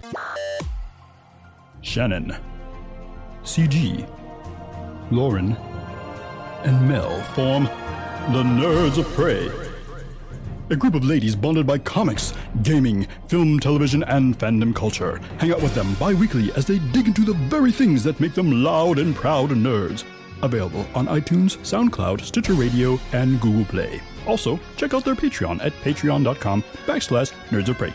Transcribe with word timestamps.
Shannon, 1.81 2.35
CG, 3.43 4.07
Lauren, 5.11 5.53
and 6.63 6.87
Mel 6.87 7.21
form 7.33 7.63
the 8.33 8.43
Nerds 8.43 8.97
of 8.97 9.07
Prey. 9.13 9.49
A 10.71 10.75
group 10.75 10.93
of 10.93 11.03
ladies 11.03 11.35
bonded 11.35 11.65
by 11.65 11.79
comics, 11.79 12.33
gaming, 12.61 13.07
film, 13.27 13.59
television, 13.59 14.03
and 14.03 14.37
fandom 14.37 14.75
culture. 14.75 15.19
Hang 15.39 15.51
out 15.51 15.61
with 15.63 15.73
them 15.73 15.95
bi 15.95 16.13
weekly 16.13 16.51
as 16.53 16.67
they 16.67 16.77
dig 16.91 17.07
into 17.07 17.23
the 17.23 17.33
very 17.33 17.71
things 17.71 18.03
that 18.03 18.19
make 18.19 18.35
them 18.35 18.63
loud 18.63 18.99
and 18.99 19.15
proud 19.15 19.49
nerds. 19.49 20.03
Available 20.43 20.85
on 20.93 21.07
iTunes, 21.07 21.57
SoundCloud, 21.59 22.21
Stitcher 22.21 22.53
Radio, 22.53 22.99
and 23.13 23.41
Google 23.41 23.65
Play. 23.65 23.99
Also, 24.27 24.59
check 24.77 24.93
out 24.93 25.03
their 25.05 25.15
Patreon 25.15 25.63
at 25.63 25.73
patreon.com 25.73 26.63
backslash 26.85 27.33
nerds 27.49 27.69
of 27.69 27.77
prey. 27.77 27.93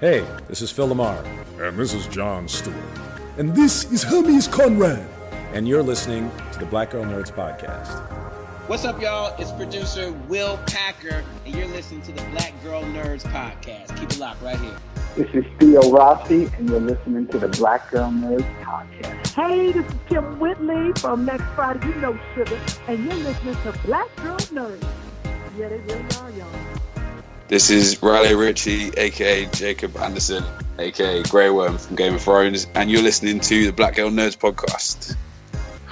Hey, 0.00 0.26
this 0.48 0.62
is 0.62 0.70
Phil 0.70 0.88
LaMarr. 0.88 1.24
And 1.60 1.78
this 1.78 1.94
is 1.94 2.08
John 2.08 2.48
Stewart. 2.48 2.76
And 3.38 3.54
this 3.54 3.90
is 3.92 4.02
Hermes 4.02 4.48
Conrad. 4.48 5.06
And 5.52 5.68
you're 5.68 5.82
listening 5.82 6.30
to 6.52 6.58
the 6.58 6.66
Black 6.66 6.90
Girl 6.90 7.04
Nerds 7.04 7.30
Podcast. 7.30 8.31
What's 8.68 8.84
up, 8.84 9.02
y'all? 9.02 9.34
It's 9.40 9.50
producer 9.50 10.12
Will 10.28 10.56
Packer, 10.68 11.24
and 11.44 11.52
you're 11.52 11.66
listening 11.66 12.00
to 12.02 12.12
the 12.12 12.22
Black 12.30 12.52
Girl 12.62 12.84
Nerds 12.84 13.24
Podcast. 13.24 13.98
Keep 13.98 14.12
it 14.12 14.18
locked 14.20 14.40
right 14.40 14.56
here. 14.56 14.76
This 15.16 15.28
is 15.34 15.44
Theo 15.58 15.90
Rossi, 15.90 16.44
and 16.56 16.70
you're 16.70 16.78
listening 16.78 17.26
to 17.28 17.40
the 17.40 17.48
Black 17.48 17.90
Girl 17.90 18.08
Nerds 18.08 18.62
Podcast. 18.62 19.34
Hey, 19.34 19.72
this 19.72 19.84
is 19.84 19.92
Kym 20.08 20.38
Whitley 20.38 20.92
from 20.92 21.24
Next 21.24 21.42
Friday, 21.56 21.88
You 21.88 21.94
Know 21.96 22.18
Sugar, 22.36 22.56
and 22.86 23.04
you're 23.04 23.14
listening 23.14 23.56
to 23.64 23.72
Black 23.84 24.14
Girl 24.16 24.36
Nerds. 24.36 24.86
Yeah, 25.58 25.68
they 25.68 25.78
really 25.78 26.04
are, 26.20 26.30
y'all. 26.30 26.48
This 27.48 27.68
is 27.68 28.00
Raleigh 28.00 28.36
Ritchie, 28.36 28.90
aka 28.96 29.46
Jacob 29.46 29.96
Anderson, 29.96 30.44
aka 30.78 31.24
Grey 31.24 31.50
Worm 31.50 31.78
from 31.78 31.96
Game 31.96 32.14
of 32.14 32.22
Thrones, 32.22 32.68
and 32.76 32.88
you're 32.88 33.02
listening 33.02 33.40
to 33.40 33.66
the 33.66 33.72
Black 33.72 33.96
Girl 33.96 34.10
Nerds 34.10 34.38
Podcast. 34.38 35.16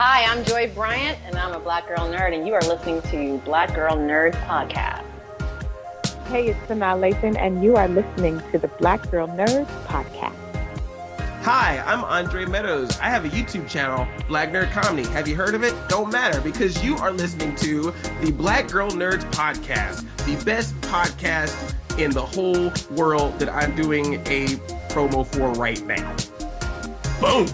Hi, 0.03 0.25
I'm 0.25 0.43
Joy 0.47 0.73
Bryant, 0.73 1.19
and 1.27 1.37
I'm 1.37 1.53
a 1.53 1.61
Black 1.61 1.87
Girl 1.87 2.09
Nerd, 2.09 2.35
and 2.35 2.47
you 2.47 2.55
are 2.55 2.63
listening 2.63 3.03
to 3.11 3.37
Black 3.45 3.75
Girl 3.75 3.97
Nerds 3.97 4.33
Podcast. 4.47 5.05
Hey, 6.29 6.49
it's 6.49 6.59
Sanaa 6.61 6.97
Lathan, 6.99 7.37
and 7.37 7.63
you 7.63 7.77
are 7.77 7.87
listening 7.87 8.41
to 8.51 8.57
the 8.57 8.69
Black 8.79 9.11
Girl 9.11 9.29
Nerds 9.29 9.67
Podcast. 9.85 10.35
Hi, 11.43 11.85
I'm 11.87 12.03
Andre 12.03 12.47
Meadows. 12.47 12.99
I 12.99 13.11
have 13.11 13.27
a 13.27 13.29
YouTube 13.29 13.69
channel, 13.69 14.09
Black 14.27 14.53
Nerd 14.53 14.73
Comedy. 14.73 15.07
Have 15.09 15.29
you 15.29 15.37
heard 15.37 15.55
of 15.55 15.65
it? 15.65 15.75
Don't 15.91 16.11
matter 16.11 16.41
because 16.41 16.83
you 16.83 16.97
are 16.97 17.13
listening 17.13 17.55
to 17.57 17.93
the 18.23 18.33
Black 18.33 18.69
Girl 18.69 18.91
Nerds 18.91 19.31
Podcast, 19.33 20.07
the 20.25 20.43
best 20.47 20.75
podcast 20.81 21.75
in 21.99 22.11
the 22.11 22.25
whole 22.25 22.73
world 22.97 23.39
that 23.39 23.51
I'm 23.51 23.77
doing 23.77 24.15
a 24.15 24.47
promo 24.89 25.27
for 25.27 25.53
right 25.61 25.85
now. 25.85 26.17
Boom! 27.21 27.47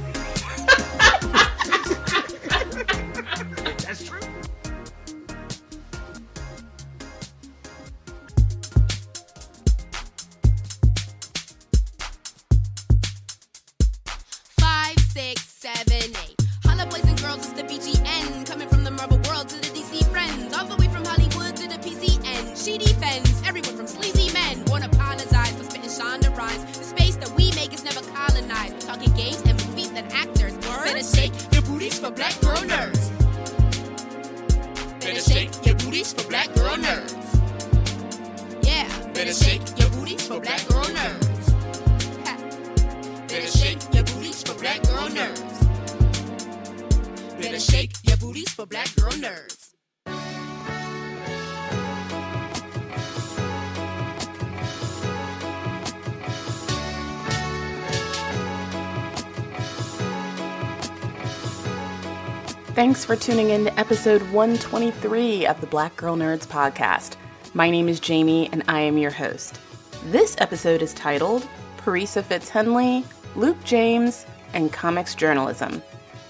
For 63.07 63.15
tuning 63.15 63.51
in 63.51 63.67
to 63.67 63.79
episode 63.79 64.21
123 64.33 65.47
of 65.47 65.61
the 65.61 65.69
Black 65.69 65.95
Girl 65.95 66.17
Nerds 66.17 66.45
podcast. 66.45 67.15
My 67.55 67.71
name 67.71 67.89
is 67.89 68.01
Jamie 68.01 68.49
and 68.51 68.65
I 68.67 68.81
am 68.81 68.99
your 68.99 69.13
host. 69.13 69.61
This 70.07 70.35
episode 70.41 70.83
is 70.83 70.93
titled 70.93 71.47
Parisa 71.77 72.25
Fitz-Henley, 72.25 73.05
Luke 73.37 73.63
James, 73.63 74.27
and 74.55 74.73
Comics 74.73 75.15
Journalism. 75.15 75.81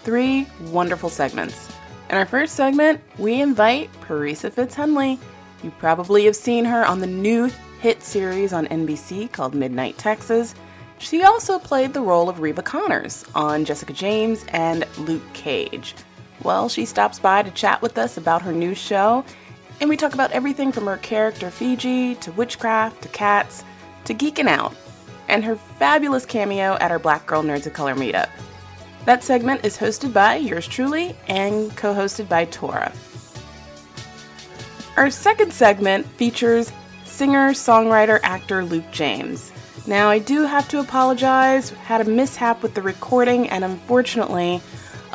Three 0.03 0.47
wonderful 0.65 1.09
segments. 1.09 1.73
In 2.11 2.19
our 2.19 2.27
first 2.27 2.55
segment, 2.55 3.01
we 3.17 3.41
invite 3.41 3.91
Parisa 4.03 4.53
Fitz-Henley. 4.53 5.19
You 5.63 5.71
probably 5.79 6.27
have 6.27 6.37
seen 6.37 6.67
her 6.67 6.85
on 6.85 7.01
the 7.01 7.07
new 7.07 7.51
hit 7.81 8.03
series 8.03 8.53
on 8.53 8.67
NBC 8.67 9.33
called 9.33 9.55
Midnight 9.55 9.97
Texas. 9.97 10.55
She 10.99 11.23
also 11.23 11.59
played 11.59 11.95
the 11.95 12.03
role 12.03 12.29
of 12.29 12.41
Reva 12.41 12.63
Connors 12.63 13.25
on 13.35 13.65
Jessica 13.65 13.95
Jones 13.95 14.45
and 14.51 14.87
Luke 14.99 15.33
Cage. 15.33 15.95
Well, 16.47 16.69
she 16.69 16.85
stops 16.85 17.19
by 17.19 17.43
to 17.43 17.51
chat 17.51 17.83
with 17.83 17.99
us 17.99 18.17
about 18.17 18.43
her 18.43 18.53
new 18.53 18.73
show, 18.73 19.25
and 19.81 19.91
we 19.91 19.97
talk 19.97 20.15
about 20.15 20.31
everything 20.31 20.71
from 20.71 20.87
her 20.87 20.97
character 20.99 21.51
Fiji 21.51 22.15
to 22.15 22.31
witchcraft 22.31 23.03
to 23.03 23.09
cats 23.09 23.65
to 24.05 24.15
geeking 24.15 24.47
out, 24.47 24.73
and 25.27 25.43
her 25.43 25.57
fabulous 25.57 26.25
cameo 26.25 26.75
at 26.81 26.93
our 26.93 27.01
Black 27.01 27.27
Girl 27.27 27.43
Nerds 27.43 27.67
of 27.67 27.73
Color 27.73 27.97
meetup. 27.97 28.29
That 29.07 29.25
segment 29.25 29.65
is 29.65 29.77
hosted 29.77 30.13
by 30.13 30.37
yours 30.37 30.69
truly 30.69 31.17
and 31.27 31.77
co 31.77 31.93
hosted 31.93 32.29
by 32.29 32.45
Tora. 32.45 32.93
Our 34.97 35.11
second 35.11 35.53
segment 35.53 36.07
features 36.07 36.71
singer, 37.05 37.55
songwriter, 37.55 38.21
actor 38.23 38.65
Luke 38.65 38.89
James. 38.93 39.51
Now, 39.89 40.09
I 40.09 40.21
do 40.21 40.45
have 40.45 40.69
to 40.69 40.79
apologize, 40.79 41.71
had 41.71 42.01
a 42.01 42.05
mishap 42.09 42.63
with 42.63 42.75
the 42.75 42.83
recording, 42.83 43.49
and 43.49 43.65
unfortunately, 43.65 44.63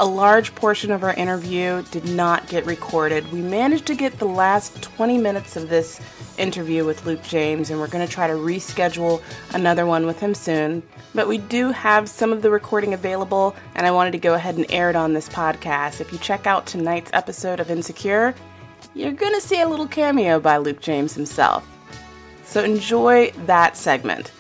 a 0.02 0.06
large 0.06 0.56
portion 0.56 0.90
of 0.90 1.04
our 1.04 1.14
interview 1.14 1.84
did 1.92 2.06
not 2.06 2.48
get 2.48 2.66
recorded. 2.66 3.32
We 3.32 3.40
managed 3.40 3.86
to 3.86 3.94
get 3.94 4.18
the 4.18 4.26
last 4.26 4.82
20 4.82 5.20
minutes 5.20 5.56
of 5.56 5.70
this 5.70 6.02
interview 6.40 6.86
with 6.86 7.06
Luke 7.06 7.22
James, 7.22 7.70
and 7.70 7.80
we're 7.80 7.88
going 7.88 8.06
to 8.06 8.12
try 8.12 8.26
to 8.26 8.34
reschedule 8.34 9.22
another 9.54 9.86
one 9.86 10.08
with 10.08 10.20
him 10.20 10.34
soon. 10.34 10.82
But 11.14 11.28
we 11.28 11.38
do 11.38 11.70
have 11.70 12.10
some 12.10 12.34
of 12.34 12.42
the 12.42 12.50
recording 12.50 12.96
available, 12.96 13.56
and 13.76 13.86
I 13.86 13.92
wanted 13.92 14.10
to 14.14 14.18
go 14.18 14.34
ahead 14.34 14.56
and 14.56 14.66
air 14.72 14.90
it 14.90 14.96
on 14.96 15.14
this 15.14 15.30
podcast. 15.30 16.02
If 16.02 16.12
you 16.12 16.18
check 16.18 16.48
out 16.48 16.66
tonight's 16.66 17.12
episode 17.14 17.60
of 17.60 17.70
Insecure, 17.70 18.34
you're 18.96 19.12
going 19.12 19.36
to 19.36 19.48
see 19.48 19.62
a 19.62 19.70
little 19.70 19.88
cameo 19.88 20.40
by 20.40 20.58
Luke 20.58 20.82
James 20.82 21.14
himself. 21.14 21.64
So 22.44 22.64
enjoy 22.64 23.34
that 23.46 23.78
segment. 23.78 24.32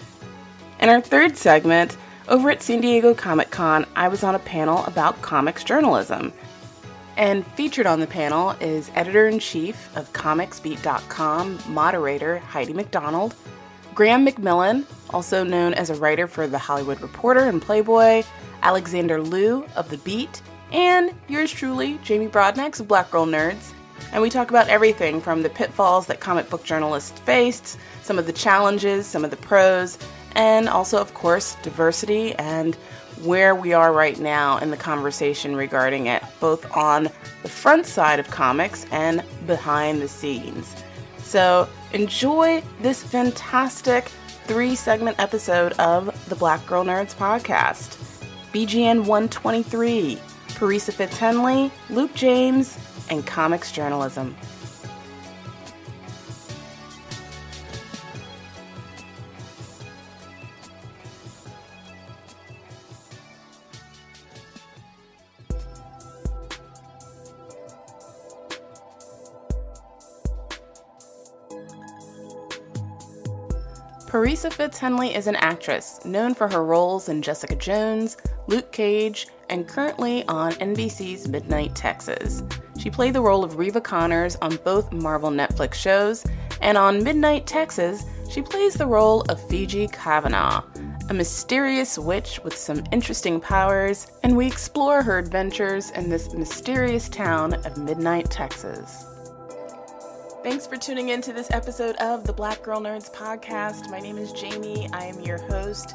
In 0.80 0.90
our 0.90 1.02
third 1.02 1.38
segment, 1.38 1.98
over 2.28 2.50
at 2.50 2.62
San 2.62 2.82
Diego 2.82 3.14
Comic 3.14 3.50
Con, 3.50 3.86
I 3.96 4.08
was 4.08 4.24
on 4.24 4.36
a 4.36 4.40
panel 4.40 4.86
about 4.86 5.22
comics 5.22 5.64
journalism. 5.64 6.32
And 7.18 7.46
featured 7.56 7.86
on 7.86 8.00
the 8.00 8.08
panel 8.08 8.52
is 8.62 8.90
editor 8.96 9.28
in 9.28 9.40
chief 9.40 9.96
of 9.98 10.12
ComicsBeat.com, 10.14 11.60
moderator 11.68 12.40
Heidi 12.40 12.74
MacDonald, 12.74 13.36
Graeme 13.94 14.26
McMillan, 14.26 14.86
also 15.10 15.44
known 15.44 15.74
as 15.74 15.90
a 15.90 15.96
writer 15.96 16.28
for 16.28 16.48
The 16.48 16.58
Hollywood 16.58 17.02
Reporter 17.02 17.42
and 17.42 17.62
Playboy, 17.62 18.24
Alexander 18.62 19.22
Lu 19.22 19.66
of 19.76 19.90
The 19.90 19.98
Beat, 19.98 20.42
and 20.72 21.14
yours 21.28 21.52
truly, 21.52 22.00
Jamie 22.04 22.30
Broadnax 22.30 22.80
of 22.80 22.88
Black 22.88 23.12
Girl 23.12 23.26
Nerds. 23.26 23.74
And 24.14 24.22
we 24.22 24.30
talk 24.30 24.50
about 24.50 24.70
everything 24.70 25.22
from 25.22 25.44
the 25.44 25.50
pitfalls 25.50 26.08
that 26.08 26.20
comic 26.20 26.50
book 26.50 26.64
journalists 26.64 27.20
faced, 27.20 27.78
some 28.02 28.18
of 28.18 28.26
the 28.26 28.34
challenges, 28.34 29.06
some 29.06 29.24
of 29.24 29.32
the 29.32 29.38
pros, 29.38 29.98
and 30.36 30.68
also, 30.70 31.00
of 31.00 31.14
course, 31.14 31.56
diversity 31.64 32.34
and 32.36 32.76
where 33.24 33.54
we 33.54 33.74
are 33.74 33.94
right 33.94 34.20
now 34.20 34.58
in 34.58 34.72
the 34.72 34.78
conversation 34.78 35.56
regarding 35.56 36.08
it, 36.08 36.24
both 36.40 36.76
on 36.76 37.04
the 37.44 37.50
front 37.50 37.86
side 37.86 38.20
of 38.20 38.30
comics 38.30 38.86
and 38.92 39.24
behind 39.46 40.02
the 40.02 40.08
scenes. 40.08 40.76
So 41.18 41.70
enjoy 41.94 42.64
this 42.82 43.04
fantastic 43.04 44.06
three 44.46 44.76
segment 44.76 45.20
episode 45.20 45.74
of 45.74 46.30
the 46.30 46.36
Black 46.36 46.66
Girl 46.66 46.84
Nerds 46.84 47.16
podcast. 47.16 47.98
BGN 48.52 49.06
123, 49.06 50.16
Parisa 50.50 50.92
Fitz 50.92 51.18
Henley, 51.18 51.72
Luke 51.90 52.14
James, 52.14 52.78
and 53.10 53.26
comics 53.26 53.72
journalism. 53.72 54.36
Parisa 74.12 74.52
Fitz 74.52 74.78
Henley 74.78 75.16
is 75.16 75.28
an 75.28 75.38
actress 75.38 76.04
known 76.04 76.34
for 76.34 76.50
her 76.50 76.66
roles 76.66 77.08
in 77.08 77.22
Jessica 77.22 77.56
Jones, 77.56 78.18
Luke 78.48 78.70
Cage, 78.74 79.30
and 79.50 79.66
currently 79.66 80.26
on 80.28 80.52
NBC's 80.56 81.30
Midnight 81.30 81.74
Texas. 81.76 82.44
She 82.78 82.90
played 82.90 83.14
the 83.14 83.22
role 83.22 83.46
of 83.46 83.56
Reva 83.56 83.80
Connors 83.80 84.36
on 84.42 84.58
both 84.66 84.92
Marvel 84.92 85.30
Netflix 85.30 85.76
shows, 85.76 86.26
and 86.62 86.78
on 86.78 87.02
Midnight 87.02 87.48
Texas, 87.48 88.04
she 88.30 88.42
plays 88.42 88.74
the 88.74 88.86
role 88.86 89.22
of 89.30 89.42
Fiji 89.48 89.88
Cavanaugh, 89.88 90.62
a 91.08 91.14
mysterious 91.14 91.98
witch 91.98 92.42
with 92.44 92.58
some 92.58 92.84
interesting 92.92 93.40
powers, 93.40 94.08
and 94.24 94.36
we 94.36 94.46
explore 94.46 95.02
her 95.04 95.20
adventures 95.20 95.92
in 95.92 96.10
this 96.10 96.34
mysterious 96.34 97.08
town 97.08 97.54
of 97.54 97.78
Midnight 97.78 98.30
Texas. 98.30 99.06
Thanks 100.44 100.66
for 100.66 100.76
tuning 100.76 101.10
in 101.10 101.22
to 101.22 101.34
this 101.34 101.52
episode 101.52 101.96
of 101.98 102.24
the 102.24 102.34
Black 102.34 102.64
Girl 102.64 102.82
Nerds 102.82 103.14
podcast. 103.14 103.92
My 103.92 104.00
name 104.00 104.18
is 104.18 104.34
Jamie. 104.34 104.90
I 104.92 105.06
am 105.06 105.22
your 105.22 105.38
host. 105.38 105.94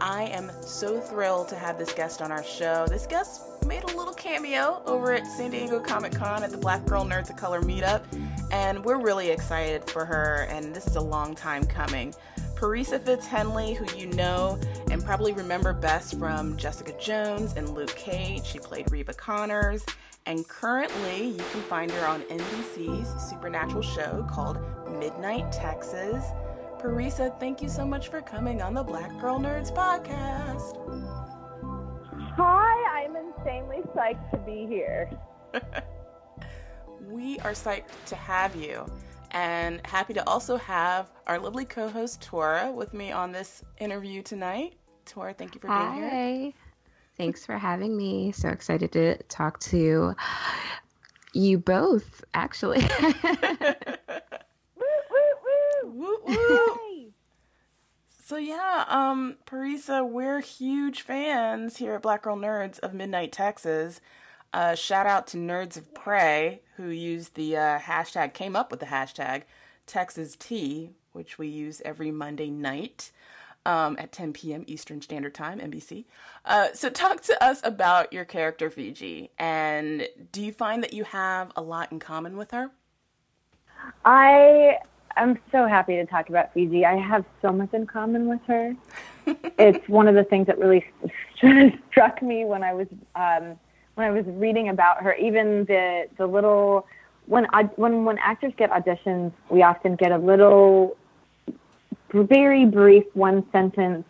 I 0.00 0.24
am 0.24 0.50
so 0.60 0.98
thrilled 0.98 1.46
to 1.50 1.56
have 1.56 1.78
this 1.78 1.92
guest 1.92 2.20
on 2.20 2.32
our 2.32 2.42
show. 2.42 2.86
This 2.88 3.06
guest 3.06 3.42
made 3.66 3.84
a 3.84 3.96
little 3.96 4.12
cameo 4.14 4.82
over 4.84 5.12
at 5.12 5.24
San 5.28 5.52
Diego 5.52 5.78
Comic 5.78 6.10
Con 6.10 6.42
at 6.42 6.50
the 6.50 6.56
Black 6.56 6.84
Girl 6.86 7.04
Nerds 7.04 7.30
of 7.30 7.36
Color 7.36 7.60
meetup, 7.62 8.02
and 8.50 8.84
we're 8.84 9.00
really 9.00 9.30
excited 9.30 9.88
for 9.88 10.04
her, 10.04 10.48
and 10.50 10.74
this 10.74 10.88
is 10.88 10.96
a 10.96 11.00
long 11.00 11.36
time 11.36 11.64
coming. 11.64 12.12
Parisa 12.58 13.00
Fitz 13.00 13.24
Henley, 13.24 13.72
who 13.72 13.86
you 13.96 14.08
know 14.08 14.58
and 14.90 15.04
probably 15.04 15.32
remember 15.32 15.72
best 15.72 16.18
from 16.18 16.56
Jessica 16.56 16.92
Jones 16.98 17.54
and 17.56 17.68
Luke 17.68 17.94
Cage. 17.94 18.44
She 18.44 18.58
played 18.58 18.90
Reva 18.90 19.14
Connors 19.14 19.86
and 20.26 20.46
currently, 20.48 21.28
you 21.28 21.44
can 21.52 21.62
find 21.62 21.88
her 21.88 22.04
on 22.04 22.22
NBC's 22.22 23.30
supernatural 23.30 23.82
show 23.82 24.26
called 24.28 24.58
Midnight 24.98 25.52
Texas. 25.52 26.24
Parisa, 26.80 27.38
thank 27.38 27.62
you 27.62 27.68
so 27.68 27.86
much 27.86 28.08
for 28.08 28.20
coming 28.20 28.60
on 28.60 28.74
the 28.74 28.82
Black 28.82 29.16
Girl 29.20 29.38
Nerds 29.38 29.72
podcast. 29.72 30.74
Hi, 32.36 33.04
I'm 33.04 33.14
insanely 33.14 33.82
psyched 33.94 34.32
to 34.32 34.36
be 34.38 34.66
here. 34.66 35.08
we 37.08 37.38
are 37.38 37.52
psyched 37.52 37.84
to 38.06 38.16
have 38.16 38.56
you 38.56 38.84
and 39.30 39.80
happy 39.86 40.14
to 40.14 40.28
also 40.28 40.56
have 40.56 41.10
our 41.26 41.38
lovely 41.38 41.64
co 41.64 41.88
host 41.88 42.20
Tora 42.20 42.70
with 42.70 42.94
me 42.94 43.12
on 43.12 43.32
this 43.32 43.62
interview 43.78 44.22
tonight. 44.22 44.74
Tora, 45.04 45.34
thank 45.34 45.54
you 45.54 45.60
for 45.60 45.68
being 45.68 45.78
Hi. 45.78 45.94
here. 45.94 46.52
Thanks 47.16 47.44
for 47.44 47.58
having 47.58 47.96
me. 47.96 48.32
So 48.32 48.48
excited 48.48 48.92
to 48.92 49.16
talk 49.24 49.58
to 49.60 50.14
you 51.32 51.58
both, 51.58 52.24
actually. 52.34 52.86
Woo, 55.84 56.18
woo. 56.24 56.76
So 58.28 58.36
yeah, 58.36 58.84
um, 58.88 59.38
Parisa, 59.46 60.06
we're 60.06 60.42
huge 60.42 61.00
fans 61.00 61.78
here 61.78 61.94
at 61.94 62.02
Black 62.02 62.20
Girl 62.20 62.36
Nerds 62.36 62.78
of 62.80 62.92
Midnight 62.92 63.32
Texas. 63.32 64.02
Uh, 64.52 64.74
shout 64.74 65.06
out 65.06 65.26
to 65.28 65.36
Nerds 65.36 65.76
of 65.76 65.92
Prey 65.94 66.60
who 66.78 66.88
used 66.88 67.34
the 67.34 67.56
uh, 67.56 67.78
hashtag, 67.80 68.32
came 68.32 68.56
up 68.56 68.70
with 68.70 68.80
the 68.80 68.86
hashtag 68.86 69.42
Texas 69.86 70.36
Tea, 70.36 70.90
which 71.12 71.36
we 71.36 71.48
use 71.48 71.82
every 71.84 72.12
Monday 72.12 72.50
night 72.50 73.10
um, 73.66 73.96
at 73.98 74.12
10 74.12 74.32
p.m. 74.32 74.64
Eastern 74.68 75.02
Standard 75.02 75.34
Time, 75.34 75.58
NBC. 75.58 76.04
Uh, 76.44 76.68
so, 76.72 76.88
talk 76.88 77.20
to 77.22 77.44
us 77.44 77.60
about 77.64 78.12
your 78.12 78.24
character 78.24 78.70
Fiji, 78.70 79.30
and 79.38 80.08
do 80.30 80.40
you 80.40 80.52
find 80.52 80.82
that 80.84 80.92
you 80.92 81.02
have 81.04 81.50
a 81.56 81.60
lot 81.60 81.90
in 81.90 81.98
common 81.98 82.36
with 82.36 82.52
her? 82.52 82.70
I 84.04 84.78
am 85.16 85.36
so 85.50 85.66
happy 85.66 85.96
to 85.96 86.06
talk 86.06 86.28
about 86.28 86.54
Fiji. 86.54 86.86
I 86.86 86.96
have 86.96 87.24
so 87.42 87.50
much 87.50 87.74
in 87.74 87.86
common 87.86 88.28
with 88.28 88.40
her. 88.46 88.74
it's 89.58 89.86
one 89.88 90.06
of 90.06 90.14
the 90.14 90.24
things 90.24 90.46
that 90.46 90.58
really 90.58 90.84
struck 91.90 92.22
me 92.22 92.44
when 92.44 92.62
I 92.62 92.72
was 92.72 92.86
um, 93.16 93.58
when 93.98 94.06
I 94.06 94.10
was 94.12 94.24
reading 94.26 94.68
about 94.68 95.02
her. 95.02 95.14
Even 95.14 95.64
the 95.64 96.08
the 96.16 96.26
little 96.26 96.86
when 97.26 97.46
when 97.76 98.04
when 98.04 98.16
actors 98.18 98.52
get 98.56 98.70
auditions, 98.70 99.32
we 99.50 99.62
often 99.62 99.96
get 99.96 100.12
a 100.12 100.18
little 100.18 100.96
very 102.12 102.64
brief 102.64 103.04
one 103.14 103.44
sentence 103.50 104.06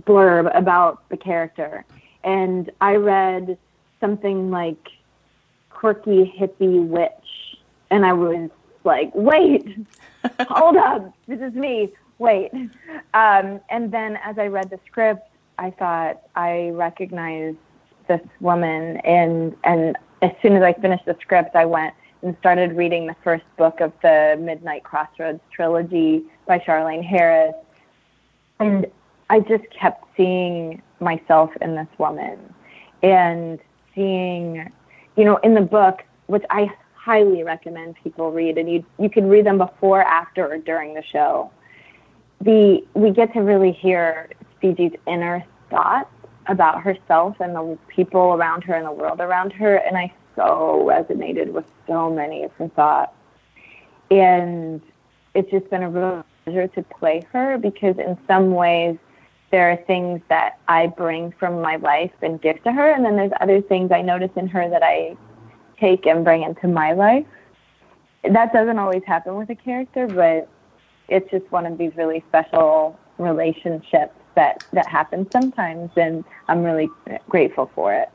blurb 0.00 0.50
about 0.56 1.08
the 1.10 1.16
character. 1.16 1.84
And 2.24 2.70
I 2.80 2.96
read 2.96 3.56
something 4.00 4.50
like 4.50 4.88
quirky 5.70 6.34
hippie 6.38 6.84
witch. 6.84 7.58
And 7.90 8.04
I 8.04 8.12
was 8.14 8.50
like, 8.84 9.12
wait, 9.14 9.64
hold 10.48 10.76
up, 10.76 11.12
this 11.28 11.40
is 11.40 11.54
me, 11.54 11.92
wait. 12.18 12.50
Um, 13.14 13.60
and 13.70 13.92
then 13.92 14.18
as 14.24 14.38
I 14.38 14.46
read 14.46 14.70
the 14.70 14.80
script, 14.86 15.28
I 15.58 15.70
thought 15.70 16.22
I 16.34 16.70
recognized 16.70 17.58
this 18.18 18.28
woman. 18.40 18.98
And, 18.98 19.56
and 19.64 19.96
as 20.20 20.30
soon 20.42 20.56
as 20.56 20.62
I 20.62 20.72
finished 20.74 21.06
the 21.06 21.16
script, 21.20 21.56
I 21.56 21.64
went 21.64 21.94
and 22.22 22.36
started 22.40 22.76
reading 22.76 23.06
the 23.06 23.16
first 23.24 23.44
book 23.56 23.80
of 23.80 23.92
the 24.02 24.38
Midnight 24.40 24.84
Crossroads 24.84 25.40
trilogy 25.50 26.24
by 26.46 26.58
Charlaine 26.58 27.04
Harris. 27.04 27.54
And 28.60 28.86
I 29.30 29.40
just 29.40 29.64
kept 29.70 30.04
seeing 30.16 30.82
myself 31.00 31.50
in 31.60 31.74
this 31.74 31.88
woman 31.98 32.38
and 33.02 33.58
seeing, 33.94 34.70
you 35.16 35.24
know, 35.24 35.36
in 35.38 35.54
the 35.54 35.60
book, 35.60 36.02
which 36.26 36.44
I 36.50 36.70
highly 36.94 37.42
recommend 37.42 37.96
people 38.04 38.30
read, 38.30 38.58
and 38.58 38.70
you 38.70 38.84
you 39.00 39.10
can 39.10 39.28
read 39.28 39.44
them 39.44 39.58
before, 39.58 40.02
after, 40.02 40.46
or 40.46 40.58
during 40.58 40.94
the 40.94 41.02
show. 41.02 41.50
The 42.40 42.84
we 42.94 43.10
get 43.10 43.32
to 43.32 43.40
really 43.40 43.72
hear 43.72 44.30
Fiji's 44.60 44.92
inner 45.08 45.44
thoughts 45.70 46.10
about 46.46 46.82
herself 46.82 47.36
and 47.40 47.54
the 47.54 47.78
people 47.88 48.34
around 48.34 48.64
her 48.64 48.74
and 48.74 48.86
the 48.86 48.92
world 48.92 49.20
around 49.20 49.52
her, 49.52 49.76
and 49.76 49.96
I 49.96 50.12
so 50.34 50.82
resonated 50.88 51.52
with 51.52 51.66
so 51.86 52.10
many 52.10 52.42
of 52.42 52.52
her 52.52 52.68
thoughts. 52.68 53.12
And 54.10 54.82
it's 55.34 55.50
just 55.50 55.68
been 55.70 55.82
a 55.82 55.90
real 55.90 56.24
pleasure 56.44 56.68
to 56.68 56.82
play 56.82 57.22
her 57.32 57.58
because, 57.58 57.96
in 57.98 58.18
some 58.26 58.52
ways, 58.52 58.96
there 59.50 59.70
are 59.70 59.76
things 59.76 60.20
that 60.28 60.58
I 60.68 60.86
bring 60.86 61.32
from 61.38 61.60
my 61.60 61.76
life 61.76 62.12
and 62.22 62.40
give 62.40 62.62
to 62.64 62.72
her, 62.72 62.90
and 62.92 63.04
then 63.04 63.16
there's 63.16 63.32
other 63.40 63.60
things 63.60 63.92
I 63.92 64.02
notice 64.02 64.30
in 64.36 64.48
her 64.48 64.68
that 64.68 64.82
I 64.82 65.16
take 65.78 66.06
and 66.06 66.24
bring 66.24 66.42
into 66.42 66.68
my 66.68 66.92
life. 66.92 67.26
That 68.24 68.52
doesn't 68.52 68.78
always 68.78 69.02
happen 69.06 69.36
with 69.36 69.50
a 69.50 69.54
character, 69.54 70.06
but 70.06 70.48
it's 71.08 71.30
just 71.30 71.50
one 71.50 71.66
of 71.66 71.76
these 71.76 71.92
really 71.96 72.24
special 72.28 72.98
relationships 73.18 74.14
that 74.34 74.64
that 74.72 74.86
happens 74.88 75.28
sometimes, 75.32 75.90
and 75.96 76.24
I'm 76.48 76.62
really 76.62 76.88
grateful 77.28 77.70
for 77.74 77.94
it. 77.94 78.08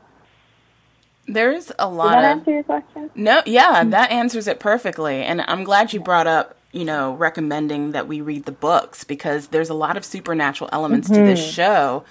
There's 1.26 1.70
a 1.78 1.88
lot 1.88 2.14
Did 2.14 2.24
that 2.24 2.32
of 2.32 2.38
answer 2.38 2.50
your 2.52 2.62
question? 2.62 3.10
No, 3.14 3.42
yeah, 3.44 3.84
that 3.84 4.10
answers 4.10 4.48
it 4.48 4.58
perfectly. 4.60 5.22
And 5.22 5.42
I'm 5.46 5.62
glad 5.62 5.92
you 5.92 6.00
brought 6.00 6.26
up, 6.26 6.56
you 6.72 6.86
know, 6.86 7.12
recommending 7.14 7.92
that 7.92 8.08
we 8.08 8.22
read 8.22 8.46
the 8.46 8.52
books 8.52 9.04
because 9.04 9.48
there's 9.48 9.68
a 9.68 9.74
lot 9.74 9.98
of 9.98 10.06
supernatural 10.06 10.70
elements 10.72 11.10
to 11.10 11.22
this 11.22 11.38
Mhm. 11.40 11.52
show, 11.52 12.04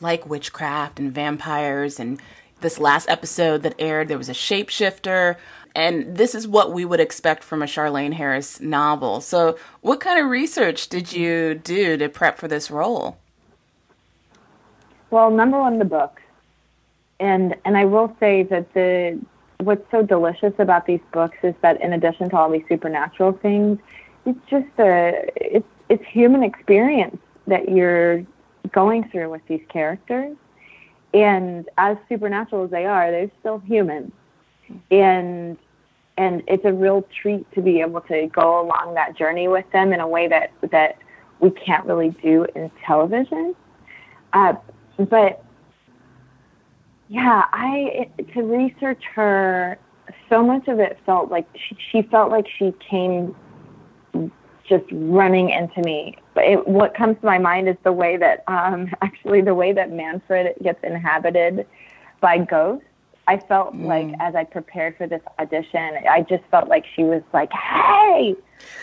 like 0.00 0.24
witchcraft 0.28 1.00
and 1.00 1.12
vampires. 1.12 1.98
And 1.98 2.20
this 2.60 2.78
last 2.78 3.08
episode 3.08 3.62
that 3.64 3.74
aired, 3.80 4.06
there 4.06 4.18
was 4.18 4.28
a 4.28 4.34
shapeshifter. 4.34 5.34
And 5.74 6.16
this 6.16 6.34
is 6.34 6.46
what 6.46 6.72
we 6.72 6.84
would 6.84 7.00
expect 7.00 7.42
from 7.42 7.62
a 7.62 7.66
Charlaine 7.66 8.12
Harris 8.14 8.60
novel. 8.60 9.20
So, 9.20 9.56
what 9.80 10.00
kind 10.00 10.18
of 10.20 10.28
research 10.28 10.88
did 10.88 11.12
you 11.12 11.54
do 11.54 11.96
to 11.96 12.08
prep 12.08 12.38
for 12.38 12.48
this 12.48 12.70
role? 12.70 13.16
Well, 15.10 15.30
number 15.30 15.58
one, 15.58 15.78
the 15.78 15.84
books. 15.84 16.22
and 17.18 17.54
and 17.64 17.76
I 17.76 17.84
will 17.84 18.16
say 18.20 18.44
that 18.44 18.72
the 18.74 19.20
what's 19.58 19.88
so 19.90 20.02
delicious 20.02 20.54
about 20.58 20.86
these 20.86 21.00
books 21.12 21.36
is 21.42 21.54
that 21.62 21.80
in 21.82 21.92
addition 21.92 22.30
to 22.30 22.36
all 22.36 22.50
these 22.50 22.64
supernatural 22.68 23.32
things, 23.32 23.78
it's 24.24 24.38
just 24.48 24.68
a 24.78 25.28
it's 25.36 25.66
it's 25.88 26.04
human 26.06 26.42
experience 26.42 27.18
that 27.46 27.68
you're 27.68 28.24
going 28.72 29.08
through 29.10 29.30
with 29.30 29.42
these 29.48 29.62
characters. 29.68 30.36
And 31.12 31.68
as 31.76 31.96
supernatural 32.08 32.64
as 32.64 32.70
they 32.70 32.86
are, 32.86 33.10
they're 33.10 33.30
still 33.40 33.58
human. 33.58 34.12
And 34.90 35.58
and 36.16 36.42
it's 36.46 36.64
a 36.64 36.72
real 36.72 37.06
treat 37.20 37.50
to 37.52 37.62
be 37.62 37.80
able 37.80 38.02
to 38.02 38.28
go 38.28 38.60
along 38.60 38.94
that 38.94 39.16
journey 39.16 39.48
with 39.48 39.64
them 39.72 39.92
in 39.92 40.00
a 40.00 40.08
way 40.08 40.28
that 40.28 40.52
that 40.70 40.98
we 41.40 41.50
can't 41.50 41.84
really 41.86 42.10
do 42.22 42.46
in 42.54 42.70
television. 42.86 43.56
Uh, 44.32 44.54
but 45.08 45.44
yeah, 47.08 47.46
I 47.52 48.08
to 48.34 48.42
research 48.42 49.02
her, 49.14 49.78
so 50.28 50.44
much 50.44 50.68
of 50.68 50.78
it 50.78 50.98
felt 51.04 51.30
like 51.30 51.46
she, 51.54 51.76
she 51.90 52.02
felt 52.02 52.30
like 52.30 52.46
she 52.58 52.72
came 52.88 53.34
just 54.68 54.84
running 54.92 55.50
into 55.50 55.82
me. 55.82 56.16
But 56.34 56.44
it, 56.44 56.68
what 56.68 56.94
comes 56.94 57.18
to 57.18 57.26
my 57.26 57.38
mind 57.38 57.68
is 57.68 57.76
the 57.82 57.92
way 57.92 58.16
that 58.16 58.44
um, 58.46 58.88
actually 59.02 59.42
the 59.42 59.54
way 59.54 59.72
that 59.72 59.90
Manfred 59.90 60.54
gets 60.62 60.78
inhabited 60.82 61.66
by 62.20 62.38
ghosts. 62.38 62.86
I 63.26 63.38
felt 63.38 63.74
mm. 63.74 63.86
like 63.86 64.14
as 64.20 64.34
I 64.34 64.44
prepared 64.44 64.96
for 64.96 65.06
this 65.06 65.20
audition, 65.38 65.98
I 66.08 66.22
just 66.28 66.42
felt 66.50 66.68
like 66.68 66.84
she 66.94 67.04
was 67.04 67.22
like, 67.32 67.50
"Hey, 67.52 68.34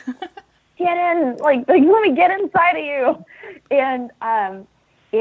get 0.78 0.98
in! 0.98 1.38
Like, 1.38 1.68
like 1.68 1.84
let 1.84 2.02
me 2.02 2.16
get 2.16 2.32
inside 2.32 2.78
of 2.78 2.86
you." 2.86 3.26
And 3.72 4.12
um, 4.22 4.68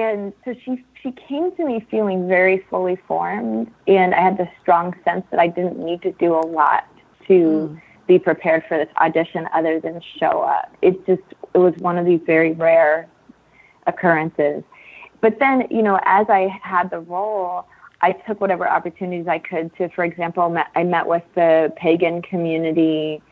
and 0.00 0.33
so 0.45 0.55
she 0.65 0.85
she 1.03 1.12
came 1.12 1.55
to 1.57 1.65
me 1.65 1.87
feeling 1.91 2.29
very 2.29 2.65
fully 2.71 2.97
formed, 3.09 3.71
and 3.87 4.15
I 4.15 4.21
had 4.21 4.38
this 4.38 4.49
strong 4.62 4.95
sense 5.05 5.25
that 5.31 5.41
I 5.41 5.47
didn't 5.47 5.79
need 5.79 6.03
to 6.03 6.12
do 6.12 6.35
a 6.35 6.45
lot 6.47 6.87
to 7.29 7.33
mm. 7.33 7.83
be 8.07 8.19
prepared 8.19 8.65
for 8.69 8.79
this 8.79 8.88
audition 9.00 9.49
other 9.55 9.81
than 9.81 10.00
show 10.19 10.41
up. 10.43 10.75
It 10.83 11.07
just 11.07 11.23
it 11.55 11.59
was 11.59 11.75
one 11.79 11.99
of 11.99 12.07
these 12.07 12.21
very 12.26 12.53
rare 12.53 13.09
occurrences. 13.87 14.62
But 15.21 15.38
then, 15.38 15.67
you 15.71 15.83
know, 15.83 15.99
as 16.05 16.26
I 16.29 16.49
had 16.62 16.91
the 16.91 17.00
role, 17.00 17.67
I 18.03 18.12
took 18.12 18.41
whatever 18.41 18.69
opportunities 18.69 19.26
I 19.26 19.38
could 19.38 19.75
to, 19.76 19.88
for 19.91 20.05
example, 20.05 20.49
met, 20.50 20.69
I 20.76 20.85
met 20.85 21.07
with 21.07 21.23
the 21.35 21.73
pagan 21.76 22.23
community 22.23 23.23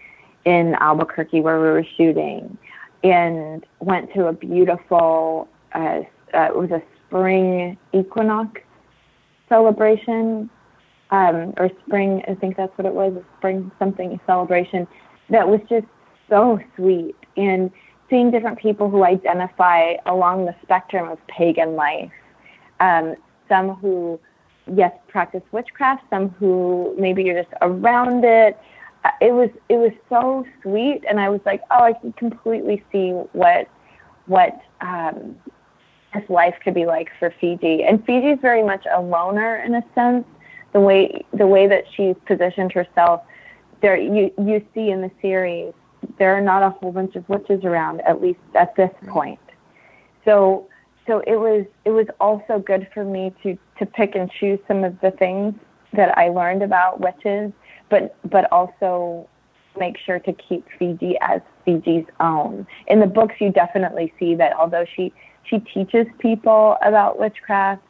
in 0.45 0.75
Albuquerque 0.81 1.41
where 1.41 1.61
we 1.61 1.67
were 1.67 1.87
shooting 1.97 2.57
and 3.03 3.65
went 3.81 4.13
to 4.15 4.27
a 4.27 4.33
beautiful 4.33 5.49
uh, 5.73 6.01
uh, 6.35 6.49
it 6.49 6.57
was 6.57 6.71
a 6.71 6.83
spring 7.07 7.79
equinox 7.93 8.61
celebration, 9.49 10.51
um, 11.11 11.55
or 11.57 11.71
spring, 11.87 12.23
I 12.27 12.35
think 12.35 12.57
that's 12.57 12.77
what 12.77 12.87
it 12.87 12.95
was, 12.95 13.15
a 13.15 13.25
spring 13.39 13.71
something 13.79 14.19
celebration 14.27 14.87
that 15.31 15.47
was 15.47 15.61
just 15.69 15.87
so 16.29 16.59
sweet. 16.77 17.17
And 17.37 17.71
seeing 18.11 18.31
different 18.31 18.59
people 18.59 18.91
who 18.91 19.05
identify 19.05 19.95
along 20.07 20.47
the 20.47 20.55
spectrum 20.63 21.09
of 21.09 21.25
pagan 21.27 21.77
life, 21.77 22.13
um, 22.81 23.15
some 23.49 23.75
who, 23.77 24.19
yes, 24.75 24.93
practice 25.09 25.43
witchcraft, 25.53 26.03
some 26.11 26.31
who 26.31 26.95
maybe 26.99 27.23
you're 27.25 27.43
just 27.43 27.55
around 27.63 28.25
it. 28.25 28.59
Uh, 29.05 29.11
it 29.21 29.33
was 29.33 29.51
it 29.69 29.77
was 29.77 29.93
so 30.09 30.47
sweet, 30.63 31.05
and 31.09 31.21
I 31.21 31.29
was 31.29 31.41
like, 31.45 31.61
oh, 31.71 31.85
I 31.85 31.93
can 31.93 32.13
completely 32.15 32.83
see 32.91 33.11
what 33.33 33.69
what 34.27 34.59
um, 34.81 35.37
this 36.15 36.29
life 36.31 36.55
could 36.63 36.75
be 36.75 36.87
like 36.87 37.11
for 37.19 37.33
Fiji. 37.41 37.83
And 37.83 38.05
Fiji 38.05 38.29
is 38.29 38.39
very 38.41 38.63
much 38.63 38.87
a 38.93 39.01
loner 39.01 39.57
in 39.57 39.75
a 39.75 39.83
sense. 39.95 40.25
The 40.73 40.81
way 40.81 41.25
the 41.33 41.47
way 41.47 41.69
that 41.69 41.85
she's 41.95 42.17
positioned 42.27 42.73
herself, 42.73 43.23
there 43.81 43.97
you 43.97 44.33
you 44.39 44.65
see 44.75 44.91
in 44.91 45.03
the 45.03 45.11
series, 45.23 45.73
there 46.19 46.35
are 46.35 46.41
not 46.41 46.63
a 46.63 46.71
whole 46.71 46.93
bunch 46.93 47.15
of 47.15 47.29
witches 47.29 47.65
around, 47.65 48.01
at 48.03 48.21
least 48.21 48.41
at 48.55 48.75
this 48.75 48.91
point. 49.07 49.39
So 50.25 50.69
so 51.07 51.21
it 51.27 51.37
was 51.37 51.65
it 51.85 51.91
was 51.91 52.07
also 52.19 52.59
good 52.59 52.89
for 52.93 53.05
me 53.05 53.33
to 53.43 53.57
to 53.79 53.87
pick 53.87 54.15
and 54.15 54.31
choose 54.31 54.59
some 54.67 54.85
of 54.85 55.01
the 55.01 55.13
things 55.13 55.55
that 55.93 56.17
I 56.19 56.29
learned 56.29 56.63
about 56.63 57.01
witches, 57.01 57.53
but 57.89 58.17
but 58.29 58.51
also 58.51 59.29
make 59.79 59.97
sure 59.99 60.19
to 60.21 60.33
keep 60.33 60.67
Fiji 60.79 61.17
as 61.21 61.41
Fiji's 61.65 62.07
own. 62.21 62.67
In 62.87 63.01
the 63.01 63.07
books, 63.07 63.35
you 63.41 63.51
definitely 63.51 64.13
see 64.19 64.35
that 64.37 64.57
although 64.57 64.85
she 64.97 65.13
she 65.45 65.59
teaches 65.59 66.07
people 66.19 66.77
about 66.83 67.19
witchcraft. 67.19 67.83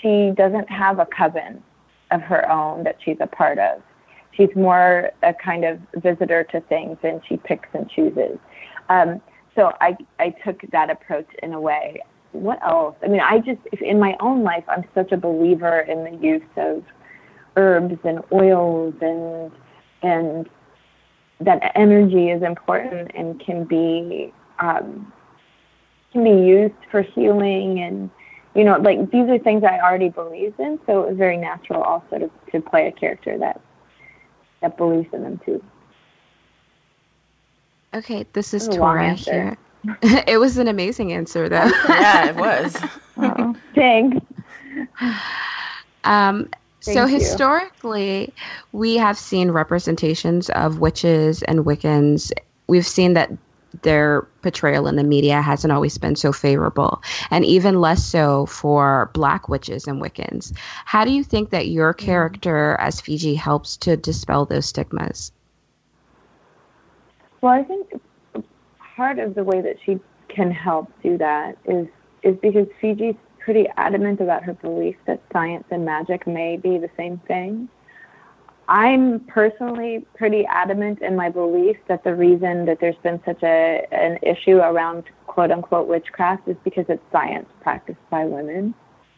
She 0.00 0.32
doesn't 0.36 0.68
have 0.70 0.98
a 0.98 1.06
coven 1.06 1.62
of 2.10 2.22
her 2.22 2.50
own 2.50 2.84
that 2.84 2.96
she's 3.04 3.18
a 3.20 3.26
part 3.26 3.58
of. 3.58 3.82
She's 4.32 4.54
more 4.54 5.10
a 5.22 5.34
kind 5.34 5.64
of 5.64 5.80
visitor 5.96 6.44
to 6.44 6.60
things 6.62 6.96
and 7.02 7.20
she 7.28 7.36
picks 7.36 7.68
and 7.74 7.88
chooses. 7.90 8.38
Um, 8.88 9.20
so 9.54 9.72
I, 9.80 9.96
I 10.18 10.30
took 10.30 10.60
that 10.70 10.90
approach 10.90 11.26
in 11.42 11.52
a 11.52 11.60
way. 11.60 12.00
What 12.32 12.62
else? 12.62 12.94
I 13.02 13.08
mean, 13.08 13.20
I 13.20 13.38
just, 13.38 13.60
in 13.80 13.98
my 13.98 14.16
own 14.20 14.42
life, 14.42 14.64
I'm 14.68 14.84
such 14.94 15.12
a 15.12 15.16
believer 15.16 15.80
in 15.80 16.04
the 16.04 16.24
use 16.24 16.42
of 16.56 16.84
herbs 17.56 17.98
and 18.04 18.22
oils 18.32 18.94
and, 19.00 19.50
and 20.02 20.48
that 21.40 21.72
energy 21.74 22.30
is 22.30 22.42
important 22.42 23.10
and 23.14 23.40
can 23.40 23.64
be 23.64 24.32
um, 24.60 25.12
can 26.12 26.24
be 26.24 26.30
used 26.30 26.74
for 26.90 27.02
healing 27.02 27.80
and 27.80 28.10
you 28.54 28.64
know 28.64 28.76
like 28.78 29.10
these 29.10 29.28
are 29.28 29.38
things 29.38 29.62
i 29.64 29.78
already 29.78 30.08
believe 30.08 30.54
in 30.58 30.78
so 30.86 31.02
it 31.02 31.08
was 31.10 31.16
very 31.16 31.36
natural 31.36 31.82
also 31.82 32.18
to, 32.18 32.30
to 32.50 32.60
play 32.60 32.88
a 32.88 32.92
character 32.92 33.38
that 33.38 33.60
that 34.60 34.76
believes 34.76 35.08
in 35.12 35.22
them 35.22 35.40
too. 35.44 35.62
Okay 37.94 38.26
this 38.32 38.52
is 38.54 38.68
tora 38.68 39.14
here. 39.14 39.56
It 40.02 40.38
was 40.40 40.58
an 40.58 40.66
amazing 40.66 41.12
answer 41.12 41.48
though. 41.48 41.70
Yeah 41.88 42.28
it 42.30 42.36
was. 42.36 42.76
Oh, 43.20 43.56
thanks. 43.74 44.24
Um 46.04 46.48
Thank 46.84 46.96
so 46.96 47.06
you. 47.06 47.18
historically, 47.18 48.32
we 48.70 48.96
have 48.96 49.18
seen 49.18 49.50
representations 49.50 50.48
of 50.50 50.78
witches 50.78 51.42
and 51.42 51.64
Wiccans. 51.64 52.30
We've 52.68 52.86
seen 52.86 53.14
that 53.14 53.30
their 53.82 54.22
portrayal 54.42 54.86
in 54.86 54.96
the 54.96 55.04
media 55.04 55.42
hasn't 55.42 55.72
always 55.72 55.98
been 55.98 56.16
so 56.16 56.32
favorable, 56.32 57.02
and 57.30 57.44
even 57.44 57.80
less 57.80 58.04
so 58.04 58.46
for 58.46 59.10
Black 59.14 59.48
witches 59.48 59.86
and 59.86 60.00
Wiccans. 60.00 60.56
How 60.84 61.04
do 61.04 61.12
you 61.12 61.22
think 61.22 61.50
that 61.50 61.68
your 61.68 61.94
mm-hmm. 61.94 62.06
character 62.06 62.76
as 62.80 63.00
Fiji 63.00 63.34
helps 63.34 63.76
to 63.78 63.96
dispel 63.96 64.46
those 64.46 64.66
stigmas? 64.66 65.32
Well, 67.40 67.52
I 67.52 67.62
think 67.62 68.00
part 68.96 69.18
of 69.18 69.34
the 69.34 69.44
way 69.44 69.60
that 69.60 69.76
she 69.84 70.00
can 70.28 70.50
help 70.50 70.90
do 71.02 71.18
that 71.18 71.56
is 71.64 71.86
is 72.22 72.36
because 72.42 72.66
Fiji's 72.80 73.14
pretty 73.38 73.66
adamant 73.76 74.20
about 74.20 74.42
her 74.42 74.54
belief 74.54 74.96
that 75.06 75.22
science 75.32 75.64
and 75.70 75.84
magic 75.84 76.26
may 76.26 76.56
be 76.56 76.78
the 76.78 76.90
same 76.96 77.18
thing. 77.28 77.68
I'm 78.68 79.20
personally 79.20 80.06
pretty 80.14 80.44
adamant 80.46 81.00
in 81.00 81.16
my 81.16 81.30
belief 81.30 81.78
that 81.88 82.04
the 82.04 82.14
reason 82.14 82.66
that 82.66 82.78
there's 82.80 82.96
been 83.02 83.20
such 83.24 83.42
a 83.42 83.86
an 83.90 84.18
issue 84.22 84.58
around 84.58 85.04
quote 85.26 85.50
unquote 85.50 85.88
witchcraft 85.88 86.46
is 86.46 86.56
because 86.64 86.84
it's 86.88 87.02
science 87.10 87.48
practiced 87.62 87.98
by 88.10 88.26
women. 88.26 88.74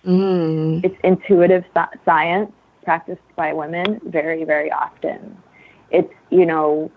Mm. 0.06 0.84
It's 0.84 0.94
intuitive 1.02 1.64
science 2.04 2.52
practiced 2.84 3.20
by 3.34 3.52
women 3.52 4.00
very 4.04 4.44
very 4.44 4.70
often. 4.70 5.36
It's 5.90 6.12
you 6.30 6.46
know 6.46 6.90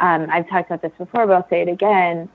um, 0.00 0.26
I've 0.30 0.48
talked 0.48 0.68
about 0.70 0.82
this 0.82 0.92
before, 0.98 1.26
but 1.26 1.34
I'll 1.34 1.48
say 1.48 1.62
it 1.62 1.68
again. 1.68 2.28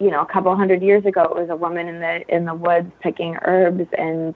You 0.00 0.10
know, 0.10 0.22
a 0.22 0.26
couple 0.26 0.56
hundred 0.56 0.82
years 0.82 1.04
ago, 1.04 1.22
it 1.22 1.34
was 1.34 1.50
a 1.50 1.56
woman 1.56 1.86
in 1.86 2.00
the 2.00 2.34
in 2.34 2.46
the 2.46 2.54
woods 2.54 2.90
picking 3.00 3.36
herbs 3.42 3.86
and 3.96 4.34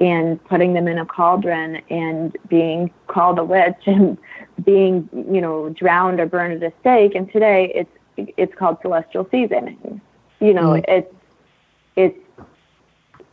and 0.00 0.42
putting 0.44 0.74
them 0.74 0.86
in 0.86 0.98
a 0.98 1.06
cauldron 1.06 1.76
and 1.90 2.36
being 2.48 2.90
called 3.08 3.38
a 3.38 3.44
witch 3.44 3.74
and 3.86 4.16
being, 4.64 5.08
you 5.12 5.40
know, 5.40 5.70
drowned 5.70 6.20
or 6.20 6.26
burned 6.26 6.62
at 6.62 6.72
a 6.72 6.74
stake. 6.80 7.14
And 7.14 7.30
today 7.32 7.72
it's 7.74 7.90
it's 8.36 8.54
called 8.54 8.78
celestial 8.82 9.28
seasoning. 9.30 10.00
You 10.40 10.54
know, 10.54 10.72
mm. 10.72 10.84
it's 10.88 11.14
it's 11.96 12.18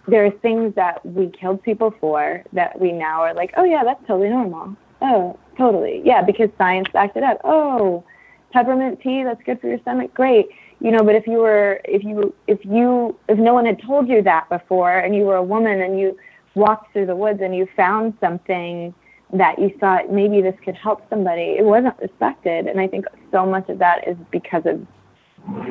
there 0.08 0.26
are 0.26 0.32
things 0.32 0.76
that 0.76 1.04
we 1.06 1.30
killed 1.30 1.64
people 1.64 1.94
for 2.00 2.44
that 2.54 2.80
we 2.80 2.92
now 2.92 3.22
are 3.22 3.34
like, 3.34 3.54
oh 3.58 3.64
yeah, 3.64 3.84
that's 3.84 4.06
totally 4.08 4.30
normal. 4.30 4.76
Oh, 5.02 5.38
totally, 5.58 6.02
yeah, 6.06 6.22
because 6.22 6.50
science 6.58 6.88
backed 6.94 7.18
it 7.18 7.24
up. 7.24 7.40
Oh, 7.44 8.04
peppermint 8.52 9.02
tea, 9.02 9.24
that's 9.24 9.42
good 9.44 9.60
for 9.60 9.68
your 9.68 9.80
stomach. 9.80 10.14
Great, 10.14 10.48
you 10.80 10.92
know. 10.92 11.04
But 11.04 11.16
if 11.16 11.28
you 11.28 11.40
were, 11.40 11.82
if 11.86 12.04
you, 12.04 12.34
if 12.48 12.64
you, 12.64 13.18
if 13.28 13.38
no 13.38 13.54
one 13.54 13.66
had 13.66 13.82
told 13.82 14.08
you 14.08 14.22
that 14.24 14.48
before, 14.50 15.00
and 15.00 15.16
you 15.16 15.24
were 15.24 15.36
a 15.36 15.44
woman 15.44 15.82
and 15.82 16.00
you 16.00 16.18
walked 16.56 16.94
through 16.94 17.06
the 17.06 17.16
woods 17.16 17.40
and 17.42 17.56
you 17.56 17.68
found 17.76 18.14
something 18.20 18.94
that 19.34 19.60
you 19.60 19.70
thought 19.80 20.12
maybe 20.12 20.42
this 20.42 20.56
could 20.64 20.76
help 20.76 21.02
somebody, 21.10 21.56
it 21.58 21.66
wasn't 21.66 21.98
respected. 22.00 22.68
And 22.68 22.80
I 22.80 22.88
think 22.88 23.06
so 23.32 23.46
much 23.46 23.70
of 23.70 23.80
that 23.80 24.08
is 24.08 24.16
because 24.32 24.64
of 24.66 24.86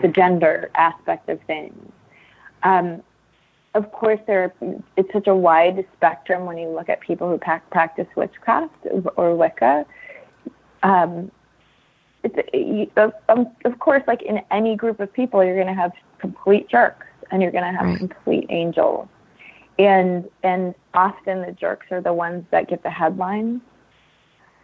the 0.03 0.09
gender 0.09 0.71
aspect 0.75 1.29
of 1.29 1.41
things. 1.43 1.75
Um, 2.63 3.03
of 3.75 3.91
course, 3.91 4.21
there 4.27 4.55
it's 4.97 5.13
such 5.13 5.27
a 5.27 5.35
wide 5.35 5.85
spectrum 5.97 6.47
when 6.47 6.59
you 6.59 6.69
look 6.69 6.89
at 6.89 7.01
people 7.01 7.29
who 7.29 7.39
practice 7.39 8.07
witchcraft 8.17 8.73
or 9.17 9.35
Wicca. 9.35 9.85
Um, 10.85 11.31
it's 12.23 12.91
of, 12.97 13.13
of 13.65 13.79
course, 13.81 14.03
like 14.07 14.23
in 14.23 14.41
any 14.51 14.77
group 14.77 15.01
of 15.01 15.13
people, 15.13 15.45
you're 15.45 15.57
going 15.57 15.67
to 15.67 15.75
have 15.75 15.93
complete 16.19 16.69
jerks 16.69 17.07
and 17.31 17.43
you're 17.43 17.51
going 17.51 17.65
to 17.65 17.77
have 17.77 17.87
right. 17.87 17.99
complete 17.99 18.47
angels, 18.49 19.09
and 19.79 20.29
and 20.43 20.75
often 20.93 21.43
the 21.43 21.53
jerks 21.53 21.87
are 21.91 22.01
the 22.01 22.13
ones 22.13 22.45
that 22.51 22.69
get 22.69 22.83
the 22.83 22.91
headlines. 22.91 23.61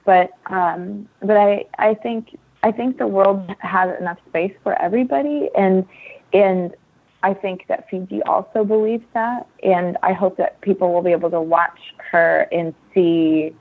But 0.05 0.31
um, 0.47 1.09
but 1.21 1.37
I 1.37 1.65
I 1.79 1.95
think 1.95 2.39
I 2.63 2.73
think 2.73 2.99
the 2.99 3.07
world 3.07 3.55
has 3.61 3.99
enough 3.99 4.19
space 4.29 4.55
for 4.63 4.81
everybody, 4.81 5.51
and 5.57 5.87
and 6.33 6.75
I 7.23 7.35
think 7.35 7.67
that 7.69 7.89
Fiji 7.91 8.23
also 8.23 8.65
believes 8.65 9.05
that, 9.15 9.47
and 9.63 9.99
I 10.03 10.13
hope 10.13 10.37
that 10.39 10.61
people 10.61 10.93
will 10.93 11.03
be 11.03 11.13
able 11.13 11.31
to 11.31 11.41
watch 11.41 11.79
her 12.11 12.49
and 12.51 12.75
see 12.95 13.55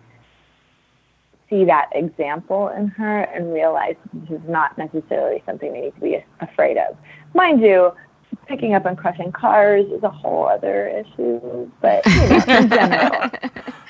see 1.50 1.66
that 1.66 1.90
example 1.94 2.70
in 2.70 2.88
her 2.88 3.22
and 3.22 3.52
realize 3.52 3.96
this 4.14 4.40
is 4.40 4.48
not 4.48 4.78
necessarily 4.78 5.42
something 5.48 5.74
they 5.74 5.82
need 5.82 5.96
to 5.96 6.02
be 6.02 6.24
afraid 6.42 6.78
of. 6.78 6.96
Mind 7.34 7.60
you, 7.62 7.92
picking 8.50 8.74
up 8.74 8.86
and 8.86 8.98
crushing 8.98 9.32
cars 9.32 9.86
is 9.86 10.04
a 10.04 10.10
whole 10.10 10.48
other 10.48 10.88
issue, 10.88 11.70
but 11.80 12.06
you 12.06 12.28
know, 12.28 12.44
in 12.48 12.70
general, 12.70 13.30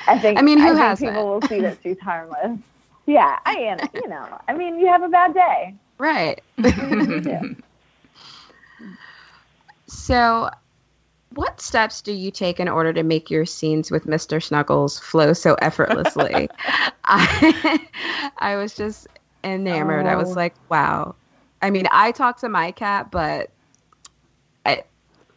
I 0.05 0.19
think 0.21 0.37
I 0.37 0.41
mean, 0.41 0.59
who 0.59 0.75
I 0.75 0.77
has 0.77 0.99
people 0.99 1.25
will 1.25 1.41
see 1.43 1.61
that 1.61 1.79
she's 1.81 1.99
harmless. 1.99 2.59
Yeah, 3.07 3.39
I 3.45 3.53
am. 3.53 3.79
You 3.95 4.07
know, 4.07 4.39
I 4.47 4.53
mean, 4.53 4.77
you 4.77 4.85
have 4.87 5.01
a 5.01 5.09
bad 5.09 5.33
day, 5.33 5.73
right? 5.97 6.41
So, 9.89 10.51
what 11.33 11.59
steps 11.61 12.01
do 12.01 12.11
you 12.11 12.29
take 12.29 12.59
in 12.59 12.67
order 12.67 12.93
to 12.93 13.01
make 13.01 13.31
your 13.31 13.45
scenes 13.45 13.89
with 13.89 14.05
Mr. 14.05 14.41
Snuggles 14.41 14.99
flow 14.99 15.33
so 15.33 15.55
effortlessly? 15.55 16.47
I, 17.05 17.87
I 18.37 18.55
was 18.55 18.75
just 18.75 19.07
enamored. 19.43 20.05
Oh. 20.05 20.09
I 20.09 20.15
was 20.15 20.31
oh. 20.31 20.33
like, 20.33 20.53
wow. 20.69 21.15
I 21.61 21.71
mean, 21.71 21.87
I 21.91 22.11
talk 22.11 22.39
to 22.39 22.49
my 22.49 22.71
cat, 22.71 23.09
but 23.09 23.49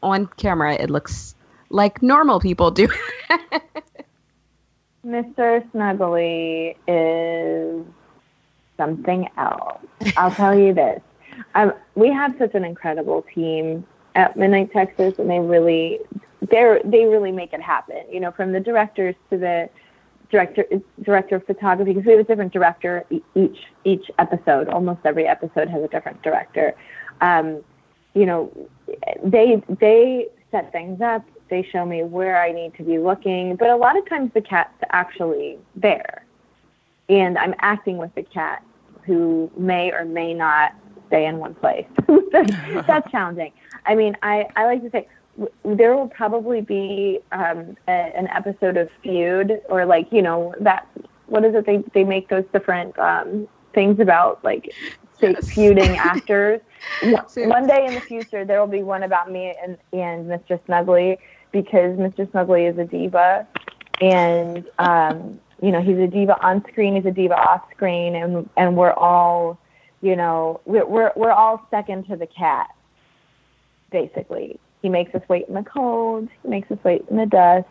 on 0.03 0.27
camera, 0.37 0.75
it 0.75 0.91
looks 0.91 1.35
like 1.71 2.03
normal 2.03 2.41
people 2.41 2.71
do. 2.71 2.89
Mr. 5.07 5.69
Snuggly 5.73 6.77
is 6.87 7.85
something 8.77 9.29
else. 9.37 9.81
I'll 10.17 10.31
tell 10.31 10.57
you 10.57 10.73
this. 10.75 11.01
Um, 11.55 11.73
we 11.95 12.09
have 12.13 12.35
such 12.39 12.55
an 12.55 12.65
incredible 12.65 13.25
team 13.35 13.85
at 14.15 14.37
Midnight 14.37 14.73
Texas, 14.73 15.19
and 15.19 15.29
they 15.31 15.41
really 15.41 15.99
they 16.41 16.81
they 16.85 17.05
really 17.07 17.33
make 17.33 17.53
it 17.53 17.63
happen. 17.63 18.03
You 18.11 18.21
know, 18.21 18.31
from 18.31 18.53
the 18.53 18.61
directors 18.61 19.15
to 19.31 19.39
the 19.39 19.69
director 20.31 20.65
director 21.03 21.37
of 21.37 21.47
photography, 21.47 21.93
because 21.93 22.07
we 22.07 22.13
have 22.13 22.21
a 22.21 22.25
different 22.25 22.53
director 22.53 23.05
each 23.35 23.59
each 23.85 24.11
episode. 24.19 24.69
Almost 24.69 25.01
every 25.05 25.27
episode 25.27 25.69
has 25.69 25.83
a 25.83 25.89
different 25.89 26.23
director. 26.23 26.75
Um, 27.21 27.63
you 28.15 28.27
know, 28.27 28.53
they 29.23 29.63
they 29.81 30.29
set 30.51 30.73
things 30.73 31.01
up. 31.01 31.25
They 31.49 31.63
show 31.63 31.85
me 31.85 32.03
where 32.03 32.43
I 32.43 32.53
need 32.53 32.75
to 32.77 32.83
be 32.83 32.99
looking, 32.99 33.57
but 33.57 33.69
a 33.69 33.77
lot 33.77 33.99
of 33.99 34.09
times 34.09 34.31
the 34.35 34.41
cat's 34.41 34.73
actually 34.91 35.59
there, 35.77 36.25
and 37.09 37.37
I'm 37.37 37.55
acting 37.59 37.99
with 37.99 38.15
the 38.15 38.23
cat 38.23 38.65
who 39.05 39.51
may 39.57 39.93
or 39.93 40.05
may 40.05 40.33
not 40.33 40.75
stay 41.09 41.27
in 41.27 41.39
one 41.39 41.55
place. 41.55 41.87
that's 42.87 43.11
challenging. 43.11 43.53
I 43.85 43.95
mean, 43.95 44.17
I, 44.23 44.47
I 44.57 44.65
like 44.65 44.83
to 44.83 44.91
say 44.91 45.09
there 45.65 45.97
will 45.97 46.09
probably 46.09 46.61
be 46.61 47.21
um, 47.33 47.77
a, 47.89 47.91
an 47.91 48.29
episode 48.29 48.77
of 48.77 48.91
Feud 49.03 49.61
or 49.69 49.85
like 49.87 50.09
you 50.13 50.23
know 50.23 50.55
that 50.61 50.87
what 51.27 51.45
is 51.45 51.55
it 51.55 51.67
they 51.67 51.83
they 51.95 52.05
make 52.05 52.29
those 52.29 52.45
different 52.53 52.99
um, 52.99 53.49
things 53.75 54.01
about 54.01 54.43
like. 54.45 54.73
Feuding 55.49 55.97
actors. 55.97 56.61
one 57.37 57.67
day 57.67 57.87
in 57.87 57.95
the 57.95 58.01
future 58.01 58.45
there 58.45 58.61
will 58.61 58.67
be 58.67 58.83
one 58.83 59.03
about 59.03 59.31
me 59.31 59.55
and 59.63 59.79
and 59.93 60.27
Mr. 60.27 60.61
Snuggly 60.67 61.19
because 61.53 61.97
Mr. 61.99 62.27
Snuggly 62.29 62.71
is 62.71 62.79
a 62.79 62.85
diva 62.85 63.47
and 64.01 64.65
um, 64.79 65.41
you 65.63 65.71
know 65.71 65.81
he's 65.81 65.99
a 65.99 66.07
diva 66.07 66.41
on 66.45 66.65
screen, 66.71 66.97
he's 66.97 67.07
a 67.07 67.11
diva 67.11 67.37
off 67.37 67.63
screen, 67.71 68.17
and 68.17 68.49
and 68.57 68.77
we're 68.77 68.93
all 68.93 69.59
you 70.01 70.17
know 70.17 70.61
we're 70.65 70.87
we're, 70.87 71.13
we're 71.15 71.33
all 71.33 71.67
second 71.71 72.07
to 72.09 72.17
the 72.17 72.27
cat 72.27 72.69
basically. 73.91 74.59
He 74.81 74.89
makes 74.89 75.15
us 75.15 75.23
wait 75.29 75.47
in 75.47 75.55
the 75.55 75.63
cold. 75.63 76.29
He 76.43 76.49
makes 76.49 76.71
us 76.73 76.79
wait 76.83 77.05
in 77.09 77.17
the 77.17 77.27
dust. 77.27 77.69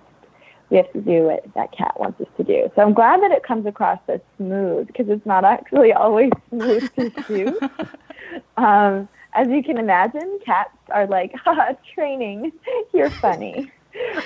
We 0.72 0.78
have 0.78 0.92
to 0.94 1.02
do 1.02 1.24
what 1.24 1.46
that 1.54 1.72
cat 1.78 2.00
wants 2.00 2.20
us 2.22 2.28
to 2.38 2.44
do. 2.44 2.72
So 2.76 2.82
I'm 2.82 2.94
glad 2.94 3.22
that 3.22 3.32
it 3.32 3.44
comes 3.44 3.66
across 3.66 4.00
as 4.08 4.22
smooth 4.38 4.88
because 4.88 5.10
it's 5.10 5.26
not 5.26 5.44
actually 5.44 5.94
always 5.94 6.32
smooth 6.50 6.90
to 6.96 7.12
shoot. 7.28 7.62
um, 8.58 9.08
as 9.34 9.48
you 9.50 9.62
can 9.64 9.78
imagine, 9.78 10.40
cats 10.46 10.76
are 10.90 11.08
like, 11.08 11.34
ha, 11.44 11.76
training. 11.94 12.52
You're 12.94 13.10
funny. 13.10 13.72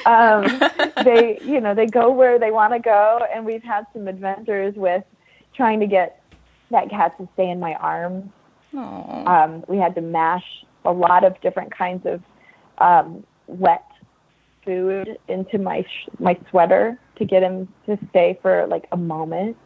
Um, 0.06 0.62
they, 1.04 1.40
you 1.44 1.60
know, 1.60 1.74
they 1.74 1.88
go 1.88 2.12
where 2.12 2.38
they 2.38 2.52
want 2.52 2.74
to 2.74 2.80
go, 2.80 3.20
and 3.34 3.46
we've 3.46 3.64
had 3.64 3.88
some 3.94 4.08
adventures 4.08 4.76
with 4.76 5.04
trying 5.56 5.80
to 5.80 5.88
get 5.88 6.22
that 6.70 6.90
cat 6.90 7.18
to 7.18 7.28
stay 7.34 7.50
in 7.50 7.60
my 7.60 7.74
arms. 7.76 8.30
Um, 8.76 9.64
we 9.68 9.78
had 9.78 9.96
to 9.96 10.02
mash 10.02 10.44
a 10.84 10.92
lot 10.92 11.24
of 11.24 11.40
different 11.42 11.76
kinds 11.76 12.06
of 12.06 12.22
um, 12.78 13.24
wet 13.48 13.85
food 14.66 15.18
into 15.28 15.58
my 15.58 15.84
sh- 15.84 16.10
my 16.20 16.38
sweater 16.50 17.00
to 17.18 17.26
get 17.26 17.44
him 17.44 17.68
to 17.86 17.98
stay 18.10 18.38
for 18.42 18.68
like 18.68 18.88
a 18.92 18.98
moment. 18.98 19.58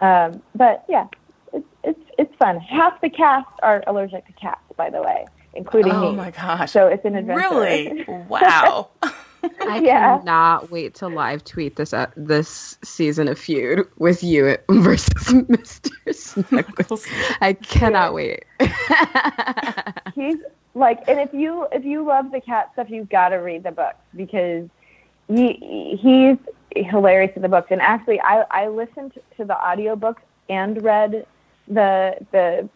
Um, 0.00 0.42
but 0.54 0.84
yeah, 0.88 1.06
it's 1.52 1.66
it's 1.84 2.00
it's 2.18 2.34
fun. 2.36 2.60
Half 2.60 3.00
the 3.00 3.10
cast 3.10 3.48
are 3.62 3.82
allergic 3.86 4.26
to 4.26 4.32
cats, 4.32 4.60
by 4.76 4.90
the 4.90 5.02
way, 5.02 5.26
including 5.54 5.92
oh 5.92 6.00
me. 6.00 6.06
Oh 6.08 6.12
my 6.12 6.30
gosh! 6.30 6.70
So 6.70 6.86
it's 6.86 7.04
an 7.04 7.16
adventure. 7.16 7.40
Really? 7.40 8.04
Wow. 8.28 8.90
I 9.62 9.80
yeah. 9.80 10.18
cannot 10.18 10.70
wait 10.70 10.94
to 10.96 11.08
live 11.08 11.44
tweet 11.44 11.74
this 11.74 11.92
uh, 11.92 12.06
this 12.16 12.78
season 12.84 13.26
of 13.26 13.38
Feud 13.38 13.88
with 13.98 14.22
you 14.22 14.56
versus 14.70 15.32
Mr. 15.32 16.14
Snuggles. 16.14 17.04
I 17.40 17.54
cannot 17.54 18.14
wait. 18.14 18.44
He's 20.14 20.36
like 20.74 21.02
and 21.06 21.18
if 21.20 21.32
you 21.32 21.66
if 21.72 21.84
you 21.84 22.04
love 22.04 22.30
the 22.32 22.40
cat 22.40 22.70
stuff 22.72 22.88
you've 22.90 23.08
got 23.08 23.30
to 23.30 23.36
read 23.36 23.62
the 23.62 23.70
books 23.70 23.96
because 24.16 24.68
he 25.28 25.98
he's 26.00 26.36
hilarious 26.74 27.32
in 27.36 27.42
the 27.42 27.48
books 27.48 27.68
and 27.70 27.80
actually 27.80 28.20
i 28.20 28.44
i 28.50 28.66
listened 28.66 29.12
to 29.36 29.44
the 29.44 29.54
audiobooks 29.54 30.22
and 30.48 30.82
read 30.82 31.26
the 31.68 32.16
the 32.32 32.68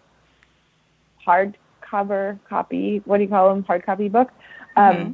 hardcover 1.27 2.39
copy 2.49 3.01
what 3.05 3.17
do 3.17 3.23
you 3.23 3.29
call 3.29 3.49
them 3.49 3.65
hard 3.65 3.85
copy 3.85 4.09
books 4.09 4.35
um 4.77 4.95
mm-hmm. 4.95 5.13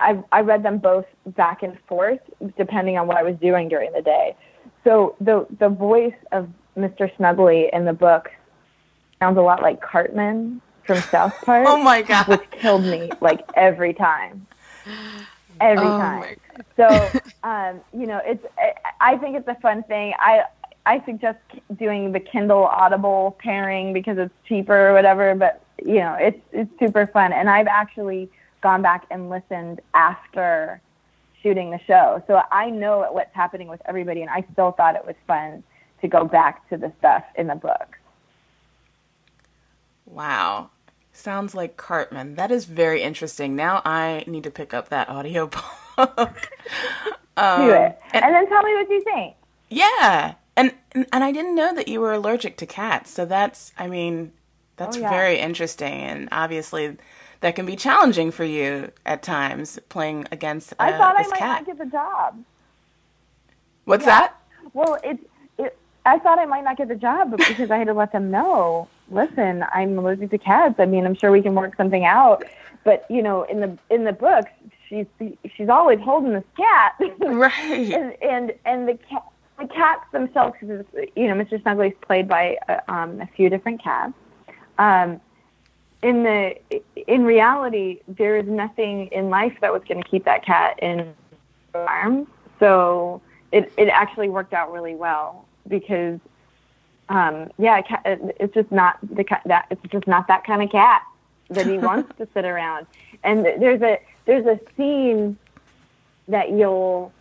I, 0.00 0.22
I 0.30 0.40
read 0.42 0.62
them 0.62 0.78
both 0.78 1.06
back 1.26 1.62
and 1.62 1.78
forth 1.86 2.20
depending 2.56 2.98
on 2.98 3.06
what 3.06 3.16
I 3.16 3.22
was 3.22 3.36
doing 3.36 3.68
during 3.68 3.92
the 3.92 4.02
day. 4.02 4.36
So 4.84 5.16
the 5.20 5.46
the 5.58 5.68
voice 5.68 6.14
of 6.32 6.48
Mr. 6.76 7.14
Snuggly 7.16 7.68
in 7.72 7.84
the 7.84 7.92
book 7.92 8.30
sounds 9.18 9.38
a 9.38 9.40
lot 9.40 9.60
like 9.60 9.80
Cartman 9.80 10.60
from 10.88 11.00
South 11.02 11.34
Park. 11.42 11.66
oh 11.68 11.80
my 11.80 12.02
god! 12.02 12.26
Which 12.26 12.50
killed 12.50 12.82
me 12.82 13.10
like 13.20 13.48
every 13.54 13.94
time, 13.94 14.44
every 15.60 15.86
oh 15.86 15.98
time. 15.98 16.36
So, 16.76 17.20
um, 17.44 17.80
you 17.92 18.06
know, 18.06 18.20
it's. 18.24 18.44
I 19.00 19.16
think 19.18 19.36
it's 19.36 19.46
a 19.46 19.54
fun 19.56 19.84
thing. 19.84 20.14
I 20.18 20.44
I 20.86 21.04
suggest 21.04 21.38
doing 21.78 22.10
the 22.10 22.20
Kindle 22.20 22.64
Audible 22.64 23.36
pairing 23.38 23.92
because 23.92 24.18
it's 24.18 24.34
cheaper 24.46 24.88
or 24.88 24.94
whatever. 24.94 25.34
But 25.36 25.62
you 25.84 25.96
know, 25.96 26.16
it's 26.18 26.40
it's 26.52 26.70
super 26.80 27.06
fun, 27.06 27.32
and 27.32 27.48
I've 27.48 27.68
actually 27.68 28.30
gone 28.62 28.82
back 28.82 29.06
and 29.10 29.30
listened 29.30 29.80
after 29.94 30.80
shooting 31.42 31.70
the 31.70 31.78
show, 31.86 32.20
so 32.26 32.42
I 32.50 32.68
know 32.68 33.06
what's 33.12 33.32
happening 33.32 33.68
with 33.68 33.80
everybody, 33.84 34.22
and 34.22 34.30
I 34.30 34.44
still 34.52 34.72
thought 34.72 34.96
it 34.96 35.06
was 35.06 35.14
fun 35.28 35.62
to 36.00 36.08
go 36.08 36.24
back 36.24 36.68
to 36.70 36.76
the 36.76 36.92
stuff 36.98 37.22
in 37.36 37.46
the 37.46 37.54
book. 37.54 37.96
Wow. 40.06 40.70
Sounds 41.18 41.52
like 41.52 41.76
Cartman. 41.76 42.36
That 42.36 42.52
is 42.52 42.64
very 42.64 43.02
interesting. 43.02 43.56
Now 43.56 43.82
I 43.84 44.22
need 44.28 44.44
to 44.44 44.52
pick 44.52 44.72
up 44.72 44.88
that 44.90 45.08
audio 45.08 45.48
book. 45.48 45.58
um, 47.36 47.66
Do 47.66 47.70
it. 47.72 47.98
And, 48.12 48.24
and, 48.24 48.34
then 48.34 48.48
tell 48.48 48.62
me 48.62 48.72
what 48.74 48.88
you 48.88 49.02
think. 49.02 49.34
Yeah. 49.68 50.34
And, 50.56 50.74
and 50.94 51.24
I 51.24 51.32
didn't 51.32 51.56
know 51.56 51.74
that 51.74 51.88
you 51.88 52.00
were 52.00 52.12
allergic 52.12 52.56
to 52.58 52.66
cats. 52.66 53.10
So 53.10 53.24
that's 53.24 53.72
I 53.76 53.88
mean, 53.88 54.32
that's 54.76 54.96
oh, 54.96 55.00
yeah. 55.00 55.10
very 55.10 55.40
interesting 55.40 55.92
and 55.92 56.28
obviously 56.30 56.96
that 57.40 57.56
can 57.56 57.66
be 57.66 57.74
challenging 57.74 58.30
for 58.30 58.44
you 58.44 58.92
at 59.04 59.24
times 59.24 59.80
playing 59.88 60.28
against 60.30 60.72
uh, 60.74 60.76
I 60.78 60.92
thought 60.92 61.16
I 61.18 61.26
might 61.26 61.38
cat. 61.38 61.48
not 61.48 61.66
get 61.66 61.78
the 61.78 61.90
job. 61.90 62.44
What's 63.86 64.06
yeah. 64.06 64.20
that? 64.20 64.40
Well, 64.72 64.98
it's 65.02 65.24
it, 65.58 65.76
I 66.06 66.20
thought 66.20 66.38
I 66.38 66.46
might 66.46 66.62
not 66.62 66.76
get 66.76 66.86
the 66.86 66.94
job 66.94 67.36
because 67.36 67.72
I 67.72 67.78
had 67.78 67.88
to 67.88 67.92
let 67.92 68.12
them 68.12 68.30
know 68.30 68.88
listen, 69.10 69.64
I'm 69.72 69.98
allergic 69.98 70.30
to 70.30 70.38
cats. 70.38 70.76
I 70.78 70.86
mean, 70.86 71.06
I'm 71.06 71.14
sure 71.14 71.30
we 71.30 71.42
can 71.42 71.54
work 71.54 71.76
something 71.76 72.04
out. 72.04 72.44
But 72.84 73.06
you 73.10 73.22
know, 73.22 73.42
in 73.44 73.60
the 73.60 73.76
in 73.90 74.04
the 74.04 74.12
books, 74.12 74.50
she's 74.88 75.06
she's 75.56 75.68
always 75.68 76.00
holding 76.00 76.32
this 76.32 76.44
cat, 76.56 76.94
right? 77.20 77.92
and 77.92 78.22
and 78.22 78.54
and 78.64 78.88
the 78.88 78.94
cat 78.94 79.24
the 79.58 79.66
cats 79.66 80.04
themselves, 80.12 80.54
you 80.62 81.26
know, 81.26 81.34
Mr. 81.34 81.60
Snuggly's 81.62 81.96
played 82.00 82.28
by 82.28 82.56
uh, 82.68 82.78
um, 82.88 83.20
a 83.20 83.26
few 83.26 83.50
different 83.50 83.82
cats. 83.82 84.12
Um, 84.78 85.20
in 86.02 86.22
the 86.22 86.54
in 87.08 87.24
reality, 87.24 88.00
there 88.06 88.36
is 88.36 88.46
nothing 88.46 89.08
in 89.08 89.30
life 89.30 89.56
that 89.60 89.72
was 89.72 89.82
going 89.88 90.00
to 90.00 90.08
keep 90.08 90.24
that 90.24 90.44
cat 90.44 90.78
in 90.80 91.12
arms. 91.74 92.28
So 92.60 93.20
it 93.50 93.72
it 93.76 93.88
actually 93.88 94.28
worked 94.28 94.52
out 94.52 94.72
really 94.72 94.94
well 94.94 95.46
because, 95.66 96.20
um, 97.08 97.50
yeah, 97.58 97.80
it's 98.04 98.54
just 98.54 98.70
not 98.70 98.98
the 99.02 99.24
that 99.46 99.66
it's 99.70 99.80
just 99.90 100.06
not 100.06 100.28
that 100.28 100.44
kind 100.44 100.62
of 100.62 100.70
cat 100.70 101.02
that 101.50 101.66
he 101.66 101.78
wants 101.78 102.16
to 102.18 102.28
sit 102.34 102.44
around. 102.44 102.86
And 103.24 103.44
there's 103.44 103.82
a 103.82 103.98
there's 104.26 104.46
a 104.46 104.60
scene 104.76 105.38
that 106.28 106.50
you'll 106.50 107.12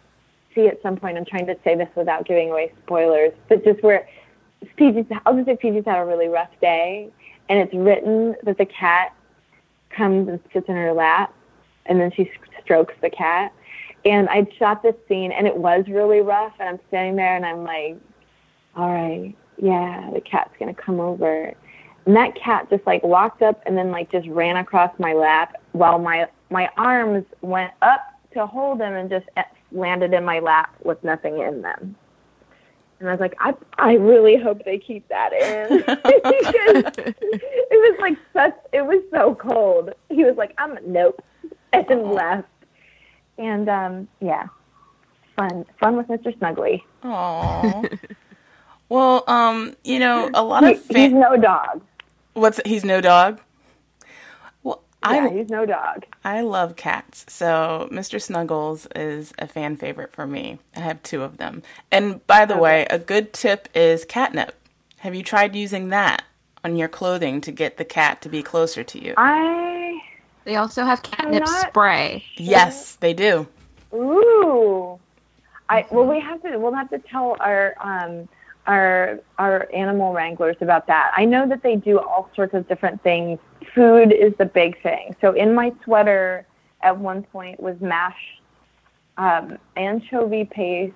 see 0.53 0.67
at 0.67 0.81
some 0.81 0.97
point. 0.97 1.17
I'm 1.17 1.25
trying 1.25 1.47
to 1.47 1.57
say 1.63 1.75
this 1.75 1.89
without 1.95 2.25
giving 2.25 2.51
away 2.51 2.73
spoilers, 2.83 3.33
but 3.47 3.63
just 3.63 3.81
where 3.81 4.07
Fiji's, 4.77 5.05
I'll 5.25 5.35
just 5.35 5.45
say 5.45 5.57
Fiji's 5.61 5.85
had 5.85 5.99
a 5.99 6.05
really 6.05 6.27
rough 6.27 6.49
day, 6.59 7.09
and 7.47 7.59
it's 7.59 7.73
written 7.73 8.35
that 8.43 8.57
the 8.57 8.65
cat 8.65 9.13
comes 9.89 10.27
and 10.27 10.39
sits 10.51 10.67
in 10.67 10.75
her 10.75 10.93
lap, 10.93 11.33
and 11.85 11.99
then 11.99 12.11
she 12.11 12.29
strokes 12.61 12.93
the 13.01 13.09
cat. 13.09 13.53
And 14.03 14.27
I 14.29 14.47
shot 14.57 14.83
this 14.83 14.95
scene, 15.07 15.31
and 15.31 15.47
it 15.47 15.55
was 15.55 15.85
really 15.87 16.21
rough. 16.21 16.53
And 16.59 16.69
I'm 16.69 16.79
standing 16.89 17.15
there, 17.15 17.35
and 17.35 17.45
I'm 17.45 17.63
like, 17.63 17.97
"All 18.75 18.91
right, 18.91 19.35
yeah, 19.57 20.09
the 20.13 20.21
cat's 20.21 20.53
gonna 20.59 20.73
come 20.73 20.99
over." 20.99 21.53
And 22.05 22.15
that 22.15 22.35
cat 22.35 22.69
just 22.69 22.85
like 22.87 23.03
walked 23.03 23.41
up 23.41 23.61
and 23.65 23.77
then 23.77 23.91
like 23.91 24.09
just 24.11 24.27
ran 24.29 24.55
across 24.57 24.91
my 24.97 25.13
lap 25.13 25.61
while 25.73 25.99
my 25.99 26.27
my 26.49 26.69
arms 26.77 27.25
went 27.41 27.73
up 27.81 28.01
to 28.33 28.45
hold 28.45 28.79
him 28.79 28.93
and 28.93 29.09
just 29.09 29.25
landed 29.71 30.13
in 30.13 30.23
my 30.23 30.39
lap 30.39 30.73
with 30.83 31.03
nothing 31.03 31.39
in 31.39 31.61
them. 31.61 31.95
And 32.99 33.09
I 33.09 33.11
was 33.11 33.19
like, 33.19 33.35
I 33.39 33.53
I 33.77 33.93
really 33.93 34.37
hope 34.37 34.63
they 34.63 34.79
keep 34.79 35.07
that 35.09 35.33
in. 35.33 35.83
it 35.87 37.69
was 37.71 37.97
like 37.99 38.17
such 38.33 38.55
it 38.71 38.85
was 38.85 39.03
so 39.11 39.35
cold. 39.35 39.91
He 40.09 40.23
was 40.23 40.35
like, 40.37 40.53
I'm 40.57 40.77
nope 40.85 41.21
and 41.73 42.11
left. 42.11 42.47
And 43.37 43.69
um 43.69 44.07
yeah. 44.19 44.47
Fun. 45.35 45.65
Fun 45.79 45.97
with 45.97 46.07
Mr. 46.07 46.35
Snuggly. 46.39 46.81
Aww. 47.03 47.99
well, 48.89 49.23
um, 49.27 49.75
you 49.83 49.99
know, 49.99 50.29
a 50.33 50.43
lot 50.43 50.63
of 50.63 50.85
he, 50.87 51.03
he's 51.03 51.13
no 51.13 51.37
dog. 51.37 51.81
What's 52.33 52.59
he's 52.65 52.83
no 52.83 53.01
dog? 53.01 53.39
Yeah, 55.03 55.25
I, 55.25 55.29
he's 55.29 55.49
no 55.49 55.65
dog. 55.65 56.05
I 56.25 56.41
love 56.41 56.75
cats. 56.75 57.25
So 57.29 57.87
Mr. 57.91 58.21
Snuggles 58.21 58.87
is 58.95 59.31
a 59.37 59.47
fan 59.47 59.77
favorite 59.77 60.11
for 60.11 60.25
me. 60.25 60.59
I 60.75 60.81
have 60.81 61.01
two 61.03 61.21
of 61.21 61.37
them. 61.37 61.61
And 61.91 62.25
by 62.25 62.45
the 62.45 62.55
okay. 62.55 62.61
way, 62.61 62.87
a 62.89 62.97
good 62.97 63.31
tip 63.31 63.69
is 63.75 64.05
catnip. 64.05 64.55
Have 64.99 65.13
you 65.13 65.23
tried 65.23 65.55
using 65.55 65.89
that 65.89 66.23
on 66.63 66.75
your 66.75 66.87
clothing 66.87 67.41
to 67.41 67.51
get 67.51 67.77
the 67.77 67.85
cat 67.85 68.21
to 68.23 68.29
be 68.29 68.41
closer 68.41 68.83
to 68.83 69.03
you? 69.03 69.13
I. 69.17 70.01
They 70.45 70.55
also 70.55 70.83
have 70.83 71.03
catnip 71.03 71.45
not... 71.45 71.69
spray. 71.69 72.25
Yes, 72.35 72.95
they 72.95 73.13
do. 73.13 73.47
Ooh. 73.93 74.99
I 75.69 75.85
well, 75.91 76.05
we 76.05 76.19
have 76.21 76.41
to. 76.43 76.57
We'll 76.57 76.73
have 76.73 76.89
to 76.89 76.99
tell 76.99 77.35
our 77.39 77.75
um, 77.81 78.27
our 78.67 79.19
our 79.37 79.67
animal 79.73 80.13
wranglers 80.13 80.57
about 80.61 80.87
that. 80.87 81.11
I 81.15 81.25
know 81.25 81.47
that 81.47 81.63
they 81.63 81.75
do 81.75 81.99
all 81.99 82.29
sorts 82.35 82.53
of 82.53 82.67
different 82.67 83.01
things 83.01 83.39
food 83.73 84.11
is 84.11 84.33
the 84.37 84.45
big 84.45 84.81
thing. 84.81 85.15
So 85.21 85.33
in 85.33 85.53
my 85.53 85.71
sweater 85.83 86.45
at 86.81 86.97
one 86.97 87.23
point 87.23 87.59
was 87.59 87.79
mashed 87.79 88.41
um, 89.17 89.57
anchovy 89.75 90.45
paste, 90.45 90.93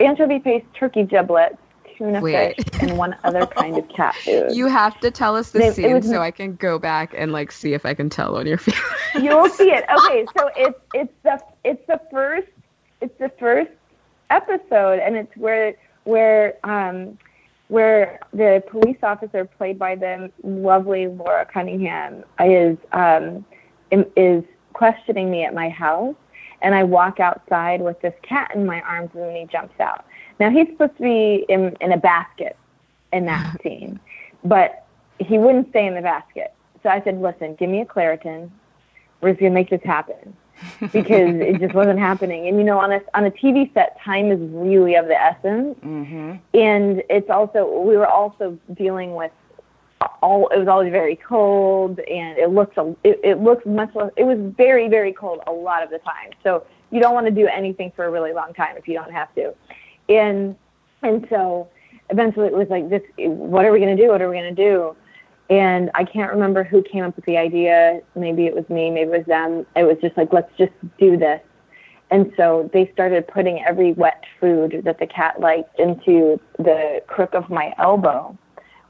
anchovy 0.00 0.38
paste, 0.38 0.66
turkey 0.74 1.02
giblets, 1.02 1.56
tuna 1.96 2.20
Wait. 2.20 2.56
fish, 2.56 2.82
and 2.82 2.96
one 2.96 3.16
other 3.24 3.46
kind 3.46 3.76
of 3.78 3.88
cat 3.88 4.14
food. 4.24 4.52
You 4.52 4.66
have 4.66 4.98
to 5.00 5.10
tell 5.10 5.36
us 5.36 5.50
the 5.50 5.58
they, 5.58 5.72
scene 5.72 5.94
was, 5.94 6.08
so 6.08 6.20
I 6.20 6.30
can 6.30 6.56
go 6.56 6.78
back 6.78 7.14
and 7.16 7.32
like 7.32 7.52
see 7.52 7.72
if 7.74 7.84
I 7.84 7.94
can 7.94 8.08
tell 8.10 8.36
on 8.36 8.46
your 8.46 8.58
face. 8.58 8.80
You'll 9.20 9.48
see 9.48 9.70
it. 9.70 9.84
Okay, 9.98 10.26
so 10.36 10.50
it's 10.56 10.78
it's 10.92 11.12
the 11.22 11.40
it's 11.64 11.86
the 11.86 12.00
first 12.10 12.48
it's 13.00 13.16
the 13.18 13.30
first 13.38 13.70
episode, 14.30 15.00
and 15.00 15.16
it's 15.16 15.36
where 15.36 15.74
where 16.04 16.56
um 16.64 17.18
where 17.68 18.20
the 18.32 18.62
police 18.70 18.98
officer 19.02 19.44
played 19.44 19.78
by 19.78 19.94
the 19.94 20.30
lovely 20.42 21.06
Laura 21.06 21.46
Cunningham 21.46 22.22
is 22.40 22.76
um, 22.92 23.44
is 23.90 24.44
questioning 24.72 25.30
me 25.30 25.44
at 25.44 25.54
my 25.54 25.68
house, 25.68 26.16
and 26.62 26.74
I 26.74 26.82
walk 26.84 27.20
outside 27.20 27.80
with 27.80 28.00
this 28.00 28.14
cat 28.22 28.52
in 28.54 28.66
my 28.66 28.80
arms, 28.82 29.10
and 29.14 29.22
then 29.22 29.36
he 29.36 29.46
jumps 29.46 29.78
out. 29.80 30.04
Now 30.40 30.50
he's 30.50 30.68
supposed 30.68 30.96
to 30.96 31.02
be 31.02 31.46
in, 31.48 31.76
in 31.80 31.92
a 31.92 31.96
basket 31.96 32.56
in 33.12 33.24
that 33.26 33.56
scene, 33.62 33.98
but 34.44 34.86
he 35.18 35.38
wouldn't 35.38 35.70
stay 35.70 35.86
in 35.86 35.94
the 35.94 36.02
basket. 36.02 36.52
So 36.82 36.90
I 36.90 37.02
said, 37.02 37.20
"Listen, 37.20 37.54
give 37.54 37.70
me 37.70 37.80
a 37.80 37.86
Claritin. 37.86 38.50
We're 39.20 39.30
just 39.30 39.40
gonna 39.40 39.54
make 39.54 39.70
this 39.70 39.82
happen." 39.82 40.36
Because 40.80 41.34
it 41.34 41.60
just 41.60 41.74
wasn't 41.74 41.98
happening. 41.98 42.48
And 42.48 42.58
you 42.58 42.64
know, 42.64 42.78
on 42.78 42.92
a 42.92 43.00
on 43.14 43.24
a 43.24 43.30
TV 43.30 43.72
set, 43.74 44.00
time 44.00 44.30
is 44.30 44.38
really 44.40 44.94
of 44.94 45.06
the 45.06 45.20
essence. 45.20 45.78
Mm-hmm. 45.80 46.36
And 46.54 47.02
it's 47.10 47.30
also 47.30 47.82
we 47.82 47.96
were 47.96 48.06
also 48.06 48.58
dealing 48.74 49.14
with 49.14 49.32
all. 50.22 50.48
It 50.48 50.58
was 50.58 50.68
always 50.68 50.90
very 50.90 51.16
cold, 51.16 52.00
and 52.00 52.38
it 52.38 52.50
looks 52.50 52.76
a, 52.76 52.94
it, 53.04 53.20
it 53.22 53.40
looks 53.40 53.64
much 53.66 53.94
less. 53.94 54.10
It 54.16 54.24
was 54.24 54.38
very 54.56 54.88
very 54.88 55.12
cold 55.12 55.40
a 55.46 55.52
lot 55.52 55.82
of 55.82 55.90
the 55.90 55.98
time. 55.98 56.30
So 56.42 56.64
you 56.90 57.00
don't 57.00 57.14
want 57.14 57.26
to 57.26 57.32
do 57.32 57.46
anything 57.46 57.92
for 57.96 58.04
a 58.04 58.10
really 58.10 58.32
long 58.32 58.54
time 58.54 58.76
if 58.76 58.86
you 58.86 58.94
don't 58.94 59.12
have 59.12 59.34
to. 59.34 59.54
And 60.08 60.56
and 61.02 61.26
so 61.28 61.68
eventually 62.10 62.46
it 62.46 62.52
was 62.52 62.68
like 62.68 62.88
this. 62.88 63.02
What 63.16 63.64
are 63.64 63.72
we 63.72 63.80
going 63.80 63.96
to 63.96 64.02
do? 64.02 64.10
What 64.10 64.22
are 64.22 64.30
we 64.30 64.36
going 64.36 64.54
to 64.54 64.62
do? 64.62 64.96
And 65.50 65.90
I 65.94 66.04
can't 66.04 66.32
remember 66.32 66.64
who 66.64 66.82
came 66.82 67.04
up 67.04 67.16
with 67.16 67.24
the 67.26 67.36
idea. 67.36 68.00
Maybe 68.16 68.46
it 68.46 68.54
was 68.54 68.68
me, 68.68 68.90
maybe 68.90 69.10
it 69.10 69.18
was 69.18 69.26
them. 69.26 69.66
It 69.76 69.84
was 69.84 69.98
just 70.00 70.16
like, 70.16 70.32
let's 70.32 70.50
just 70.56 70.72
do 70.98 71.16
this. 71.16 71.40
And 72.10 72.32
so 72.36 72.70
they 72.72 72.90
started 72.92 73.26
putting 73.26 73.62
every 73.64 73.92
wet 73.92 74.24
food 74.40 74.82
that 74.84 74.98
the 74.98 75.06
cat 75.06 75.40
liked 75.40 75.78
into 75.78 76.40
the 76.58 77.02
crook 77.06 77.34
of 77.34 77.50
my 77.50 77.74
elbow 77.78 78.36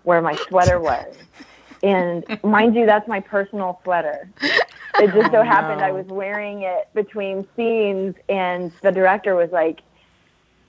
where 0.03 0.21
my 0.21 0.37
sweater 0.49 0.79
was. 0.79 1.15
And 1.83 2.25
mind 2.43 2.75
you, 2.75 2.87
that's 2.87 3.09
my 3.09 3.21
personal 3.21 3.81
sweater. 3.83 4.29
It 4.43 5.13
just 5.13 5.33
so 5.33 5.39
oh, 5.39 5.43
happened 5.43 5.81
no. 5.81 5.87
I 5.87 5.91
was 5.93 6.07
wearing 6.07 6.63
it 6.63 6.89
between 6.95 7.47
scenes, 7.57 8.15
and 8.29 8.71
the 8.83 8.93
director 8.93 9.35
was 9.35 9.51
like, 9.51 9.81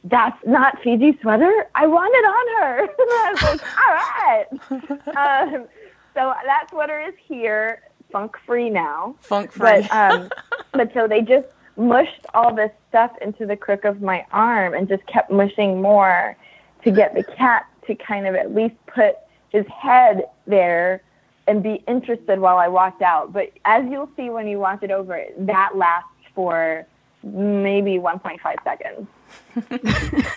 that's 0.06 0.38
not 0.46 0.82
Fiji 0.82 1.18
sweater. 1.22 1.68
I 1.74 1.88
want 1.88 2.14
it 2.16 2.26
on 2.26 2.46
her. 2.62 2.80
and 2.82 2.92
I 3.00 3.32
was 3.32 3.44
like, 3.44 3.62
all 3.82 5.12
right. 5.16 5.54
um, 5.54 5.68
so 6.14 6.34
that 6.46 6.68
sweater 6.70 7.00
is 7.00 7.14
here, 7.28 7.82
funk 8.12 8.38
free 8.46 8.70
now. 8.70 9.16
Funk 9.22 9.52
free. 9.52 9.82
But, 9.82 9.92
um, 9.92 10.30
but 10.72 10.94
so 10.94 11.08
they 11.08 11.22
just 11.22 11.48
mushed 11.76 12.26
all 12.34 12.54
this 12.54 12.72
stuff 12.90 13.12
into 13.22 13.46
the 13.46 13.56
crook 13.56 13.84
of 13.84 14.02
my 14.02 14.26
arm 14.32 14.74
and 14.74 14.88
just 14.88 15.06
kept 15.08 15.32
mushing 15.32 15.82
more 15.82 16.38
to 16.84 16.92
get 16.92 17.14
the 17.16 17.24
cat 17.24 17.66
to 17.88 17.96
kind 17.96 18.28
of 18.28 18.36
at 18.36 18.54
least 18.54 18.76
put 18.88 19.16
his 19.50 19.66
head 19.68 20.26
there 20.48 21.02
and 21.48 21.62
be 21.62 21.84
interested 21.88 22.40
while 22.40 22.58
I 22.58 22.68
walked 22.68 23.02
out. 23.02 23.34
But 23.34 23.52
as 23.66 23.86
you'll 23.90 24.10
see 24.16 24.30
when 24.30 24.48
you 24.48 24.60
watch 24.60 24.84
it 24.84 24.92
over, 24.92 25.24
that 25.40 25.76
lasts 25.76 26.10
for 26.34 26.86
maybe 27.24 27.98
1.5 27.98 28.40
seconds. 28.64 29.08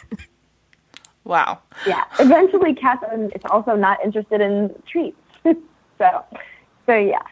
wow. 1.24 1.60
Yeah. 1.86 2.04
Eventually, 2.18 2.74
cats 2.74 3.04
are 3.04 3.50
also 3.50 3.76
not 3.76 3.98
interested 4.04 4.40
in 4.40 4.74
treats. 4.86 5.16
so, 5.98 6.24
so 6.86 6.94
yeah. 6.94 7.22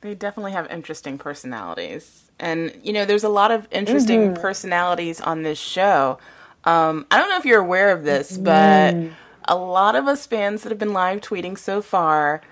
They 0.00 0.14
definitely 0.14 0.52
have 0.52 0.70
interesting 0.70 1.16
personalities. 1.16 2.30
And, 2.38 2.78
you 2.82 2.92
know, 2.92 3.04
there's 3.04 3.24
a 3.24 3.28
lot 3.28 3.50
of 3.50 3.68
interesting 3.70 4.32
mm-hmm. 4.32 4.42
personalities 4.42 5.20
on 5.20 5.42
this 5.42 5.58
show. 5.58 6.18
Um, 6.64 7.06
I 7.10 7.18
don't 7.18 7.28
know 7.28 7.38
if 7.38 7.44
you're 7.44 7.60
aware 7.60 7.90
of 7.90 8.04
this, 8.04 8.36
but 8.36 8.94
mm. 8.94 9.12
a 9.44 9.56
lot 9.56 9.96
of 9.96 10.06
us 10.06 10.26
fans 10.26 10.62
that 10.62 10.70
have 10.70 10.78
been 10.78 10.92
live 10.92 11.20
tweeting 11.20 11.58
so 11.58 11.80
far 11.80 12.42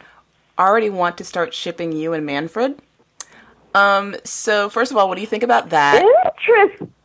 already 0.59 0.91
want 0.91 1.19
to 1.19 1.25
start 1.25 1.55
shipping 1.55 1.93
you 1.93 2.13
and 2.13 2.25
Manfred. 2.25 2.81
Um, 3.75 4.17
so 4.25 4.69
first 4.69 4.91
of 4.91 4.97
all, 4.97 5.09
what 5.09 5.15
do 5.17 5.21
you 5.21 5.27
think 5.27 5.43
about 5.43 5.71
that? 5.71 6.03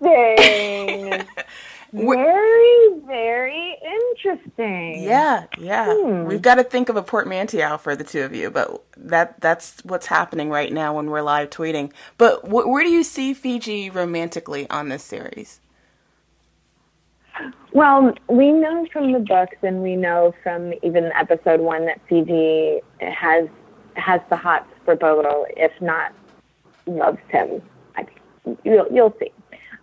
Interesting. 0.02 1.26
very, 1.94 2.90
very 3.06 3.78
interesting. 3.84 5.04
Yeah, 5.04 5.46
yeah. 5.58 5.94
Hmm. 5.94 6.26
We've 6.26 6.42
got 6.42 6.56
to 6.56 6.64
think 6.64 6.90
of 6.90 6.98
a 6.98 7.04
portmanteau 7.04 7.78
for 7.78 7.96
the 7.96 8.04
two 8.04 8.24
of 8.24 8.36
you, 8.36 8.50
but 8.50 8.84
that 8.98 9.40
that's 9.40 9.84
what's 9.84 10.08
happening 10.08 10.50
right 10.50 10.72
now 10.72 10.96
when 10.96 11.10
we're 11.10 11.22
live 11.22 11.50
tweeting. 11.50 11.92
But 12.18 12.42
wh- 12.42 12.68
where 12.68 12.84
do 12.84 12.90
you 12.90 13.04
see 13.04 13.34
Fiji 13.34 13.90
romantically 13.90 14.70
on 14.70 14.90
this 14.90 15.04
series? 15.04 15.62
Well, 17.72 18.14
we 18.28 18.52
know 18.52 18.88
from 18.92 19.12
the 19.12 19.20
books, 19.20 19.58
and 19.62 19.84
we 19.84 19.96
know 19.96 20.34
from 20.44 20.74
even 20.82 21.12
episode 21.14 21.62
one 21.62 21.86
that 21.86 22.02
Fiji 22.10 22.82
has 23.00 23.48
has 23.96 24.22
the 24.30 24.36
hots 24.36 24.70
for 24.84 24.96
Bobo, 24.96 25.46
if 25.56 25.72
not 25.82 26.14
loves 26.88 27.20
him. 27.30 27.62
I, 27.96 28.06
you'll 28.64 28.88
you'll 28.92 29.16
see. 29.20 29.32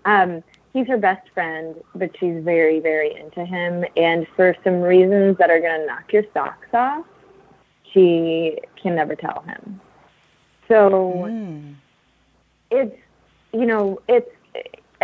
Um, 0.04 0.42
he's 0.72 0.86
her 0.88 0.98
best 0.98 1.28
friend, 1.30 1.76
but 1.94 2.10
she's 2.18 2.42
very 2.42 2.80
very 2.80 3.14
into 3.14 3.44
him, 3.44 3.84
and 3.96 4.26
for 4.36 4.56
some 4.64 4.80
reasons 4.80 5.38
that 5.38 5.50
are 5.50 5.60
gonna 5.60 5.86
knock 5.86 6.12
your 6.12 6.24
socks 6.32 6.68
off, 6.72 7.04
she 7.92 8.58
can 8.80 8.94
never 8.94 9.14
tell 9.14 9.42
him. 9.42 9.80
So 10.68 11.24
mm. 11.28 11.74
it's 12.70 12.96
you 13.52 13.66
know 13.66 14.00
it's 14.08 14.30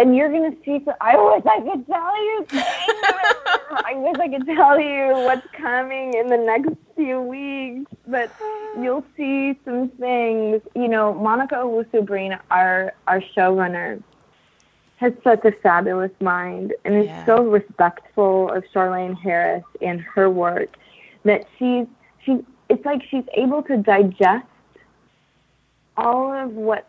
and 0.00 0.16
you're 0.16 0.32
gonna 0.32 0.56
see. 0.64 0.80
I 1.00 1.16
wish 1.16 1.44
I 1.44 1.60
could 1.60 1.86
tell 1.86 2.24
you. 2.24 2.46
I 2.52 3.92
wish 3.96 4.16
I 4.18 4.28
could 4.28 4.46
tell 4.46 4.80
you 4.80 5.12
what's 5.24 5.46
coming 5.52 6.14
in 6.14 6.28
the 6.28 6.38
next 6.38 6.70
few 6.96 7.20
weeks, 7.20 7.92
but 8.06 8.32
you'll 8.80 9.04
see 9.14 9.58
some 9.64 9.90
things. 9.90 10.62
You 10.74 10.88
know, 10.88 11.12
Monica 11.12 11.56
Owusu-Breen, 11.56 12.38
our 12.50 12.94
our 13.06 13.20
showrunner, 13.36 14.02
has 14.96 15.12
such 15.22 15.44
a 15.44 15.52
fabulous 15.52 16.12
mind 16.20 16.72
and 16.86 16.96
is 16.96 17.06
yeah. 17.06 17.26
so 17.26 17.42
respectful 17.42 18.50
of 18.50 18.64
Charlaine 18.74 19.18
Harris 19.18 19.64
and 19.82 20.00
her 20.00 20.30
work 20.30 20.76
that 21.24 21.46
she's 21.58 21.86
she. 22.24 22.38
It's 22.70 22.84
like 22.86 23.02
she's 23.10 23.24
able 23.34 23.62
to 23.64 23.76
digest 23.76 24.46
all 25.96 26.32
of 26.32 26.52
what 26.52 26.86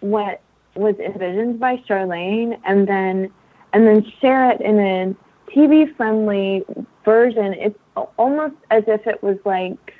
what 0.00 0.40
was 0.78 0.96
envisioned 0.96 1.60
by 1.60 1.76
Charlaine, 1.88 2.58
and 2.64 2.88
then 2.88 3.30
and 3.72 3.86
then 3.86 4.04
share 4.20 4.50
it 4.50 4.60
in 4.60 4.78
a 4.78 5.50
TV 5.50 5.94
friendly 5.96 6.64
version. 7.04 7.54
It's 7.54 7.78
almost 8.16 8.54
as 8.70 8.84
if 8.86 9.06
it 9.06 9.22
was 9.22 9.38
like 9.44 9.94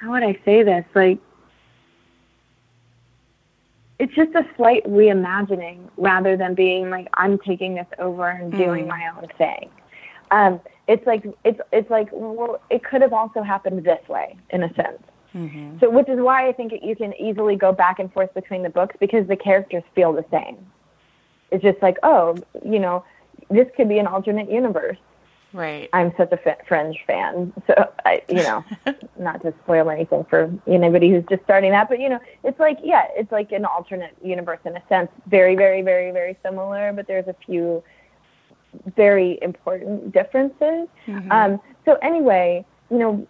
how 0.00 0.12
would 0.12 0.22
I 0.22 0.38
say 0.44 0.62
this? 0.62 0.84
Like 0.94 1.18
it's 3.98 4.14
just 4.14 4.34
a 4.34 4.46
slight 4.56 4.84
reimagining 4.84 5.88
rather 5.96 6.36
than 6.36 6.54
being 6.54 6.90
like 6.90 7.08
I'm 7.14 7.38
taking 7.38 7.74
this 7.74 7.86
over 7.98 8.28
and 8.28 8.52
doing 8.52 8.84
mm. 8.84 8.88
my 8.88 9.10
own 9.16 9.28
thing. 9.38 9.70
Um, 10.30 10.60
it's 10.86 11.06
like 11.06 11.24
it's 11.44 11.60
it's 11.72 11.90
like 11.90 12.08
well, 12.12 12.60
it 12.70 12.84
could 12.84 13.02
have 13.02 13.12
also 13.12 13.42
happened 13.42 13.84
this 13.84 14.06
way 14.08 14.36
in 14.50 14.62
a 14.62 14.74
sense. 14.74 15.02
Mm-hmm. 15.36 15.78
So, 15.80 15.90
which 15.90 16.08
is 16.08 16.18
why 16.18 16.48
I 16.48 16.52
think 16.52 16.72
you 16.82 16.96
can 16.96 17.12
easily 17.20 17.56
go 17.56 17.70
back 17.70 17.98
and 17.98 18.10
forth 18.12 18.32
between 18.32 18.62
the 18.62 18.70
books 18.70 18.96
because 18.98 19.28
the 19.28 19.36
characters 19.36 19.82
feel 19.94 20.12
the 20.12 20.24
same. 20.30 20.56
It's 21.50 21.62
just 21.62 21.80
like, 21.82 21.98
oh, 22.02 22.36
you 22.64 22.78
know, 22.78 23.04
this 23.50 23.68
could 23.76 23.88
be 23.88 23.98
an 23.98 24.06
alternate 24.06 24.50
universe. 24.50 24.96
Right. 25.52 25.88
I'm 25.92 26.12
such 26.16 26.32
a 26.32 26.48
f- 26.48 26.66
Fringe 26.66 26.98
fan, 27.06 27.52
so 27.66 27.90
I, 28.04 28.22
you 28.28 28.36
know, 28.36 28.64
not 29.18 29.42
to 29.42 29.54
spoil 29.64 29.88
anything 29.90 30.26
for 30.28 30.52
anybody 30.66 31.10
who's 31.10 31.24
just 31.30 31.44
starting 31.44 31.70
that, 31.70 31.88
but 31.88 32.00
you 32.00 32.08
know, 32.08 32.18
it's 32.44 32.58
like, 32.58 32.78
yeah, 32.82 33.06
it's 33.14 33.32
like 33.32 33.52
an 33.52 33.64
alternate 33.64 34.14
universe 34.22 34.58
in 34.64 34.76
a 34.76 34.82
sense, 34.88 35.08
very, 35.28 35.54
very, 35.54 35.82
very, 35.82 36.10
very 36.10 36.36
similar, 36.42 36.92
but 36.92 37.06
there's 37.06 37.28
a 37.28 37.36
few 37.46 37.82
very 38.96 39.38
important 39.40 40.12
differences. 40.12 40.88
Mm-hmm. 41.06 41.32
Um, 41.32 41.60
so 41.84 41.94
anyway, 42.02 42.64
you 42.90 42.98
know, 42.98 43.26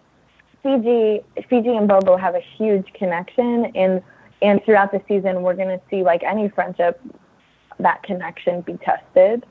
Fiji, 0.67 1.21
Fiji 1.49 1.77
and 1.77 1.87
Bobo 1.87 2.17
have 2.17 2.35
a 2.35 2.41
huge 2.57 2.91
connection, 2.93 3.71
and 3.73 4.01
and 4.41 4.61
throughout 4.65 4.91
the 4.91 5.01
season, 5.07 5.41
we're 5.41 5.55
going 5.55 5.69
to 5.69 5.81
see 5.89 6.03
like 6.03 6.23
any 6.23 6.49
friendship, 6.49 7.01
that 7.79 8.03
connection 8.03 8.61
be 8.61 8.77
tested. 8.77 9.45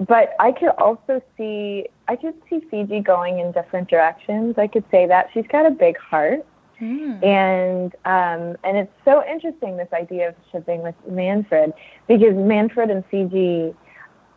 But 0.00 0.34
I 0.40 0.50
could 0.50 0.70
also 0.70 1.22
see, 1.36 1.86
I 2.08 2.16
could 2.16 2.34
see 2.50 2.60
Fiji 2.68 2.98
going 2.98 3.38
in 3.38 3.52
different 3.52 3.88
directions. 3.88 4.56
I 4.58 4.66
could 4.66 4.84
say 4.90 5.06
that 5.06 5.28
she's 5.32 5.46
got 5.46 5.66
a 5.66 5.70
big 5.70 5.96
heart, 5.98 6.44
mm. 6.80 7.24
and 7.24 7.94
um, 8.04 8.56
and 8.64 8.76
it's 8.76 8.92
so 9.04 9.24
interesting 9.24 9.76
this 9.76 9.92
idea 9.92 10.30
of 10.30 10.34
shipping 10.50 10.82
with 10.82 10.96
Manfred 11.08 11.72
because 12.08 12.34
Manfred 12.34 12.90
and 12.90 13.04
Fiji 13.06 13.72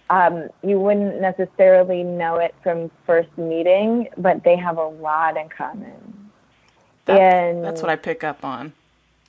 um, 0.10 0.50
you 0.64 0.80
wouldn't 0.80 1.20
necessarily 1.20 2.04
know 2.04 2.36
it 2.36 2.56
from 2.64 2.90
first 3.06 3.30
meeting, 3.38 4.08
but 4.18 4.44
they 4.44 4.56
have 4.56 4.78
a 4.78 4.88
lot 4.88 5.38
in 5.38 5.50
common. 5.50 6.32
That's, 7.06 7.20
and 7.20 7.64
that's 7.64 7.82
what 7.82 7.90
I 7.90 7.96
pick 7.96 8.24
up 8.24 8.44
on 8.44 8.74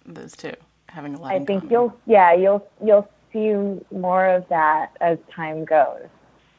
those 0.07 0.37
two 0.37 0.55
having 0.89 1.15
a 1.15 1.21
lot. 1.21 1.33
I 1.33 1.45
think 1.45 1.63
common. 1.63 1.71
you'll 1.71 1.97
yeah 2.07 2.33
you'll 2.33 2.67
you'll 2.85 3.09
see 3.33 3.55
more 3.91 4.27
of 4.27 4.49
that 4.49 4.93
as 5.01 5.19
time 5.35 5.65
goes. 5.65 6.07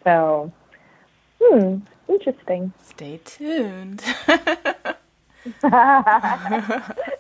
So, 0.04 0.52
hmm, 1.42 1.78
interesting. 2.08 2.74
Stay 2.82 3.20
tuned. 3.26 4.04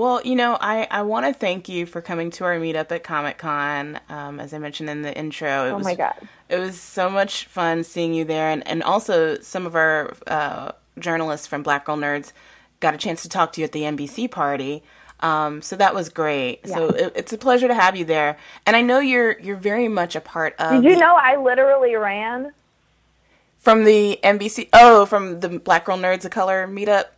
Well, 0.00 0.22
you 0.24 0.34
know, 0.34 0.56
I, 0.58 0.88
I 0.90 1.02
want 1.02 1.26
to 1.26 1.34
thank 1.34 1.68
you 1.68 1.84
for 1.84 2.00
coming 2.00 2.30
to 2.30 2.44
our 2.44 2.58
meetup 2.58 2.90
at 2.90 3.04
Comic 3.04 3.36
Con. 3.36 4.00
Um, 4.08 4.40
as 4.40 4.54
I 4.54 4.58
mentioned 4.58 4.88
in 4.88 5.02
the 5.02 5.14
intro, 5.14 5.66
it 5.66 5.72
oh 5.72 5.76
was, 5.76 5.84
my 5.84 5.94
god, 5.94 6.14
it 6.48 6.58
was 6.58 6.80
so 6.80 7.10
much 7.10 7.44
fun 7.44 7.84
seeing 7.84 8.14
you 8.14 8.24
there, 8.24 8.48
and 8.48 8.66
and 8.66 8.82
also 8.82 9.38
some 9.40 9.66
of 9.66 9.74
our 9.74 10.14
uh, 10.26 10.72
journalists 10.98 11.46
from 11.46 11.62
Black 11.62 11.84
Girl 11.84 11.98
Nerds 11.98 12.32
got 12.80 12.94
a 12.94 12.96
chance 12.96 13.20
to 13.24 13.28
talk 13.28 13.52
to 13.52 13.60
you 13.60 13.66
at 13.66 13.72
the 13.72 13.82
NBC 13.82 14.30
party. 14.30 14.82
Um, 15.20 15.60
so 15.60 15.76
that 15.76 15.94
was 15.94 16.08
great. 16.08 16.60
Yeah. 16.64 16.76
So 16.76 16.88
it, 16.88 17.12
it's 17.14 17.34
a 17.34 17.38
pleasure 17.38 17.68
to 17.68 17.74
have 17.74 17.94
you 17.94 18.06
there, 18.06 18.38
and 18.64 18.76
I 18.76 18.80
know 18.80 19.00
you're 19.00 19.38
you're 19.38 19.56
very 19.56 19.88
much 19.88 20.16
a 20.16 20.20
part 20.22 20.54
of. 20.58 20.82
Did 20.82 20.94
you 20.94 20.98
know 20.98 21.14
I 21.14 21.36
literally 21.36 21.94
ran 21.94 22.54
from 23.58 23.84
the 23.84 24.18
NBC? 24.24 24.70
Oh, 24.72 25.04
from 25.04 25.40
the 25.40 25.58
Black 25.58 25.84
Girl 25.84 25.98
Nerds 25.98 26.24
of 26.24 26.30
Color 26.30 26.66
meetup 26.66 27.08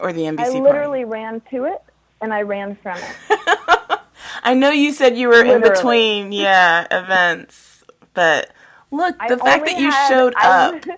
or 0.00 0.12
the 0.12 0.22
NBC? 0.22 0.40
I 0.40 0.48
literally 0.60 1.04
party? 1.04 1.22
ran 1.22 1.40
to 1.50 1.64
it 1.64 1.82
and 2.20 2.32
I 2.32 2.42
ran 2.42 2.76
from 2.76 2.98
it. 2.98 3.16
I 4.42 4.54
know 4.54 4.70
you 4.70 4.92
said 4.92 5.16
you 5.16 5.28
were 5.28 5.34
literally. 5.34 5.54
in 5.54 5.62
between, 5.62 6.32
yeah, 6.32 6.86
events, 6.90 7.84
but 8.14 8.50
look, 8.90 9.16
the 9.18 9.34
I 9.34 9.36
fact 9.36 9.66
that 9.66 9.78
you 9.78 9.90
had, 9.90 10.08
showed 10.08 10.34
up. 10.36 10.84
I, 10.86 10.96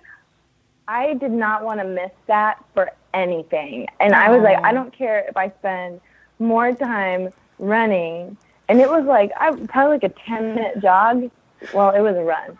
I 1.09 1.13
did 1.13 1.31
not 1.31 1.63
want 1.63 1.79
to 1.79 1.87
miss 1.87 2.11
that 2.27 2.63
for 2.73 2.91
anything. 3.13 3.87
And 3.99 4.13
I 4.13 4.29
was 4.29 4.43
like, 4.43 4.57
I 4.63 4.71
oh. 4.71 4.73
don't 4.73 4.93
care 4.93 5.25
if 5.27 5.37
I 5.37 5.49
spend 5.59 6.01
more 6.39 6.73
time 6.73 7.29
running. 7.59 8.37
And 8.67 8.79
it 8.79 8.89
was 8.89 9.05
like, 9.05 9.31
I 9.39 9.51
probably 9.51 9.97
like 9.97 10.03
a 10.03 10.09
10 10.09 10.55
minute 10.55 10.81
jog. 10.81 11.29
Well, 11.73 11.91
it 11.91 12.01
was 12.01 12.15
a 12.15 12.23
run. 12.23 12.57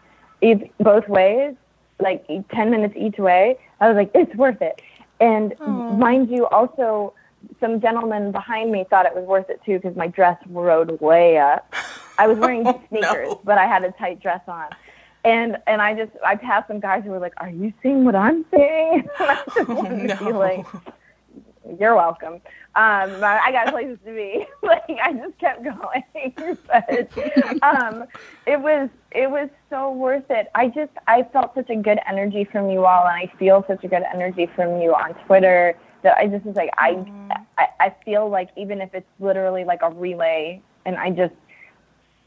Both 0.79 1.07
ways, 1.07 1.55
like 1.99 2.25
10 2.27 2.69
minutes 2.69 2.95
each 2.97 3.17
way. 3.17 3.57
I 3.79 3.87
was 3.87 3.95
like, 3.95 4.11
it's 4.13 4.33
worth 4.35 4.61
it. 4.61 4.81
And 5.23 5.53
Aww. 5.53 5.97
mind 5.97 6.29
you, 6.29 6.47
also 6.47 7.13
some 7.61 7.79
gentlemen 7.79 8.33
behind 8.33 8.73
me 8.73 8.85
thought 8.89 9.05
it 9.05 9.15
was 9.15 9.23
worth 9.23 9.49
it 9.49 9.61
too 9.65 9.79
because 9.79 9.95
my 9.95 10.07
dress 10.07 10.37
rode 10.47 10.99
way 10.99 11.37
up. 11.37 11.73
I 12.17 12.27
was 12.27 12.37
wearing 12.37 12.63
oh, 12.67 12.81
sneakers, 12.89 13.29
no. 13.29 13.41
but 13.45 13.57
I 13.57 13.65
had 13.65 13.85
a 13.85 13.91
tight 13.93 14.21
dress 14.21 14.41
on. 14.49 14.67
And 15.23 15.57
and 15.65 15.81
I 15.81 15.93
just 15.93 16.11
I 16.25 16.35
passed 16.35 16.67
some 16.67 16.81
guys 16.81 17.05
who 17.05 17.11
were 17.11 17.19
like, 17.19 17.35
"Are 17.37 17.49
you 17.49 17.71
seeing 17.81 18.03
what 18.03 18.15
I'm 18.15 18.43
seeing?" 18.53 19.07
and 19.19 19.29
I 19.29 19.35
just 19.35 19.69
oh, 19.69 19.73
wanted 19.73 20.09
no. 20.09 20.15
to 20.17 20.25
be 20.25 20.33
like, 20.33 20.65
"You're 21.79 21.95
welcome." 21.95 22.41
Um, 22.75 23.23
I 23.23 23.51
got 23.51 23.67
places 23.67 23.99
to 24.05 24.13
be. 24.13 24.47
like 24.63 24.83
I 25.01 25.13
just 25.13 25.37
kept 25.37 25.63
going, 25.63 26.33
but 26.67 27.63
um, 27.63 28.05
it 28.47 28.59
was 28.59 28.89
it 29.11 29.29
was 29.29 29.49
so 29.69 29.91
worth 29.91 30.29
it. 30.31 30.49
I 30.55 30.69
just 30.69 30.91
I 31.07 31.23
felt 31.31 31.53
such 31.53 31.69
a 31.69 31.75
good 31.75 31.99
energy 32.07 32.45
from 32.45 32.69
you 32.69 32.85
all, 32.85 33.05
and 33.05 33.15
I 33.15 33.31
feel 33.37 33.63
such 33.67 33.83
a 33.83 33.87
good 33.87 34.03
energy 34.13 34.47
from 34.55 34.81
you 34.81 34.93
on 34.93 35.13
Twitter 35.25 35.77
that 36.01 36.17
I 36.17 36.27
just 36.27 36.45
was 36.45 36.55
like 36.55 36.71
I, 36.77 36.93
mm-hmm. 36.93 37.31
I 37.57 37.67
I 37.79 37.95
feel 38.03 38.27
like 38.29 38.49
even 38.57 38.81
if 38.81 38.93
it's 38.95 39.09
literally 39.19 39.63
like 39.65 39.83
a 39.83 39.91
relay, 39.91 40.61
and 40.85 40.97
I 40.97 41.11
just 41.11 41.35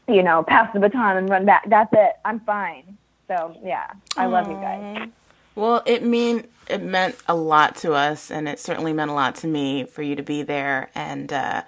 you 0.07 0.23
know 0.23 0.43
pass 0.43 0.71
the 0.73 0.79
baton 0.79 1.17
and 1.17 1.29
run 1.29 1.45
back, 1.45 1.69
that's 1.69 1.91
it. 1.91 2.13
I'm 2.23 2.39
fine. 2.41 2.97
So 3.27 3.53
yeah, 3.63 3.91
I 4.15 4.25
Aww. 4.25 4.31
love 4.31 4.47
you 4.47 4.55
guys. 4.55 5.09
Well, 5.55 5.83
it 5.85 6.03
mean 6.03 6.45
it 6.69 6.81
meant 6.81 7.15
a 7.27 7.35
lot 7.35 7.75
to 7.77 7.93
us, 7.93 8.31
and 8.31 8.47
it 8.47 8.59
certainly 8.59 8.93
meant 8.93 9.11
a 9.11 9.13
lot 9.13 9.35
to 9.35 9.47
me 9.47 9.85
for 9.85 10.01
you 10.01 10.15
to 10.15 10.23
be 10.23 10.43
there. 10.43 10.89
And 10.95 11.31
uh, 11.31 11.63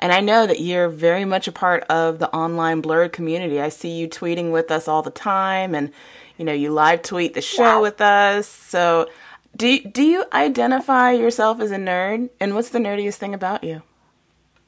and 0.00 0.12
I 0.12 0.20
know 0.20 0.46
that 0.46 0.60
you're 0.60 0.88
very 0.88 1.24
much 1.24 1.48
a 1.48 1.52
part 1.52 1.84
of 1.84 2.18
the 2.18 2.32
online 2.34 2.82
blerd 2.82 3.12
community. 3.12 3.60
I 3.60 3.68
see 3.68 3.90
you 3.90 4.08
tweeting 4.08 4.52
with 4.52 4.70
us 4.70 4.88
all 4.88 5.02
the 5.02 5.10
time, 5.10 5.74
and 5.74 5.92
you 6.36 6.44
know 6.44 6.52
you 6.52 6.70
live 6.70 7.02
tweet 7.02 7.34
the 7.34 7.40
show 7.42 7.80
with 7.80 8.00
us. 8.00 8.46
So, 8.48 9.08
do 9.56 9.80
do 9.80 10.02
you 10.02 10.24
identify 10.32 11.12
yourself 11.12 11.60
as 11.60 11.70
a 11.70 11.76
nerd? 11.76 12.30
And 12.40 12.54
what's 12.54 12.70
the 12.70 12.78
nerdiest 12.78 13.16
thing 13.16 13.34
about 13.34 13.64
you? 13.64 13.82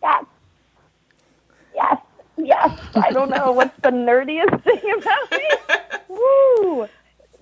Yes, 0.02 0.24
yes, 1.74 1.98
yes. 2.36 2.80
I 2.94 3.10
don't 3.10 3.30
know 3.30 3.52
what's 3.52 3.76
the 3.82 3.90
nerdiest 3.90 4.62
thing 4.62 4.94
about 4.98 5.30
me. 5.30 5.48
Woo! 6.08 6.88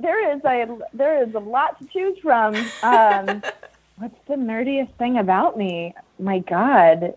There 0.04 0.36
is 0.36 0.44
a 0.44 0.66
there 0.92 1.22
is 1.26 1.34
a 1.34 1.38
lot 1.38 1.78
to 1.78 1.86
choose 1.86 2.18
from. 2.18 2.54
Um, 2.82 3.42
what's 3.96 4.18
the 4.28 4.34
nerdiest 4.34 4.92
thing 4.98 5.16
about 5.16 5.56
me? 5.56 5.94
My 6.18 6.40
God, 6.40 7.14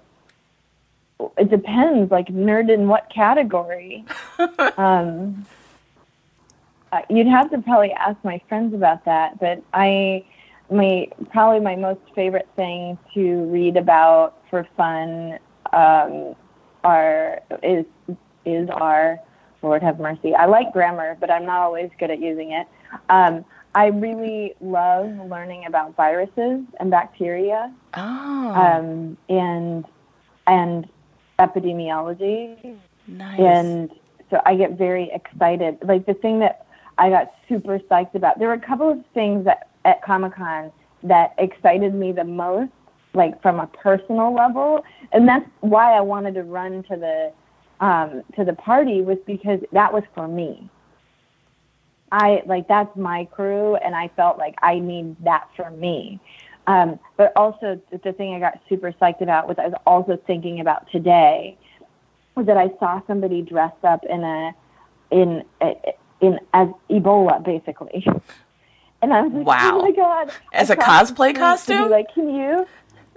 it 1.38 1.50
depends. 1.50 2.10
Like 2.10 2.28
nerd 2.28 2.74
in 2.74 2.88
what 2.88 3.10
category? 3.14 4.06
um, 4.78 5.46
uh, 6.94 7.02
you'd 7.10 7.28
have 7.28 7.52
to 7.52 7.58
probably 7.58 7.92
ask 7.92 8.24
my 8.24 8.42
friends 8.48 8.74
about 8.74 9.04
that. 9.04 9.38
But 9.38 9.62
I, 9.74 10.24
my 10.72 11.10
probably 11.30 11.60
my 11.60 11.76
most 11.76 12.00
favorite 12.16 12.48
thing 12.56 12.98
to 13.16 13.44
read 13.52 13.76
about 13.76 14.38
for 14.50 14.66
fun 14.78 15.40
um, 15.74 16.36
are 16.86 17.42
is 17.62 17.84
is 18.46 18.70
our 18.70 19.20
Lord 19.62 19.84
have 19.84 20.00
mercy. 20.00 20.34
I 20.34 20.46
like 20.46 20.72
grammar, 20.72 21.18
but 21.20 21.30
I'm 21.30 21.46
not 21.46 21.60
always 21.60 21.90
good 22.00 22.12
at 22.12 22.22
using 22.22 22.52
it. 22.52 22.66
Um, 23.10 23.46
I 23.76 23.88
really 23.88 24.56
love 24.60 25.08
learning 25.30 25.66
about 25.66 25.96
viruses 25.96 26.62
and 26.80 26.90
bacteria. 26.90 27.74
Oh. 27.94 28.52
Um, 28.54 29.18
and 29.30 29.86
and 30.48 30.88
epidemiology. 31.40 32.78
Nice. 33.08 33.40
And 33.40 33.92
so 34.30 34.42
I 34.46 34.56
get 34.56 34.78
very 34.78 35.12
excited. 35.14 35.78
Like 35.84 36.06
the 36.06 36.14
thing 36.16 36.40
that 36.40 36.66
I 36.98 37.10
got 37.10 37.32
super 37.48 37.80
psyched 37.80 38.16
about. 38.16 38.40
There 38.40 38.48
were 38.48 38.56
a 38.56 38.60
couple 38.60 38.90
of 38.90 39.04
things 39.14 39.46
that 39.46 39.70
at 39.86 40.04
Comic 40.04 40.36
Con 40.36 40.72
that 41.04 41.36
excited 41.38 41.94
me 41.94 42.12
the 42.12 42.24
most, 42.24 42.72
like 43.14 43.42
from 43.42 43.60
a 43.60 43.68
personal 43.68 44.34
level, 44.34 44.84
and 45.12 45.28
that's 45.28 45.46
why 45.62 45.94
I 45.94 46.02
wanted 46.02 46.34
to 46.36 46.44
run 46.44 46.84
to 46.84 46.96
the 46.98 47.32
um, 47.80 48.24
to 48.36 48.44
the 48.44 48.54
party 48.54 49.02
was 49.02 49.18
because 49.26 49.60
that 49.72 49.94
was 49.94 50.04
for 50.16 50.28
me. 50.28 50.70
I 52.12 52.42
like 52.46 52.68
that's 52.68 52.96
my 52.96 53.26
crew, 53.26 53.76
and 53.76 53.96
I 53.96 54.10
felt 54.16 54.38
like 54.38 54.56
I 54.62 54.80
need 54.80 55.16
that 55.24 55.50
for 55.56 55.70
me. 55.72 56.20
Um, 56.68 57.00
but 57.16 57.32
also 57.36 57.82
the 58.04 58.14
thing 58.14 58.36
I 58.36 58.40
got 58.40 58.60
super 58.68 58.92
psyched 58.94 59.22
about 59.22 59.48
was 59.48 59.58
I 59.58 59.68
was 59.68 59.80
also 59.86 60.18
thinking 60.28 60.60
about 60.60 60.90
today 60.92 61.58
was 62.36 62.46
that 62.46 62.58
I 62.58 62.70
saw 62.80 63.02
somebody 63.08 63.42
dressed 63.42 63.84
up 63.84 64.04
in 64.06 64.24
a 64.24 64.54
in 65.12 65.44
a, 65.62 65.76
in 66.22 66.40
as 66.54 66.70
Ebola 66.90 67.44
basically, 67.44 68.06
and 69.02 69.14
I 69.14 69.22
was 69.22 69.32
like, 69.34 69.46
Wow. 69.46 69.72
oh 69.74 69.82
my 69.82 69.92
god! 69.92 70.32
As 70.54 70.70
a 70.70 70.76
crossed 70.76 71.16
cosplay 71.16 71.30
street 71.30 71.34
to 71.34 71.34
be 71.34 71.40
costume? 71.40 71.90
Like, 71.90 72.14
can 72.14 72.34
you? 72.34 72.68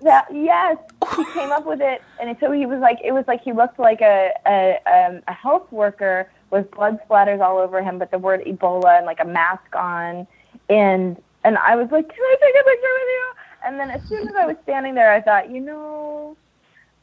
That 0.02 0.28
yes, 0.32 0.78
he 1.14 1.24
came 1.34 1.52
up 1.52 1.66
with 1.66 1.82
it, 1.82 2.02
and 2.20 2.34
so 2.40 2.50
he 2.52 2.64
was 2.66 2.80
like, 2.80 2.98
it 3.04 3.12
was 3.12 3.24
like 3.28 3.42
he 3.42 3.52
looked 3.52 3.78
like 3.78 4.00
a 4.00 4.32
a, 4.46 4.78
um, 4.86 5.22
a 5.28 5.32
health 5.32 5.70
worker 5.70 6.30
with 6.50 6.70
blood 6.72 6.98
splatters 7.08 7.40
all 7.40 7.58
over 7.58 7.82
him, 7.82 7.98
but 7.98 8.10
the 8.10 8.18
word 8.18 8.42
Ebola 8.44 8.98
and 8.98 9.06
like 9.06 9.20
a 9.20 9.24
mask 9.24 9.74
on, 9.74 10.26
and 10.68 11.16
and 11.44 11.58
I 11.58 11.76
was 11.76 11.90
like, 11.90 12.08
can 12.08 12.20
I 12.20 12.36
take 12.40 12.54
a 12.54 12.64
picture 12.64 12.94
with 12.94 13.08
you? 13.08 13.32
And 13.64 13.80
then 13.80 13.90
as 13.90 14.02
soon 14.08 14.28
as 14.28 14.34
I 14.34 14.46
was 14.46 14.56
standing 14.62 14.94
there, 14.94 15.12
I 15.12 15.20
thought, 15.20 15.50
you 15.50 15.60
know, 15.60 16.36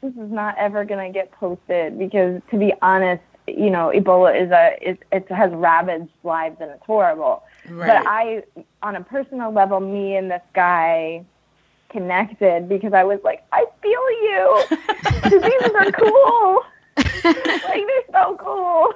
this 0.01 0.11
is 0.13 0.31
not 0.31 0.55
ever 0.57 0.85
gonna 0.85 1.11
get 1.11 1.31
posted 1.31 1.97
because 1.97 2.41
to 2.51 2.57
be 2.57 2.73
honest, 2.81 3.23
you 3.47 3.69
know, 3.69 3.91
Ebola 3.95 4.39
is 4.39 4.51
a 4.51 4.77
is 4.81 4.97
it 5.11 5.29
has 5.31 5.51
ravaged 5.53 6.11
lives 6.23 6.57
and 6.59 6.71
it's 6.71 6.85
horrible. 6.85 7.43
Right. 7.69 7.87
But 7.87 8.07
I, 8.07 8.43
on 8.81 8.95
a 8.95 9.03
personal 9.03 9.51
level, 9.51 9.79
me 9.79 10.15
and 10.15 10.29
this 10.29 10.41
guy 10.53 11.25
connected 11.89 12.67
because 12.67 12.93
I 12.93 13.03
was 13.03 13.19
like, 13.23 13.43
I 13.51 13.65
feel 13.81 14.11
you. 14.11 14.63
Diseases 15.23 15.71
are 15.79 15.91
cool. 15.91 16.63
like 16.97 17.85
they're 17.85 18.11
so 18.11 18.37
cool. 18.39 18.93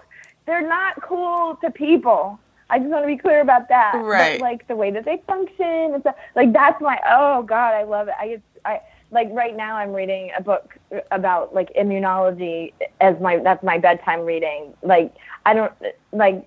They're 0.51 0.67
not 0.67 1.01
cool 1.01 1.55
to 1.63 1.71
people. 1.71 2.37
I 2.69 2.77
just 2.77 2.89
want 2.89 3.03
to 3.03 3.07
be 3.07 3.15
clear 3.15 3.39
about 3.39 3.69
that. 3.69 3.93
But, 3.93 4.03
Right. 4.03 4.41
like 4.41 4.67
the 4.67 4.75
way 4.75 4.91
that 4.91 5.05
they 5.05 5.21
function 5.25 5.65
and 5.93 6.01
stuff. 6.01 6.15
Like 6.35 6.51
that's 6.51 6.81
my 6.81 6.99
oh 7.09 7.43
god, 7.43 7.73
I 7.73 7.83
love 7.83 8.09
it. 8.09 8.15
I 8.19 8.27
get 8.27 8.41
I 8.65 8.81
like 9.11 9.29
right 9.31 9.55
now 9.55 9.77
I'm 9.77 9.93
reading 9.93 10.31
a 10.37 10.41
book 10.43 10.77
about 11.09 11.53
like 11.55 11.73
immunology 11.75 12.73
as 12.99 13.17
my 13.21 13.37
that's 13.37 13.63
my 13.63 13.77
bedtime 13.77 14.25
reading. 14.25 14.73
Like 14.83 15.13
I 15.45 15.53
don't 15.53 15.71
like 16.11 16.45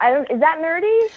I 0.00 0.12
don't 0.14 0.30
is 0.30 0.40
that 0.40 0.56
nerdy? 0.58 1.10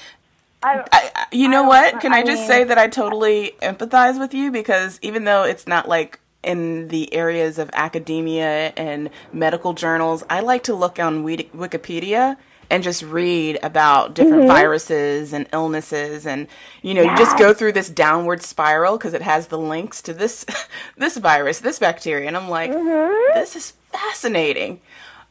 I 0.64 0.76
don't, 0.76 0.88
I, 0.92 1.26
you 1.32 1.48
know 1.48 1.64
what? 1.64 2.02
Can 2.02 2.12
I, 2.14 2.18
I 2.18 2.24
just 2.24 2.42
mean- 2.42 2.48
say 2.50 2.64
that 2.66 2.78
I 2.78 2.88
totally 2.90 3.54
empathize 3.62 4.20
with 4.20 4.34
you 4.34 4.52
because 4.52 5.00
even 5.02 5.24
though 5.24 5.44
it's 5.44 5.66
not 5.66 5.88
like 5.88 6.20
in 6.44 6.90
the 6.90 7.14
areas 7.14 7.58
of 7.58 7.70
academia 7.74 8.74
and 8.78 9.10
medical 9.32 9.74
journals, 9.74 10.24
I 10.30 10.42
like 10.42 10.64
to 10.64 10.76
look 10.76 11.00
on 11.00 11.24
Wikipedia 11.24 12.38
and 12.70 12.82
just 12.84 13.04
read 13.04 13.60
about 13.62 14.14
different 14.16 14.44
Mhm. 14.44 14.48
viruses 14.48 15.34
and 15.34 15.48
illnesses 15.54 16.26
and 16.26 16.48
you 16.82 16.94
know 16.94 17.02
you 17.04 17.16
just 17.18 17.38
go 17.38 17.54
through 17.54 17.74
this 17.74 17.90
downward 17.90 18.42
spiral 18.42 18.98
because 18.98 19.14
it 19.14 19.22
has 19.22 19.48
the 19.48 19.58
links 19.60 20.02
to 20.02 20.14
this 20.14 20.46
this 20.98 21.18
virus 21.18 21.60
this 21.60 21.78
bacteria 21.78 22.26
and 22.28 22.38
i'm 22.38 22.50
like 22.50 22.72
Mm-hmm. 22.72 23.34
this 23.38 23.56
is 23.56 23.74
fascinating 23.92 24.80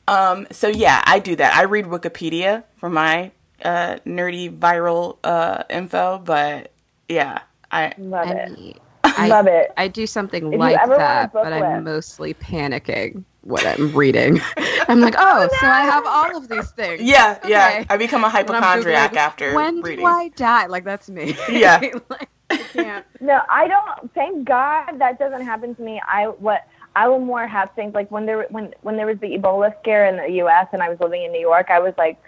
um, 0.07 0.47
so 0.53 0.69
yeah 0.69 1.03
i 1.07 1.19
do 1.19 1.35
that 1.35 1.55
i 1.57 1.63
read 1.63 1.87
wikipedia 1.87 2.65
for 2.77 2.91
my 2.91 3.33
uh, 3.65 3.97
nerdy 4.07 4.55
viral 4.57 5.17
uh, 5.25 5.65
info 5.71 6.19
but 6.25 6.71
yeah 7.09 7.41
i 7.73 7.93
love 7.99 8.29
I 8.29 8.33
it. 8.33 8.51
mean, 8.59 8.75
I 9.17 9.29
love 9.29 9.47
it. 9.47 9.73
I 9.77 9.89
do 9.89 10.07
something 10.07 10.53
If 10.53 10.59
like 10.59 10.79
ever 10.79 10.91
want 10.91 11.03
a 11.03 11.05
that, 11.05 11.33
book 11.33 11.45
but 11.45 11.53
I'm 11.53 11.85
list- 11.85 11.85
mostly 11.85 12.35
panicking 12.35 13.25
what 13.43 13.67
I'm 13.67 13.95
reading. 13.95 14.41
I'm 14.89 15.01
like, 15.01 15.15
oh, 15.19 15.49
so 15.61 15.67
I 15.67 15.81
have 15.81 16.05
oh, 16.07 16.09
all 16.09 16.37
of 16.37 16.49
these 16.49 16.71
things. 16.73 17.03
yeah 17.03 17.39
yeah 17.47 17.85
i 17.89 17.97
become 17.97 18.25
a 18.25 18.29
hypochondriac 18.29 19.13
Googling, 19.13 19.17
after 19.17 19.55
when 19.55 19.81
reading 19.81 20.05
do 20.05 20.11
I 20.11 20.29
die? 20.29 20.67
Like 20.67 20.85
that's 20.85 21.09
me. 21.09 21.37
Yeah. 21.49 21.81
like, 22.09 22.29
I 22.51 22.57
can't. 22.57 23.07
No, 23.21 23.41
I 23.49 23.69
don't. 23.69 24.13
Thank 24.15 24.45
God 24.47 24.99
that 24.99 25.19
doesn't 25.19 25.43
happen 25.45 25.75
to 25.75 25.83
me. 25.83 26.01
I 26.07 26.27
what 26.27 26.67
I 26.95 27.09
will 27.09 27.19
more 27.19 27.47
have 27.47 27.71
things 27.75 27.95
like 27.95 28.11
when 28.11 28.27
there 28.27 28.47
when 28.51 28.75
when 28.83 28.97
there 28.97 29.07
was 29.07 29.19
the 29.19 29.39
Ebola 29.39 29.79
scare 29.81 30.07
in 30.07 30.17
the 30.17 30.31
U.S. 30.39 30.69
and 30.73 30.83
I 30.83 30.89
was 30.89 31.01
living 31.01 31.23
in 31.23 31.33
New 31.33 31.41
York. 31.41 31.71
I 31.71 31.79
was 31.79 31.95
like, 31.97 32.23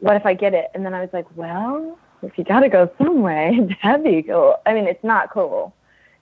what 0.00 0.16
if 0.16 0.24
I 0.26 0.34
get 0.34 0.54
it? 0.54 0.70
And 0.74 0.84
then 0.84 0.94
I 0.94 1.00
was 1.00 1.10
like, 1.12 1.26
well, 1.36 1.98
if 2.22 2.36
you 2.38 2.44
got 2.44 2.60
to 2.60 2.68
go 2.68 2.90
some 2.98 3.22
way, 3.22 3.76
that'd 3.82 4.04
be 4.04 4.22
cool. 4.22 4.56
I 4.66 4.74
mean, 4.74 4.86
it's 4.86 5.04
not 5.04 5.30
cool. 5.30 5.74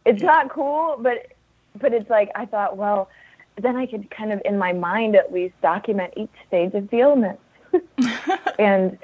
It's 0.05 0.23
not 0.23 0.51
cool, 0.51 0.97
but 1.01 1.33
but 1.81 1.93
it's 1.93 2.11
like 2.11 2.31
I 2.35 2.47
thought, 2.47 2.77
well, 2.77 3.09
then 3.61 3.77
I 3.77 3.87
could 3.87 4.11
kind 4.11 4.33
of 4.33 4.43
in 4.45 4.59
my 4.59 4.73
mind 4.73 5.17
at 5.17 5.33
least 5.33 5.61
document 5.63 6.15
each 6.17 6.31
stage 6.49 6.75
of 6.75 6.91
the 6.91 7.01
illness. 7.01 7.39
and 8.59 8.99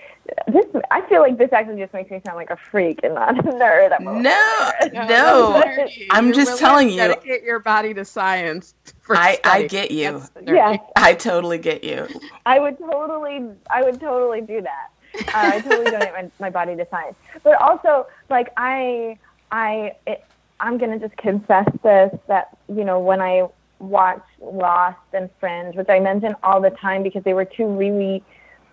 this, 0.46 0.64
I 0.90 1.00
feel 1.08 1.20
like 1.20 1.38
this 1.38 1.52
actually 1.52 1.80
just 1.80 1.92
makes 1.92 2.10
me 2.10 2.20
sound 2.24 2.36
like 2.36 2.50
a 2.50 2.56
freak 2.56 3.00
and 3.02 3.14
not 3.14 3.38
a 3.38 3.42
nerd. 3.42 3.92
I'm 3.98 4.04
no 4.04 4.12
No, 4.22 5.06
no 5.06 5.88
i'm 6.10 6.26
You're 6.26 6.34
just 6.34 6.46
willing 6.50 6.58
telling 6.58 6.88
to 6.88 6.94
you 6.94 7.00
Dedicate 7.00 7.42
your 7.42 7.58
body 7.58 7.94
to 7.94 8.04
science. 8.04 8.74
For 9.00 9.16
I, 9.16 9.40
I 9.42 9.66
get 9.66 9.90
you. 9.90 10.12
That's 10.12 10.30
nerdy. 10.30 10.54
Yes. 10.54 10.80
I 10.94 11.14
totally 11.14 11.58
get 11.58 11.82
you. 11.82 12.06
I 12.46 12.60
would 12.60 12.78
totally, 12.78 13.44
I 13.70 13.82
would 13.82 13.98
totally 13.98 14.40
do 14.40 14.60
that. 14.60 14.90
Uh, 15.18 15.22
I 15.34 15.60
totally 15.60 15.90
donate 15.90 16.12
my, 16.12 16.30
my 16.38 16.50
body 16.50 16.76
to 16.76 16.86
science. 16.90 17.16
But 17.42 17.60
also, 17.60 18.06
like 18.28 18.52
I, 18.56 19.18
I, 19.50 19.96
it, 20.06 20.24
I'm 20.60 20.78
gonna 20.78 20.98
just 20.98 21.16
confess 21.16 21.68
this 21.82 22.14
that 22.28 22.56
you 22.68 22.84
know 22.84 23.00
when 23.00 23.20
I 23.20 23.48
watch 23.78 24.22
Lost 24.40 24.98
and 25.12 25.30
Fringe, 25.40 25.74
which 25.74 25.88
I 25.88 25.98
mention 26.00 26.34
all 26.42 26.60
the 26.60 26.70
time 26.70 27.02
because 27.02 27.24
they 27.24 27.34
were 27.34 27.46
two 27.46 27.66
really 27.66 28.22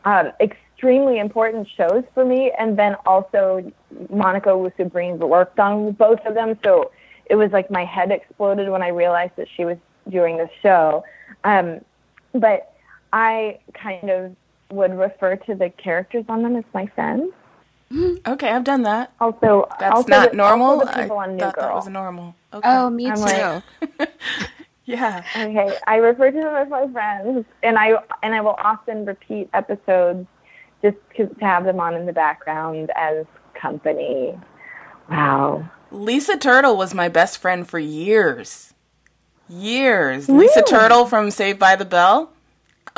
um, 0.06 0.32
extremely 0.40 1.20
important 1.20 1.68
shows 1.76 2.04
for 2.14 2.26
me, 2.26 2.52
and 2.60 2.78
then 2.78 2.96
also 3.06 3.72
Monica 4.10 4.50
Owusu 4.50 5.18
worked 5.18 5.60
on 5.60 5.94
both 5.94 6.20
of 6.26 6.34
them, 6.34 6.60
so 6.64 6.92
it 7.26 7.36
was 7.36 7.52
like 7.52 7.72
my 7.72 7.86
head 7.86 8.12
exploded 8.12 8.70
when 8.70 8.82
I 8.82 8.90
realized 8.90 9.34
that 9.38 9.48
she 9.56 9.66
was 9.66 9.78
doing 10.10 10.38
this 10.38 10.50
show. 10.62 11.04
Um, 11.44 11.82
but 12.34 12.74
I 13.12 13.60
kind 13.74 14.10
of 14.10 14.36
would 14.72 14.98
refer 14.98 15.36
to 15.36 15.56
the 15.56 15.70
characters 15.70 16.26
on 16.30 16.44
them 16.44 16.56
as 16.56 16.64
my 16.74 16.86
friends. 16.88 17.32
Mm-hmm. 17.92 18.32
Okay, 18.34 18.50
I've 18.50 18.64
done 18.66 18.82
that. 18.84 19.14
Also, 19.20 19.68
That's 19.80 19.96
also 19.96 20.10
not 20.10 20.32
the, 20.32 20.38
normal. 20.38 20.80
Also 20.82 20.86
the 20.86 20.92
people 21.04 21.18
I 21.18 21.24
on 21.24 21.34
New 21.36 21.40
thought 21.40 21.56
Girl. 21.56 21.64
that 21.64 21.76
was 21.76 21.88
normal. 21.88 22.36
Okay. 22.54 22.68
Oh, 22.70 22.90
me 22.90 23.10
I'm 23.10 23.16
too. 23.16 23.22
like- 24.00 24.10
yeah. 24.86 25.24
Okay, 25.36 25.78
I 25.88 25.96
refer 25.98 26.32
to 26.32 26.38
them 26.38 26.56
as 26.56 26.70
my 26.70 26.88
friends, 26.92 27.46
and 27.64 27.78
I 27.78 27.94
and 28.24 28.36
I 28.36 28.42
will 28.42 28.56
often 28.62 29.06
repeat 29.06 29.50
episodes 29.54 30.28
just 30.82 30.98
to, 31.16 31.28
to 31.28 31.46
have 31.46 31.64
them 31.64 31.80
on 31.80 31.96
in 31.96 32.06
the 32.06 32.14
background 32.14 32.92
as 32.96 33.26
company. 33.54 34.38
Wow. 35.10 35.70
Lisa 35.90 36.36
Turtle 36.38 36.76
was 36.76 36.94
my 36.94 37.08
best 37.08 37.38
friend 37.38 37.66
for 37.68 37.80
years. 37.80 38.74
Years. 39.48 40.28
Lisa 40.28 40.62
Turtle 40.62 41.06
from 41.06 41.32
Saved 41.32 41.58
by 41.60 41.78
the 41.78 41.86
Bell. 41.86 42.34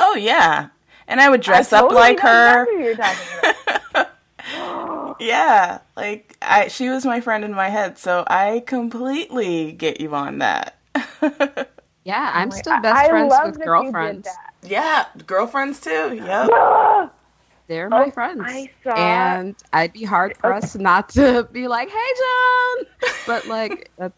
Oh 0.00 0.16
yeah. 0.16 0.70
And 1.06 1.20
I 1.20 1.28
would 1.30 1.40
dress 1.42 1.72
I 1.72 1.78
up 1.78 1.92
like 1.92 2.16
know 2.16 2.22
her. 2.28 2.62
exactly 2.64 2.76
who 2.76 2.82
you're 2.82 2.96
talking 2.96 3.54
about. 3.94 5.09
Yeah. 5.20 5.78
Like 5.96 6.36
I 6.42 6.68
she 6.68 6.88
was 6.88 7.04
my 7.06 7.20
friend 7.20 7.44
in 7.44 7.52
my 7.52 7.68
head, 7.68 7.98
so 7.98 8.24
I 8.26 8.62
completely 8.66 9.72
get 9.72 10.00
you 10.00 10.14
on 10.14 10.38
that. 10.38 10.76
Yeah, 12.02 12.30
I'm 12.32 12.50
still 12.50 12.80
best 12.80 12.96
I 12.96 13.08
friends 13.10 13.30
love 13.30 13.44
with 13.44 13.58
that 13.58 13.60
you 13.60 13.64
did 13.64 13.66
girlfriends. 13.66 14.24
that. 14.24 14.52
yeah, 14.68 15.04
girlfriends 15.26 15.80
too. 15.80 16.14
Yep. 16.14 16.48
Ah! 16.50 17.10
They're 17.68 17.90
my 17.90 18.06
Oh, 18.06 18.10
friends. 18.10 18.40
I 18.42 18.70
saw- 18.82 18.94
and 18.96 19.54
I'd 19.70 19.92
be 19.92 20.04
hard 20.04 20.36
pressed 20.38 20.78
not 20.78 21.10
to 21.10 21.46
be 21.52 21.68
like, 21.68 21.90
"Hey, 21.90 21.96
Joan," 22.18 22.86
but 23.26 23.46
like 23.46 23.90
that's 23.98 24.14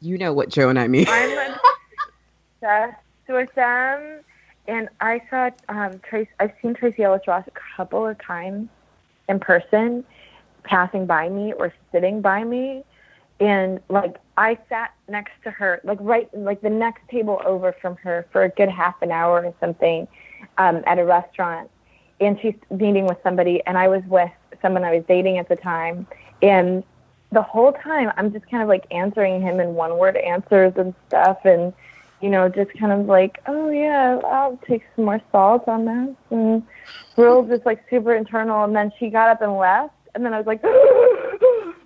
you 0.00 0.16
know 0.16 0.32
what 0.32 0.48
Joan 0.48 0.78
I 0.78 0.88
mean. 0.88 1.04
I'm 1.06 1.54
obsessed 2.62 2.96
with 3.28 3.54
them, 3.54 4.20
and 4.66 4.88
I 5.00 5.20
saw 5.30 5.50
um, 5.68 6.00
Trace. 6.08 6.28
I've 6.40 6.52
seen 6.62 6.74
Tracee 6.74 7.02
Ellis 7.02 7.22
Ross 7.28 7.44
a 7.46 7.76
couple 7.76 8.06
of 8.06 8.18
times 8.20 8.68
in 9.28 9.38
person. 9.40 10.04
passing 10.66 11.06
by 11.06 11.28
me 11.28 11.52
or 11.52 11.72
sitting 11.92 12.20
by 12.20 12.44
me. 12.44 12.84
And 13.38 13.80
like 13.88 14.16
I 14.36 14.58
sat 14.68 14.94
next 15.08 15.32
to 15.44 15.50
her, 15.50 15.80
like 15.84 15.98
right, 16.00 16.28
like 16.36 16.60
the 16.60 16.70
next 16.70 17.08
table 17.08 17.40
over 17.44 17.72
from 17.80 17.96
her 17.96 18.26
for 18.32 18.42
a 18.44 18.48
good 18.48 18.68
half 18.68 19.00
an 19.02 19.12
hour 19.12 19.44
or 19.44 19.54
something, 19.60 20.08
um, 20.58 20.82
at 20.86 20.98
a 20.98 21.04
restaurant, 21.04 21.70
and 22.20 22.38
she's 22.40 22.54
meeting 22.70 23.06
with 23.06 23.18
somebody, 23.22 23.62
and 23.66 23.76
I 23.76 23.88
was 23.88 24.02
with 24.06 24.30
someone 24.62 24.84
I 24.84 24.96
was 24.96 25.04
dating 25.06 25.38
at 25.38 25.48
the 25.48 25.56
time, 25.56 26.06
and 26.42 26.82
the 27.30 27.42
whole 27.42 27.72
time 27.72 28.10
I'm 28.16 28.32
just 28.32 28.48
kind 28.50 28.62
of 28.62 28.68
like 28.68 28.86
answering 28.90 29.42
him 29.42 29.60
in 29.60 29.74
one 29.74 29.98
word 29.98 30.16
answers 30.16 30.72
and 30.76 30.94
stuff, 31.08 31.38
and 31.44 31.74
you 32.20 32.30
know, 32.30 32.48
just 32.48 32.72
kind 32.78 32.92
of 32.92 33.06
like, 33.06 33.40
oh 33.46 33.70
yeah, 33.70 34.20
I'll 34.24 34.58
take 34.66 34.82
some 34.94 35.04
more 35.04 35.20
salt 35.32 35.68
on 35.68 35.84
this, 35.84 36.16
and 36.30 36.62
real 37.16 37.42
just 37.44 37.66
like 37.66 37.84
super 37.90 38.14
internal, 38.14 38.64
and 38.64 38.74
then 38.74 38.92
she 38.98 39.10
got 39.10 39.28
up 39.28 39.42
and 39.42 39.56
left, 39.56 39.94
and 40.14 40.24
then 40.24 40.34
I 40.34 40.38
was 40.38 40.46
like. 40.46 40.60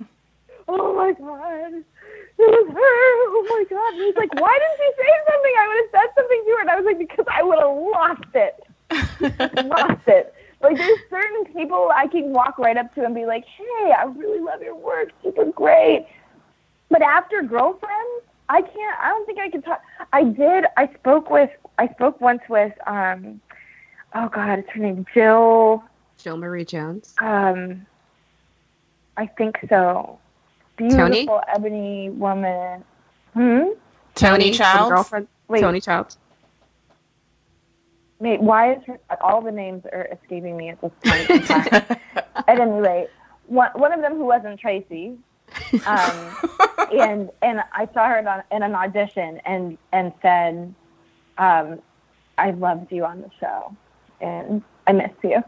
oh 0.72 0.94
my 0.94 1.12
god, 1.12 1.74
it 1.74 2.48
was 2.48 2.68
her. 2.68 3.10
Oh 3.32 3.46
my 3.48 3.64
god. 3.68 3.94
And 3.94 4.02
he's 4.02 4.16
like, 4.16 4.32
why 4.40 4.58
didn't 4.58 4.78
you 4.78 4.92
say 4.96 5.12
something? 5.30 5.54
I 5.58 5.68
would 5.68 5.76
have 5.76 5.90
said 5.92 6.10
something 6.16 6.42
to 6.44 6.50
her. 6.50 6.60
And 6.60 6.70
I 6.70 6.76
was 6.76 6.84
like, 6.86 6.98
because 6.98 7.26
I 7.30 7.42
would 7.42 7.58
have 7.58 7.76
lost 7.76 8.30
it. 8.34 9.66
lost 9.66 10.08
it. 10.08 10.34
Like 10.62 10.76
there's 10.76 10.98
certain 11.08 11.52
people 11.54 11.90
I 11.94 12.06
can 12.06 12.32
walk 12.32 12.58
right 12.58 12.76
up 12.76 12.94
to 12.94 13.04
and 13.04 13.14
be 13.14 13.26
like, 13.26 13.44
hey, 13.44 13.92
I 13.96 14.04
really 14.04 14.40
love 14.40 14.62
your 14.62 14.74
work, 14.74 15.10
super 15.22 15.46
great. 15.46 16.06
But 16.90 17.02
after 17.02 17.42
girlfriends, 17.42 18.24
I 18.50 18.62
can't. 18.62 19.00
I 19.00 19.08
don't 19.10 19.26
think 19.26 19.38
I 19.38 19.48
can 19.48 19.62
talk. 19.62 19.80
I 20.12 20.24
did. 20.24 20.64
I 20.76 20.92
spoke 20.98 21.30
with. 21.30 21.50
I 21.78 21.88
spoke 21.88 22.20
once 22.20 22.42
with. 22.48 22.72
um 22.86 23.40
Oh 24.14 24.28
God, 24.28 24.58
it's 24.58 24.68
her 24.70 24.80
name, 24.80 25.06
Jill. 25.14 25.84
Jill 26.18 26.36
Marie 26.36 26.64
Jones. 26.64 27.14
Um, 27.20 27.86
I 29.16 29.26
think 29.26 29.56
so 29.68 30.18
beautiful 30.76 30.98
Toni? 30.98 31.28
ebony 31.54 32.10
woman. 32.10 32.84
Hmm. 33.34 33.68
Toni, 34.14 34.52
Toni 34.52 34.88
Girlfriend. 34.88 35.28
Wait. 35.48 35.60
Toni 35.60 35.80
Childs. 35.80 36.18
Wait, 38.18 38.40
why 38.40 38.74
is 38.74 38.82
her, 38.86 38.98
all 39.22 39.40
the 39.40 39.52
names 39.52 39.84
are 39.92 40.08
escaping 40.12 40.56
me 40.56 40.68
at 40.68 40.80
this 40.80 40.92
point? 41.02 41.50
at 42.48 42.60
any 42.60 42.80
rate, 42.80 43.08
one 43.46 43.70
one 43.74 43.92
of 43.92 44.00
them 44.00 44.16
who 44.16 44.24
wasn't 44.24 44.58
Tracy, 44.58 45.16
um, 45.86 46.36
and 46.92 47.30
and 47.42 47.62
I 47.72 47.88
saw 47.92 48.08
her 48.08 48.42
in 48.50 48.62
an 48.62 48.74
audition 48.74 49.40
and 49.44 49.78
and 49.92 50.12
said, 50.22 50.74
um, 51.38 51.80
"I 52.38 52.50
loved 52.52 52.92
you 52.92 53.04
on 53.04 53.22
the 53.22 53.30
show, 53.38 53.74
and 54.20 54.62
I 54.86 54.92
miss 54.92 55.12
you." 55.22 55.42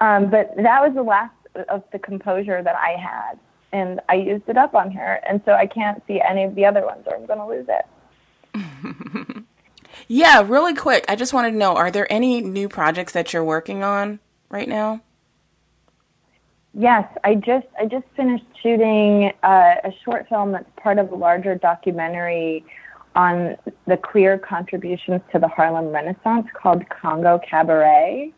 Um, 0.00 0.30
but 0.30 0.54
that 0.56 0.82
was 0.82 0.94
the 0.94 1.02
last 1.02 1.34
of 1.68 1.84
the 1.92 1.98
composure 1.98 2.62
that 2.62 2.74
I 2.74 3.00
had 3.00 3.38
and 3.72 4.00
I 4.08 4.14
used 4.14 4.48
it 4.48 4.56
up 4.56 4.74
on 4.74 4.90
her. 4.92 5.20
And 5.28 5.40
so 5.44 5.52
I 5.52 5.66
can't 5.66 6.02
see 6.06 6.20
any 6.20 6.44
of 6.44 6.54
the 6.54 6.64
other 6.64 6.84
ones 6.84 7.04
or 7.06 7.14
I'm 7.14 7.26
going 7.26 7.38
to 7.38 7.46
lose 7.46 7.66
it. 7.68 9.44
yeah, 10.08 10.42
really 10.46 10.74
quick. 10.74 11.04
I 11.08 11.16
just 11.16 11.32
wanted 11.32 11.52
to 11.52 11.56
know 11.56 11.74
are 11.74 11.90
there 11.90 12.10
any 12.12 12.40
new 12.40 12.68
projects 12.68 13.12
that 13.12 13.32
you're 13.32 13.44
working 13.44 13.82
on 13.82 14.20
right 14.48 14.68
now? 14.68 15.02
Yes, 16.72 17.06
I 17.24 17.34
just 17.34 17.66
I 17.78 17.86
just 17.86 18.06
finished 18.16 18.44
shooting 18.62 19.32
uh, 19.42 19.74
a 19.84 19.92
short 20.04 20.28
film 20.28 20.52
that's 20.52 20.70
part 20.80 20.98
of 20.98 21.10
a 21.10 21.16
larger 21.16 21.54
documentary 21.56 22.64
on 23.16 23.56
the 23.86 23.96
queer 23.96 24.38
contributions 24.38 25.20
to 25.32 25.40
the 25.40 25.48
Harlem 25.48 25.88
Renaissance 25.88 26.46
called 26.54 26.88
Congo 26.88 27.40
Cabaret 27.48 28.32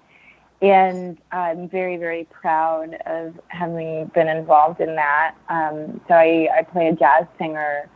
and 0.63 1.19
I'm 1.33 1.69
very, 1.69 1.97
very 1.97 2.25
proud 2.31 2.97
of 3.07 3.35
having 3.49 4.07
been 4.15 4.29
involved 4.29 4.81
in 4.81 4.95
that. 4.95 5.35
Um, 5.49 6.01
so 6.07 6.15
I, 6.15 6.49
I 6.57 6.63
play 6.63 6.87
a 6.87 6.95
jazz 6.95 7.27
singer 7.37 7.91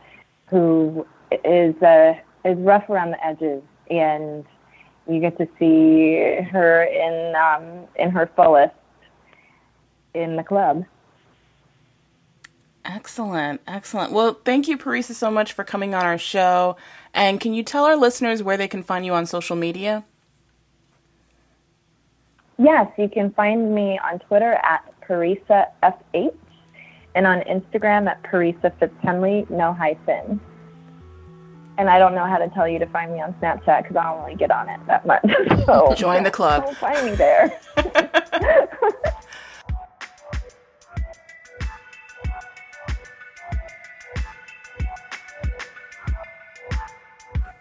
who 0.49 1.07
is 1.45 1.81
uh, 1.81 2.13
is 2.43 2.57
rough 2.57 2.89
around 2.89 3.11
the 3.11 3.25
edges, 3.25 3.63
and 3.89 4.45
you 5.09 5.21
get 5.21 5.37
to 5.37 5.47
see 5.57 6.41
her 6.51 6.83
in 6.83 7.35
um, 7.37 7.87
in 7.95 8.11
her 8.11 8.29
fullest 8.35 8.75
in 10.21 10.35
the 10.35 10.43
club. 10.43 10.85
Excellent, 12.85 13.59
excellent. 13.67 14.13
Well, 14.13 14.39
thank 14.45 14.67
you, 14.67 14.77
Parisa, 14.77 15.13
so 15.13 15.29
much 15.29 15.51
for 15.51 15.65
coming 15.65 15.93
on 15.93 16.05
our 16.05 16.17
show. 16.17 16.77
And 17.13 17.39
can 17.39 17.53
you 17.53 17.61
tell 17.61 17.83
our 17.83 17.97
listeners 17.97 18.41
where 18.41 18.55
they 18.55 18.67
can 18.67 18.81
find 18.81 19.05
you 19.05 19.13
on 19.13 19.25
social 19.25 19.57
media? 19.57 20.05
Yes, 22.57 22.87
you 22.97 23.09
can 23.09 23.31
find 23.31 23.75
me 23.75 23.99
on 23.99 24.19
Twitter 24.19 24.53
at 24.63 24.83
ParisaFH 25.01 26.33
and 27.13 27.27
on 27.27 27.41
Instagram 27.41 28.07
at 28.07 28.23
Parisa 28.23 28.71
Fitzhenley, 28.79 29.49
no 29.49 29.73
hyphen. 29.73 30.39
And 31.77 31.89
I 31.89 31.99
don't 31.99 32.15
know 32.15 32.25
how 32.25 32.37
to 32.37 32.47
tell 32.49 32.67
you 32.67 32.79
to 32.79 32.87
find 32.87 33.11
me 33.13 33.21
on 33.21 33.33
Snapchat 33.33 33.83
because 33.83 33.97
I 33.97 34.03
don't 34.03 34.23
really 34.23 34.35
get 34.35 34.49
on 34.49 34.69
it 34.69 34.79
that 34.87 35.05
much. 35.05 35.23
So 35.65 35.93
join 35.95 36.23
the 36.23 36.31
club. 36.31 36.63
Don't 36.63 36.77
find 36.77 37.05
me 37.05 37.15
there. 37.15 37.59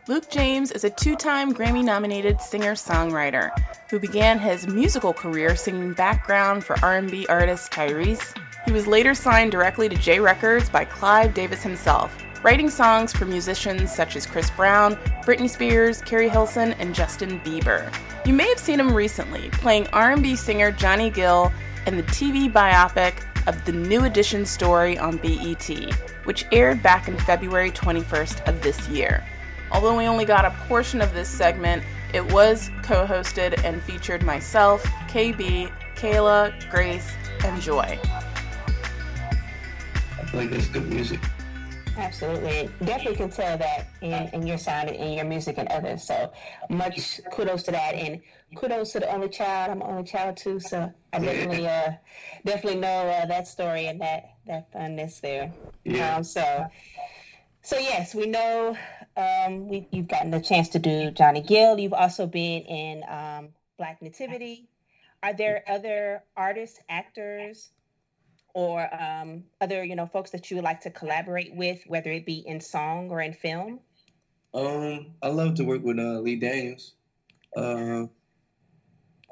Luke 0.08 0.30
James 0.30 0.70
is 0.70 0.84
a 0.84 0.90
two-time 0.90 1.52
Grammy-nominated 1.52 2.40
singer-songwriter 2.40 3.50
who 3.90 3.98
began 3.98 4.38
his 4.38 4.68
musical 4.68 5.12
career 5.12 5.56
singing 5.56 5.94
background 5.94 6.62
for 6.62 6.78
R&B 6.78 7.26
artist 7.26 7.72
Tyrese. 7.72 8.32
He 8.66 8.70
was 8.70 8.86
later 8.86 9.16
signed 9.16 9.50
directly 9.50 9.88
to 9.88 9.96
J 9.96 10.20
Records 10.20 10.70
by 10.70 10.84
Clive 10.84 11.34
Davis 11.34 11.60
himself, 11.60 12.16
writing 12.44 12.70
songs 12.70 13.12
for 13.12 13.24
musicians 13.24 13.92
such 13.92 14.14
as 14.14 14.26
Chris 14.26 14.48
Brown, 14.50 14.94
Britney 15.24 15.50
Spears, 15.50 16.02
Keri 16.02 16.28
Hilson, 16.28 16.74
and 16.74 16.94
Justin 16.94 17.40
Bieber. 17.40 17.92
You 18.24 18.32
may 18.32 18.48
have 18.48 18.60
seen 18.60 18.78
him 18.78 18.94
recently 18.94 19.50
playing 19.50 19.88
R&B 19.88 20.36
singer 20.36 20.70
Johnny 20.70 21.10
Gill 21.10 21.52
in 21.88 21.96
the 21.96 22.04
TV 22.04 22.48
biopic 22.48 23.24
of 23.48 23.64
the 23.64 23.72
New 23.72 24.04
Edition 24.04 24.46
story 24.46 24.96
on 24.96 25.16
BET, 25.16 25.68
which 26.22 26.44
aired 26.52 26.80
back 26.80 27.08
in 27.08 27.18
February 27.18 27.72
21st 27.72 28.48
of 28.48 28.62
this 28.62 28.88
year. 28.88 29.24
Although 29.72 29.96
we 29.96 30.06
only 30.06 30.24
got 30.24 30.44
a 30.44 30.50
portion 30.68 31.00
of 31.00 31.12
this 31.12 31.28
segment, 31.28 31.82
it 32.14 32.24
was 32.32 32.70
co 32.82 33.06
hosted 33.06 33.62
and 33.64 33.82
featured 33.82 34.22
myself, 34.22 34.82
KB, 35.08 35.72
Kayla, 35.96 36.70
Grace, 36.70 37.12
and 37.44 37.60
Joy. 37.60 37.98
I 40.18 40.24
feel 40.26 40.40
like 40.40 40.50
that's 40.50 40.68
good 40.68 40.88
music. 40.88 41.20
Absolutely. 41.96 42.68
Definitely 42.84 43.16
can 43.16 43.30
tell 43.30 43.56
that 43.56 43.88
in, 44.02 44.28
in 44.34 44.46
your 44.46 44.58
sound 44.58 44.90
and 44.90 44.96
in 44.96 45.12
your 45.12 45.24
music 45.24 45.56
and 45.58 45.66
others. 45.68 46.02
So 46.02 46.30
much 46.68 47.20
kudos 47.32 47.62
to 47.64 47.70
that 47.70 47.94
and 47.94 48.20
kudos 48.54 48.92
to 48.92 49.00
the 49.00 49.10
only 49.12 49.28
child. 49.28 49.70
I'm 49.70 49.80
an 49.80 49.88
only 49.88 50.04
child 50.04 50.36
too, 50.36 50.60
so 50.60 50.92
I 51.12 51.18
definitely 51.18 51.66
uh 51.66 51.92
definitely 52.44 52.80
know 52.80 53.08
uh, 53.08 53.26
that 53.26 53.48
story 53.48 53.86
and 53.86 54.00
that 54.00 54.34
that 54.46 54.70
funness 54.72 55.20
there. 55.20 55.50
Yeah. 55.84 56.16
Um, 56.16 56.24
so 56.24 56.66
so 57.62 57.78
yes, 57.78 58.14
we 58.14 58.26
know 58.26 58.76
um, 59.16 59.68
we, 59.68 59.86
you've 59.90 60.08
gotten 60.08 60.30
the 60.30 60.40
chance 60.40 60.68
to 60.70 60.78
do 60.78 61.10
Johnny 61.10 61.40
Gill. 61.40 61.78
You've 61.78 61.94
also 61.94 62.26
been 62.26 62.62
in 62.62 63.04
um, 63.08 63.48
Black 63.78 64.02
Nativity. 64.02 64.68
Are 65.22 65.32
there 65.32 65.64
other 65.66 66.22
artists, 66.36 66.78
actors, 66.88 67.70
or 68.54 68.88
um, 68.94 69.44
other 69.60 69.84
you 69.84 69.96
know 69.96 70.06
folks 70.06 70.30
that 70.30 70.50
you 70.50 70.56
would 70.56 70.64
like 70.64 70.82
to 70.82 70.90
collaborate 70.90 71.54
with, 71.54 71.80
whether 71.86 72.10
it 72.10 72.26
be 72.26 72.38
in 72.46 72.60
song 72.60 73.10
or 73.10 73.20
in 73.20 73.32
film? 73.32 73.80
Um, 74.54 75.14
I 75.22 75.28
love 75.28 75.54
to 75.56 75.64
work 75.64 75.82
with 75.82 75.98
uh, 75.98 76.20
Lee 76.20 76.36
Daniels. 76.36 76.92
Uh, 77.56 78.04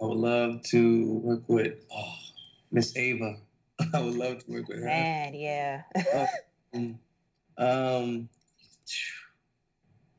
I 0.00 0.04
would 0.04 0.18
love 0.18 0.62
to 0.70 1.12
work 1.18 1.42
with 1.46 1.74
oh, 1.94 2.14
Miss 2.72 2.96
Ava. 2.96 3.36
I 3.94 4.00
would 4.00 4.16
love 4.16 4.44
to 4.44 4.50
work 4.50 4.68
with 4.68 4.78
her. 4.78 4.86
Man, 4.86 5.34
yeah. 5.34 5.82
um, 6.74 6.98
um 7.56 8.28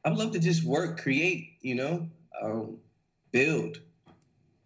I 0.05 0.09
would 0.09 0.19
love 0.19 0.31
to 0.33 0.39
just 0.39 0.63
work, 0.63 1.01
create, 1.01 1.57
you 1.61 1.73
know, 1.73 2.07
um, 2.39 2.77
build, 3.31 3.81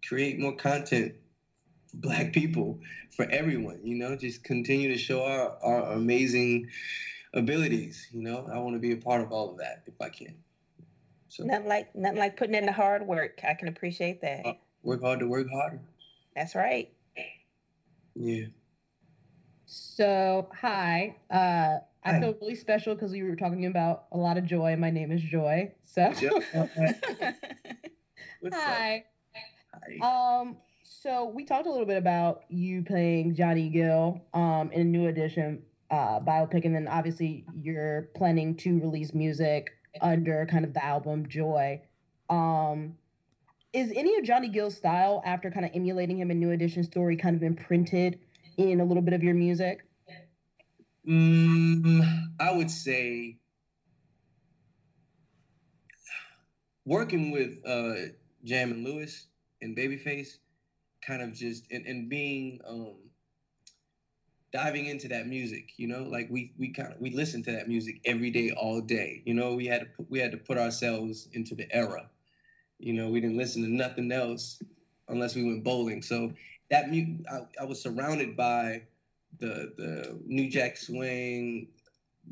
create 0.06 0.38
more 0.38 0.54
content 0.54 1.14
for 1.86 1.96
Black 1.96 2.32
people, 2.34 2.78
for 3.10 3.24
everyone, 3.30 3.80
you 3.82 3.96
know, 3.96 4.14
just 4.16 4.44
continue 4.44 4.92
to 4.92 4.98
show 4.98 5.24
our, 5.24 5.56
our 5.62 5.92
amazing 5.92 6.68
abilities, 7.32 8.06
you 8.12 8.22
know. 8.22 8.48
I 8.52 8.58
want 8.58 8.76
to 8.76 8.78
be 8.78 8.92
a 8.92 8.96
part 8.98 9.22
of 9.22 9.32
all 9.32 9.50
of 9.50 9.58
that 9.58 9.82
if 9.86 9.94
I 9.98 10.10
can. 10.10 10.36
So 11.28 11.44
nothing 11.44 11.68
like 11.68 11.94
nothing 11.94 12.18
like 12.18 12.36
putting 12.36 12.54
in 12.54 12.66
the 12.66 12.72
hard 12.72 13.06
work. 13.06 13.40
I 13.42 13.54
can 13.54 13.68
appreciate 13.68 14.20
that. 14.20 14.44
Uh, 14.44 14.52
work 14.82 15.00
hard 15.00 15.20
to 15.20 15.26
work 15.26 15.46
harder. 15.50 15.80
That's 16.36 16.54
right. 16.54 16.92
Yeah. 18.14 18.46
So 19.64 20.50
hi, 20.54 21.16
uh, 21.30 21.78
I 22.04 22.18
feel 22.18 22.34
really 22.40 22.54
special 22.54 22.94
because 22.94 23.12
we 23.12 23.22
were 23.22 23.36
talking 23.36 23.66
about 23.66 24.04
a 24.12 24.16
lot 24.16 24.38
of 24.38 24.46
joy. 24.46 24.74
My 24.76 24.90
name 24.90 25.12
is 25.12 25.20
Joy. 25.20 25.72
So, 25.84 26.02
hi. 28.52 29.04
Hi. 30.00 30.40
Um. 30.40 30.56
so 30.82 31.30
we 31.34 31.44
talked 31.44 31.66
a 31.66 31.70
little 31.70 31.86
bit 31.86 31.98
about 31.98 32.42
you 32.48 32.82
playing 32.82 33.34
Johnny 33.34 33.68
Gill 33.68 34.22
um, 34.34 34.70
in 34.72 34.80
a 34.80 34.84
new 34.84 35.08
edition 35.08 35.62
uh, 35.90 36.20
biopic, 36.20 36.64
and 36.64 36.74
then 36.74 36.88
obviously 36.88 37.44
you're 37.54 38.08
planning 38.14 38.56
to 38.56 38.80
release 38.80 39.12
music 39.12 39.70
under 40.00 40.46
kind 40.46 40.64
of 40.64 40.72
the 40.72 40.84
album 40.84 41.28
Joy. 41.28 41.82
Um, 42.28 42.94
is 43.72 43.92
any 43.94 44.16
of 44.16 44.24
Johnny 44.24 44.48
Gill's 44.48 44.76
style, 44.76 45.22
after 45.24 45.50
kind 45.50 45.64
of 45.64 45.72
emulating 45.74 46.18
him 46.18 46.30
in 46.30 46.40
New 46.40 46.50
Edition 46.50 46.82
story, 46.82 47.16
kind 47.16 47.36
of 47.36 47.42
imprinted 47.42 48.18
in 48.56 48.80
a 48.80 48.84
little 48.84 49.02
bit 49.02 49.14
of 49.14 49.22
your 49.22 49.34
music? 49.34 49.84
Mm, 51.06 52.30
I 52.38 52.52
would 52.52 52.70
say 52.70 53.38
working 56.84 57.30
with 57.30 57.58
uh, 57.66 58.12
Jam 58.44 58.72
and 58.72 58.84
Lewis 58.84 59.26
and 59.62 59.76
Babyface, 59.76 60.38
kind 61.02 61.22
of 61.22 61.32
just 61.34 61.64
and, 61.70 61.86
and 61.86 62.08
being 62.08 62.60
um, 62.68 62.96
diving 64.52 64.86
into 64.86 65.08
that 65.08 65.26
music, 65.26 65.72
you 65.76 65.86
know, 65.86 66.02
like 66.04 66.28
we 66.30 66.52
we 66.58 66.70
kind 66.72 66.92
of 66.92 67.00
we 67.00 67.10
listened 67.10 67.44
to 67.44 67.52
that 67.52 67.68
music 67.68 68.00
every 68.04 68.30
day, 68.30 68.50
all 68.50 68.80
day. 68.80 69.22
You 69.24 69.34
know, 69.34 69.54
we 69.54 69.66
had 69.66 69.80
to 69.80 69.86
put, 69.86 70.10
we 70.10 70.18
had 70.18 70.32
to 70.32 70.38
put 70.38 70.58
ourselves 70.58 71.28
into 71.32 71.54
the 71.54 71.72
era. 71.74 72.08
You 72.78 72.94
know, 72.94 73.10
we 73.10 73.20
didn't 73.20 73.36
listen 73.38 73.62
to 73.62 73.70
nothing 73.70 74.12
else 74.12 74.62
unless 75.08 75.34
we 75.36 75.44
went 75.44 75.64
bowling. 75.64 76.02
So 76.02 76.32
that 76.70 76.90
mu- 76.90 77.18
I, 77.30 77.40
I 77.60 77.64
was 77.64 77.82
surrounded 77.82 78.36
by 78.36 78.84
the 79.38 79.72
the 79.76 80.20
New 80.26 80.50
Jack 80.50 80.76
Swing 80.76 81.68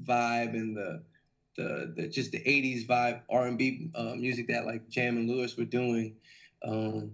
vibe 0.04 0.54
and 0.54 0.76
the 0.76 1.02
the, 1.56 1.92
the 1.96 2.08
just 2.08 2.30
the 2.30 2.38
80s 2.38 2.86
vibe 2.86 3.22
R&B 3.28 3.90
uh, 3.94 4.14
music 4.14 4.48
that 4.48 4.66
like 4.66 4.88
Jam 4.88 5.16
and 5.16 5.28
Lewis 5.28 5.56
were 5.56 5.64
doing 5.64 6.16
um, 6.64 7.12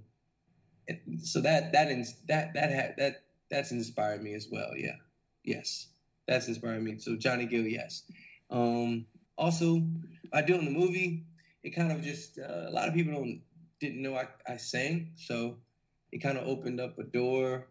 so 1.22 1.40
that 1.40 1.72
that 1.72 1.90
ins- 1.90 2.20
that 2.28 2.52
that 2.54 2.70
had 2.70 2.94
that 2.98 3.22
that's 3.50 3.72
inspired 3.72 4.22
me 4.22 4.34
as 4.34 4.48
well 4.50 4.70
yeah. 4.76 4.96
Yes 5.44 5.88
that's 6.26 6.48
inspired 6.48 6.82
me. 6.82 6.98
So 6.98 7.16
Johnny 7.16 7.46
Gill 7.46 7.66
yes. 7.66 8.02
Um, 8.50 9.06
also 9.36 9.82
by 10.32 10.42
doing 10.42 10.64
the 10.64 10.70
movie 10.70 11.24
it 11.62 11.70
kind 11.70 11.92
of 11.92 12.02
just 12.02 12.38
uh, 12.38 12.68
a 12.68 12.70
lot 12.70 12.88
of 12.88 12.94
people 12.94 13.12
don't 13.14 13.40
didn't 13.80 14.02
know 14.02 14.14
I, 14.14 14.26
I 14.46 14.56
sang 14.56 15.12
so 15.16 15.56
it 16.12 16.18
kind 16.18 16.38
of 16.38 16.46
opened 16.46 16.80
up 16.80 16.98
a 16.98 17.02
door 17.02 17.66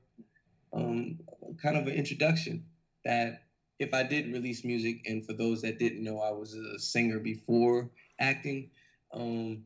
um, 0.74 1.20
kind 1.62 1.78
of 1.78 1.88
an 1.88 1.94
introduction 1.94 2.66
that 3.06 3.44
if 3.80 3.94
I 3.94 4.04
did 4.04 4.32
release 4.32 4.64
music, 4.64 5.02
and 5.06 5.26
for 5.26 5.34
those 5.34 5.62
that 5.62 5.80
didn't 5.80 6.04
know, 6.04 6.20
I 6.20 6.32
was 6.32 6.54
a 6.54 6.80
singer 6.80 7.20
before 7.20 7.90
acting, 8.20 8.70
um, 9.14 9.66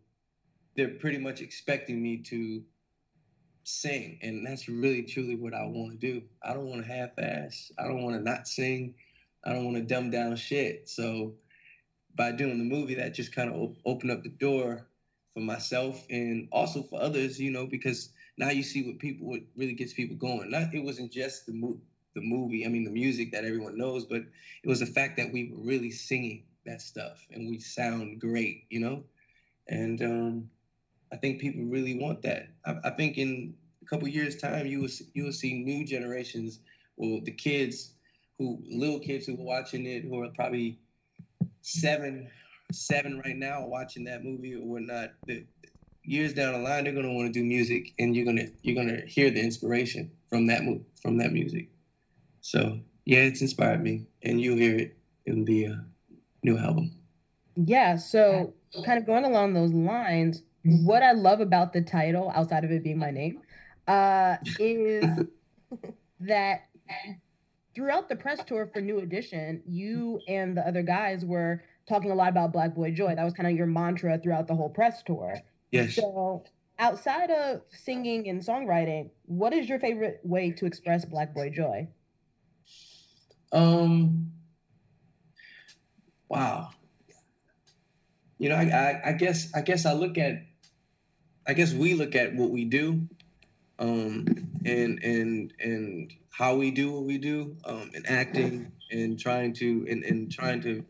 they're 0.75 0.89
pretty 0.89 1.17
much 1.17 1.41
expecting 1.41 2.01
me 2.01 2.17
to 2.29 2.63
sing, 3.63 4.19
and 4.21 4.45
that's 4.45 4.69
really 4.69 5.03
truly 5.03 5.35
what 5.35 5.53
I 5.53 5.63
want 5.63 5.91
to 5.91 5.97
do. 5.97 6.21
I 6.43 6.53
don't 6.53 6.65
want 6.65 6.85
to 6.85 6.91
half-ass. 6.91 7.71
I 7.77 7.83
don't 7.83 8.01
want 8.01 8.15
to 8.15 8.23
not 8.23 8.47
sing. 8.47 8.95
I 9.43 9.53
don't 9.53 9.65
want 9.65 9.77
to 9.77 9.83
dumb 9.83 10.09
down 10.09 10.35
shit. 10.35 10.89
So 10.89 11.35
by 12.15 12.31
doing 12.31 12.57
the 12.57 12.63
movie, 12.63 12.95
that 12.95 13.13
just 13.13 13.35
kind 13.35 13.49
of 13.49 13.55
op- 13.55 13.77
opened 13.85 14.11
up 14.11 14.23
the 14.23 14.29
door 14.29 14.87
for 15.33 15.41
myself 15.41 16.05
and 16.09 16.47
also 16.51 16.83
for 16.83 17.01
others, 17.01 17.39
you 17.39 17.51
know, 17.51 17.67
because 17.67 18.09
now 18.38 18.49
you 18.49 18.63
see 18.63 18.83
what 18.83 18.99
people 18.99 19.27
what 19.27 19.41
really 19.55 19.73
gets 19.73 19.93
people 19.93 20.15
going. 20.15 20.51
Not 20.51 20.73
it 20.73 20.83
wasn't 20.83 21.11
just 21.11 21.45
the 21.45 21.53
movie 21.53 21.81
the 22.17 22.21
movie, 22.21 22.65
I 22.65 22.69
mean 22.69 22.83
the 22.83 22.91
music 22.91 23.31
that 23.31 23.45
everyone 23.45 23.77
knows, 23.77 24.05
but 24.05 24.21
it 24.63 24.67
was 24.67 24.79
the 24.79 24.88
fact 24.88 25.17
that 25.17 25.31
we 25.31 25.51
were 25.51 25.63
really 25.63 25.91
singing 25.91 26.43
that 26.65 26.81
stuff 26.81 27.25
and 27.31 27.47
we 27.47 27.59
sound 27.59 28.19
great, 28.19 28.65
you 28.69 28.79
know? 28.79 29.03
And 29.69 30.01
um, 30.01 30.49
I 31.13 31.17
think 31.17 31.39
people 31.39 31.63
really 31.63 31.97
want 31.97 32.23
that. 32.23 32.47
I, 32.65 32.75
I 32.85 32.89
think 32.89 33.17
in 33.19 33.53
a 33.83 33.85
couple 33.85 34.07
years 34.07 34.35
time 34.35 34.65
you 34.65 34.81
will 34.81 34.89
you 35.13 35.25
will 35.25 35.31
see 35.31 35.63
new 35.63 35.85
generations 35.85 36.59
well 36.97 37.21
the 37.23 37.31
kids 37.31 37.93
who 38.38 38.59
little 38.69 38.99
kids 38.99 39.27
who 39.27 39.33
are 39.33 39.45
watching 39.45 39.85
it 39.85 40.03
who 40.03 40.21
are 40.21 40.29
probably 40.35 40.79
seven 41.61 42.29
seven 42.71 43.21
right 43.23 43.38
now 43.38 43.65
watching 43.65 44.03
that 44.05 44.23
movie 44.23 44.55
or 44.55 44.61
whatnot 44.61 45.11
the, 45.27 45.45
years 46.07 46.33
down 46.33 46.53
the 46.53 46.59
line 46.59 46.83
they're 46.83 46.93
going 46.93 47.05
to 47.05 47.13
want 47.13 47.31
to 47.31 47.39
do 47.39 47.45
music 47.45 47.93
and 47.99 48.15
you're 48.15 48.25
going 48.25 48.37
to 48.37 48.49
you're 48.63 48.75
going 48.75 48.87
to 48.87 49.05
hear 49.05 49.29
the 49.29 49.41
inspiration 49.41 50.09
from 50.29 50.47
that 50.47 50.63
mo- 50.63 50.81
from 51.01 51.17
that 51.17 51.31
music 51.31 51.69
so 52.47 52.79
yeah, 53.07 53.19
it's 53.19 53.41
inspired 53.41 53.83
me, 53.83 54.05
and 54.23 54.39
you'll 54.39 54.57
hear 54.57 54.77
it 54.77 54.97
in 55.25 55.43
the 55.43 55.67
uh, 55.67 55.75
new 56.43 56.57
album. 56.57 56.91
Yeah. 57.55 57.97
So 57.97 58.53
kind 58.85 58.97
of 58.99 59.05
going 59.05 59.25
along 59.25 59.53
those 59.53 59.71
lines, 59.71 60.43
what 60.63 61.03
I 61.03 61.11
love 61.13 61.41
about 61.41 61.73
the 61.73 61.81
title, 61.81 62.31
outside 62.33 62.63
of 62.63 62.71
it 62.71 62.83
being 62.83 62.99
my 62.99 63.11
name, 63.11 63.41
uh, 63.87 64.37
is 64.59 65.05
that 66.21 66.69
throughout 67.75 68.07
the 68.07 68.15
press 68.15 68.41
tour 68.45 68.69
for 68.73 68.79
New 68.79 68.99
Edition, 68.99 69.61
you 69.65 70.21
and 70.27 70.55
the 70.55 70.67
other 70.67 70.83
guys 70.83 71.25
were 71.25 71.63
talking 71.87 72.11
a 72.11 72.15
lot 72.15 72.29
about 72.29 72.53
Black 72.53 72.75
Boy 72.75 72.91
Joy. 72.91 73.15
That 73.15 73.23
was 73.23 73.33
kind 73.33 73.47
of 73.47 73.55
your 73.55 73.67
mantra 73.67 74.19
throughout 74.19 74.47
the 74.47 74.55
whole 74.55 74.69
press 74.69 75.03
tour. 75.03 75.33
Yes. 75.72 75.95
So 75.95 76.45
outside 76.80 77.30
of 77.32 77.61
singing 77.70 78.30
and 78.30 78.41
songwriting, 78.41 79.09
what 79.26 79.53
is 79.53 79.68
your 79.68 79.80
favorite 79.80 80.20
way 80.24 80.51
to 80.51 80.65
express 80.65 81.05
Black 81.05 81.34
Boy 81.34 81.49
Joy? 81.49 81.88
Um. 83.51 84.32
Wow. 86.30 86.72
You 88.38 88.49
know, 88.49 88.55
I, 88.55 88.63
I, 88.63 89.09
I 89.09 89.11
guess 89.13 89.51
I 89.55 89.61
guess 89.61 89.86
I 89.86 89.93
look 89.93 90.18
at, 90.18 90.43
I 91.47 91.53
guess 91.53 91.74
we 91.74 91.95
look 91.95 92.15
at 92.15 92.36
what 92.36 92.51
we 92.51 92.65
do, 92.65 93.07
um, 93.80 94.26
and 94.63 95.03
and 95.03 95.53
and 95.59 96.13
how 96.30 96.55
we 96.55 96.72
do 96.72 96.91
what 96.91 97.03
we 97.03 97.18
do, 97.18 97.57
um, 97.65 97.91
and 97.95 98.07
acting 98.07 98.72
and 98.91 99.20
trying 99.20 99.53
to 99.55 99.88
and, 99.89 100.03
and 100.03 100.32
trying 100.32 100.61
to 100.61 100.84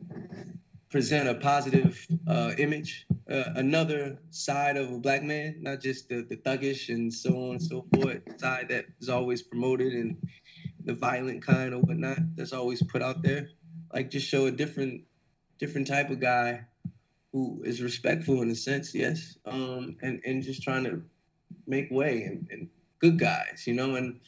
present 0.90 1.30
a 1.30 1.36
positive 1.36 2.06
uh, 2.28 2.52
image, 2.58 3.07
uh, 3.30 3.52
another 3.56 4.20
side 4.30 4.78
of 4.78 4.92
a 4.92 5.00
black 5.00 5.24
man, 5.24 5.58
not 5.62 5.82
just 5.82 6.10
the, 6.10 6.22
the 6.22 6.38
thuggish 6.38 6.90
and 6.90 7.14
so 7.14 7.32
on 7.32 7.52
and 7.52 7.62
so 7.62 7.86
forth 7.94 8.22
side 8.40 8.68
that 8.70 8.86
is 9.02 9.10
always 9.10 9.42
promoted 9.42 9.94
and 9.94 10.18
the 10.86 10.94
violent 10.94 11.46
kind 11.46 11.74
or 11.74 11.80
whatnot 11.80 12.18
that's 12.36 12.54
always 12.54 12.82
put 12.84 13.02
out 13.02 13.22
there. 13.22 13.50
Like 13.94 14.10
just 14.10 14.28
show 14.28 14.46
a 14.46 14.52
different 14.52 15.04
different 15.60 15.88
type 15.88 16.10
of 16.10 16.20
guy 16.20 16.66
who 17.34 17.62
is 17.66 17.82
respectful 17.82 18.42
in 18.42 18.50
a 18.50 18.56
sense, 18.56 18.96
yes. 18.96 19.38
Um, 19.46 19.98
and, 20.02 20.22
and 20.26 20.44
just 20.44 20.64
trying 20.64 20.86
to 20.86 21.04
make 21.66 21.92
way 21.92 22.24
and, 22.24 22.48
and 22.52 22.70
good 23.00 23.20
guys, 23.20 23.64
you 23.66 23.74
know, 23.74 23.96
and 23.96 24.20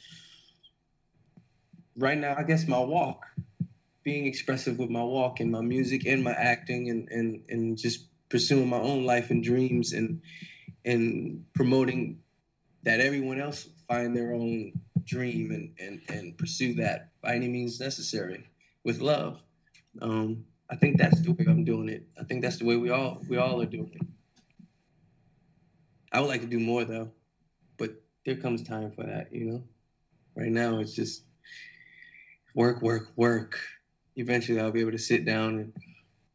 right 1.96 2.18
now 2.18 2.36
I 2.38 2.44
guess 2.44 2.68
my 2.68 2.80
walk, 2.80 3.26
being 4.04 4.26
expressive 4.26 4.78
with 4.78 4.90
my 4.90 5.04
walk 5.04 5.40
and 5.40 5.52
my 5.52 5.62
music 5.62 6.06
and 6.06 6.24
my 6.24 6.34
acting 6.34 6.90
and, 6.90 7.08
and, 7.10 7.44
and 7.50 7.78
just 7.78 8.09
pursuing 8.30 8.70
my 8.70 8.78
own 8.78 9.06
life 9.06 9.30
and 9.32 9.44
dreams 9.44 9.94
and 9.94 10.22
and 10.86 11.46
promoting 11.54 12.20
that 12.84 13.00
everyone 13.00 13.42
else 13.42 13.68
find 13.88 14.16
their 14.16 14.34
own 14.34 14.72
dream 15.04 15.52
and, 15.52 15.74
and, 15.80 16.02
and 16.08 16.38
pursue 16.38 16.76
that 16.76 17.10
by 17.22 17.36
any 17.36 17.48
means 17.48 17.80
necessary 17.80 18.48
with 18.84 19.02
love. 19.02 19.42
Um, 20.02 20.46
I 20.70 20.76
think 20.76 20.98
that's 20.98 21.20
the 21.22 21.32
way 21.32 21.46
I'm 21.48 21.66
doing 21.66 21.90
it. 21.90 22.08
I 22.20 22.24
think 22.24 22.42
that's 22.42 22.58
the 22.58 22.66
way 22.66 22.78
we 22.78 22.92
all 22.92 23.22
we 23.28 23.38
all 23.38 23.62
are 23.62 23.66
doing 23.66 23.92
it. 23.94 24.08
I 26.12 26.22
would 26.22 26.30
like 26.30 26.42
to 26.42 26.48
do 26.48 26.60
more 26.60 26.86
though, 26.86 27.12
but 27.78 28.02
there 28.26 28.38
comes 28.38 28.64
time 28.64 28.92
for 28.92 29.04
that, 29.04 29.34
you 29.34 29.46
know. 29.46 29.64
Right 30.36 30.52
now 30.52 30.80
it's 30.80 30.94
just 30.94 31.24
work, 32.56 32.82
work, 32.82 33.10
work. 33.16 33.60
Eventually 34.16 34.60
I'll 34.60 34.72
be 34.72 34.82
able 34.82 34.92
to 34.92 35.00
sit 35.00 35.26
down 35.26 35.56
and 35.56 35.74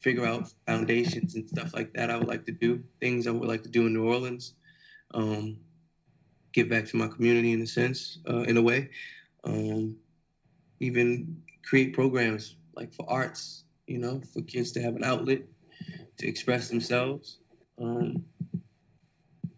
figure 0.04 0.26
out 0.26 0.52
foundations 0.66 1.34
and 1.34 1.48
stuff 1.48 1.72
like 1.72 1.94
that. 1.94 2.10
I 2.10 2.18
would 2.18 2.28
like 2.28 2.44
to 2.44 2.52
do 2.52 2.84
things 3.00 3.26
I 3.26 3.30
would 3.30 3.48
like 3.48 3.62
to 3.62 3.70
do 3.70 3.86
in 3.86 3.94
New 3.94 4.06
Orleans. 4.06 4.52
Um, 5.14 5.56
give 6.52 6.68
back 6.68 6.84
to 6.88 6.98
my 6.98 7.08
community 7.08 7.52
in 7.52 7.62
a 7.62 7.66
sense, 7.66 8.18
uh, 8.28 8.42
in 8.42 8.58
a 8.58 8.62
way. 8.62 8.90
Um, 9.44 9.96
even 10.80 11.42
create 11.64 11.94
programs 11.94 12.56
like 12.76 12.92
for 12.92 13.10
arts, 13.10 13.64
you 13.86 13.98
know, 13.98 14.20
for 14.34 14.42
kids 14.42 14.72
to 14.72 14.82
have 14.82 14.94
an 14.94 15.04
outlet 15.04 15.40
to 16.18 16.28
express 16.28 16.68
themselves. 16.68 17.38
Um, 17.80 18.26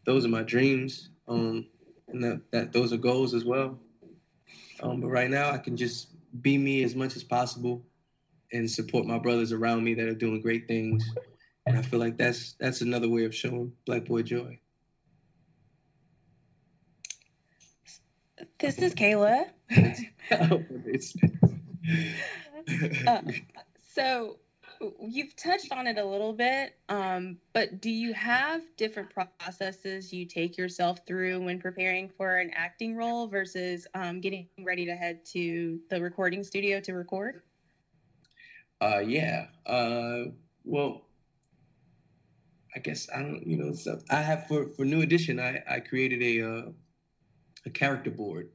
those 0.05 0.24
are 0.24 0.28
my 0.28 0.44
dreams, 0.44 1.11
um, 1.26 1.66
and 2.07 2.22
that, 2.22 2.40
that 2.53 2.72
those 2.72 2.92
are 2.92 2.99
goals 2.99 3.34
as 3.34 3.44
well. 3.44 3.80
Um, 4.80 5.01
but 5.01 5.09
right 5.09 5.28
now, 5.28 5.51
I 5.51 5.59
can 5.59 5.76
just 5.76 6.11
be 6.40 6.57
me 6.57 6.84
as 6.84 6.94
much 6.94 7.16
as 7.16 7.24
possible 7.24 7.82
and 8.53 8.70
support 8.70 9.07
my 9.07 9.18
brothers 9.18 9.53
around 9.53 9.84
me 9.84 9.94
that 9.94 10.07
are 10.07 10.14
doing 10.14 10.40
great 10.40 10.68
things. 10.68 11.09
And 11.66 11.76
I 11.76 11.82
feel 11.82 11.99
like 11.99 12.16
that's 12.16 12.55
that's 12.61 12.80
another 12.80 13.09
way 13.09 13.24
of 13.24 13.34
showing 13.34 13.72
Black 13.84 14.05
Boy 14.05 14.22
joy. 14.22 14.61
This 18.59 18.78
is 18.78 18.94
Kayla. 18.94 19.47
uh, 23.07 23.22
so, 23.94 24.38
you've 25.01 25.34
touched 25.36 25.72
on 25.72 25.86
it 25.86 25.99
a 25.99 26.05
little 26.05 26.32
bit, 26.32 26.76
um, 26.88 27.36
but 27.53 27.80
do 27.80 27.90
you 27.90 28.14
have 28.14 28.62
different 28.76 29.11
processes 29.11 30.12
you 30.12 30.24
take 30.24 30.57
yourself 30.57 31.01
through 31.07 31.44
when 31.44 31.59
preparing 31.59 32.09
for 32.09 32.36
an 32.36 32.51
acting 32.55 32.97
role 32.97 33.26
versus 33.26 33.86
um, 33.94 34.20
getting 34.20 34.47
ready 34.62 34.86
to 34.86 34.94
head 34.94 35.24
to 35.26 35.80
the 35.90 36.01
recording 36.01 36.44
studio 36.44 36.80
to 36.80 36.92
record? 36.92 37.42
Uh, 38.81 38.99
yeah. 38.99 39.47
Uh, 39.64 40.24
well, 40.64 41.07
I 42.74 42.79
guess 42.81 43.09
I 43.14 43.22
don't. 43.22 43.47
You 43.47 43.57
know, 43.57 43.72
so 43.74 44.01
I 44.11 44.20
have 44.20 44.47
for 44.49 44.68
for 44.68 44.85
New 44.85 45.01
Edition, 45.03 45.41
I 45.41 45.62
I 45.68 45.81
created 45.81 46.22
a 46.22 46.49
uh, 46.49 46.62
a 47.64 47.70
character 47.70 48.11
board, 48.11 48.51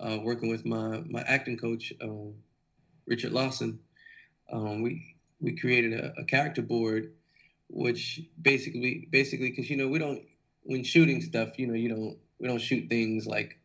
uh, 0.00 0.18
working 0.22 0.48
with 0.48 0.64
my 0.64 1.02
my 1.08 1.22
acting 1.22 1.56
coach, 1.56 1.92
um, 2.00 2.34
Richard 3.06 3.32
Lawson. 3.32 3.80
Um, 4.52 4.82
we 4.82 5.16
we 5.40 5.56
created 5.56 5.94
a, 5.94 6.14
a 6.18 6.24
character 6.24 6.62
board, 6.62 7.12
which 7.68 8.22
basically 8.40 9.08
basically 9.10 9.50
because 9.50 9.68
you 9.70 9.76
know 9.76 9.88
we 9.88 9.98
don't 9.98 10.22
when 10.62 10.84
shooting 10.84 11.20
stuff, 11.22 11.58
you 11.58 11.66
know, 11.66 11.74
you 11.74 11.88
don't 11.88 12.18
we 12.38 12.48
don't 12.48 12.60
shoot 12.60 12.88
things 12.88 13.26
like 13.26 13.58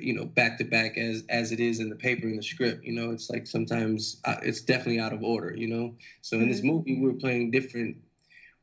you 0.00 0.14
know 0.14 0.24
back 0.24 0.58
to 0.58 0.64
back 0.64 0.96
as 0.96 1.24
as 1.28 1.52
it 1.52 1.60
is 1.60 1.80
in 1.80 1.88
the 1.88 1.96
paper 1.96 2.28
in 2.28 2.36
the 2.36 2.42
script 2.42 2.84
you 2.84 2.92
know 2.92 3.10
it's 3.10 3.30
like 3.30 3.46
sometimes 3.46 4.20
uh, 4.24 4.36
it's 4.42 4.62
definitely 4.62 5.00
out 5.00 5.12
of 5.12 5.22
order 5.22 5.54
you 5.56 5.68
know? 5.68 5.94
So 6.22 6.40
in 6.40 6.48
this 6.48 6.62
Mm-hmm. 6.62 6.64
movie 6.64 6.98
we 7.00 7.08
are 7.10 7.14
playing 7.14 7.50
different 7.50 7.96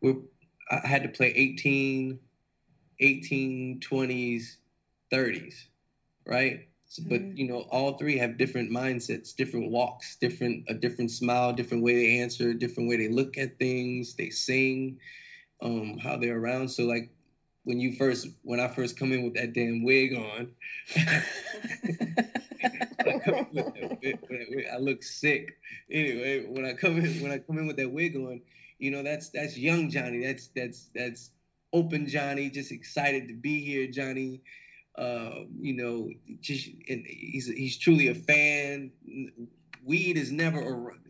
we 0.01 0.16
i 0.72 0.86
had 0.88 1.03
to 1.03 1.10
play 1.10 1.34
18 1.36 2.20
18 2.99 3.80
20s 3.82 4.58
30s 5.12 5.68
right? 6.26 6.62
So, 6.88 7.03
but 7.08 7.22
you 7.36 7.47
know 7.47 7.62
all 7.72 7.97
three 7.97 8.18
have 8.18 8.38
different 8.38 8.72
mindsets 8.72 9.36
different 9.36 9.72
walks 9.72 10.18
different 10.18 10.66
a 10.70 10.74
different 10.74 11.12
smile 11.12 11.53
different 11.53 11.84
way 11.84 11.95
they 11.95 12.20
answer 12.20 12.53
different 12.53 12.89
way 12.89 12.97
they 12.97 13.10
look 13.10 13.38
at 13.38 13.60
things 13.60 14.16
they 14.16 14.30
sing 14.30 14.97
um 15.62 15.97
how 15.97 16.18
they're 16.18 16.38
around. 16.39 16.70
So 16.70 16.84
like 16.86 17.12
when 17.68 17.80
you 17.82 17.91
first 17.91 18.30
when 18.43 18.61
I 18.61 18.70
first 18.70 18.97
come 18.97 19.11
in 19.11 19.24
with 19.24 19.34
that 19.34 19.51
damn 19.51 19.84
wig 19.84 20.15
on, 20.15 20.53
I, 24.72 24.78
look 24.80 25.03
sick. 25.03 25.57
Anyway, 25.91 26.45
when 26.47 26.63
I 26.63 26.72
come 26.72 26.97
in 26.97 27.22
when 27.22 27.34
I 27.34 27.39
come 27.39 27.57
in 27.57 27.68
with 27.68 27.76
that 27.76 27.91
wig 27.91 28.15
on, 28.15 28.39
you 28.80 28.89
know 28.89 29.03
that's 29.03 29.32
that's 29.32 29.57
young 29.57 29.89
Johnny. 29.89 30.26
That's 30.26 30.47
that's 30.55 30.88
that's 30.95 31.32
open 31.74 32.07
Johnny, 32.07 32.49
just 32.49 32.72
excited 32.72 33.28
to 33.28 33.34
be 33.34 33.61
here, 33.61 33.88
Johnny. 33.88 34.41
Uh, 34.97 35.41
you 35.59 35.74
know, 35.74 36.09
just 36.39 36.70
and 36.88 37.05
he's 37.05 37.47
he's 37.47 37.78
truly 37.78 38.07
a 38.07 38.15
fan. 38.15 38.93
Weed 39.84 40.15
is 40.15 40.32
never 40.32 40.61
around. 40.61 41.01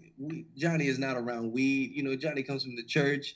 Johnny 0.57 0.87
is 0.87 0.97
not 0.97 1.17
around 1.17 1.51
weed. 1.51 1.91
You 1.93 2.01
know, 2.01 2.15
Johnny 2.15 2.41
comes 2.41 2.63
from 2.63 2.75
the 2.75 2.83
church. 2.83 3.35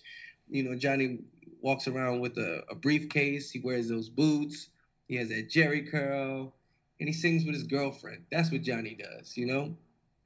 You 0.49 0.63
know, 0.63 0.75
Johnny 0.75 1.19
walks 1.61 1.87
around 1.87 2.19
with 2.19 2.37
a, 2.37 2.63
a 2.69 2.75
briefcase. 2.75 3.51
He 3.51 3.59
wears 3.59 3.87
those 3.87 4.09
boots. 4.09 4.69
He 5.07 5.15
has 5.15 5.29
that 5.29 5.49
Jheri 5.49 5.89
curl, 5.89 6.53
and 6.99 7.09
he 7.09 7.13
sings 7.13 7.45
with 7.45 7.55
his 7.55 7.63
girlfriend. 7.63 8.25
That's 8.31 8.51
what 8.51 8.61
Johnny 8.61 8.95
does. 8.95 9.35
You 9.37 9.45
know, 9.47 9.75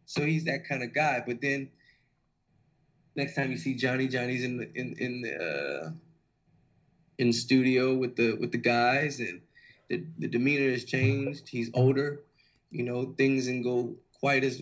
so 0.05 0.25
he's 0.25 0.45
that 0.45 0.67
kind 0.67 0.83
of 0.83 0.93
guy. 0.93 1.23
But 1.25 1.41
then 1.41 1.69
next 3.15 3.35
time 3.35 3.51
you 3.51 3.57
see 3.57 3.75
Johnny, 3.75 4.07
Johnny's 4.07 4.43
in 4.43 4.57
the 4.57 4.71
in 4.73 4.95
in 4.97 5.21
the 5.21 5.35
uh, 5.35 5.89
in 7.17 7.33
studio 7.33 7.95
with 7.95 8.15
the 8.15 8.33
with 8.39 8.51
the 8.51 8.57
guys, 8.57 9.19
and 9.19 9.41
the, 9.89 10.05
the 10.17 10.27
demeanor 10.27 10.71
has 10.71 10.83
changed. 10.83 11.47
He's 11.47 11.71
older. 11.73 12.21
You 12.71 12.83
know, 12.83 13.13
things 13.17 13.45
didn't 13.45 13.63
go 13.63 13.95
quite 14.19 14.43
as 14.43 14.61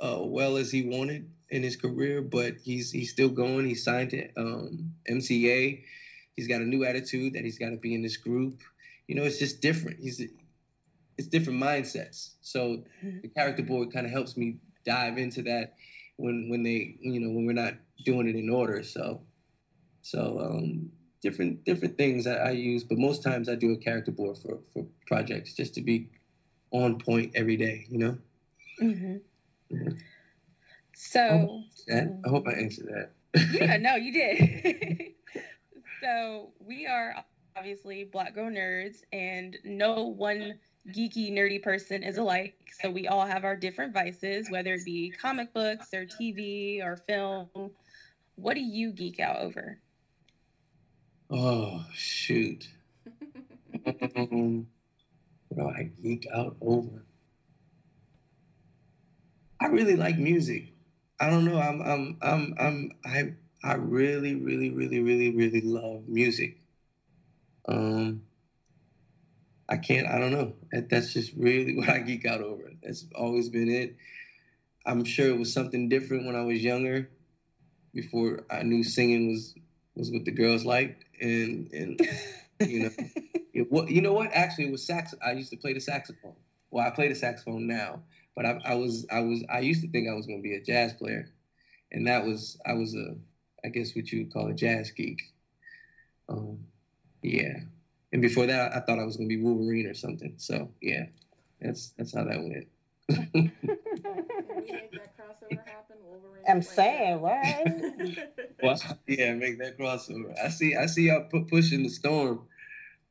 uh, 0.00 0.18
well 0.20 0.56
as 0.56 0.70
he 0.70 0.84
wanted 0.84 1.30
in 1.50 1.62
his 1.62 1.76
career, 1.76 2.22
but 2.22 2.54
he's 2.62 2.90
he's 2.90 3.10
still 3.10 3.28
going. 3.28 3.66
He 3.66 3.74
signed 3.74 4.10
to 4.10 4.28
um, 4.36 4.94
MCA. 5.08 5.84
He's 6.36 6.48
got 6.48 6.60
a 6.60 6.64
new 6.64 6.84
attitude 6.84 7.34
that 7.34 7.44
he's 7.44 7.58
got 7.58 7.70
to 7.70 7.76
be 7.76 7.94
in 7.94 8.02
this 8.02 8.16
group. 8.16 8.60
You 9.06 9.14
know, 9.14 9.24
it's 9.24 9.38
just 9.38 9.60
different. 9.60 10.00
He's 10.00 10.20
it's 11.18 11.28
different 11.28 11.62
mindsets. 11.62 12.34
So 12.40 12.84
the 13.22 13.28
character 13.28 13.62
board 13.62 13.92
kind 13.92 14.06
of 14.06 14.12
helps 14.12 14.36
me 14.36 14.58
dive 14.84 15.18
into 15.18 15.42
that 15.42 15.74
when 16.16 16.48
when 16.48 16.62
they 16.62 16.96
you 17.00 17.20
know 17.20 17.30
when 17.30 17.46
we're 17.46 17.52
not 17.52 17.74
doing 18.04 18.28
it 18.28 18.36
in 18.36 18.48
order. 18.48 18.82
So 18.82 19.22
so 20.02 20.38
um, 20.40 20.90
different 21.20 21.64
different 21.64 21.96
things 21.96 22.26
I, 22.26 22.34
I 22.36 22.50
use, 22.50 22.84
but 22.84 22.98
most 22.98 23.22
times 23.22 23.48
I 23.48 23.54
do 23.54 23.72
a 23.72 23.76
character 23.76 24.10
board 24.10 24.38
for 24.38 24.58
for 24.72 24.86
projects 25.06 25.54
just 25.54 25.74
to 25.74 25.82
be 25.82 26.08
on 26.70 26.98
point 26.98 27.32
every 27.34 27.56
day. 27.56 27.86
You 27.88 27.98
know. 27.98 28.18
Mm-hmm. 28.80 29.16
Yeah. 29.70 29.92
So, 30.94 31.62
That, 31.88 32.20
I 32.24 32.28
hope 32.28 32.46
I 32.46 32.52
answered 32.52 32.86
that. 32.88 33.10
yeah, 33.52 33.76
no, 33.78 33.96
you 33.96 34.12
did. 34.12 35.14
so, 36.02 36.52
we 36.58 36.86
are 36.86 37.14
obviously 37.56 38.04
Black 38.04 38.34
Girl 38.34 38.50
Nerds, 38.50 38.98
and 39.12 39.56
no 39.64 40.04
one 40.04 40.58
geeky, 40.88 41.32
nerdy 41.32 41.62
person 41.62 42.02
is 42.02 42.18
alike. 42.18 42.54
So, 42.80 42.90
we 42.90 43.08
all 43.08 43.26
have 43.26 43.44
our 43.44 43.56
different 43.56 43.94
vices, 43.94 44.50
whether 44.50 44.74
it 44.74 44.84
be 44.84 45.10
comic 45.10 45.52
books 45.54 45.94
or 45.94 46.04
TV 46.04 46.82
or 46.82 46.96
film. 46.96 47.48
What 48.34 48.54
do 48.54 48.60
you 48.60 48.92
geek 48.92 49.20
out 49.20 49.38
over? 49.40 49.78
Oh 51.30 51.82
shoot. 51.94 52.68
um, 54.16 54.66
what 55.48 55.56
do 55.56 55.68
I 55.68 55.90
geek 56.02 56.26
out 56.34 56.56
over? 56.60 57.06
I 59.60 59.66
really 59.66 59.96
like 59.96 60.18
music. 60.18 60.74
I 61.18 61.30
don't 61.30 61.46
know. 61.46 61.58
I'm 61.58 61.80
I'm 61.80 62.18
I'm 62.20 62.54
I'm 62.58 62.92
I 63.04 63.32
I 63.62 63.74
really 63.74 64.34
really 64.34 64.70
really 64.70 65.00
really 65.00 65.30
really 65.30 65.60
love 65.60 66.08
music. 66.08 66.56
Um 67.68 68.22
I 69.68 69.76
can't 69.76 70.06
I 70.06 70.18
don't 70.18 70.32
know. 70.32 70.54
That, 70.72 70.88
that's 70.88 71.12
just 71.12 71.32
really 71.34 71.76
what 71.76 71.88
I 71.88 71.98
geek 72.00 72.26
out 72.26 72.40
over. 72.40 72.72
That's 72.82 73.06
always 73.14 73.48
been 73.48 73.68
it. 73.68 73.96
I'm 74.84 75.04
sure 75.04 75.28
it 75.28 75.38
was 75.38 75.52
something 75.52 75.88
different 75.88 76.26
when 76.26 76.34
I 76.34 76.42
was 76.42 76.62
younger 76.62 77.08
before 77.94 78.44
I 78.50 78.62
knew 78.62 78.82
singing 78.82 79.28
was 79.28 79.54
was 79.94 80.10
what 80.10 80.24
the 80.24 80.30
girls 80.32 80.64
liked 80.64 81.04
and 81.20 81.70
and 81.72 82.00
you 82.66 82.80
know 82.84 82.90
it, 83.52 83.70
what 83.70 83.90
you 83.90 84.00
know 84.00 84.12
what 84.12 84.32
actually 84.32 84.66
it 84.66 84.72
was 84.72 84.84
sax 84.84 85.14
I 85.24 85.32
used 85.32 85.50
to 85.50 85.56
play 85.56 85.72
the 85.72 85.80
saxophone. 85.80 86.36
Well, 86.70 86.86
I 86.86 86.90
play 86.90 87.08
the 87.08 87.14
saxophone 87.14 87.66
now, 87.66 88.02
but 88.34 88.46
I, 88.46 88.58
I 88.64 88.74
was 88.74 89.06
I 89.10 89.20
was 89.20 89.44
I 89.48 89.60
used 89.60 89.82
to 89.82 89.90
think 89.90 90.08
I 90.08 90.14
was 90.14 90.26
going 90.26 90.38
to 90.38 90.42
be 90.42 90.54
a 90.56 90.60
jazz 90.60 90.94
player, 90.94 91.28
and 91.92 92.06
that 92.06 92.24
was 92.24 92.58
I 92.64 92.72
was 92.72 92.94
a 92.94 93.14
I 93.64 93.68
guess 93.68 93.94
what 93.94 94.10
you 94.10 94.24
would 94.24 94.32
call 94.32 94.48
a 94.48 94.54
jazz 94.54 94.90
geek. 94.90 95.22
Um, 96.28 96.66
yeah, 97.22 97.60
and 98.12 98.22
before 98.22 98.46
that 98.46 98.74
I 98.74 98.80
thought 98.80 98.98
I 98.98 99.04
was 99.04 99.16
going 99.16 99.28
to 99.28 99.36
be 99.36 99.42
Wolverine 99.42 99.86
or 99.86 99.94
something. 99.94 100.34
So 100.36 100.70
yeah, 100.80 101.06
that's 101.60 101.90
that's 101.96 102.14
how 102.14 102.24
that 102.24 102.40
went. 102.40 102.66
I'm 106.48 106.62
saying, 106.62 107.20
what? 107.20 107.38
Well, 108.62 108.80
yeah, 109.08 109.34
make 109.34 109.58
that 109.58 109.76
crossover. 109.76 110.38
I 110.38 110.48
see. 110.48 110.76
I 110.76 110.86
see 110.86 111.08
y'all 111.08 111.24
pu- 111.24 111.46
pushing 111.46 111.82
the 111.82 111.88
storm. 111.88 112.46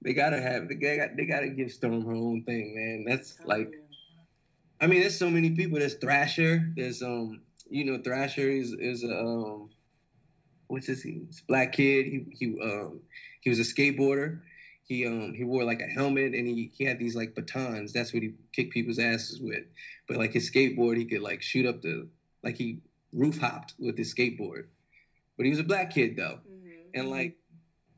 They 0.01 0.13
gotta 0.13 0.41
have. 0.41 0.69
They 0.69 0.75
got. 0.75 1.17
They 1.17 1.25
gotta 1.25 1.49
give 1.49 1.71
Storm 1.71 2.05
her 2.05 2.13
own 2.13 2.43
thing, 2.43 2.73
man. 2.73 3.05
That's 3.05 3.37
like. 3.43 3.73
I 4.79 4.87
mean, 4.87 5.01
there's 5.01 5.17
so 5.17 5.29
many 5.29 5.51
people. 5.51 5.79
There's 5.79 5.95
Thrasher. 5.95 6.71
There's 6.77 7.01
um. 7.01 7.41
You 7.69 7.83
know, 7.83 8.01
Thrasher 8.01 8.49
is 8.49 8.71
is 8.71 9.03
a 9.03 9.19
um. 9.19 9.71
What's 10.71 10.87
his? 10.87 11.03
He's 11.03 11.41
a 11.43 11.47
black 11.47 11.73
kid. 11.73 12.05
He 12.07 12.25
he 12.31 12.55
um. 12.63 13.01
He 13.41 13.49
was 13.49 13.59
a 13.59 13.63
skateboarder. 13.63 14.39
He 14.87 15.05
um 15.05 15.33
he 15.35 15.43
wore 15.43 15.63
like 15.65 15.81
a 15.81 15.87
helmet 15.87 16.33
and 16.35 16.47
he, 16.47 16.71
he 16.77 16.85
had 16.85 16.99
these 16.99 17.15
like 17.15 17.35
batons. 17.35 17.93
That's 17.93 18.13
what 18.13 18.23
he 18.23 18.31
kicked 18.53 18.73
people's 18.73 18.99
asses 18.99 19.41
with. 19.41 19.63
But 20.07 20.17
like 20.17 20.33
his 20.33 20.49
skateboard, 20.51 20.97
he 20.97 21.05
could 21.05 21.21
like 21.21 21.41
shoot 21.41 21.65
up 21.65 21.81
the 21.81 22.07
like 22.43 22.57
he 22.57 22.79
roof 23.13 23.37
hopped 23.39 23.75
with 23.79 23.97
his 23.97 24.13
skateboard. 24.13 24.65
But 25.37 25.45
he 25.45 25.49
was 25.51 25.59
a 25.59 25.63
black 25.63 25.91
kid 25.91 26.15
though, 26.17 26.39
and 26.93 27.09
like 27.09 27.33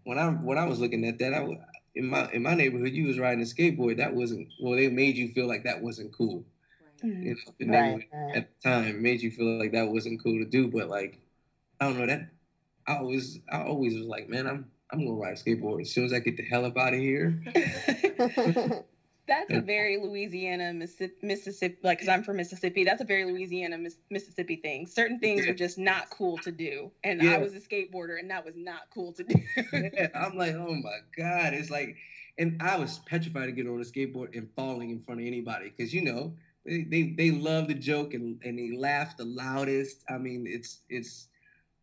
when 0.04 0.18
I 0.18 0.30
when 0.30 0.58
I 0.58 0.66
was 0.66 0.80
looking 0.80 1.06
at 1.06 1.20
that, 1.20 1.34
I 1.34 1.40
w- 1.40 1.60
in 1.96 2.08
my 2.08 2.30
in 2.32 2.44
my 2.44 2.56
neighborhood, 2.56 2.94
you 2.94 3.06
was 3.06 3.20
riding 3.20 3.42
a 3.42 3.46
skateboard. 3.46 3.98
That 3.98 4.16
wasn't 4.16 4.48
well. 4.62 4.76
They 4.76 4.90
made 4.90 5.18
you 5.18 5.30
feel 5.30 5.48
like 5.48 5.64
that 5.66 5.82
wasn't 5.82 6.14
cool. 6.14 6.46
You 7.22 7.32
know, 7.32 7.54
the 7.60 7.66
neighborhood 7.66 8.04
at 8.34 8.46
the 8.64 8.70
time 8.70 9.02
made 9.02 9.22
you 9.22 9.32
feel 9.32 9.48
like 9.48 9.62
that 9.62 9.80
wasn't 9.80 10.12
cool 10.12 10.28
to 10.28 10.36
do. 10.36 10.58
But 10.58 10.78
like, 10.78 11.08
I 11.74 11.80
don't 11.80 11.92
know 11.92 12.02
that. 12.02 12.30
I 12.88 12.98
always 12.98 13.40
I 13.52 13.64
always 13.64 13.96
was 13.96 14.06
like, 14.06 14.30
man, 14.30 14.48
I'm 14.48 14.72
I'm 14.92 15.06
gonna 15.06 15.18
ride 15.20 15.38
a 15.38 15.42
skateboard 15.42 15.82
as 15.82 15.92
soon 15.92 16.06
as 16.06 16.14
I 16.14 16.20
get 16.20 16.38
the 16.38 16.44
hell 16.44 16.66
up 16.66 16.78
out 16.78 16.94
of 16.94 17.00
here. 17.00 17.44
That's 19.26 19.54
a 19.54 19.62
very 19.62 19.98
Louisiana, 19.98 20.74
Missi- 20.74 21.12
Mississippi, 21.22 21.78
like, 21.82 22.00
because 22.00 22.10
I'm 22.10 22.24
from 22.24 22.38
Mississippi, 22.38 22.84
that's 22.84 23.02
a 23.02 23.06
very 23.06 23.24
Louisiana, 23.24 23.78
Mississippi 24.10 24.58
thing. 24.58 24.86
Certain 24.86 25.18
things 25.18 25.48
are 25.48 25.54
just 25.54 25.78
not 25.78 26.10
cool 26.10 26.38
to 26.40 26.52
do. 26.52 26.92
And 27.06 27.22
I 27.22 27.38
was 27.38 27.54
a 27.56 27.62
skateboarder, 27.62 28.20
and 28.20 28.30
that 28.32 28.44
was 28.44 28.56
not 28.58 28.82
cool 28.94 29.14
to 29.14 29.24
do. 29.24 29.36
yeah, 29.74 30.10
I'm 30.14 30.38
like, 30.38 30.56
oh 30.56 30.76
my 30.76 30.98
god, 31.18 31.54
it's 31.54 31.70
like, 31.70 31.96
and 32.38 32.62
I 32.62 32.78
was 32.78 33.00
petrified 33.00 33.46
to 33.46 33.54
get 33.54 33.66
on 33.66 33.80
a 33.80 33.86
skateboard 33.86 34.36
and 34.38 34.50
falling 34.58 34.90
in 34.90 35.02
front 35.04 35.22
of 35.22 35.28
anybody 35.28 35.72
because 35.76 35.94
you 35.94 36.04
know 36.04 36.34
they, 36.66 36.84
they 36.84 37.14
they 37.18 37.32
love 37.32 37.68
the 37.68 37.76
joke 37.76 38.14
and 38.14 38.42
and 38.44 38.58
they 38.60 38.76
laugh 38.76 39.16
the 39.16 39.26
loudest. 39.26 40.04
I 40.10 40.18
mean, 40.18 40.46
it's 40.48 40.80
it's 40.90 41.28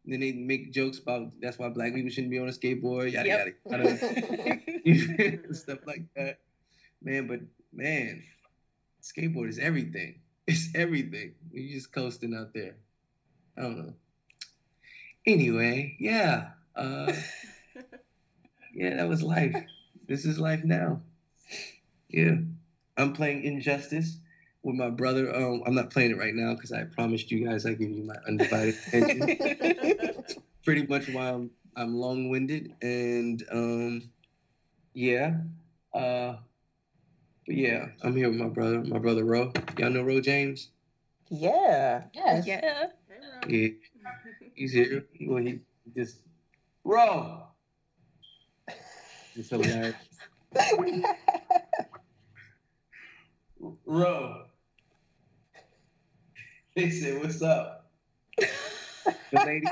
then 0.04 0.20
they 0.20 0.32
make 0.32 0.72
jokes 0.72 0.98
about 0.98 1.30
that's 1.40 1.58
why 1.58 1.68
black 1.68 1.94
people 1.94 2.10
shouldn't 2.10 2.30
be 2.30 2.38
on 2.38 2.48
a 2.48 2.52
skateboard, 2.52 3.12
yada 3.12 3.28
Yep. 3.28 3.56
yada, 3.66 3.94
yada. 4.86 5.54
stuff 5.54 5.78
like 5.86 6.04
that. 6.16 6.38
Man, 7.02 7.26
but 7.26 7.40
man, 7.72 8.22
skateboard 9.02 9.48
is 9.48 9.58
everything. 9.58 10.20
It's 10.46 10.68
everything. 10.74 11.34
You're 11.52 11.74
just 11.78 11.92
coasting 11.92 12.34
out 12.34 12.52
there. 12.52 12.74
I 13.56 13.62
don't 13.62 13.78
know. 13.78 13.94
Anyway, 15.26 15.96
yeah. 16.00 16.48
Uh, 16.74 17.12
yeah, 18.74 18.96
that 18.96 19.08
was 19.08 19.22
life. 19.22 19.54
This 20.08 20.24
is 20.24 20.40
life 20.40 20.64
now. 20.64 21.02
Yeah. 22.08 22.36
I'm 22.96 23.12
playing 23.12 23.44
Injustice 23.44 24.16
with 24.62 24.76
my 24.76 24.90
brother. 24.90 25.34
Um, 25.34 25.62
I'm 25.66 25.74
not 25.74 25.90
playing 25.90 26.12
it 26.12 26.18
right 26.18 26.34
now 26.34 26.54
because 26.54 26.72
I 26.72 26.84
promised 26.84 27.30
you 27.30 27.46
guys 27.46 27.66
I'd 27.66 27.78
give 27.78 27.90
you 27.90 28.04
my 28.04 28.16
undivided 28.26 28.74
attention. 28.86 30.14
Pretty 30.64 30.86
much 30.86 31.08
why 31.08 31.30
I'm 31.30 31.50
I'm 31.76 31.94
long-winded 31.94 32.74
and 32.82 33.42
um, 33.50 34.10
yeah. 34.92 35.34
Uh, 35.94 36.36
but 37.46 37.56
yeah, 37.56 37.86
I'm 38.02 38.14
here 38.14 38.28
with 38.28 38.38
my 38.38 38.48
brother, 38.48 38.82
my 38.84 38.98
brother 38.98 39.24
Ro. 39.24 39.52
Y'all 39.78 39.90
know 39.90 40.02
Ro 40.02 40.20
James? 40.20 40.68
Yeah. 41.30 42.04
Yes. 42.12 42.46
Yeah. 42.46 42.86
Yeah, 43.48 43.68
he's 44.54 44.72
here. 44.72 45.06
Well, 45.22 45.42
he 45.42 45.60
just 45.96 46.18
Ro. 46.84 47.44
It's 49.36 49.48
hilarious. 49.48 49.94
Ro. 53.86 54.49
They 56.74 56.90
said, 56.90 57.20
"What's 57.20 57.42
up?" 57.42 57.90
the 58.38 59.42
lady. 59.44 59.66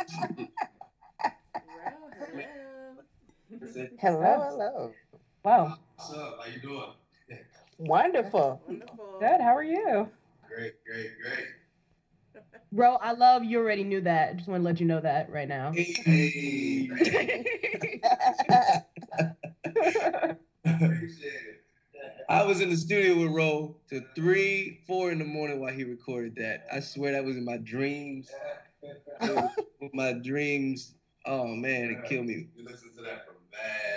Hello, 4.00 4.48
hello. 4.50 4.92
Wow. 5.44 5.78
What's 5.96 6.12
up? 6.12 6.38
How 6.40 6.50
you 6.50 6.60
doing? 6.60 6.92
Wonderful. 7.78 8.60
Good. 9.20 9.40
How 9.40 9.56
are 9.56 9.62
you? 9.62 10.08
Great, 10.48 10.72
great, 10.84 11.10
great. 11.22 11.46
Bro, 12.70 12.96
I 12.96 13.12
love 13.12 13.44
you 13.44 13.58
already 13.58 13.84
knew 13.84 14.00
that. 14.02 14.36
Just 14.36 14.48
want 14.48 14.60
to 14.60 14.64
let 14.64 14.80
you 14.80 14.86
know 14.86 15.00
that 15.00 15.30
right 15.30 15.48
now. 15.48 15.74
I 22.28 22.42
was 22.44 22.60
in 22.60 22.68
the 22.70 22.76
studio 22.76 23.18
with 23.22 23.32
Ro 23.32 23.76
to 23.88 24.02
three, 24.14 24.80
four 24.86 25.10
in 25.10 25.18
the 25.18 25.24
morning 25.24 25.60
while 25.60 25.72
he 25.72 25.84
recorded 25.84 26.36
that. 26.36 26.66
I 26.72 26.80
swear 26.80 27.12
that 27.12 27.24
was 27.24 27.36
in 27.36 27.44
my 27.44 27.56
dreams. 27.56 28.30
It 28.82 29.30
was 29.34 29.50
in 29.80 29.90
my 29.94 30.12
dreams. 30.12 30.94
Oh 31.24 31.46
man, 31.46 31.90
it 31.90 32.04
killed 32.08 32.26
me. 32.26 32.48
You 32.54 32.64
listen 32.64 32.90
to 32.96 33.02
that 33.02 33.24
for 33.26 33.32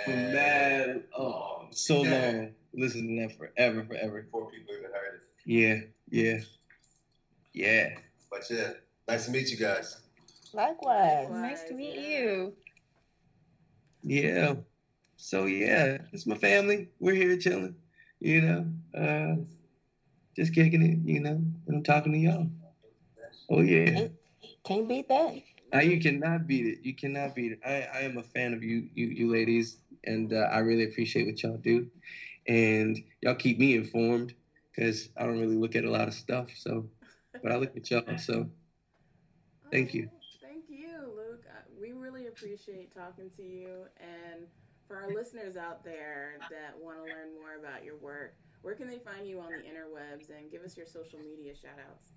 For 0.04 0.16
mad. 0.16 0.32
mad, 0.32 1.02
oh, 1.16 1.66
so 1.70 2.02
Yeah. 2.02 2.10
long. 2.10 2.54
Listen 2.74 3.06
to 3.08 3.22
that 3.28 3.36
forever, 3.36 3.84
forever. 3.84 4.22
Before 4.22 4.50
people 4.50 4.74
even 4.78 4.84
heard 4.84 5.16
it. 5.16 5.22
Yeah, 5.44 5.80
yeah, 6.10 6.38
yeah. 7.52 7.98
But 8.30 8.48
yeah, 8.50 8.70
nice 9.08 9.26
to 9.26 9.30
meet 9.30 9.50
you 9.50 9.58
guys. 9.58 9.98
Likewise. 10.54 11.28
Nice 11.30 11.64
to 11.64 11.74
meet 11.74 11.96
you. 11.98 12.54
Yeah. 14.02 14.54
So 15.16 15.44
yeah, 15.44 15.98
it's 16.12 16.26
my 16.26 16.36
family. 16.36 16.88
We're 16.98 17.14
here 17.14 17.36
chilling, 17.36 17.76
you 18.22 18.42
know. 18.42 18.66
Uh 18.94 19.36
just 20.36 20.54
kicking 20.54 20.82
it, 20.82 20.98
you 21.04 21.20
know, 21.20 21.40
and 21.66 21.76
I'm 21.76 21.82
talking 21.84 22.12
to 22.12 22.18
y'all. 22.18 22.48
Oh 23.50 23.60
yeah. 23.62 24.08
Can't 24.64 24.88
beat 24.88 25.08
that. 25.08 25.42
Uh, 25.74 25.80
you 25.80 26.00
cannot 26.00 26.46
beat 26.46 26.66
it. 26.66 26.78
You 26.82 26.94
cannot 26.94 27.34
beat 27.34 27.52
it. 27.52 27.60
I, 27.64 28.00
I 28.00 28.02
am 28.02 28.18
a 28.18 28.22
fan 28.22 28.54
of 28.54 28.62
you, 28.62 28.88
you, 28.94 29.06
you 29.08 29.30
ladies, 29.30 29.78
and 30.04 30.32
uh, 30.32 30.48
I 30.52 30.58
really 30.58 30.84
appreciate 30.84 31.26
what 31.26 31.42
y'all 31.42 31.56
do, 31.56 31.88
and 32.46 32.98
y'all 33.22 33.34
keep 33.34 33.58
me 33.58 33.74
informed 33.74 34.34
because 34.70 35.10
I 35.16 35.26
don't 35.26 35.40
really 35.40 35.56
look 35.56 35.76
at 35.76 35.84
a 35.84 35.90
lot 35.90 36.08
of 36.08 36.14
stuff. 36.14 36.50
So, 36.56 36.88
but 37.42 37.52
I 37.52 37.56
look 37.56 37.76
at 37.76 37.90
y'all. 37.90 38.18
So, 38.18 38.50
thank 39.70 39.94
you. 39.94 40.10
Thank 40.40 40.68
you, 40.68 41.12
Luke. 41.16 41.44
Uh, 41.48 41.62
We 41.80 41.92
really 41.92 42.26
appreciate 42.26 42.92
talking 42.94 43.30
to 43.36 43.42
you. 43.42 43.86
And 43.98 44.46
for 44.92 44.98
our 44.98 45.14
listeners 45.14 45.56
out 45.56 45.82
there 45.84 46.34
that 46.50 46.74
want 46.78 46.98
to 46.98 47.04
learn 47.04 47.32
more 47.40 47.54
about 47.58 47.82
your 47.82 47.96
work, 47.96 48.34
where 48.60 48.74
can 48.74 48.86
they 48.86 48.98
find 48.98 49.26
you 49.26 49.40
on 49.40 49.50
the 49.50 49.56
interwebs 49.56 50.28
and 50.28 50.50
give 50.50 50.60
us 50.62 50.76
your 50.76 50.84
social 50.84 51.18
media 51.18 51.54
shout 51.54 51.78
outs? 51.88 52.10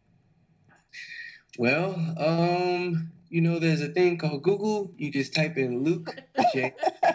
Well, 1.57 1.95
um, 2.17 3.09
you 3.29 3.39
know, 3.39 3.59
there's 3.59 3.81
a 3.81 3.87
thing 3.87 4.17
called 4.17 4.43
Google. 4.43 4.91
You 4.97 5.09
just 5.09 5.33
type 5.33 5.57
in 5.57 5.85
Luke 5.85 6.13
J. 6.53 6.73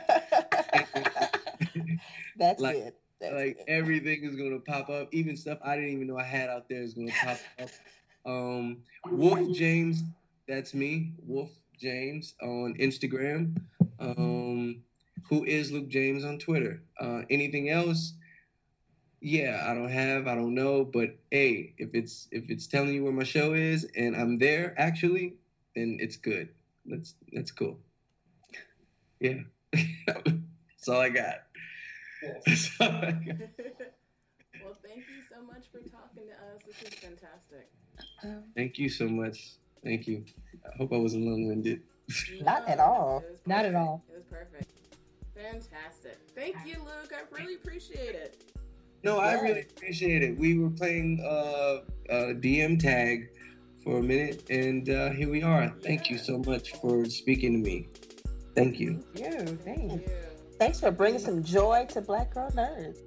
That's 2.39 2.63
like, 2.63 2.77
it. 2.77 2.97
That's 3.21 3.35
like 3.35 3.63
everything 3.69 4.25
is 4.25 4.37
gonna 4.37 4.61
pop 4.61 4.89
up. 4.89 5.09
Even 5.13 5.37
stuff 5.37 5.59
I 5.63 5.77
didn't 5.77 5.91
even 5.91 6.07
know 6.07 6.17
I 6.17 6.25
had 6.25 6.49
out 6.49 6.71
there 6.71 6.81
is 6.81 6.95
gonna 6.95 7.13
pop 7.23 7.37
up. 7.61 7.69
Um, 8.27 8.83
Wolf 9.11 9.57
James, 9.57 10.03
that's 10.47 10.75
me, 10.75 11.15
Wolf 11.27 11.49
James 11.79 12.35
on 12.43 12.75
Instagram. 12.79 13.57
Um, 13.99 14.83
who 15.29 15.45
is 15.45 15.71
Luke 15.71 15.89
James 15.89 16.25
on 16.25 16.39
Twitter? 16.39 16.83
Uh, 16.99 17.23
anything 17.31 17.71
else? 17.71 18.13
Yeah, 19.21 19.67
I 19.69 19.75
don't 19.75 19.91
have, 19.91 20.27
I 20.27 20.35
don't 20.35 20.55
know, 20.55 20.85
but 20.85 21.19
hey, 21.31 21.75
if 21.77 21.91
it's 21.95 22.27
if 22.31 22.49
it's 22.49 22.67
telling 22.67 22.95
you 22.95 23.05
where 23.05 23.13
my 23.13 23.25
show 23.25 23.53
is 23.53 23.87
and 23.95 24.17
I'm 24.17 24.39
there 24.39 24.75
actually, 24.79 25.35
then 25.77 25.99
it's 26.01 26.17
good. 26.17 26.49
That's 26.87 27.15
that's 27.33 27.53
cool. 27.53 27.79
Yeah, 29.21 29.41
that's 29.73 30.89
all 30.89 31.01
I 31.01 31.11
got. 31.11 31.43
That's 32.47 32.71
all 32.81 32.89
I 32.89 33.11
got. 33.13 33.37
well, 34.65 34.79
thank 34.83 35.05
you 35.09 35.21
so 35.31 35.43
much 35.45 35.65
for 35.71 35.81
talking 35.91 36.25
to 36.27 36.33
us. 36.33 36.63
This 36.67 36.91
is 36.91 36.99
fantastic. 36.99 37.69
Thank 38.57 38.79
you 38.79 38.89
so 38.89 39.07
much. 39.07 39.57
Thank 39.85 40.07
you. 40.07 40.25
I 40.65 40.77
hope 40.77 40.93
I 40.93 40.97
wasn't 40.97 41.25
long-winded. 41.25 41.83
Not 42.41 42.69
at 42.69 42.81
all. 42.81 43.23
Not 43.47 43.65
at 43.65 43.75
all. 43.75 44.05
It 44.09 44.17
was 44.17 44.25
perfect. 44.25 44.80
Fantastic. 45.43 46.19
Thank 46.35 46.57
you, 46.67 46.77
Luke. 46.79 47.13
I 47.13 47.23
really 47.35 47.55
appreciate 47.55 48.15
it. 48.15 48.43
No, 49.03 49.19
I 49.19 49.41
really 49.41 49.63
appreciate 49.63 50.23
it. 50.23 50.37
We 50.39 50.59
were 50.59 50.71
playing 50.71 51.21
uh, 51.25 51.81
uh, 52.13 52.35
DM 52.35 52.79
tag 52.79 53.31
for 53.83 53.99
a 53.99 54.03
minute, 54.03 54.45
and 54.51 54.89
uh, 54.91 55.11
here 55.11 55.31
we 55.31 55.43
are. 55.43 55.73
Thank 55.83 56.11
you 56.11 56.19
so 56.19 56.39
much 56.39 56.73
for 56.73 57.07
speaking 57.07 57.53
to 57.55 57.59
me. 57.59 57.89
Thank 58.55 58.79
you. 58.79 59.03
You, 59.15 59.31
thanks. 59.65 60.11
Thanks 60.59 60.81
for 60.81 60.91
bringing 60.91 61.21
some 61.21 61.43
joy 61.43 61.87
to 61.91 62.03
Black 62.03 62.35
Girl 62.35 62.51
Nerds. 62.51 62.99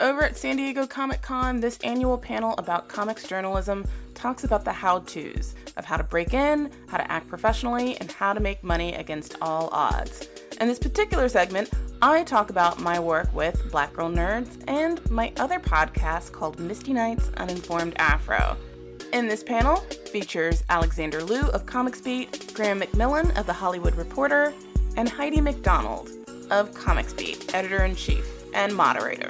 Over 0.00 0.22
at 0.24 0.36
San 0.36 0.56
Diego 0.56 0.86
Comic 0.86 1.22
Con, 1.22 1.60
this 1.60 1.78
annual 1.82 2.18
panel 2.18 2.54
about 2.58 2.88
comics 2.88 3.26
journalism 3.26 3.86
talks 4.18 4.44
about 4.44 4.64
the 4.64 4.72
how 4.72 4.98
to's 5.00 5.54
of 5.76 5.84
how 5.84 5.96
to 5.96 6.02
break 6.02 6.34
in, 6.34 6.70
how 6.88 6.98
to 6.98 7.10
act 7.10 7.28
professionally, 7.28 7.96
and 7.98 8.10
how 8.10 8.32
to 8.32 8.40
make 8.40 8.62
money 8.64 8.94
against 8.94 9.36
all 9.40 9.68
odds. 9.70 10.26
In 10.60 10.66
this 10.66 10.78
particular 10.78 11.28
segment, 11.28 11.70
I 12.02 12.24
talk 12.24 12.50
about 12.50 12.80
my 12.80 12.98
work 12.98 13.32
with 13.32 13.70
Black 13.70 13.92
Girl 13.92 14.10
Nerds 14.10 14.62
and 14.66 15.08
my 15.10 15.32
other 15.36 15.60
podcast 15.60 16.32
called 16.32 16.58
Misty 16.58 16.92
Nights 16.92 17.30
Uninformed 17.36 17.94
Afro. 17.98 18.56
In 19.12 19.28
this 19.28 19.44
panel 19.44 19.76
features 20.12 20.64
Alexander 20.68 21.22
Lu 21.22 21.48
of 21.50 21.64
Comics 21.64 22.00
Beat, 22.00 22.52
Graeme 22.54 22.80
McMillan 22.80 23.38
of 23.38 23.46
The 23.46 23.52
Hollywood 23.52 23.94
Reporter, 23.94 24.52
and 24.96 25.08
Heidi 25.08 25.40
MacDonald 25.40 26.10
of 26.50 26.74
Comics 26.74 27.12
Beat, 27.12 27.54
editor 27.54 27.84
in 27.84 27.94
chief 27.94 28.26
and 28.52 28.74
moderator. 28.74 29.28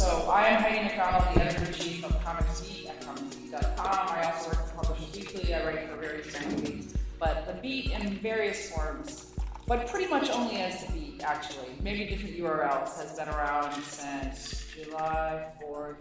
So 0.00 0.30
I 0.30 0.46
am 0.48 0.62
Heidi 0.62 0.82
MacDonald, 0.84 1.24
the 1.34 1.44
editor-in-chief 1.44 2.06
of 2.06 2.24
Comics 2.24 2.62
Beat 2.62 2.86
at 2.88 3.02
comicsbeat.com. 3.02 3.86
I 3.86 4.32
also 4.32 4.48
work 4.48 4.66
for 4.66 4.74
Publishers 4.76 5.14
Weekly. 5.14 5.52
I 5.52 5.62
write 5.62 5.90
for 5.90 5.96
various 5.96 6.32
magazines, 6.32 6.94
but 7.18 7.46
the 7.46 7.52
Beat 7.60 7.90
in 7.90 8.14
various 8.20 8.70
forms, 8.70 9.34
but 9.66 9.86
pretty 9.88 10.08
much 10.08 10.30
only 10.30 10.56
as 10.56 10.86
the 10.86 10.92
Beat, 10.92 11.22
actually. 11.22 11.68
Maybe 11.82 12.06
different 12.06 12.34
URLs 12.34 12.96
has 12.96 13.14
been 13.14 13.28
around 13.28 13.74
since 13.82 14.64
July 14.74 15.48
4th, 15.62 15.96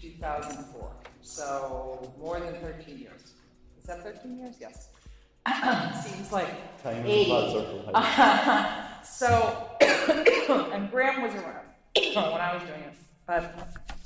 2004. 0.00 0.92
So 1.22 2.12
more 2.20 2.38
than 2.38 2.54
13 2.60 2.96
years. 2.96 3.32
Is 3.76 3.86
that 3.86 4.04
13 4.04 4.38
years? 4.38 4.54
Yes. 4.60 4.90
Seems 6.06 6.30
like 6.30 6.80
Time 6.80 7.02
eight. 7.04 7.26
so, 9.04 9.68
and 10.72 10.88
Graeme 10.92 11.22
was 11.22 11.34
around 11.34 11.66
when 12.14 12.40
I 12.40 12.54
was 12.54 12.62
doing 12.62 12.82
it. 12.82 12.92
But 13.26 13.54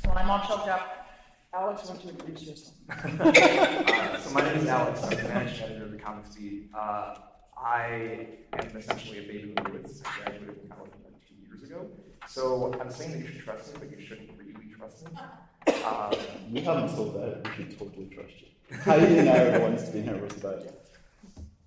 when 0.06 0.16
I'm 0.16 0.30
all 0.30 0.40
choked 0.46 0.68
up, 0.68 1.06
Alex, 1.52 1.84
why 1.84 1.94
don't 1.94 2.04
you 2.04 2.10
introduce 2.10 2.42
yourself? 2.42 2.76
Uh, 3.20 4.18
so 4.18 4.30
my 4.30 4.42
name 4.42 4.58
is 4.58 4.66
Alex. 4.66 5.02
I'm 5.02 5.10
the 5.10 5.22
managing 5.24 5.64
editor 5.64 5.84
of 5.84 5.92
the 5.92 5.98
Comics 5.98 6.34
Beat. 6.34 6.70
Uh, 6.74 7.16
I 7.56 8.28
am 8.54 8.76
essentially 8.76 9.18
a 9.18 9.22
baby 9.22 9.54
Lewis. 9.68 10.02
I 10.06 10.22
graduated 10.22 10.56
from 10.60 10.68
college 10.70 10.92
like 11.04 11.28
two 11.28 11.34
years 11.46 11.62
ago. 11.62 11.86
So 12.26 12.72
I'm 12.80 12.90
saying 12.90 13.12
that 13.12 13.18
you 13.18 13.26
should 13.28 13.44
trust 13.44 13.74
me, 13.74 13.80
but 13.80 13.98
you 13.98 14.06
shouldn't 14.06 14.30
really 14.38 14.54
trust 14.74 15.04
me. 15.04 15.18
Um, 15.84 16.12
you 16.50 16.62
haven't 16.62 16.88
sold 16.88 17.14
that. 17.16 17.44
We 17.44 17.64
should 17.64 17.78
totally 17.78 18.06
trust 18.06 18.32
you. 18.40 18.76
Heidi 18.78 19.18
and 19.18 19.28
I 19.28 19.38
are 19.38 19.58
the 19.58 19.60
ones 19.60 19.84
to 19.84 19.92
be 19.92 20.00
nervous 20.00 20.36
about 20.38 20.60
it. 20.60 20.74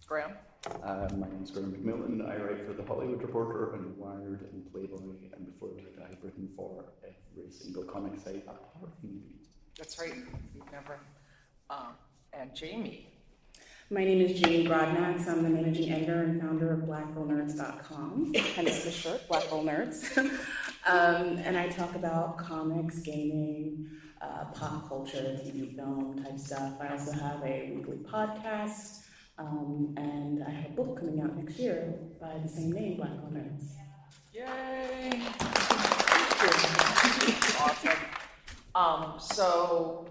Graeme? 0.08 0.32
Uh, 0.66 1.09
my 1.18 1.28
name's 1.28 1.51
Graeme 1.51 1.74
McMillan. 1.74 2.26
I 2.30 2.38
write 2.38 2.66
for 2.66 2.74
The 2.74 2.84
Hollywood 2.84 3.22
Reporter 3.22 3.74
and 3.74 3.97
Wired 3.97 4.47
and 4.53 4.72
Playboy, 4.72 5.16
and 5.36 5.45
before 5.45 5.70
that, 5.76 6.05
I've 6.05 6.24
written 6.24 6.49
for 6.55 6.86
every 7.03 7.51
single 7.51 7.84
comic 7.84 8.18
site 8.18 8.43
apart 8.47 8.61
from 8.80 9.09
Movie. 9.09 9.41
That's 9.78 9.99
right. 9.99 10.14
You've 10.55 10.72
never. 10.72 10.99
Um, 11.70 11.95
and 12.32 12.55
Jamie. 12.55 13.09
My 13.89 14.05
name 14.05 14.22
is 14.22 14.39
Jamie 14.39 14.66
Broadnax. 14.66 15.28
I'm 15.28 15.43
the 15.43 15.49
managing 15.49 15.91
editor 15.91 16.24
and 16.24 16.41
founder 16.41 16.72
of 16.72 16.80
BlackGirlNerds.com, 16.82 18.34
hence 18.34 18.86
the 18.86 18.91
shirt, 18.91 19.28
Black 19.28 19.49
Girl 19.49 19.64
Nerds. 19.66 20.18
um, 20.88 21.38
and 21.39 21.57
I 21.57 21.68
talk 21.68 21.93
about 21.95 22.38
comics, 22.38 22.99
gaming, 22.99 23.89
uh, 24.22 24.45
pop 24.53 24.88
culture, 24.88 25.38
TV, 25.43 25.76
film 25.76 26.24
type 26.24 26.39
stuff. 26.39 26.74
I 26.80 26.88
also 26.93 27.11
have 27.11 27.43
a 27.43 27.74
weekly 27.76 27.97
podcast, 27.97 29.03
um, 29.38 29.94
and 29.98 30.44
I 30.44 30.50
have 30.50 30.72
a 30.72 30.74
book 30.74 31.00
coming 31.00 31.22
out 31.22 31.36
next 31.36 31.58
year 31.58 31.94
by 32.22 32.38
the 32.42 32.50
same 32.50 32.72
name, 32.72 32.98
Black 32.98 33.12
Girl 33.12 33.32
Nerds. 33.32 33.74
Yay! 34.34 35.22
awesome. 37.60 37.92
Um, 38.76 39.14
so 39.20 40.08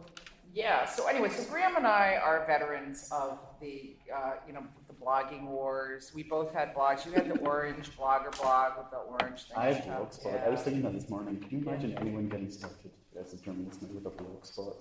yeah. 0.55 0.87
So 0.87 1.07
anyway, 1.07 1.31
so 1.31 1.45
Graeme 1.51 1.77
and 1.77 1.87
I 1.87 2.17
are 2.23 2.45
veterans 2.47 3.09
of 3.11 3.39
the 3.61 3.97
uh, 4.15 4.33
you 4.47 4.53
know 4.53 4.63
the 4.89 4.95
blogging 4.95 5.47
wars. 5.47 6.13
We 6.15 6.23
both 6.23 6.53
had 6.53 6.75
blogs. 6.75 7.05
You 7.07 7.13
had 7.13 7.29
the 7.29 7.39
orange 7.41 7.91
blogger 7.97 8.37
blog 8.41 8.73
with 8.79 8.91
the 8.91 8.99
orange 8.99 9.45
thing. 9.45 9.57
I 9.57 9.73
have 9.73 9.85
blogspot. 9.85 10.25
Yeah. 10.27 10.45
I 10.47 10.49
was 10.49 10.61
thinking 10.61 10.83
that 10.83 10.95
this 10.95 11.09
morning. 11.09 11.39
Can 11.41 11.51
you 11.51 11.67
imagine 11.67 11.97
anyone 11.99 12.29
getting 12.29 12.51
started 12.51 12.91
as 13.19 13.33
a 13.33 13.37
journalist 13.39 13.83
with 13.83 14.07
a 14.07 14.11
blogspot? 14.11 14.77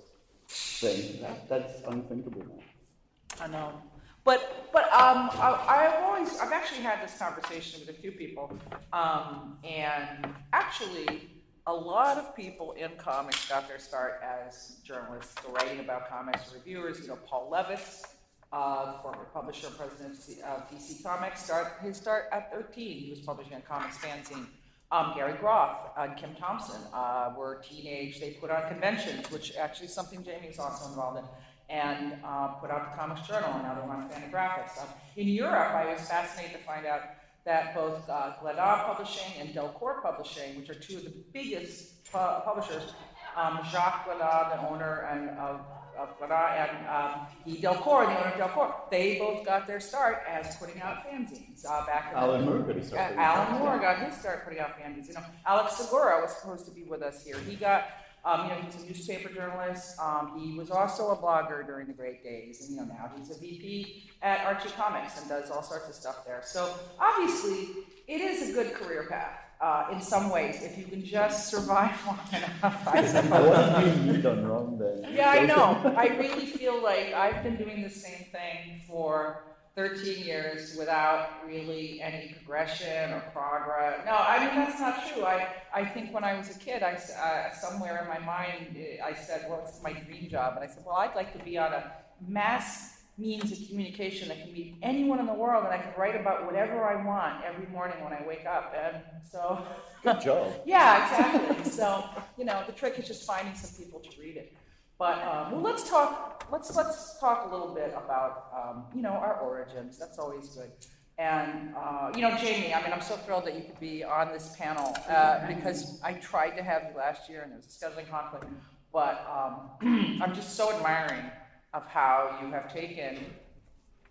Then 0.82 1.22
that, 1.22 1.48
that's 1.48 1.82
unthinkable 1.88 2.44
now. 2.46 3.44
I 3.44 3.48
know. 3.48 3.82
But 4.24 4.70
but 4.72 4.84
um, 4.94 5.30
I, 5.34 5.90
have 5.92 6.04
always 6.04 6.40
I've 6.40 6.52
actually 6.52 6.82
had 6.82 7.04
this 7.04 7.18
conversation 7.18 7.80
with 7.80 7.90
a 7.90 8.00
few 8.00 8.12
people, 8.12 8.52
um, 8.94 9.58
and 9.64 10.34
actually 10.54 11.30
a 11.68 11.74
lot 11.74 12.18
of 12.18 12.36
people 12.36 12.74
in 12.74 12.92
comics 12.98 13.48
got 13.50 13.68
their 13.68 13.80
start 13.80 14.22
as 14.24 14.78
journalists, 14.84 15.36
writing 15.50 15.80
about 15.80 16.10
comics, 16.10 16.54
reviewers. 16.54 17.00
You 17.02 17.08
know, 17.08 17.20
Paul 17.26 17.50
Levitz, 17.52 18.04
uh, 18.52 19.02
former 19.02 19.26
publisher 19.34 19.68
and 19.68 19.78
president 19.78 20.18
of 20.46 20.70
DC 20.70 21.04
Comics, 21.04 21.44
start 21.44 21.74
his 21.82 21.98
start 21.98 22.26
at 22.32 22.52
13. 22.54 22.98
He 23.00 23.10
was 23.10 23.20
publishing 23.20 23.54
a 23.54 23.62
comics 23.62 23.98
fanzine. 23.98 24.46
Um, 24.92 25.14
Gary 25.16 25.38
Groth 25.40 25.78
and 25.98 26.18
Kim 26.18 26.36
Thompson 26.36 26.82
uh, 26.94 27.34
were 27.38 27.64
teenage. 27.68 28.20
They 28.20 28.32
put 28.32 28.52
on 28.52 28.68
conventions, 28.68 29.32
which 29.32 29.56
actually 29.56 29.86
is 29.86 29.94
something 29.94 30.22
Jamie's 30.22 30.60
also 30.60 30.90
involved 30.90 31.20
in, 31.20 31.24
and 31.72 32.18
uh, 32.26 32.50
put 32.60 32.70
out 32.70 32.92
the 32.92 32.98
Comics 32.98 33.26
Journal, 33.28 33.50
and 33.54 33.64
now 33.64 33.74
they 33.74 33.88
run 33.88 34.10
Fantagraphics. 34.10 34.82
Um, 34.82 34.90
in 35.16 35.28
Europe, 35.30 35.74
I 35.74 35.94
was 35.94 36.02
fascinated 36.02 36.58
to 36.58 36.64
find 36.66 36.86
out 36.86 37.02
that 37.46 37.74
both 37.74 38.08
uh, 38.10 38.34
Publishing 38.42 39.40
and 39.40 39.50
Delcourt 39.50 40.04
Publishing, 40.04 40.58
which 40.58 40.70
are 40.70 40.76
two 40.76 40.98
of 40.98 41.06
the 41.06 41.14
biggest 41.34 42.04
pu- 42.12 42.42
publishers, 42.44 42.94
um, 43.36 43.60
Jacques 43.72 44.06
Glénat, 44.06 44.56
the 44.56 44.70
owner 44.70 45.08
and 45.10 45.30
of, 45.40 45.62
of 45.98 46.10
and 46.22 46.88
um, 46.88 47.28
Guy 47.46 47.74
Delcourt, 47.74 48.08
the 48.08 48.20
owner 48.20 48.32
of 48.36 48.52
Delcourt, 48.52 48.92
they 48.92 49.18
both 49.18 49.46
got 49.46 49.66
their 49.66 49.80
start 49.80 50.24
as 50.30 50.56
putting 50.58 50.82
out 50.82 51.08
fanzines 51.08 51.66
uh, 51.68 51.86
back 51.86 52.12
in 52.12 52.18
Alan 52.18 52.46
the, 52.46 52.52
Moore 52.52 52.60
got 52.60 52.76
his 52.76 52.88
start. 52.88 53.18
Uh, 53.18 53.20
Alan 53.20 53.60
Moore 53.60 53.80
got 53.80 54.00
his 54.00 54.16
start 54.16 54.44
putting 54.44 54.60
out 54.60 54.78
fanzines. 54.78 55.08
You 55.08 55.14
know, 55.14 55.24
Alex 55.46 55.78
Segura 55.78 56.22
was 56.22 56.36
supposed 56.36 56.66
to 56.66 56.72
be 56.72 56.84
with 56.84 57.02
us 57.02 57.24
here. 57.24 57.38
He 57.48 57.56
got 57.56 57.86
um, 58.24 58.44
you 58.44 58.50
know, 58.50 58.56
he 58.56 58.66
was 58.68 58.76
a 58.76 58.86
newspaper 58.86 59.30
journalist. 59.30 60.00
Um, 60.00 60.40
he 60.40 60.58
was 60.58 60.70
also 60.70 61.10
a 61.10 61.16
blogger 61.16 61.66
during 61.66 61.88
the 61.88 61.94
great 61.94 62.24
days, 62.24 62.62
and 62.62 62.70
you 62.72 62.76
know 62.78 62.84
now 62.84 63.12
he's 63.18 63.32
a 63.32 63.40
VP 63.40 64.12
at 64.22 64.46
Archie 64.46 64.70
Comics 64.70 65.20
and 65.20 65.28
does 65.28 65.50
all 65.50 65.64
sorts 65.64 65.90
of 65.90 65.96
stuff 65.96 66.26
there. 66.26 66.42
So 66.44 66.74
obviously, 67.00 67.70
it 68.08 68.22
is 68.22 68.50
a 68.50 68.54
good 68.54 68.74
career 68.74 69.08
path 69.10 69.40
uh, 69.60 69.88
in 69.92 70.02
some 70.02 70.30
ways 70.30 70.62
if 70.62 70.78
you 70.78 70.86
can 70.86 71.04
just 71.04 71.50
survive 71.50 71.96
long 72.06 72.20
enough. 72.34 72.88
I 72.88 73.02
what 73.42 73.56
have 73.56 74.06
you 74.06 74.22
done 74.22 74.46
wrong 74.46 74.78
then? 74.78 75.14
Yeah, 75.14 75.30
I 75.30 75.46
know. 75.46 75.94
I 75.98 76.08
really 76.08 76.46
feel 76.46 76.82
like 76.82 77.14
I've 77.14 77.44
been 77.44 77.58
doing 77.58 77.82
the 77.82 77.90
same 77.90 78.26
thing 78.32 78.82
for 78.88 79.44
13 79.76 80.26
years 80.26 80.76
without 80.78 81.30
really 81.48 82.02
any 82.02 82.34
progression 82.34 83.14
or 83.14 83.22
progress. 83.32 84.02
No, 84.06 84.16
I 84.16 84.46
mean, 84.46 84.56
that's 84.56 84.80
not 84.80 85.08
true. 85.08 85.24
I, 85.24 85.48
I 85.74 85.86
think 85.86 86.14
when 86.14 86.26
I 86.26 86.38
was 86.38 86.54
a 86.54 86.60
kid, 86.60 86.84
I, 86.84 86.94
uh, 86.94 87.54
somewhere 87.54 88.02
in 88.02 88.10
my 88.10 88.20
mind, 88.20 88.78
I 89.04 89.14
said, 89.14 89.46
well, 89.50 89.64
it's 89.66 89.82
my 89.82 89.94
dream 89.94 90.30
job. 90.30 90.56
And 90.56 90.64
I 90.64 90.68
said, 90.68 90.84
well, 90.86 90.98
I'd 90.98 91.16
like 91.16 91.32
to 91.38 91.44
be 91.44 91.58
on 91.58 91.72
a 91.72 91.92
mass 92.28 93.02
means 93.18 93.52
of 93.52 93.68
communication 93.68 94.28
that 94.28 94.42
can 94.42 94.52
meet 94.52 94.76
anyone 94.82 95.20
in 95.20 95.26
the 95.26 95.34
world 95.34 95.64
and 95.66 95.74
I 95.74 95.78
can 95.78 95.94
write 95.98 96.20
about 96.20 96.46
whatever 96.46 96.84
I 96.84 97.06
want 97.06 97.44
every 97.46 97.68
morning 97.68 98.04
when 98.04 98.12
I 98.12 98.26
wake 98.28 98.46
up. 98.46 98.74
And 98.78 98.98
so. 99.30 99.64
Good 100.04 100.22
job. 100.22 100.54
yeah, 100.66 101.06
exactly. 101.06 101.72
so, 101.72 102.04
you 102.38 102.44
know, 102.46 102.64
the 102.66 102.74
trick 102.74 103.00
is 103.00 103.08
just 103.08 103.26
finding 103.26 103.56
some 103.56 103.72
people 103.82 104.00
to 104.00 104.20
read 104.20 104.36
it. 104.38 104.54
But 105.02 105.24
um, 105.24 105.52
well, 105.54 105.62
let's 105.62 105.90
talk. 105.90 106.46
Let's 106.52 106.76
let's 106.76 107.20
talk 107.20 107.48
a 107.50 107.52
little 107.52 107.74
bit 107.74 107.92
about 107.98 108.46
um, 108.56 108.84
you 108.94 109.02
know 109.02 109.10
our 109.10 109.40
origins. 109.40 109.98
That's 109.98 110.20
always 110.20 110.50
good. 110.50 110.70
And 111.18 111.74
uh, 111.76 112.12
you 112.14 112.22
know, 112.22 112.38
Jamie, 112.38 112.72
I 112.72 112.84
mean, 112.84 112.94
I'm 112.94 113.02
so 113.02 113.16
thrilled 113.16 113.46
that 113.46 113.56
you 113.56 113.64
could 113.64 113.80
be 113.80 114.04
on 114.04 114.32
this 114.32 114.56
panel 114.60 114.96
uh, 115.10 115.48
because 115.48 116.00
I 116.04 116.14
tried 116.14 116.52
to 116.52 116.62
have 116.62 116.84
you 116.92 116.98
last 117.00 117.28
year 117.32 117.42
and 117.42 117.52
there 117.52 117.58
was 117.58 117.66
a 117.66 117.84
scheduling 117.84 118.08
conflict. 118.12 118.46
But 118.94 119.26
um, 119.28 120.20
I'm 120.22 120.36
just 120.36 120.56
so 120.56 120.72
admiring 120.72 121.26
of 121.74 121.84
how 121.88 122.38
you 122.40 122.52
have 122.52 122.72
taken 122.72 123.26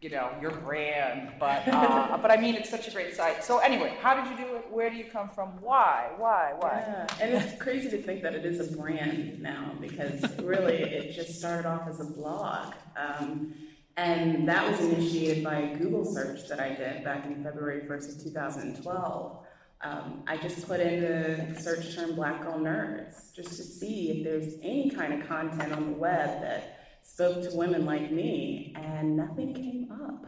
you 0.01 0.09
know, 0.09 0.31
your 0.41 0.53
brand, 0.53 1.33
but 1.39 1.69
uh, 1.69 2.19
but 2.23 2.31
I 2.31 2.39
mean, 2.39 2.55
it's 2.55 2.71
such 2.71 2.89
a 2.89 2.91
great 2.91 3.15
site. 3.15 3.45
So 3.45 3.59
anyway, 3.59 3.97
how 4.01 4.15
did 4.15 4.31
you 4.31 4.45
do 4.47 4.57
it? 4.57 4.65
Where 4.71 4.89
do 4.89 4.97
you 4.97 5.05
come 5.05 5.29
from? 5.29 5.49
Why? 5.61 6.11
Why? 6.17 6.55
Why? 6.59 6.85
Yeah. 6.87 7.07
And 7.21 7.35
it's 7.35 7.61
crazy 7.61 7.91
to 7.91 8.03
think 8.03 8.23
that 8.23 8.35
it 8.35 8.47
is 8.47 8.61
a 8.61 8.77
brand 8.77 9.43
now 9.43 9.75
because 9.79 10.25
really 10.39 10.77
it 10.77 11.13
just 11.15 11.39
started 11.39 11.69
off 11.69 11.87
as 11.87 12.01
a 12.01 12.05
blog. 12.05 12.75
Um, 12.97 13.53
and 13.99 14.49
that 14.49 14.71
was 14.71 14.81
initiated 14.81 15.45
by 15.45 15.57
a 15.57 15.77
Google 15.77 16.07
search 16.07 16.49
that 16.49 16.61
I 16.61 16.71
did 16.71 17.05
back 17.05 17.27
in 17.27 17.45
February 17.45 17.83
1st 17.83 18.17
of 18.17 18.25
2012. 18.25 19.37
Um, 19.83 20.23
I 20.27 20.39
just 20.39 20.67
put 20.67 20.81
in 20.81 21.03
the 21.03 21.61
search 21.61 21.95
term 21.95 22.15
Black 22.15 22.43
Girl 22.43 22.59
Nerds 22.59 23.35
just 23.35 23.51
to 23.57 23.63
see 23.63 24.11
if 24.11 24.25
there's 24.25 24.55
any 24.63 24.91
kind 24.91 25.21
of 25.21 25.29
content 25.29 25.73
on 25.73 25.87
the 25.87 25.99
web 25.99 26.41
that 26.41 26.80
spoke 27.13 27.43
to 27.43 27.57
women 27.57 27.85
like 27.85 28.11
me, 28.11 28.73
and 28.77 29.17
nothing 29.17 29.53
came 29.53 29.89
up, 29.93 30.27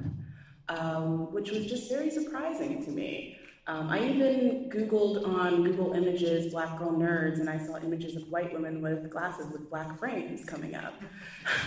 um, 0.68 1.32
which 1.32 1.50
was 1.50 1.66
just 1.66 1.88
very 1.88 2.10
surprising 2.10 2.84
to 2.84 2.90
me. 2.90 3.36
Um, 3.68 3.88
I 3.88 4.08
even 4.08 4.68
Googled 4.68 5.24
on 5.24 5.62
Google 5.62 5.92
Images 5.92 6.52
black 6.52 6.76
girl 6.78 6.90
nerds, 6.90 7.38
and 7.38 7.48
I 7.48 7.58
saw 7.64 7.78
images 7.78 8.16
of 8.16 8.28
white 8.28 8.52
women 8.52 8.82
with 8.82 9.08
glasses 9.08 9.52
with 9.52 9.70
black 9.70 9.96
frames 10.00 10.44
coming 10.44 10.74
up. 10.74 10.94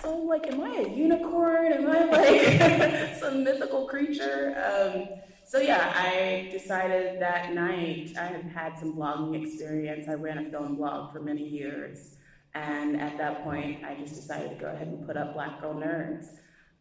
so, 0.00 0.16
like, 0.18 0.46
am 0.46 0.60
I 0.60 0.84
a 0.86 0.88
unicorn? 0.88 1.72
Am 1.72 1.90
I 1.90 2.04
like 2.04 3.16
some 3.20 3.42
mythical 3.42 3.88
creature? 3.88 4.54
Um, 4.64 5.08
so, 5.44 5.58
yeah, 5.58 5.92
I 5.96 6.48
decided 6.52 7.20
that 7.20 7.52
night 7.52 8.12
I 8.16 8.26
had 8.26 8.44
had 8.44 8.78
some 8.78 8.94
blogging 8.94 9.44
experience. 9.44 10.08
I 10.08 10.14
ran 10.14 10.38
a 10.38 10.50
film 10.50 10.76
blog 10.76 11.12
for 11.12 11.20
many 11.20 11.42
years. 11.42 12.16
And 12.54 13.00
at 13.00 13.16
that 13.18 13.44
point, 13.44 13.84
I 13.84 13.94
just 13.94 14.14
decided 14.14 14.50
to 14.50 14.56
go 14.56 14.66
ahead 14.66 14.88
and 14.88 15.06
put 15.06 15.16
up 15.16 15.34
Black 15.34 15.60
Girl 15.60 15.74
Nerds. 15.74 16.26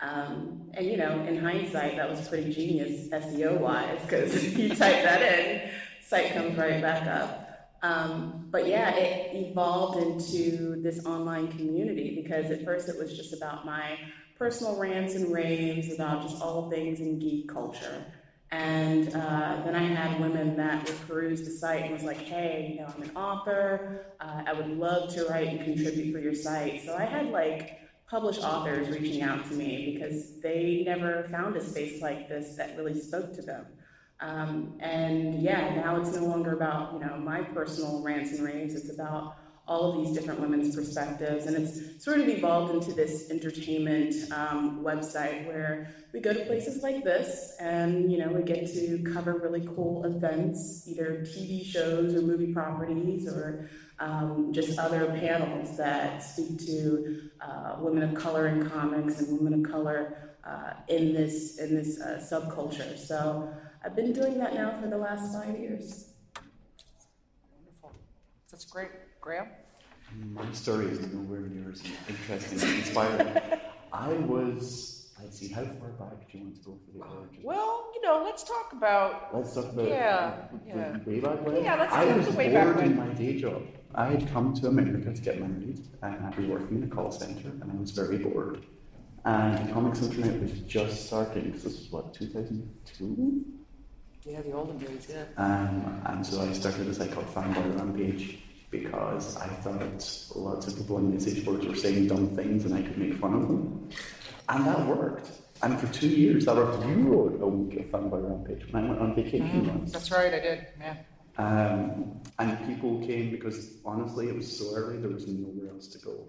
Um, 0.02 0.72
and 0.74 0.86
you 0.86 0.98
know, 0.98 1.24
in 1.26 1.38
hindsight, 1.38 1.96
that 1.96 2.10
was 2.10 2.28
pretty 2.28 2.52
genius 2.52 3.08
SEO 3.10 3.60
wise 3.60 4.00
because 4.02 4.54
you 4.58 4.70
type 4.70 5.04
that 5.04 5.22
in, 5.22 5.72
site 6.02 6.34
comes 6.34 6.58
right 6.58 6.82
back 6.82 7.08
up. 7.08 7.48
Um, 7.84 8.48
but 8.52 8.68
yeah, 8.68 8.96
it 8.96 9.36
evolved 9.36 9.98
into 9.98 10.82
this 10.82 11.06
online 11.06 11.48
community 11.48 12.22
because 12.22 12.52
at 12.52 12.64
first 12.64 12.90
it 12.90 12.98
was 12.98 13.16
just 13.16 13.34
about 13.34 13.66
my 13.66 13.98
personal 14.38 14.78
rants 14.78 15.16
and 15.16 15.32
raves 15.32 15.94
about 15.94 16.24
just 16.24 16.42
all 16.42 16.70
things 16.70 17.00
in 17.00 17.20
geek 17.20 17.48
culture. 17.48 18.06
And 18.52 19.16
uh, 19.16 19.62
then 19.64 19.76
I 19.76 19.84
had 19.84 20.20
women 20.20 20.58
that 20.58 20.86
would 20.86 21.08
peruse 21.08 21.44
the 21.44 21.52
site 21.52 21.84
and 21.84 21.94
was 21.94 22.04
like, 22.04 22.18
hey, 22.18 22.72
you 22.74 22.82
know, 22.82 22.94
I'm 22.94 23.04
an 23.04 23.16
author. 23.16 24.08
Uh, 24.20 24.44
I 24.46 24.54
would 24.54 24.68
love 24.68 25.14
to 25.14 25.26
write 25.26 25.48
and 25.48 25.64
contribute 25.64 26.12
for 26.12 26.20
your 26.20 26.36
site. 26.36 26.84
So 26.86 26.96
I 26.96 27.06
had 27.06 27.28
like 27.28 27.80
published 28.10 28.42
authors 28.42 28.90
reaching 28.90 29.22
out 29.22 29.48
to 29.48 29.54
me 29.54 29.94
because 29.94 30.42
they 30.42 30.84
never 30.86 31.24
found 31.32 31.56
a 31.56 31.64
space 31.64 32.02
like 32.02 32.28
this 32.28 32.56
that 32.58 32.76
really 32.78 33.00
spoke 33.00 33.34
to 33.36 33.42
them. 33.42 33.66
Um, 34.20 34.74
and 34.82 35.42
yeah, 35.42 35.74
now 35.76 35.96
it's 35.96 36.14
no 36.14 36.26
longer 36.26 36.54
about, 36.54 36.94
you 36.94 37.00
know, 37.00 37.16
my 37.18 37.42
personal 37.42 38.04
rants 38.04 38.34
and 38.34 38.44
raves. 38.44 38.76
It's 38.76 38.94
about 38.94 39.38
all 39.68 39.92
of 39.92 40.06
these 40.06 40.16
different 40.16 40.40
women's 40.40 40.76
perspectives. 40.76 41.46
And 41.46 41.56
it's 41.56 42.04
sort 42.04 42.20
of 42.20 42.28
evolved 42.28 42.74
into 42.74 42.94
this 42.94 43.30
entertainment 43.30 44.14
um, 44.32 44.84
website 44.84 45.48
where 45.48 45.94
we 46.14 46.20
go 46.20 46.34
to 46.34 46.46
places 46.46 46.84
like 46.84 47.04
this 47.04 47.56
and, 47.60 48.12
you 48.12 48.18
know, 48.18 48.28
we 48.28 48.44
get 48.44 48.68
to 48.74 49.04
cover 49.14 49.38
really 49.38 49.66
cool 49.76 50.04
events, 50.06 50.88
either 50.88 51.22
TV 51.22 51.66
shows 51.66 52.16
or 52.16 52.22
movie 52.22 52.54
properties 52.54 53.28
or 53.28 53.70
um, 54.00 54.52
just 54.52 54.78
other 54.80 55.06
panels 55.20 55.78
that 55.78 56.24
speak 56.24 56.58
to 56.66 57.30
uh, 57.40 57.76
women 57.80 58.04
of 58.04 58.16
color 58.16 58.48
in 58.48 58.68
comics 58.70 59.20
and 59.20 59.40
women 59.40 59.64
of 59.64 59.72
color 59.72 60.36
uh, 60.44 60.74
in 60.88 61.14
this 61.14 61.60
in 61.60 61.76
this 61.76 62.02
uh, 62.02 62.20
subculture. 62.20 62.98
So 62.98 63.54
I've 63.86 63.96
been 63.96 64.12
doing 64.12 64.38
that 64.40 64.56
now 64.56 64.80
for 64.82 64.88
the 64.88 64.98
last 64.98 65.34
five 65.34 65.58
years. 65.58 66.14
Wonderful. 67.54 67.92
That's 68.50 68.66
great. 68.66 68.90
Graeme? 69.22 69.48
My 70.34 70.52
story 70.52 70.88
is 70.88 71.00
nowhere 71.14 71.42
near 71.42 71.72
as 71.72 71.82
interesting 72.10 72.60
and 72.68 72.78
inspiring. 72.80 73.38
I 73.94 74.10
was, 74.14 75.10
let's 75.22 75.38
see, 75.40 75.48
how 75.50 75.64
far 75.64 75.90
back 76.00 76.30
do 76.32 76.38
you 76.40 76.44
want 76.46 76.56
to 76.58 76.62
go 76.64 76.78
for 76.86 76.98
the 76.98 77.04
origin? 77.04 77.40
Well, 77.44 77.92
you 77.94 78.02
know, 78.02 78.24
let's 78.26 78.44
talk 78.44 78.74
about. 78.74 79.34
Let's 79.34 79.54
talk 79.54 79.72
about 79.72 79.88
Yeah, 79.88 80.34
the, 80.52 80.68
yeah. 80.68 80.98
the 81.04 81.10
way 81.10 81.20
back 81.20 81.46
when. 81.46 81.64
Yeah, 81.64 81.76
let's 81.76 81.94
I 81.94 82.06
go 82.06 82.18
was 82.18 82.26
the 82.26 82.32
way 82.34 82.50
bored 82.52 82.76
back 82.78 82.86
in 82.86 82.98
my 82.98 83.08
day 83.14 83.40
job. 83.40 83.62
I 83.94 84.08
had 84.08 84.28
come 84.34 84.54
to 84.56 84.68
America 84.68 85.14
to 85.14 85.22
get 85.22 85.40
married, 85.40 85.80
and 86.02 86.26
I'd 86.26 86.36
be 86.36 86.46
working 86.48 86.78
in 86.78 86.84
a 86.84 86.94
call 86.94 87.12
center, 87.12 87.50
and 87.50 87.72
I 87.72 87.76
was 87.76 87.92
very 87.92 88.18
bored. 88.18 88.66
And 89.24 89.70
the 89.70 89.72
Comics 89.72 90.02
Internet 90.02 90.42
was 90.42 90.52
just 90.62 91.06
starting. 91.06 91.52
This 91.52 91.64
was 91.64 91.88
what 91.92 92.14
2002. 92.16 93.46
Yeah, 94.26 94.42
the 94.42 94.52
olden 94.52 94.78
days, 94.78 95.08
yeah. 95.10 95.24
Um, 95.38 96.02
and 96.06 96.26
so 96.26 96.42
I 96.42 96.52
started 96.54 96.88
a 96.88 96.94
site 96.94 97.12
called 97.12 97.28
Fanboy 97.28 97.78
Rampage 97.78 98.40
because 98.72 99.36
I 99.38 99.48
thought 99.48 99.82
lots 100.36 100.68
of 100.68 100.78
people 100.78 100.96
on 100.96 101.14
message 101.14 101.46
boards 101.46 101.66
were 101.68 101.76
saying 101.76 102.08
dumb 102.08 102.30
things 102.36 102.66
and 102.66 102.74
I 102.74 102.82
could 102.82 102.98
make 102.98 103.14
fun 103.16 103.34
of 103.36 103.48
them. 103.48 103.90
And 104.50 104.66
that 104.66 104.88
worked. 104.88 105.30
And 105.62 105.80
for 105.80 105.88
two 105.94 106.08
years, 106.08 106.46
that 106.46 106.56
worked. 106.56 106.84
You 106.88 106.96
wrote 107.04 107.40
a 107.42 107.48
week 107.48 107.80
of 107.80 107.86
Fanboy 107.92 108.28
Rampage 108.28 108.72
when 108.72 108.86
I 108.86 108.88
went 108.90 109.02
on 109.02 109.14
vacation 109.16 109.68
once. 109.68 109.92
That's 109.92 110.10
right, 110.10 110.34
I 110.34 110.40
did. 110.40 110.68
Yeah. 110.80 110.96
Um, 111.38 112.20
and 112.40 112.66
people 112.68 113.06
came 113.06 113.30
because 113.30 113.76
honestly, 113.86 114.30
it 114.30 114.36
was 114.36 114.58
so 114.58 114.74
early, 114.76 114.98
there 114.98 115.12
was 115.12 115.28
nowhere 115.28 115.72
else 115.72 115.88
to 115.90 116.00
go. 116.00 116.26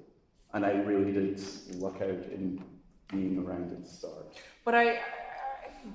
And 0.53 0.67
I 0.67 0.73
really 0.73 1.13
did 1.13 1.41
luck 1.77 1.97
out 1.97 2.11
in 2.11 2.63
being 3.09 3.39
around 3.39 3.73
at 3.73 3.83
the 3.85 3.89
start. 3.89 4.37
But 4.65 4.75
I, 4.75 4.91
I- 4.91 4.99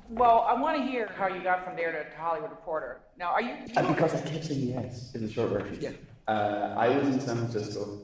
well, 0.10 0.46
I 0.50 0.60
want 0.60 0.76
to 0.78 0.84
hear 0.84 1.10
how 1.18 1.28
you 1.30 1.42
got 1.42 1.64
from 1.64 1.78
there 1.78 1.94
to, 1.94 2.10
to 2.10 2.18
Hollywood 2.18 2.50
Reporter. 2.50 3.00
Now, 3.18 3.28
are 3.32 3.42
you? 3.42 3.52
you 3.68 3.74
And 3.78 3.88
because 3.88 4.14
I 4.16 4.20
kept 4.20 4.44
saying 4.44 4.68
yes, 4.68 5.16
in 5.16 5.26
the 5.26 5.32
short 5.32 5.50
version. 5.52 5.78
Yeah. 5.80 5.92
Uh, 6.28 6.74
I 6.78 6.90
was 6.98 7.08
in 7.08 7.20
San 7.22 7.38
Francisco. 7.38 8.02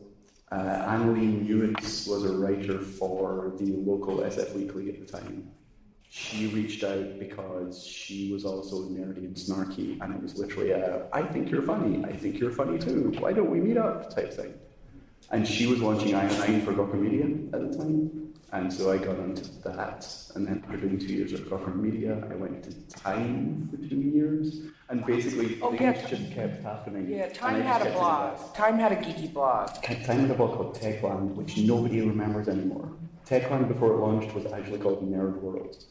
Uh, 0.52 0.56
Annalee 0.56 1.46
Newitz 1.46 2.08
was 2.08 2.24
a 2.24 2.38
writer 2.38 2.80
for 2.80 3.54
the 3.58 3.76
local 3.78 4.18
SF 4.18 4.54
Weekly 4.56 4.90
at 4.90 5.06
the 5.06 5.06
time. 5.06 5.52
She 6.10 6.48
reached 6.48 6.84
out 6.84 7.20
because 7.20 7.86
she 7.86 8.32
was 8.32 8.46
also 8.46 8.84
nerdy 8.84 9.26
and 9.26 9.36
snarky, 9.36 10.00
and 10.00 10.14
it 10.14 10.22
was 10.22 10.38
literally 10.38 10.70
a 10.72 11.08
I 11.12 11.24
think 11.24 11.50
you're 11.50 11.64
funny, 11.64 12.06
I 12.06 12.16
think 12.16 12.40
you're 12.40 12.52
funny 12.52 12.78
too, 12.78 13.12
why 13.20 13.34
don't 13.34 13.50
we 13.50 13.60
meet 13.60 13.78
up 13.78 14.14
type 14.14 14.32
thing. 14.32 14.54
And 15.32 15.48
she 15.48 15.66
was 15.66 15.82
launching 15.82 16.12
IO9 16.12 16.64
for 16.64 16.74
Gawker 16.74 17.00
Media 17.02 17.26
at 17.54 17.72
the 17.72 17.78
time. 17.78 18.23
And 18.54 18.72
so 18.72 18.92
I 18.92 19.00
got 19.00 19.18
into 19.18 19.50
that. 19.64 20.08
And 20.36 20.46
then 20.46 20.64
after 20.64 20.78
doing 20.78 21.00
two 21.00 21.08
years 21.08 21.34
at 21.34 21.40
Gawker 21.42 21.76
Media, 21.76 22.24
I 22.30 22.36
went 22.36 22.64
to 22.66 22.72
Time 23.00 23.68
for 23.72 23.78
two 23.78 23.96
years. 23.96 24.62
And 24.90 25.04
basically, 25.04 25.60
Oh, 25.60 25.72
things 25.72 25.82
yeah. 25.82 26.08
just 26.08 26.32
kept 26.32 26.62
happening. 26.62 27.10
Yeah, 27.10 27.30
Time 27.30 27.62
had 27.62 27.82
a 27.82 27.90
blog. 27.92 28.38
Time 28.54 28.78
had 28.78 28.92
a 28.92 28.98
geeky 28.98 29.34
blog. 29.34 29.70
Time 29.82 30.20
had 30.20 30.30
a 30.30 30.36
blog 30.36 30.56
called 30.56 30.80
Techland, 30.80 31.34
which 31.34 31.58
nobody 31.58 32.02
remembers 32.02 32.48
anymore. 32.48 32.92
Techland, 33.26 33.70
before 33.70 33.94
it 33.94 33.98
launched, 33.98 34.36
was 34.36 34.46
actually 34.46 34.78
called 34.78 35.02
Nerd 35.12 35.42
World. 35.42 35.84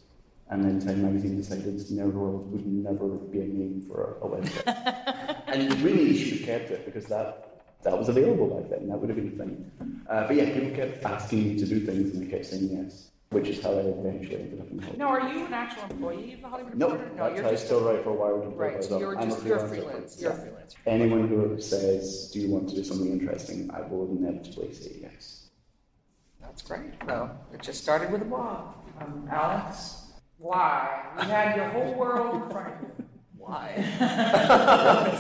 And 0.51 0.65
then 0.65 0.79
Time 0.87 1.03
Magazine 1.03 1.39
decided 1.39 1.75
Nerd 1.99 2.13
World 2.13 2.53
would 2.53 2.65
never 2.65 3.09
be 3.09 3.41
a 3.41 3.45
name 3.45 3.85
for 3.89 4.19
a, 4.23 4.25
a 4.25 4.29
website. 4.29 5.43
and 5.49 5.81
really, 5.81 6.13
you 6.13 6.17
should 6.17 6.39
have 6.39 6.47
kept 6.47 6.71
it 6.71 6.85
because 6.85 7.07
that 7.07 7.52
that 7.83 7.99
was 7.99 8.09
available 8.09 8.49
back 8.61 8.71
then. 8.71 8.89
That 8.89 8.99
would 8.99 9.09
have 9.11 9.17
been 9.17 9.29
a 9.29 9.45
thing. 9.45 9.71
Uh, 10.09 10.27
but 10.27 10.37
yeah, 10.37 10.53
people 10.53 10.71
kept 10.75 11.05
asking 11.05 11.49
me 11.49 11.59
to 11.59 11.67
do 11.67 11.81
things, 11.81 12.15
and 12.15 12.27
I 12.27 12.31
kept 12.31 12.47
saying 12.47 12.69
yes, 12.71 13.11
which 13.31 13.49
is 13.49 13.63
how 13.63 13.71
I 13.73 13.81
eventually 13.83 14.37
ended 14.43 14.61
up 14.61 14.71
in 14.71 14.79
Hollywood. 14.79 14.99
Now, 14.99 15.09
are 15.09 15.33
you 15.33 15.47
an 15.47 15.53
actual 15.55 15.85
employee 15.91 16.35
of 16.35 16.43
the 16.43 16.49
Hollywood 16.49 16.75
Nope, 16.75 16.93
Reporter? 16.93 17.11
No, 17.17 17.23
that's 17.25 17.35
you're 17.37 17.45
how 17.45 17.51
I 17.51 17.55
still 17.57 17.81
write 17.83 18.05
for 18.05 18.13
Wired 18.13 18.45
and 18.45 18.59
Right, 18.59 18.85
so 18.85 18.99
Profiles. 18.99 19.01
you're 19.01 19.19
I'm 19.19 19.29
a 19.29 19.33
just 19.33 19.47
you're 19.47 19.59
freelancer. 19.59 19.69
freelance. 19.69 20.21
You're 20.23 20.31
Yeah. 20.33 20.39
freelance. 20.39 20.75
Anyone 20.87 21.29
who 21.29 21.61
says, 21.61 22.31
"Do 22.33 22.41
you 22.41 22.49
want 22.53 22.69
to 22.69 22.75
do 22.75 22.85
something 22.85 23.11
interesting?" 23.11 23.71
I 23.73 23.81
will 23.83 24.09
inevitably 24.17 24.73
say 24.75 24.93
yes. 25.01 25.49
That's 26.41 26.63
great. 26.63 26.93
Well, 27.07 27.37
it 27.53 27.63
just 27.63 27.83
started 27.83 28.11
with 28.13 28.23
a 28.23 28.25
blog. 28.27 28.75
Um, 29.01 29.27
Alex, 29.31 30.13
why? 30.39 31.01
You 31.19 31.25
had 31.29 31.57
your 31.57 31.69
whole 31.69 31.95
world 31.95 32.43
in 32.43 32.51
front 32.51 32.75
of 32.75 32.81
you. 32.83 33.05
Why? 33.47 33.75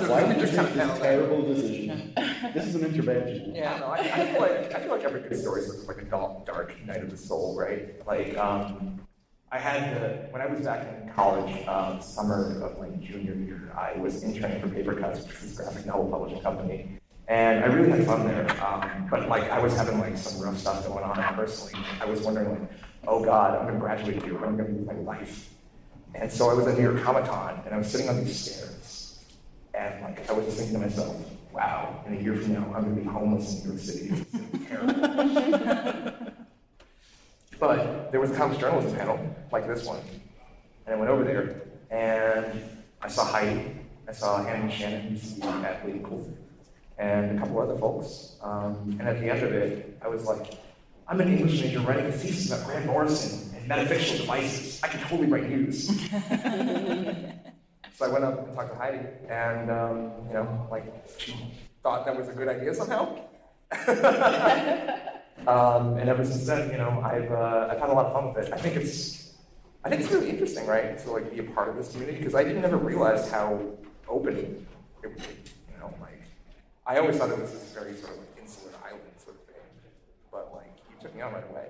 Why 0.06 0.32
did 0.32 0.40
you 0.40 0.56
take 0.56 0.74
this 0.74 0.98
terrible 1.00 1.42
decision? 1.42 2.14
This 2.54 2.66
is 2.66 2.76
an 2.76 2.84
intervention. 2.84 3.52
Yeah, 3.52 3.78
no, 3.80 3.86
I, 3.86 3.98
I 3.98 4.26
feel 4.32 4.40
like 4.40 4.74
I 4.74 4.80
feel 4.80 4.90
like 4.92 5.02
every 5.02 5.22
good 5.22 5.36
story 5.40 5.62
is 5.62 5.88
like 5.88 6.02
a 6.02 6.04
dark, 6.04 6.46
dark 6.46 6.86
night 6.86 7.02
of 7.02 7.10
the 7.10 7.16
soul, 7.16 7.58
right? 7.58 8.06
Like, 8.06 8.38
um, 8.38 9.00
I 9.50 9.58
had 9.58 10.00
the, 10.00 10.28
when 10.30 10.40
I 10.40 10.46
was 10.46 10.64
back 10.64 10.86
in 10.86 11.12
college, 11.12 11.66
um, 11.66 12.00
summer 12.00 12.62
of 12.62 12.78
my 12.78 12.90
junior 13.04 13.34
year, 13.34 13.72
I 13.76 13.98
was 13.98 14.22
interning 14.22 14.60
for 14.60 14.68
Papercutz, 14.68 15.26
which 15.26 15.42
is 15.42 15.58
a 15.58 15.64
graphic 15.64 15.86
novel 15.86 16.06
publishing 16.08 16.42
company, 16.42 17.00
and 17.26 17.64
I 17.64 17.66
really 17.66 17.90
had 17.90 18.06
fun 18.06 18.24
there. 18.24 18.48
Um, 18.64 19.08
but 19.10 19.28
like, 19.28 19.50
I 19.50 19.58
was 19.58 19.76
having 19.76 19.98
like 19.98 20.16
some 20.16 20.40
rough 20.40 20.58
stuff 20.58 20.86
going 20.86 21.02
on 21.02 21.16
personally. 21.34 21.84
I 22.00 22.04
was 22.04 22.20
wondering 22.20 22.50
like, 22.50 22.70
oh 23.08 23.24
God, 23.24 23.58
I'm 23.58 23.62
going 23.62 23.74
to 23.74 23.80
graduate 23.80 24.22
here. 24.22 24.34
What 24.34 24.44
am 24.46 24.54
I 24.54 24.58
going 24.58 24.68
to 24.68 24.72
do 24.74 24.86
with 24.86 24.96
my 24.96 25.02
life? 25.02 25.51
And 26.14 26.30
so 26.30 26.50
I 26.50 26.54
was 26.54 26.66
at 26.66 26.76
New 26.76 26.82
York 26.82 27.02
Comic 27.02 27.24
Con, 27.24 27.60
and 27.64 27.74
I 27.74 27.78
was 27.78 27.90
sitting 27.90 28.08
on 28.08 28.22
these 28.22 28.38
stairs, 28.38 29.18
and 29.74 30.02
like 30.02 30.28
I 30.28 30.32
was 30.32 30.44
just 30.44 30.58
thinking 30.58 30.74
to 30.74 30.80
myself, 30.86 31.16
wow, 31.52 32.02
in 32.06 32.16
a 32.16 32.20
year 32.20 32.36
from 32.36 32.52
now, 32.54 32.72
I'm 32.74 32.84
going 32.84 32.96
to 32.96 33.00
be 33.00 33.06
homeless 33.08 33.64
in 33.64 33.70
New 33.70 33.74
York 33.74 33.80
City. 33.82 34.26
But 37.58 38.10
there 38.10 38.20
was 38.20 38.30
a 38.30 38.34
comics 38.34 38.60
journalism 38.60 38.96
panel 38.96 39.18
like 39.52 39.66
this 39.66 39.86
one, 39.86 40.00
and 40.86 40.94
I 40.94 40.98
went 40.98 41.10
over 41.10 41.24
there, 41.24 41.62
and 41.90 42.62
I 43.00 43.08
saw 43.08 43.24
Heidi, 43.24 43.76
I 44.08 44.12
saw 44.12 44.44
Annie 44.44 44.72
Shannon, 44.72 45.20
Cool, 46.02 46.36
and 46.98 47.38
a 47.38 47.40
couple 47.40 47.60
other 47.60 47.76
folks. 47.76 48.36
Um, 48.42 48.96
and 48.98 49.08
at 49.08 49.20
the 49.20 49.30
end 49.30 49.42
of 49.42 49.52
it, 49.52 49.96
I 50.02 50.08
was 50.08 50.24
like, 50.24 50.54
I'm 51.06 51.20
an 51.20 51.28
English 51.28 51.60
major 51.60 51.80
writing 51.80 52.06
a 52.06 52.12
thesis 52.12 52.50
about 52.50 52.66
Grant 52.66 52.86
Morrison 52.86 53.51
metafictional 53.68 54.18
devices. 54.18 54.80
I 54.82 54.88
can 54.88 55.00
totally 55.00 55.28
write 55.28 55.48
news. 55.48 55.88
so 57.94 58.04
I 58.04 58.08
went 58.08 58.24
up 58.24 58.46
and 58.46 58.54
talked 58.54 58.70
to 58.70 58.76
Heidi, 58.76 59.06
and 59.28 59.70
um, 59.70 60.10
you 60.28 60.34
know, 60.34 60.66
like 60.70 60.84
she 61.18 61.34
thought 61.82 62.06
that 62.06 62.16
was 62.16 62.28
a 62.28 62.32
good 62.32 62.48
idea 62.48 62.74
somehow. 62.74 63.18
um, 65.46 65.96
and 65.96 66.08
ever 66.08 66.24
since 66.24 66.46
then, 66.46 66.70
you 66.70 66.78
know, 66.78 67.00
I've 67.04 67.30
uh, 67.30 67.68
I've 67.70 67.80
had 67.80 67.90
a 67.90 67.92
lot 67.92 68.06
of 68.06 68.12
fun 68.12 68.32
with 68.32 68.46
it. 68.46 68.52
I 68.52 68.58
think 68.58 68.76
it's 68.76 69.34
I 69.84 69.90
think 69.90 70.02
it's 70.02 70.12
really 70.12 70.30
interesting, 70.30 70.66
right, 70.66 70.98
to 70.98 71.10
like 71.10 71.30
be 71.30 71.40
a 71.40 71.42
part 71.42 71.68
of 71.68 71.76
this 71.76 71.90
community 71.92 72.18
because 72.18 72.34
I 72.34 72.44
didn't 72.44 72.64
ever 72.64 72.76
realize 72.76 73.30
how 73.30 73.60
open 74.08 74.36
it 74.36 74.62
would 75.02 75.16
be. 75.16 75.22
You 75.72 75.78
know, 75.80 75.92
like 76.00 76.22
I 76.86 76.98
always 76.98 77.16
thought 77.16 77.30
it 77.30 77.38
was 77.38 77.50
this 77.50 77.72
very 77.74 77.94
sort 77.96 78.12
of 78.12 78.18
like 78.18 78.28
insular 78.40 78.72
island 78.84 79.02
sort 79.16 79.36
of 79.36 79.42
thing, 79.46 79.64
but 80.30 80.52
like 80.54 80.72
you 80.88 80.96
took 81.00 81.14
me 81.14 81.22
on 81.22 81.32
right 81.32 81.50
away. 81.50 81.66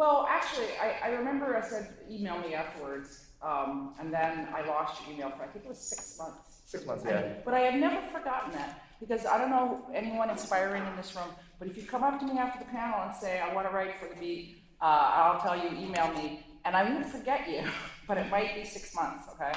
Well, 0.00 0.26
actually, 0.30 0.68
I, 0.80 1.08
I 1.08 1.08
remember 1.10 1.54
I 1.54 1.60
said 1.60 1.86
email 2.10 2.38
me 2.38 2.54
afterwards, 2.54 3.26
um, 3.42 3.94
and 4.00 4.10
then 4.10 4.48
I 4.54 4.66
lost 4.66 4.98
your 5.02 5.14
email 5.14 5.28
for 5.28 5.42
I 5.42 5.48
think 5.48 5.66
it 5.66 5.68
was 5.68 5.78
six 5.78 6.16
months. 6.18 6.62
Six 6.64 6.86
months, 6.86 7.04
I- 7.04 7.10
yeah. 7.10 7.34
but 7.44 7.52
I 7.52 7.60
have 7.68 7.78
never 7.78 8.00
forgotten 8.08 8.52
that 8.52 8.82
because 8.98 9.26
I 9.26 9.36
don't 9.36 9.50
know 9.50 9.84
anyone 9.94 10.30
inspiring 10.30 10.86
in 10.86 10.96
this 10.96 11.14
room, 11.14 11.28
but 11.58 11.68
if 11.68 11.76
you 11.76 11.82
come 11.82 12.02
up 12.02 12.18
to 12.20 12.24
me 12.24 12.38
after 12.38 12.60
the 12.64 12.70
panel 12.70 12.98
and 13.02 13.14
say 13.14 13.40
I 13.40 13.52
want 13.52 13.68
to 13.68 13.74
write 13.74 13.94
for 14.00 14.08
the 14.08 14.18
beat, 14.18 14.62
uh, 14.80 14.84
I'll 15.16 15.38
tell 15.38 15.54
you 15.62 15.68
email 15.76 16.08
me, 16.14 16.46
and 16.64 16.74
I 16.74 16.82
won't 16.82 17.04
forget 17.04 17.46
you, 17.46 17.64
but 18.08 18.16
it 18.16 18.30
might 18.30 18.54
be 18.54 18.64
six 18.64 18.94
months, 18.94 19.24
okay? 19.34 19.52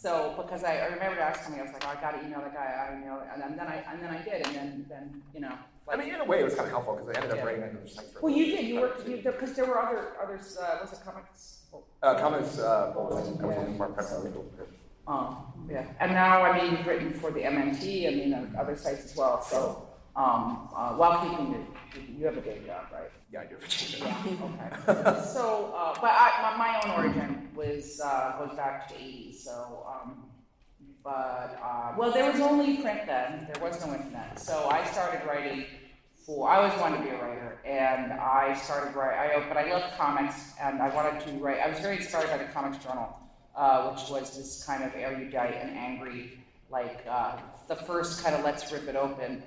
So 0.00 0.32
because 0.40 0.62
I, 0.62 0.76
I 0.76 0.86
remember 0.86 1.20
asking 1.20 1.54
me, 1.54 1.60
I 1.60 1.64
was 1.64 1.72
like, 1.72 1.84
oh, 1.84 1.90
I 1.90 2.00
got 2.00 2.12
to 2.12 2.24
email 2.24 2.40
that 2.40 2.54
guy, 2.54 2.86
I 2.88 2.96
email, 2.96 3.20
and 3.34 3.58
then 3.58 3.66
I 3.66 3.82
and 3.90 4.00
then 4.00 4.10
I 4.10 4.22
did, 4.22 4.46
and 4.46 4.54
then 4.54 4.86
then 4.88 5.22
you 5.34 5.40
know. 5.40 5.52
I 5.90 5.96
mean, 5.96 6.14
in 6.14 6.20
a 6.20 6.24
way, 6.24 6.38
it 6.40 6.44
was 6.44 6.54
kind 6.54 6.66
of 6.66 6.70
helpful 6.70 6.94
because 6.94 7.08
I 7.16 7.18
ended 7.18 7.32
up 7.32 7.38
Yeah. 7.38 7.44
writing 7.44 7.62
another 7.64 7.88
site 7.88 8.04
for 8.12 8.20
Well, 8.20 8.32
you 8.32 8.46
did. 8.46 8.66
You 8.66 8.80
worked 8.80 9.04
because 9.06 9.54
there 9.54 9.64
were 9.64 9.80
other 9.82 10.12
others. 10.22 10.56
Uh, 10.56 10.78
was 10.80 10.92
it 10.92 11.00
comics? 11.04 11.64
Uh, 12.02 12.14
comments, 12.14 12.60
uh, 12.60 12.92
bulletin. 12.94 13.42
I 13.42 13.46
was 13.46 13.76
primarily. 13.76 14.30
Oh, 15.08 15.52
yeah. 15.68 15.86
And 15.98 16.12
now, 16.12 16.42
I 16.44 16.62
mean, 16.62 16.76
you've 16.76 16.86
written 16.86 17.12
for 17.14 17.32
the 17.32 17.40
MNT. 17.40 18.06
I 18.06 18.10
mean, 18.14 18.34
uh, 18.34 18.60
other 18.60 18.76
sites 18.76 19.06
as 19.06 19.16
well. 19.16 19.42
So, 19.42 19.88
um, 20.14 20.68
uh, 20.76 20.94
while 20.94 21.28
keeping 21.28 21.50
your, 21.50 22.06
you 22.18 22.24
have 22.26 22.36
a 22.36 22.40
day 22.40 22.60
job, 22.64 22.86
right? 22.92 23.10
Yeah, 23.30 23.40
I 23.40 23.46
do. 23.46 23.56
Yeah. 23.98 24.16
Okay. 24.88 25.20
so, 25.26 25.72
uh, 25.76 25.94
but 26.00 26.10
I, 26.10 26.56
my, 26.56 26.56
my 26.56 26.80
own 26.82 26.90
origin 26.98 27.48
was 27.54 28.00
uh, 28.02 28.36
goes 28.38 28.56
back 28.56 28.88
to 28.88 28.94
the 28.94 29.00
'80s. 29.00 29.36
So, 29.42 29.86
um, 29.86 30.24
but 31.04 31.58
uh, 31.62 31.92
well, 31.98 32.10
there 32.10 32.30
was 32.30 32.40
only 32.40 32.78
print 32.78 33.00
then. 33.06 33.48
There 33.52 33.62
was 33.62 33.84
no 33.84 33.94
internet, 33.94 34.38
so 34.38 34.68
I 34.70 34.84
started 34.86 35.26
writing. 35.26 35.66
For 36.24 36.48
I 36.48 36.56
always 36.56 36.78
wanted 36.80 36.98
to 36.98 37.02
be 37.04 37.10
a 37.10 37.22
writer, 37.22 37.58
and 37.66 38.12
I 38.12 38.54
started 38.54 38.94
writing. 38.94 39.42
I 39.42 39.48
but 39.48 39.56
I 39.58 39.70
loved 39.72 39.96
comics, 39.98 40.54
and 40.60 40.80
I 40.80 40.94
wanted 40.94 41.20
to 41.26 41.32
write. 41.38 41.60
I 41.60 41.68
was 41.68 41.80
very 41.80 41.96
inspired 41.96 42.30
by 42.30 42.38
the 42.38 42.44
Comics 42.44 42.82
Journal, 42.82 43.14
uh, 43.56 43.90
which 43.90 44.08
was 44.08 44.36
this 44.36 44.64
kind 44.64 44.82
of 44.84 44.94
erudite 44.94 45.54
and 45.60 45.76
angry, 45.76 46.44
like 46.70 47.04
uh, 47.08 47.36
the 47.68 47.76
first 47.76 48.22
kind 48.22 48.34
of 48.34 48.44
let's 48.44 48.70
rip 48.72 48.88
it 48.88 48.96
open, 48.96 49.42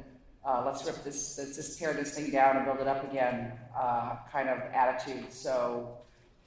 uh, 0.45 0.63
let's 0.65 0.85
rip 0.85 1.03
this, 1.03 1.37
let's 1.37 1.55
just 1.55 1.77
tear 1.77 1.93
this 1.93 2.15
thing 2.15 2.31
down 2.31 2.57
and 2.57 2.65
build 2.65 2.79
it 2.79 2.87
up 2.87 3.09
again 3.09 3.51
uh, 3.77 4.15
kind 4.31 4.49
of 4.49 4.59
attitude. 4.73 5.31
So 5.31 5.97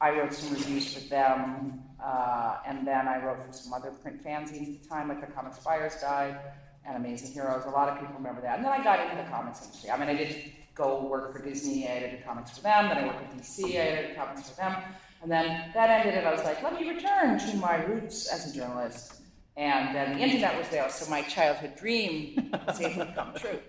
I 0.01 0.11
wrote 0.11 0.33
some 0.33 0.53
reviews 0.53 0.95
for 0.95 1.09
them, 1.09 1.83
uh, 2.05 2.59
and 2.67 2.87
then 2.87 3.07
I 3.07 3.25
wrote 3.25 3.47
for 3.47 3.53
some 3.53 3.73
other 3.73 3.91
print 3.91 4.25
fanzines 4.25 4.77
at 4.77 4.83
the 4.83 4.89
time, 4.89 5.09
like 5.09 5.21
the 5.21 5.33
Comics 5.33 5.59
Buyers 5.61 5.95
Guide 6.01 6.39
and 6.87 6.97
Amazing 6.97 7.33
Heroes. 7.33 7.65
A 7.67 7.71
lot 7.71 7.89
of 7.89 7.99
people 8.01 8.15
remember 8.15 8.41
that. 8.43 8.57
And 8.57 8.65
then 8.65 8.73
I 8.73 8.83
got 8.83 9.01
into 9.01 9.23
the 9.23 9.29
comics 9.31 9.63
industry. 9.65 9.91
I 9.91 9.99
mean, 9.99 10.09
I 10.09 10.15
did 10.15 10.53
go 10.75 11.07
work 11.07 11.33
for 11.33 11.43
Disney, 11.43 11.87
I 11.87 11.93
edited 11.93 12.25
comics 12.25 12.57
for 12.57 12.63
them, 12.63 12.89
then 12.89 12.99
I 12.99 13.07
worked 13.07 13.33
with 13.33 13.45
DC, 13.45 13.77
I 13.77 13.79
edited 13.79 14.17
comics 14.17 14.51
for 14.51 14.57
them. 14.57 14.77
And 15.23 15.31
then 15.31 15.71
that 15.73 15.89
ended, 15.89 16.15
and 16.15 16.27
I 16.27 16.33
was 16.33 16.43
like, 16.43 16.63
let 16.63 16.79
me 16.79 16.89
return 16.91 17.39
to 17.39 17.57
my 17.57 17.83
roots 17.85 18.27
as 18.27 18.51
a 18.51 18.55
journalist. 18.55 19.21
And 19.57 19.95
then 19.95 20.19
the 20.19 20.23
internet 20.23 20.59
was 20.59 20.69
there, 20.69 20.91
so 20.91 21.09
my 21.09 21.23
childhood 21.23 21.77
dream 21.77 22.51
was 22.67 22.81
able 22.81 23.07
to 23.07 23.13
come 23.15 23.33
true. 23.35 23.61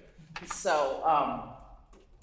So, 0.46 1.02
um, 1.06 1.50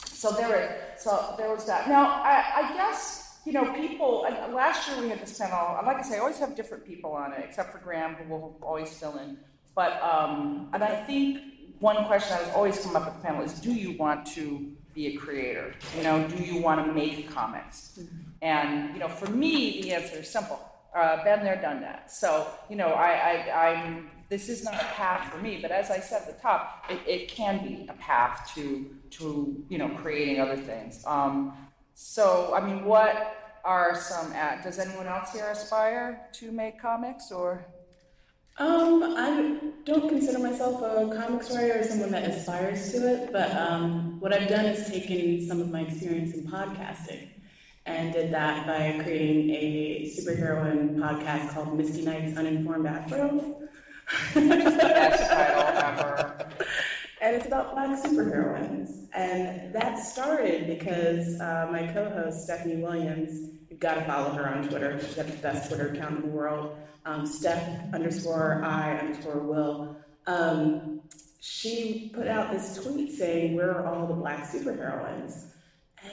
so 0.04 0.32
there, 0.32 0.48
was, 0.48 1.02
so 1.02 1.34
there 1.38 1.50
was 1.50 1.64
that. 1.66 1.88
Now, 1.88 2.22
I, 2.22 2.44
I 2.56 2.72
guess 2.74 3.22
you 3.44 3.52
know, 3.52 3.72
people. 3.72 4.26
Last 4.52 4.88
year 4.88 5.00
we 5.00 5.08
had 5.08 5.20
this 5.20 5.38
panel. 5.38 5.78
Like 5.84 5.96
I 5.96 6.02
say, 6.02 6.16
I 6.16 6.20
always 6.20 6.38
have 6.38 6.54
different 6.54 6.86
people 6.86 7.12
on 7.12 7.32
it, 7.32 7.44
except 7.44 7.72
for 7.72 7.78
Graeme, 7.78 8.14
who 8.14 8.32
will 8.32 8.56
always 8.62 8.96
fill 8.96 9.18
in. 9.18 9.36
But 9.74 10.00
um, 10.02 10.68
and 10.72 10.84
I 10.84 11.02
think 11.04 11.40
one 11.80 12.04
question 12.04 12.36
that 12.36 12.46
has 12.46 12.54
always 12.54 12.78
come 12.78 12.94
up 12.94 13.06
at 13.06 13.16
the 13.16 13.22
panel 13.26 13.42
is, 13.42 13.54
do 13.54 13.72
you 13.72 13.96
want 13.96 14.26
to 14.34 14.70
be 14.94 15.08
a 15.08 15.16
creator? 15.16 15.74
You 15.96 16.04
know, 16.04 16.28
do 16.28 16.42
you 16.42 16.60
want 16.60 16.86
to 16.86 16.92
make 16.92 17.28
comics? 17.30 17.98
Mm-hmm. 18.00 18.16
And 18.42 18.92
you 18.94 19.00
know, 19.00 19.08
for 19.08 19.30
me, 19.30 19.82
the 19.82 19.94
answer 19.94 20.18
is 20.18 20.28
simple. 20.28 20.60
Uh, 20.94 21.24
been 21.24 21.42
there, 21.42 21.60
done 21.60 21.80
that. 21.80 22.12
So 22.12 22.46
you 22.70 22.76
know, 22.76 22.88
I, 22.88 23.10
I, 23.10 23.70
I'm. 23.70 24.10
This 24.32 24.48
is 24.48 24.64
not 24.64 24.76
a 24.76 24.86
path 24.96 25.30
for 25.30 25.36
me, 25.42 25.58
but 25.60 25.70
as 25.70 25.90
I 25.90 26.00
said 26.00 26.22
at 26.22 26.26
the 26.26 26.40
top, 26.40 26.86
it, 26.88 27.00
it 27.06 27.28
can 27.28 27.62
be 27.68 27.86
a 27.86 27.92
path 27.92 28.50
to 28.54 28.86
to 29.18 29.62
you 29.68 29.76
know 29.76 29.90
creating 29.90 30.40
other 30.40 30.56
things. 30.56 31.04
Um, 31.06 31.52
so 31.92 32.54
I 32.56 32.66
mean, 32.66 32.86
what 32.86 33.60
are 33.62 33.94
some? 33.94 34.32
At, 34.32 34.62
does 34.62 34.78
anyone 34.78 35.06
else 35.06 35.34
here 35.34 35.50
aspire 35.50 36.30
to 36.32 36.50
make 36.50 36.80
comics 36.80 37.30
or? 37.30 37.66
Um, 38.56 39.02
I 39.18 39.60
don't 39.84 40.08
consider 40.08 40.38
myself 40.38 40.80
a 40.80 41.14
comics 41.14 41.54
writer 41.54 41.80
or 41.80 41.84
someone 41.84 42.12
that 42.12 42.24
aspires 42.24 42.90
to 42.92 43.06
it, 43.12 43.32
but 43.32 43.50
um, 43.54 44.18
what 44.18 44.32
I've 44.32 44.48
done 44.48 44.64
is 44.64 44.88
taken 44.88 45.46
some 45.46 45.60
of 45.60 45.70
my 45.70 45.82
experience 45.82 46.32
in 46.32 46.46
podcasting 46.46 47.28
and 47.84 48.14
did 48.14 48.32
that 48.32 48.66
by 48.66 49.02
creating 49.04 49.50
a 49.50 50.10
superheroine 50.16 50.96
podcast 50.96 51.52
called 51.52 51.76
Misty 51.76 52.00
Knight's 52.00 52.34
Uninformed 52.38 52.86
Afro. 52.86 53.68
Best 54.34 55.30
title 55.30 55.62
ever. 55.62 56.48
And 57.20 57.36
it's 57.36 57.46
about 57.46 57.72
black 57.72 57.90
superheroines. 58.02 59.06
And 59.14 59.72
that 59.72 59.98
started 59.98 60.66
because 60.66 61.40
uh, 61.40 61.68
my 61.70 61.86
co 61.92 62.10
host, 62.10 62.44
Stephanie 62.44 62.82
Williams, 62.82 63.50
you've 63.70 63.80
got 63.80 63.94
to 63.94 64.04
follow 64.04 64.30
her 64.30 64.48
on 64.48 64.68
Twitter. 64.68 64.98
She's 65.00 65.14
got 65.14 65.26
the 65.26 65.36
best 65.36 65.68
Twitter 65.68 65.88
account 65.88 66.16
in 66.16 66.22
the 66.22 66.28
world. 66.28 66.76
Um, 67.04 67.26
Steph 67.26 67.92
underscore 67.94 68.62
I 68.64 68.98
underscore 68.98 69.40
Will. 69.40 69.96
Um, 70.26 71.00
she 71.40 72.10
put 72.14 72.26
out 72.26 72.52
this 72.52 72.82
tweet 72.82 73.12
saying, 73.12 73.56
Where 73.56 73.70
are 73.70 73.86
all 73.86 74.06
the 74.06 74.14
black 74.14 74.44
superheroines? 74.44 75.46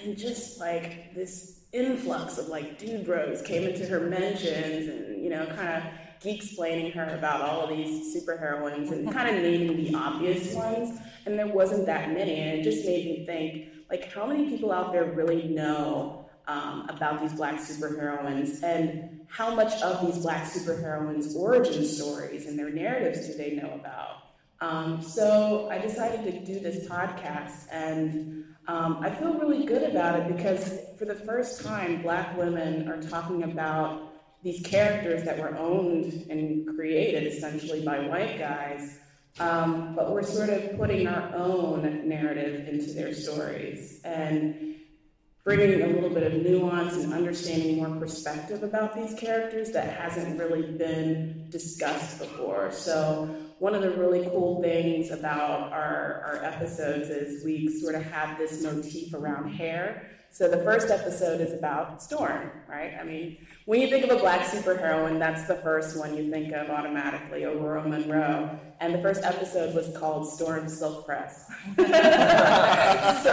And 0.03 0.17
just 0.17 0.59
like 0.59 1.13
this 1.15 1.59
influx 1.71 2.37
of 2.37 2.47
like 2.47 2.79
dude 2.79 3.05
bros 3.05 3.41
came 3.43 3.63
into 3.63 3.85
her 3.85 3.99
mentions 3.99 4.87
and 4.87 5.23
you 5.23 5.29
know 5.29 5.45
kind 5.45 5.69
of 5.69 5.83
explaining 6.25 6.91
her 6.91 7.15
about 7.17 7.41
all 7.41 7.61
of 7.61 7.69
these 7.69 8.15
superheroines 8.15 8.91
and 8.91 9.11
kind 9.11 9.35
of 9.35 9.41
naming 9.41 9.77
the 9.77 9.95
obvious 9.95 10.53
ones 10.53 10.99
and 11.25 11.39
there 11.39 11.47
wasn't 11.47 11.85
that 11.85 12.11
many 12.11 12.35
and 12.35 12.59
it 12.59 12.63
just 12.63 12.85
made 12.85 13.05
me 13.05 13.25
think 13.25 13.69
like 13.89 14.11
how 14.11 14.25
many 14.25 14.49
people 14.49 14.71
out 14.71 14.91
there 14.91 15.05
really 15.05 15.47
know 15.47 16.29
um, 16.49 16.87
about 16.89 17.21
these 17.21 17.33
black 17.33 17.55
superheroines? 17.55 18.61
And 18.63 19.21
how 19.27 19.53
much 19.53 19.79
of 19.81 20.05
these 20.05 20.21
black 20.21 20.45
superheroines 20.45 21.35
origin 21.35 21.85
stories 21.85 22.47
and 22.47 22.57
their 22.57 22.71
narratives 22.71 23.27
do 23.27 23.35
they 23.35 23.51
know 23.51 23.71
about? 23.75 24.23
Um, 24.61 25.01
so 25.01 25.69
i 25.71 25.77
decided 25.77 26.21
to 26.25 26.45
do 26.45 26.59
this 26.59 26.85
podcast 26.85 27.71
and 27.71 28.43
um, 28.67 28.99
I 29.01 29.09
feel 29.09 29.33
really 29.35 29.65
good 29.65 29.83
about 29.83 30.19
it 30.19 30.35
because 30.35 30.81
for 30.97 31.05
the 31.05 31.15
first 31.15 31.63
time, 31.63 32.03
black 32.03 32.37
women 32.37 32.87
are 32.87 33.01
talking 33.01 33.41
about 33.41 34.08
these 34.43 34.61
characters 34.65 35.23
that 35.23 35.37
were 35.37 35.55
owned 35.57 36.25
and 36.29 36.65
created 36.75 37.31
essentially 37.31 37.83
by 37.83 37.99
white 38.07 38.39
guys, 38.39 38.99
um, 39.39 39.95
but 39.95 40.11
we're 40.11 40.23
sort 40.23 40.49
of 40.49 40.77
putting 40.77 41.07
our 41.07 41.35
own 41.35 42.07
narrative 42.07 42.67
into 42.67 42.91
their 42.93 43.13
stories 43.13 44.01
and 44.03 44.75
bringing 45.43 45.81
a 45.81 45.87
little 45.87 46.09
bit 46.09 46.23
of 46.23 46.33
nuance 46.43 46.95
and 46.95 47.13
understanding 47.13 47.77
more 47.77 47.99
perspective 47.99 48.61
about 48.63 48.93
these 48.93 49.17
characters 49.19 49.71
that 49.71 49.97
hasn't 49.97 50.37
really 50.37 50.71
been 50.73 51.45
discussed 51.49 52.19
before. 52.19 52.71
So 52.71 53.35
one 53.59 53.73
of 53.73 53.81
the 53.81 53.91
really 53.91 54.25
cool 54.29 54.61
things 54.61 55.11
about 55.11 55.71
our, 55.71 56.23
our 56.25 56.43
episodes 56.43 57.09
is 57.09 57.43
we 57.43 57.67
sort 57.79 57.95
of 57.95 58.03
have 58.03 58.37
this 58.37 58.61
motif 58.63 59.13
around 59.13 59.51
hair. 59.51 60.18
So 60.31 60.47
the 60.47 60.63
first 60.63 60.89
episode 60.89 61.41
is 61.41 61.53
about 61.53 62.01
Storm, 62.03 62.51
right? 62.67 62.93
I 62.99 63.03
mean, 63.03 63.37
when 63.65 63.81
you 63.81 63.89
think 63.89 64.03
of 64.03 64.11
a 64.11 64.19
black 64.19 64.45
superheroine, 64.45 65.19
that's 65.19 65.47
the 65.47 65.55
first 65.55 65.97
one 65.97 66.15
you 66.15 66.29
think 66.31 66.53
of 66.53 66.69
automatically, 66.69 67.41
Ororo 67.41 67.85
Munroe. 67.85 68.57
And 68.79 68.93
the 68.93 69.01
first 69.01 69.23
episode 69.23 69.75
was 69.75 69.95
called 69.97 70.31
Storm 70.31 70.69
Silk 70.69 71.05
Press. 71.05 71.47
so 71.77 71.83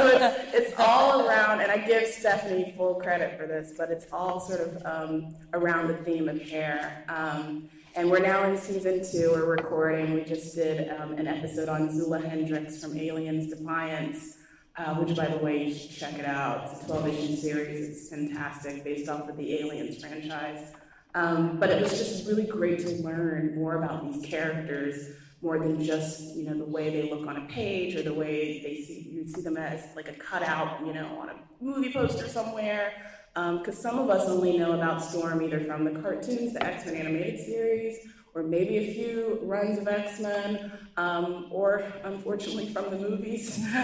it's, 0.09 0.55
it's 0.55 0.73
all 0.79 1.29
around, 1.29 1.61
and 1.61 1.71
I 1.71 1.79
give 1.79 2.09
Stephanie 2.09 2.75
full 2.77 2.95
credit 2.97 3.39
for 3.39 3.47
this, 3.47 3.75
but 3.77 3.91
it's 3.91 4.07
all 4.13 4.41
sort 4.41 4.61
of 4.61 4.83
um, 4.85 5.37
around 5.53 5.89
the 5.89 5.97
theme 5.99 6.29
of 6.29 6.41
hair. 6.41 7.05
Um, 7.09 7.69
and 7.95 8.11
we're 8.11 8.19
now 8.21 8.45
in 8.45 8.59
season 8.59 9.03
two. 9.11 9.31
We're 9.33 9.47
recording. 9.47 10.13
We 10.13 10.23
just 10.23 10.55
did 10.55 10.91
um, 10.99 11.13
an 11.13 11.27
episode 11.27 11.69
on 11.69 11.91
Zula 11.91 12.21
Hendricks 12.21 12.83
from 12.83 12.97
Aliens 12.99 13.49
Defiance, 13.49 14.36
uh, 14.79 14.95
which, 14.97 15.17
by 15.17 15.27
the 15.27 15.39
way, 15.39 15.65
you 15.65 15.75
should 15.75 15.91
check 15.91 16.19
it 16.19 16.25
out. 16.25 16.71
It's 16.71 16.83
a 16.83 16.87
12 16.87 17.09
issue 17.09 17.37
series. 17.37 17.89
It's 17.89 18.09
fantastic, 18.09 18.85
based 18.85 19.09
off 19.09 19.29
of 19.29 19.37
the 19.37 19.59
Aliens 19.59 20.01
franchise. 20.01 20.73
Um, 21.15 21.59
but 21.59 21.71
it 21.71 21.81
was 21.81 21.97
just 21.97 22.27
really 22.27 22.45
great 22.45 22.81
to 22.81 22.91
learn 23.03 23.55
more 23.55 23.83
about 23.83 24.05
these 24.05 24.23
characters, 24.25 25.13
more 25.41 25.59
than 25.59 25.83
just 25.83 26.37
you 26.37 26.45
know 26.45 26.57
the 26.57 26.65
way 26.65 26.91
they 26.91 27.11
look 27.11 27.27
on 27.27 27.37
a 27.37 27.47
page 27.47 27.95
or 27.95 28.03
the 28.03 28.13
way 28.13 28.61
they 28.63 28.83
see 28.83 29.09
you 29.11 29.27
see 29.27 29.41
them 29.41 29.57
as 29.57 29.87
like 29.97 30.09
a 30.09 30.13
cutout, 30.13 30.85
you 30.85 30.93
know, 30.93 31.07
on 31.19 31.31
a 31.31 31.35
movie 31.61 31.93
poster 31.93 32.29
somewhere 32.29 32.93
because 33.35 33.77
um, 33.77 33.83
some 33.83 33.99
of 33.99 34.09
us 34.09 34.29
only 34.29 34.57
know 34.57 34.73
about 34.73 35.03
Storm 35.03 35.43
either 35.43 35.61
from 35.61 35.85
the 35.85 36.01
cartoons, 36.01 36.55
the 36.55 36.65
X 36.65 36.87
Men 36.87 36.97
animated 36.97 37.39
series, 37.39 37.99
or 38.37 38.43
maybe 38.43 38.77
a 38.77 38.93
few 38.93 39.39
runs 39.43 39.79
of 39.79 39.89
X 39.89 40.21
Men, 40.21 40.71
um, 40.99 41.47
or 41.51 41.91
unfortunately 42.05 42.69
from 42.69 42.91
the 42.91 42.99
movies. 42.99 43.57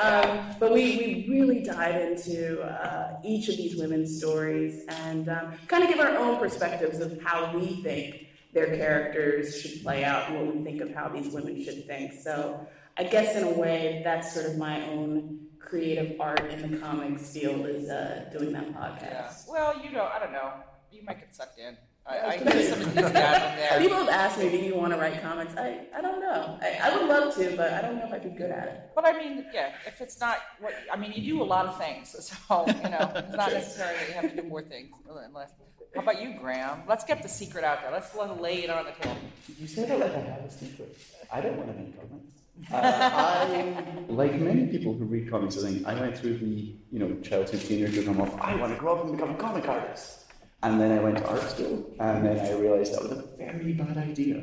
um, 0.00 0.54
but 0.60 0.72
we, 0.72 0.96
we 0.96 1.26
really 1.28 1.64
dive 1.64 1.96
into 1.96 2.62
uh, 2.62 3.18
each 3.24 3.48
of 3.48 3.56
these 3.56 3.74
women's 3.74 4.16
stories 4.16 4.84
and 4.88 5.28
um, 5.28 5.52
kind 5.66 5.82
of 5.82 5.90
give 5.90 5.98
our 5.98 6.16
own 6.16 6.38
perspectives 6.38 7.00
of 7.00 7.20
how 7.20 7.52
we 7.58 7.82
think 7.82 8.28
their 8.52 8.76
characters 8.76 9.60
should 9.60 9.82
play 9.82 10.04
out 10.04 10.30
and 10.30 10.46
what 10.46 10.54
we 10.54 10.62
think 10.62 10.80
of 10.80 10.94
how 10.94 11.08
these 11.08 11.32
women 11.32 11.60
should 11.64 11.88
think. 11.88 12.12
So 12.12 12.68
I 12.96 13.02
guess 13.02 13.34
in 13.34 13.42
a 13.42 13.50
way, 13.50 14.00
that's 14.04 14.32
sort 14.32 14.46
of 14.46 14.56
my 14.58 14.86
own 14.86 15.40
creative 15.58 16.20
art 16.20 16.48
in 16.52 16.70
the 16.70 16.78
comics 16.78 17.32
field 17.32 17.66
is 17.66 17.90
uh, 17.90 18.30
doing 18.32 18.52
that 18.52 18.72
podcast. 18.72 19.00
Yeah. 19.02 19.32
Well, 19.48 19.84
you 19.84 19.90
know, 19.90 20.08
I 20.14 20.20
don't 20.20 20.32
know. 20.32 20.52
You 20.92 21.02
might 21.02 21.18
get 21.18 21.34
sucked 21.34 21.58
in. 21.58 21.76
I, 22.08 22.20
I 22.20 22.36
get 22.38 22.70
some 22.70 22.82
enthusiasm 22.82 23.12
there. 23.12 23.80
People 23.80 23.98
have 23.98 24.08
asked 24.08 24.38
me, 24.38 24.48
do 24.48 24.58
you 24.58 24.76
want 24.76 24.92
to 24.92 24.98
write 24.98 25.20
comics? 25.20 25.56
I, 25.56 25.86
I 25.94 26.00
don't 26.00 26.20
know. 26.20 26.58
I, 26.62 26.78
I 26.82 26.96
would 26.96 27.08
love 27.08 27.34
to, 27.34 27.56
but 27.56 27.72
I 27.72 27.82
don't 27.82 27.96
know 27.96 28.06
if 28.06 28.12
I'd 28.12 28.22
be 28.22 28.30
good 28.30 28.50
at 28.50 28.68
it. 28.68 28.80
But 28.94 29.06
I 29.06 29.12
mean, 29.18 29.44
yeah, 29.52 29.72
if 29.86 30.00
it's 30.00 30.20
not 30.20 30.38
what, 30.60 30.72
I 30.92 30.96
mean, 30.96 31.12
you 31.16 31.34
do 31.34 31.42
a 31.42 31.44
lot 31.44 31.66
of 31.66 31.78
things. 31.78 32.14
So, 32.46 32.64
you 32.66 32.90
know, 32.90 33.12
it's 33.14 33.36
not 33.36 33.52
necessarily 33.52 33.98
that 33.98 34.08
you 34.08 34.14
have 34.14 34.30
to 34.30 34.42
do 34.42 34.48
more 34.48 34.62
things. 34.62 34.94
Unless, 35.08 35.52
how 35.94 36.02
about 36.02 36.22
you, 36.22 36.34
Graeme? 36.38 36.82
Let's 36.88 37.04
get 37.04 37.22
the 37.22 37.28
secret 37.28 37.64
out 37.64 37.82
there. 37.82 37.90
Let's 37.90 38.14
let 38.14 38.40
lay 38.40 38.64
it 38.64 38.70
on 38.70 38.84
the 38.84 38.92
table. 38.92 39.16
You 39.58 39.66
say 39.66 39.86
that 39.86 39.98
like 39.98 40.14
I 40.14 40.20
have 40.20 40.44
a 40.44 40.50
secret. 40.50 40.96
I 41.32 41.40
don't 41.40 41.56
want 41.56 41.72
to 41.72 41.82
make 41.82 41.96
comics. 41.96 42.32
Uh, 42.72 43.10
I, 43.12 44.04
like 44.08 44.34
many 44.34 44.66
people 44.66 44.94
who 44.94 45.04
read 45.04 45.30
comics, 45.30 45.58
I 45.58 45.68
think 45.68 45.86
I 45.86 45.98
went 45.98 46.16
through 46.16 46.38
the 46.38 46.74
you 46.92 46.98
know 46.98 47.14
childhood 47.20 47.60
teenager 47.60 48.02
come 48.02 48.20
off. 48.20 48.38
I 48.40 48.54
want 48.56 48.72
to 48.72 48.78
grow 48.78 48.96
up 48.98 49.04
and 49.04 49.16
become 49.16 49.30
a 49.30 49.38
comic 49.38 49.68
artist. 49.68 50.25
And 50.66 50.80
then 50.80 50.90
I 50.98 51.00
went 51.00 51.18
to 51.18 51.26
art 51.28 51.48
school, 51.48 51.86
and 52.00 52.26
then 52.26 52.40
I 52.40 52.52
realized 52.54 52.92
that 52.92 53.02
was 53.02 53.12
a 53.12 53.22
very 53.38 53.72
bad 53.72 53.96
idea. 53.96 54.42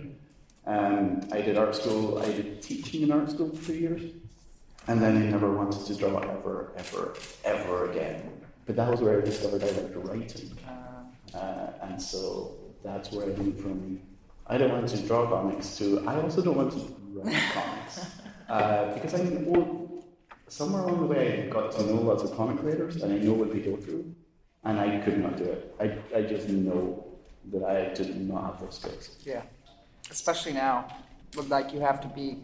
Um, 0.66 1.28
I 1.34 1.42
did 1.42 1.58
art 1.58 1.76
school, 1.76 2.18
I 2.18 2.28
did 2.28 2.62
teaching 2.62 3.02
in 3.02 3.12
art 3.12 3.30
school 3.30 3.50
for 3.50 3.62
two 3.68 3.74
years, 3.74 4.04
and 4.88 5.02
then 5.02 5.18
I 5.18 5.26
never 5.26 5.52
wanted 5.52 5.86
to 5.86 5.94
draw 5.96 6.18
ever, 6.20 6.72
ever, 6.78 7.16
ever 7.44 7.92
again. 7.92 8.32
But 8.66 8.78
that 8.78 8.90
was 8.90 9.02
where 9.02 9.22
I 9.22 9.26
discovered 9.26 9.64
I 9.64 9.72
liked 9.72 9.96
writing. 9.98 10.58
Uh, 11.36 11.72
and 11.82 12.02
so 12.02 12.56
that's 12.86 13.12
where 13.12 13.26
I 13.26 13.36
moved 13.36 13.60
from 13.60 14.00
I 14.48 14.58
don't 14.58 14.72
want 14.72 14.88
to 14.88 14.98
draw 15.06 15.28
comics 15.28 15.78
to 15.80 16.08
I 16.08 16.22
also 16.22 16.42
don't 16.42 16.56
want 16.56 16.72
to 16.72 16.96
write 17.16 17.36
comics. 17.54 18.06
Uh, 18.48 18.94
because 18.94 19.14
I 19.14 19.24
well, 19.42 20.06
somewhere 20.48 20.84
along 20.84 21.02
the 21.02 21.08
way 21.08 21.44
I 21.44 21.48
got 21.50 21.74
to 21.74 21.84
know 21.86 21.96
lots 21.96 22.24
of 22.24 22.34
comic 22.38 22.60
creators 22.60 23.04
and 23.04 23.14
I 23.14 23.18
know 23.18 23.34
what 23.34 23.52
they 23.52 23.60
go 23.60 23.76
through. 23.76 24.16
And 24.66 24.80
I 24.80 24.98
could 25.00 25.20
not 25.20 25.38
do 25.38 25.44
it. 25.44 25.76
I, 25.80 26.18
I 26.18 26.22
just 26.22 26.48
know 26.48 27.06
that 27.52 27.64
I 27.64 27.94
did 27.94 28.16
not 28.22 28.46
have 28.46 28.62
those 28.62 28.76
skills. 28.76 29.18
Yeah, 29.26 29.42
especially 30.10 30.54
now, 30.54 30.88
with, 31.36 31.50
like 31.50 31.74
you 31.74 31.82
have 31.82 32.00
to 32.02 32.08
be. 32.08 32.40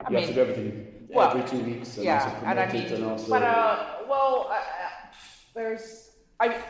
I 0.00 0.10
you 0.10 0.16
mean, 0.16 0.24
have 0.24 0.28
to 0.28 0.34
do 0.34 0.40
everything 0.40 0.94
well, 1.14 1.30
every 1.30 1.48
two 1.48 1.64
weeks 1.64 1.96
and 1.96 2.04
yeah, 2.04 2.40
and 2.44 2.58
I 2.58 2.72
mean, 2.72 2.82
and 2.82 3.04
also 3.04 3.28
but 3.28 3.42
uh, 3.42 3.98
well, 4.08 4.48
uh, 4.50 4.56
there's 5.54 6.10
I. 6.40 6.60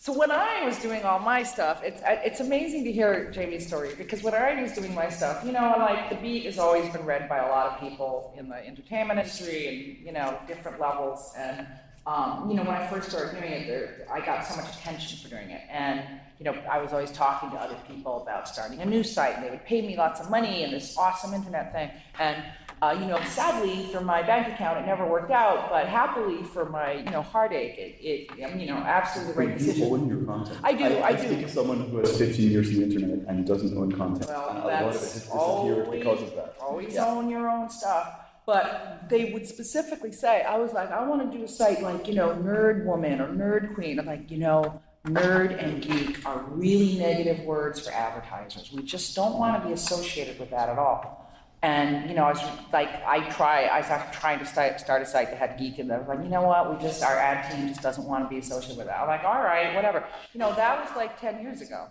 So 0.00 0.16
when 0.16 0.30
I 0.30 0.64
was 0.64 0.78
doing 0.78 1.02
all 1.02 1.18
my 1.18 1.42
stuff, 1.42 1.82
it's 1.84 2.00
it's 2.04 2.40
amazing 2.40 2.84
to 2.84 2.92
hear 2.92 3.30
Jamie's 3.30 3.66
story 3.66 3.94
because 3.96 4.22
when 4.22 4.34
I 4.34 4.60
was 4.62 4.72
doing 4.72 4.94
my 4.94 5.08
stuff, 5.08 5.44
you 5.44 5.52
know, 5.52 5.74
like 5.78 6.08
the 6.10 6.16
beat 6.16 6.44
has 6.44 6.58
always 6.58 6.88
been 6.92 7.04
read 7.04 7.28
by 7.28 7.38
a 7.38 7.48
lot 7.48 7.66
of 7.66 7.80
people 7.80 8.32
in 8.36 8.48
the 8.48 8.64
entertainment 8.64 9.18
industry 9.18 9.66
and 9.66 10.06
you 10.06 10.12
know 10.12 10.38
different 10.46 10.80
levels. 10.80 11.32
And 11.36 11.66
um, 12.06 12.48
you 12.48 12.56
know, 12.56 12.62
when 12.62 12.74
I 12.74 12.86
first 12.86 13.10
started 13.10 13.38
doing 13.38 13.52
it, 13.52 13.66
there, 13.66 14.06
I 14.10 14.24
got 14.24 14.46
so 14.46 14.56
much 14.56 14.74
attention 14.76 15.18
for 15.18 15.28
doing 15.28 15.50
it, 15.50 15.62
and 15.70 16.02
you 16.38 16.44
know, 16.44 16.52
I 16.70 16.78
was 16.78 16.92
always 16.92 17.10
talking 17.10 17.50
to 17.50 17.56
other 17.56 17.76
people 17.86 18.22
about 18.22 18.48
starting 18.48 18.80
a 18.80 18.86
news 18.86 19.12
site, 19.12 19.34
and 19.36 19.44
they 19.44 19.50
would 19.50 19.64
pay 19.64 19.82
me 19.82 19.96
lots 19.96 20.20
of 20.20 20.30
money 20.30 20.62
and 20.64 20.72
this 20.72 20.96
awesome 20.96 21.34
internet 21.34 21.72
thing, 21.72 21.90
and 22.18 22.42
uh, 22.80 22.96
you 22.98 23.06
know, 23.06 23.20
sadly 23.24 23.86
for 23.92 24.00
my 24.00 24.22
bank 24.22 24.46
account, 24.54 24.78
it 24.78 24.86
never 24.86 25.04
worked 25.04 25.32
out, 25.32 25.68
but 25.68 25.88
happily 25.88 26.44
for 26.44 26.64
my, 26.70 26.92
you 26.92 27.10
know, 27.10 27.22
heartache, 27.22 27.76
it, 27.76 27.98
it 28.00 28.44
um, 28.44 28.58
you 28.60 28.66
know, 28.66 28.76
absolutely 28.76 29.32
the 29.32 29.38
right 29.40 29.60
you 29.60 29.66
decision. 29.66 29.92
own 29.92 30.08
your 30.08 30.24
content. 30.24 30.58
I 30.62 30.72
do, 30.74 30.84
I, 30.84 30.88
I 30.88 31.06
I 31.08 31.12
do. 31.16 31.26
speak 31.26 31.42
as 31.44 31.52
someone 31.52 31.80
who 31.90 31.96
has 31.98 32.16
15 32.16 32.50
years 32.50 32.70
in 32.70 32.76
the 32.76 32.82
internet 32.84 33.26
and 33.28 33.44
doesn't 33.44 33.76
own 33.76 33.90
content. 33.90 34.28
Well, 34.28 34.48
and 34.50 34.58
a 34.58 34.66
lot 34.66 34.82
of 34.84 34.94
it 34.94 35.00
has 35.00 35.00
that's 35.00 35.14
disappeared 35.14 35.86
always, 35.86 35.98
because 35.98 36.22
of 36.22 36.34
that. 36.36 36.54
always 36.60 36.96
own 36.96 37.28
your 37.28 37.50
own 37.50 37.68
stuff. 37.68 38.20
But 38.48 39.10
they 39.10 39.30
would 39.34 39.46
specifically 39.46 40.10
say, 40.10 40.40
I 40.40 40.56
was 40.56 40.72
like, 40.72 40.90
I 40.90 41.06
want 41.06 41.30
to 41.30 41.36
do 41.36 41.44
a 41.44 41.48
site 41.48 41.82
like, 41.82 42.08
you 42.08 42.14
know, 42.14 42.30
Nerd 42.30 42.86
Woman 42.86 43.20
or 43.20 43.28
Nerd 43.28 43.74
Queen. 43.74 43.98
I'm 43.98 44.06
like, 44.06 44.30
you 44.30 44.38
know, 44.38 44.80
nerd 45.04 45.62
and 45.62 45.82
geek 45.82 46.24
are 46.24 46.42
really 46.48 46.98
negative 46.98 47.44
words 47.44 47.86
for 47.86 47.92
advertisers. 47.92 48.72
We 48.72 48.84
just 48.84 49.14
don't 49.14 49.38
want 49.38 49.60
to 49.60 49.68
be 49.68 49.74
associated 49.74 50.40
with 50.40 50.48
that 50.48 50.70
at 50.70 50.78
all. 50.78 51.30
And 51.62 52.08
you 52.08 52.16
know, 52.16 52.24
I 52.24 52.32
was 52.32 52.42
like, 52.72 52.88
I 53.04 53.28
try, 53.28 53.64
I 53.64 53.80
was 53.80 54.16
trying 54.16 54.38
to 54.38 54.46
start, 54.46 55.02
a 55.02 55.04
site 55.04 55.28
that 55.28 55.36
had 55.36 55.58
geek 55.58 55.78
in 55.78 55.86
there. 55.86 55.98
I 55.98 56.00
was 56.00 56.08
like, 56.08 56.22
you 56.22 56.30
know 56.30 56.42
what? 56.42 56.74
We 56.74 56.80
just 56.80 57.02
our 57.02 57.18
ad 57.18 57.52
team 57.52 57.68
just 57.68 57.82
doesn't 57.82 58.04
want 58.04 58.24
to 58.24 58.30
be 58.30 58.38
associated 58.38 58.78
with 58.78 58.86
that. 58.86 58.98
I'm 58.98 59.08
like, 59.08 59.24
all 59.24 59.42
right, 59.42 59.74
whatever. 59.74 60.06
You 60.32 60.40
know, 60.40 60.54
that 60.54 60.88
was 60.88 60.96
like 60.96 61.20
ten 61.20 61.42
years 61.42 61.60
ago. 61.60 61.88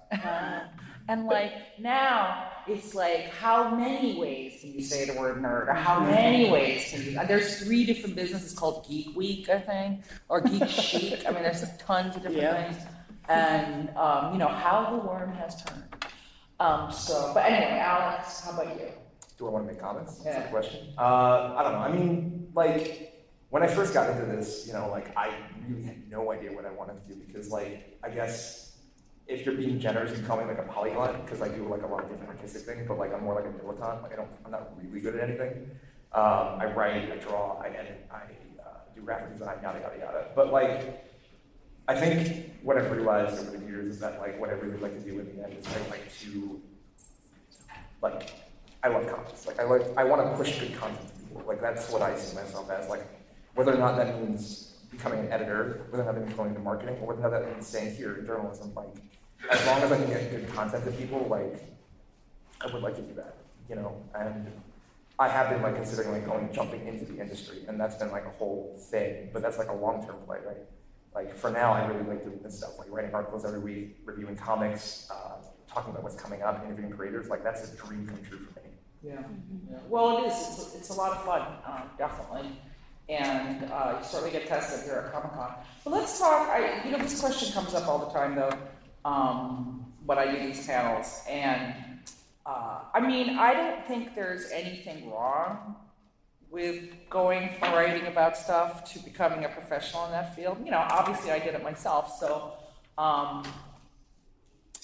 And 1.07 1.25
like 1.25 1.79
now, 1.79 2.49
it's 2.67 2.93
like, 2.93 3.29
how 3.33 3.73
many 3.75 4.19
ways 4.19 4.59
can 4.61 4.73
you 4.73 4.81
say 4.81 5.05
the 5.05 5.13
word 5.19 5.37
nerd? 5.41 5.67
Or 5.67 5.73
how 5.73 5.99
many 6.01 6.49
ways 6.49 6.89
can 6.91 7.03
you? 7.03 7.19
There's 7.27 7.63
three 7.63 7.85
different 7.85 8.15
businesses 8.15 8.53
called 8.53 8.85
Geek 8.87 9.15
Week, 9.15 9.49
I 9.49 9.59
think, 9.59 10.01
or 10.29 10.41
Geek 10.41 10.67
Chic. 10.69 11.25
I 11.27 11.31
mean, 11.31 11.43
there's 11.43 11.63
tons 11.77 12.15
of 12.15 12.23
different 12.23 12.41
Yeah. 12.41 12.71
things. 12.71 12.83
And 13.29 13.89
um, 13.97 14.33
you 14.33 14.39
know 14.39 14.47
how 14.47 14.89
the 14.91 14.97
worm 15.07 15.33
has 15.33 15.61
turned. 15.63 15.83
Um, 16.59 16.91
so, 16.91 17.31
but 17.33 17.45
anyway, 17.45 17.79
Alex, 17.79 18.41
how 18.41 18.51
about 18.59 18.79
you? 18.79 18.87
Do 19.37 19.47
I 19.47 19.49
want 19.51 19.67
to 19.67 19.71
make 19.73 19.81
comments? 19.81 20.15
That's 20.19 20.35
Yeah. 20.37 20.43
the 20.43 20.49
question. 20.49 20.87
Uh, 20.97 21.53
I 21.57 21.63
don't 21.63 21.73
know. 21.73 21.79
I 21.79 21.91
mean, 21.91 22.47
like, 22.55 23.13
when 23.49 23.63
I 23.63 23.67
first 23.67 23.93
got 23.93 24.09
into 24.09 24.25
this, 24.25 24.65
you 24.65 24.73
know, 24.73 24.89
like, 24.89 25.15
I 25.15 25.31
really 25.67 25.83
had 25.83 26.09
no 26.09 26.31
idea 26.31 26.51
what 26.51 26.65
I 26.65 26.71
wanted 26.71 27.05
to 27.07 27.13
do 27.13 27.21
because, 27.27 27.49
like, 27.51 27.97
I 28.03 28.09
guess 28.09 28.66
if 29.27 29.45
you're 29.45 29.55
being 29.55 29.79
generous, 29.79 30.17
you 30.17 30.25
call 30.25 30.37
me 30.37 30.45
like 30.45 30.57
a 30.57 30.63
polyglot 30.63 31.25
because 31.25 31.41
I 31.41 31.49
do 31.49 31.67
like 31.67 31.83
a 31.83 31.87
lot 31.87 32.03
of 32.03 32.09
different 32.09 32.29
artistic 32.29 32.63
things, 32.63 32.87
but 32.87 32.97
like 32.97 33.13
I'm 33.13 33.23
more 33.23 33.35
like 33.35 33.45
a 33.45 33.49
dilettante. 33.49 34.03
Like 34.03 34.13
I 34.13 34.15
don't, 34.15 34.29
I'm 34.45 34.51
not 34.51 34.71
really 34.81 35.01
good 35.01 35.15
at 35.15 35.29
anything. 35.29 35.69
Um, 36.13 36.57
I 36.59 36.65
write, 36.73 37.11
I 37.11 37.17
draw, 37.17 37.59
I 37.61 37.67
edit, 37.67 38.07
I 38.09 38.21
uh, 38.61 38.77
do 38.95 39.01
graphic 39.01 39.33
design, 39.33 39.57
yada 39.61 39.79
yada 39.79 39.97
yada. 39.99 40.25
But 40.35 40.53
like, 40.53 41.05
I 41.89 41.95
think 41.95 42.53
what 42.63 42.77
I've 42.77 42.89
realized 42.91 43.39
over 43.39 43.57
the 43.57 43.65
years 43.65 43.87
is 43.87 43.99
that 43.99 44.19
like 44.19 44.39
what 44.39 44.49
I 44.49 44.53
really 44.53 44.77
like 44.77 44.93
to 44.93 45.03
do 45.03 45.19
in 45.19 45.25
the 45.25 45.43
end 45.43 45.57
is 45.57 45.67
I 45.67 45.89
like 45.89 46.17
to 46.19 46.61
like 48.01 48.31
I 48.83 48.87
love 48.87 49.07
comics. 49.09 49.45
Like 49.45 49.59
I 49.59 49.63
like 49.63 49.83
I 49.97 50.05
want 50.05 50.21
to 50.21 50.37
push 50.37 50.57
good 50.59 50.73
content 50.75 51.07
to 51.07 51.25
people. 51.25 51.43
Like 51.45 51.59
that's 51.59 51.91
what 51.91 52.01
I 52.01 52.15
see 52.15 52.35
myself 52.35 52.69
as. 52.69 52.87
Like 52.87 53.05
whether 53.55 53.73
or 53.73 53.77
not 53.77 53.97
that 53.97 54.21
means 54.21 54.73
becoming 54.89 55.19
an 55.19 55.31
editor, 55.31 55.85
whether 55.89 56.03
or 56.03 56.05
not 56.05 56.15
that 56.15 56.23
means 56.23 56.35
going 56.35 56.49
into 56.49 56.61
marketing, 56.61 56.95
or 57.01 57.07
whether 57.07 57.19
or 57.19 57.31
not 57.31 57.41
that 57.41 57.51
means 57.51 57.67
staying 57.67 57.95
here 57.95 58.15
in 58.15 58.25
journalism. 58.25 58.73
Like 58.73 58.95
as 59.49 59.65
long 59.65 59.81
as 59.81 59.91
I 59.91 59.97
can 59.97 60.07
get 60.07 60.31
good 60.31 60.49
content 60.49 60.85
to 60.85 60.91
people, 60.91 61.27
like 61.29 61.63
I 62.61 62.71
would 62.71 62.81
like 62.81 62.95
to 62.95 63.01
do 63.01 63.13
that. 63.15 63.35
You 63.69 63.75
know, 63.75 64.01
and 64.15 64.47
I 65.19 65.27
have 65.27 65.49
been 65.49 65.61
like 65.61 65.75
considering 65.75 66.11
like 66.11 66.25
going 66.25 66.51
jumping 66.53 66.87
into 66.87 67.05
the 67.05 67.19
industry, 67.19 67.59
and 67.67 67.79
that's 67.79 67.95
been 67.95 68.11
like 68.11 68.25
a 68.25 68.31
whole 68.31 68.75
thing. 68.91 69.29
But 69.33 69.41
that's 69.41 69.57
like 69.57 69.69
a 69.69 69.75
long 69.75 70.05
term 70.05 70.17
play, 70.25 70.39
right? 70.45 70.57
Like 71.13 71.35
for 71.35 71.49
now, 71.49 71.73
I 71.73 71.85
really 71.87 72.07
like 72.07 72.23
doing 72.23 72.39
this 72.43 72.59
stuff, 72.59 72.77
like 72.77 72.91
writing 72.91 73.13
articles 73.13 73.43
every 73.45 73.59
week, 73.59 73.97
reviewing 74.05 74.35
comics, 74.35 75.09
uh, 75.09 75.43
talking 75.67 75.91
about 75.91 76.03
what's 76.03 76.15
coming 76.15 76.43
up, 76.43 76.63
interviewing 76.63 76.91
creators. 76.91 77.27
Like 77.27 77.43
that's 77.43 77.73
a 77.73 77.75
dream 77.75 78.07
come 78.07 78.19
true 78.23 78.37
for 78.37 78.59
me. 78.59 78.67
Yeah. 79.03 79.23
yeah. 79.69 79.77
Well, 79.89 80.23
it 80.23 80.27
is. 80.27 80.33
It's, 80.33 80.75
it's 80.75 80.89
a 80.89 80.93
lot 80.93 81.11
of 81.11 81.23
fun, 81.23 81.41
um, 81.65 81.89
definitely. 81.97 82.51
And 83.09 83.71
uh, 83.71 83.95
you 83.99 84.05
certainly 84.05 84.31
get 84.31 84.47
tested 84.47 84.85
here 84.85 85.05
at 85.05 85.13
Comic 85.13 85.33
Con. 85.33 85.53
But 85.83 85.93
let's 85.93 86.19
talk. 86.19 86.49
I, 86.49 86.83
you 86.83 86.91
know, 86.91 86.97
this 86.97 87.19
question 87.19 87.53
comes 87.53 87.73
up 87.73 87.87
all 87.87 87.99
the 87.99 88.11
time, 88.11 88.35
though, 88.35 88.51
um, 89.07 89.85
when 90.05 90.17
I 90.17 90.29
do 90.29 90.37
these 90.45 90.65
panels. 90.67 91.23
And 91.29 91.73
uh, 92.45 92.79
I 92.93 92.99
mean, 92.99 93.37
I 93.37 93.53
don't 93.53 93.85
think 93.87 94.15
there's 94.15 94.51
anything 94.51 95.09
wrong 95.09 95.75
with 96.49 96.83
going 97.09 97.49
from 97.59 97.73
writing 97.73 98.07
about 98.07 98.37
stuff 98.37 98.91
to 98.93 98.99
becoming 98.99 99.45
a 99.45 99.49
professional 99.49 100.05
in 100.05 100.11
that 100.11 100.35
field. 100.35 100.57
You 100.63 100.71
know, 100.71 100.85
obviously, 100.89 101.31
I 101.31 101.39
did 101.39 101.55
it 101.55 101.63
myself, 101.63 102.17
so. 102.19 102.53
Um, 102.97 103.43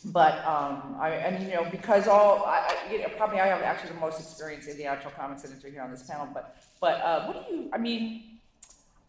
but 0.06 0.46
um, 0.46 0.98
I, 1.00 1.12
and 1.12 1.44
you 1.46 1.54
know, 1.54 1.66
because 1.72 2.08
all 2.10 2.44
I, 2.46 2.76
you 2.92 3.00
know, 3.00 3.08
probably 3.16 3.40
I 3.40 3.48
have 3.48 3.62
actually 3.62 3.94
the 3.94 4.02
most 4.02 4.20
experience 4.20 4.68
in 4.68 4.78
the 4.78 4.86
actual 4.86 5.12
comics 5.12 5.46
industry 5.46 5.72
here 5.72 5.82
on 5.82 5.92
this 5.92 6.04
panel. 6.04 6.28
But 6.34 6.58
but 6.82 7.02
uh, 7.02 7.26
what 7.26 7.48
do 7.48 7.56
you? 7.56 7.70
I 7.72 7.78
mean, 7.78 8.33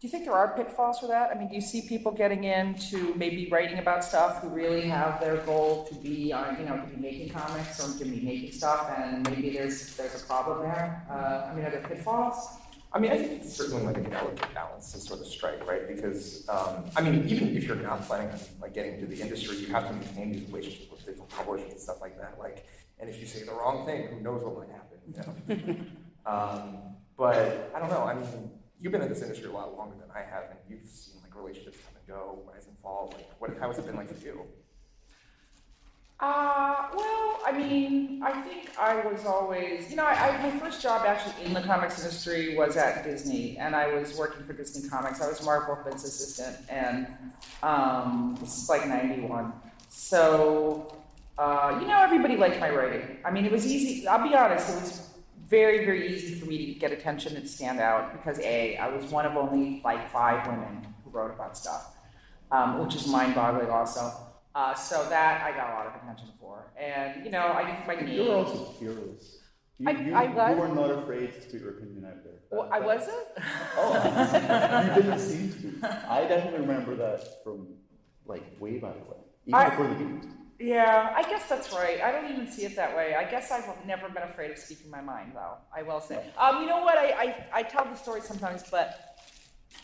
you 0.05 0.11
think 0.11 0.25
there 0.25 0.35
are 0.35 0.55
pitfalls 0.55 0.99
for 0.99 1.07
that? 1.07 1.31
I 1.31 1.33
mean, 1.37 1.49
do 1.49 1.55
you 1.55 1.61
see 1.61 1.81
people 1.81 2.11
getting 2.11 2.43
into 2.43 3.15
maybe 3.15 3.49
writing 3.49 3.79
about 3.79 4.03
stuff 4.03 4.41
who 4.41 4.49
really 4.49 4.87
have 4.87 5.19
their 5.19 5.37
goal 5.37 5.85
to 5.85 5.95
be 5.95 6.31
on, 6.31 6.59
you 6.59 6.65
know, 6.65 6.77
to 6.77 6.87
be 6.87 7.01
making 7.01 7.29
comics 7.29 7.79
or 7.83 7.97
to 7.97 8.05
be 8.05 8.21
making 8.21 8.51
stuff, 8.51 8.93
and 8.97 9.27
maybe 9.29 9.49
there's 9.49 9.95
there's 9.95 10.21
a 10.21 10.25
problem 10.25 10.61
there? 10.61 11.03
Uh, 11.09 11.49
I 11.49 11.55
mean, 11.55 11.65
are 11.65 11.71
there 11.71 11.81
pitfalls? 11.81 12.37
I 12.93 12.99
mean, 12.99 13.11
I 13.11 13.17
think 13.17 13.41
it's 13.41 13.57
certainly 13.57 13.83
like 13.83 13.97
a 13.97 14.07
delicate 14.07 14.53
balance 14.53 14.91
to 14.93 14.99
sort 14.99 15.21
of 15.21 15.27
strike, 15.27 15.65
right? 15.67 15.87
Because 15.87 16.47
um, 16.49 16.85
I 16.95 17.01
mean, 17.01 17.27
even 17.27 17.57
if 17.57 17.63
you're 17.63 17.75
not 17.75 18.03
planning 18.03 18.29
on 18.29 18.39
like 18.61 18.75
getting 18.75 18.93
into 18.93 19.07
the 19.07 19.19
industry, 19.19 19.57
you 19.57 19.67
have 19.67 19.87
to 19.87 19.93
maintain 19.93 20.31
these 20.31 20.47
relationships 20.47 20.91
with 20.91 21.03
different 21.03 21.29
publishers 21.29 21.71
and 21.71 21.81
stuff 21.81 21.99
like 21.99 22.15
that. 22.19 22.37
Like, 22.37 22.63
and 22.99 23.09
if 23.09 23.19
you 23.19 23.25
say 23.25 23.43
the 23.43 23.53
wrong 23.53 23.87
thing, 23.87 24.07
who 24.07 24.21
knows 24.21 24.43
what 24.43 24.59
might 24.59 24.69
happen? 24.69 24.97
You 25.07 25.15
know? 25.17 25.75
um, 26.31 26.77
but 27.17 27.71
I 27.75 27.79
don't 27.79 27.89
know. 27.89 28.03
I 28.03 28.13
mean, 28.13 28.51
you've 28.79 28.91
been 28.91 29.01
in 29.01 29.09
this 29.09 29.21
industry 29.21 29.47
a 29.47 29.51
lot 29.51 29.75
longer 29.77 29.95
than 29.99 30.09
I 30.11 30.19
have, 30.19 30.45
and 30.49 30.59
you've 30.69 30.87
seen 30.87 31.15
like 31.21 31.35
relationships 31.35 31.77
come 31.85 31.95
and 31.97 32.07
go, 32.07 32.39
rise 32.51 32.67
and 32.67 32.77
fall. 32.79 33.13
Like, 33.13 33.29
what? 33.39 33.57
How 33.59 33.67
has 33.67 33.77
it 33.77 33.85
been 33.85 33.95
like 33.95 34.13
for 34.13 34.25
you? 34.25 34.41
Uh, 36.17 36.87
well, 36.95 37.41
I 37.45 37.51
mean, 37.51 38.23
I 38.23 38.41
think 38.41 38.71
I 38.79 39.05
was 39.05 39.25
always, 39.25 39.89
you 39.89 39.97
know, 39.97 40.05
I, 40.05 40.13
I, 40.13 40.49
my 40.49 40.59
first 40.59 40.81
job 40.81 41.05
actually 41.05 41.45
in 41.45 41.53
the 41.53 41.59
comics 41.59 41.99
industry 41.99 42.55
was 42.55 42.77
at 42.77 43.03
Disney, 43.03 43.57
and 43.57 43.75
I 43.75 43.93
was 43.93 44.15
working 44.17 44.45
for 44.45 44.53
Disney 44.53 44.87
Comics. 44.87 45.21
I 45.21 45.27
was 45.27 45.43
Marv 45.43 45.67
Wolfman's 45.67 46.05
assistant, 46.05 46.55
and 46.69 47.07
um, 47.63 48.37
this 48.39 48.63
is 48.63 48.69
like 48.69 48.87
91. 48.87 49.51
So, 49.89 50.95
uh, 51.37 51.77
you 51.81 51.87
know, 51.87 52.01
everybody 52.01 52.37
liked 52.37 52.61
my 52.61 52.69
writing. 52.69 53.17
I 53.25 53.31
mean, 53.31 53.43
it 53.43 53.51
was 53.51 53.65
easy, 53.65 54.07
I'll 54.07 54.25
be 54.25 54.33
honest, 54.33 54.69
it 54.69 54.81
was 54.81 55.09
very, 55.47 55.85
very 55.85 56.13
easy 56.13 56.35
for 56.39 56.45
me 56.45 56.73
to 56.73 56.79
get 56.79 56.91
attention 56.91 57.35
and 57.37 57.47
stand 57.47 57.79
out 57.79 58.11
because 58.13 58.39
A, 58.39 58.77
I 58.77 58.87
was 58.89 59.05
one 59.11 59.25
of 59.25 59.35
only 59.37 59.81
like 59.83 60.09
five 60.11 60.45
women 60.47 60.87
who 61.03 61.09
wrote 61.11 61.31
about 61.31 61.57
stuff, 61.57 61.95
um, 62.51 62.79
which 62.83 62.95
is 62.95 63.07
mind 63.07 63.35
boggling 63.35 63.69
also. 63.69 64.11
Uh, 64.55 64.73
so 64.73 65.07
that 65.09 65.43
I 65.43 65.51
got 65.51 65.69
a 65.71 65.73
lot 65.73 65.87
of 65.87 66.01
attention 66.01 66.29
for, 66.39 66.71
and 66.79 67.25
you 67.25 67.29
know, 67.31 67.47
I 67.51 67.65
think 67.65 67.85
my 67.87 67.95
name. 67.95 68.15
You're 68.25 68.35
also 68.35 68.71
fearless. 68.79 69.39
You, 69.77 69.89
I- 69.89 69.91
you, 69.91 70.15
I 70.15 70.25
was? 70.33 70.55
you 70.55 70.61
were 70.61 70.67
not 70.69 70.89
afraid 70.91 71.33
to 71.33 71.39
put 71.49 71.59
your 71.59 71.71
opinion 71.71 72.05
out 72.05 72.23
there. 72.23 72.39
Well, 72.49 72.69
I 72.71 72.79
wasn't. 72.79 73.17
Oh, 73.77 74.93
you 74.95 75.01
didn't 75.03 75.19
seem 75.19 75.51
to. 75.51 75.57
be. 75.57 75.83
I 75.83 76.25
definitely 76.25 76.61
remember 76.61 76.95
that 76.95 77.43
from 77.43 77.67
like 78.25 78.43
way 78.61 78.77
back 78.77 78.95
when. 79.09 79.19
even 79.45 79.53
I- 79.55 79.69
before 79.71 79.87
the 79.87 79.95
beat. 79.95 80.23
Yeah, 80.59 81.13
I 81.15 81.23
guess 81.23 81.49
that's 81.49 81.73
right. 81.73 82.01
I 82.01 82.11
don't 82.11 82.31
even 82.31 82.49
see 82.49 82.63
it 82.63 82.75
that 82.77 82.95
way. 82.95 83.13
I 83.15 83.29
guess 83.29 83.51
I've 83.51 83.65
never 83.85 84.07
been 84.07 84.23
afraid 84.23 84.51
of 84.51 84.57
speaking 84.57 84.89
my 84.89 85.01
mind, 85.01 85.33
though. 85.35 85.57
I 85.75 85.83
will 85.83 85.99
say. 85.99 86.31
Um, 86.37 86.61
you 86.61 86.67
know 86.67 86.81
what? 86.81 86.97
I, 86.97 87.11
I, 87.11 87.59
I 87.59 87.63
tell 87.63 87.83
the 87.83 87.95
story 87.95 88.21
sometimes, 88.21 88.63
but 88.71 89.17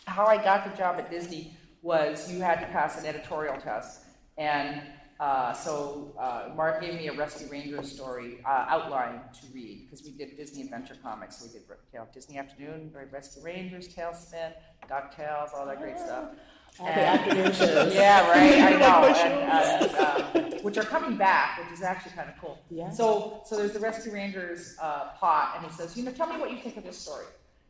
how 0.06 0.26
I 0.26 0.42
got 0.42 0.70
the 0.70 0.78
job 0.78 0.98
at 0.98 1.10
Disney 1.10 1.58
was 1.82 2.32
you 2.32 2.40
had 2.40 2.62
to 2.62 2.68
pass 2.68 2.98
an 3.00 3.06
editorial 3.06 3.58
test, 3.58 4.02
and 4.38 4.82
uh, 5.22 5.54
so 5.54 6.16
uh, 6.18 6.50
Marv 6.56 6.82
gave 6.82 6.96
me 6.96 7.08
a 7.08 7.14
Rescue 7.14 7.48
Rangers 7.48 7.92
story 7.92 8.40
uh, 8.44 8.66
outline 8.70 9.22
to 9.40 9.48
read 9.54 9.86
because 9.86 10.04
we 10.04 10.12
did 10.12 10.36
Disney 10.36 10.64
Adventure 10.64 10.98
Comics. 11.04 11.38
So 11.38 11.46
we 11.46 11.54
did 11.54 11.62
you 11.94 12.00
know, 12.00 12.08
Disney 12.14 12.40
Afternoon, 12.40 12.92
Rescue 13.12 13.44
Rangers, 13.44 13.88
TaleSpin, 13.94 14.54
Ducktales, 14.90 15.54
all 15.54 15.68
that 15.68 15.80
great 15.80 16.00
stuff. 16.00 16.30
All 16.82 16.88
the 16.88 17.08
afternoon 17.08 17.54
shows. 17.54 17.94
Yeah, 17.94 18.30
right. 18.30 18.62
I 18.62 18.78
know, 18.78 19.08
and, 19.08 19.96
uh, 19.96 20.34
um, 20.36 20.64
which 20.64 20.78
are 20.78 20.84
coming 20.84 21.16
back, 21.18 21.60
which 21.60 21.72
is 21.78 21.84
actually 21.84 22.14
kind 22.14 22.30
of 22.30 22.36
cool. 22.42 22.60
Yeah. 22.70 22.90
So, 22.90 23.42
so 23.46 23.56
there's 23.56 23.72
the 23.74 23.80
Rescue 23.80 24.12
Rangers 24.12 24.76
uh, 24.82 25.10
plot, 25.20 25.54
and 25.58 25.66
he 25.66 25.72
says, 25.72 25.96
you 25.96 26.04
know, 26.04 26.12
tell 26.12 26.28
me 26.28 26.40
what 26.40 26.52
you 26.52 26.58
think 26.58 26.78
of 26.78 26.84
this 26.84 26.98
story. 26.98 27.26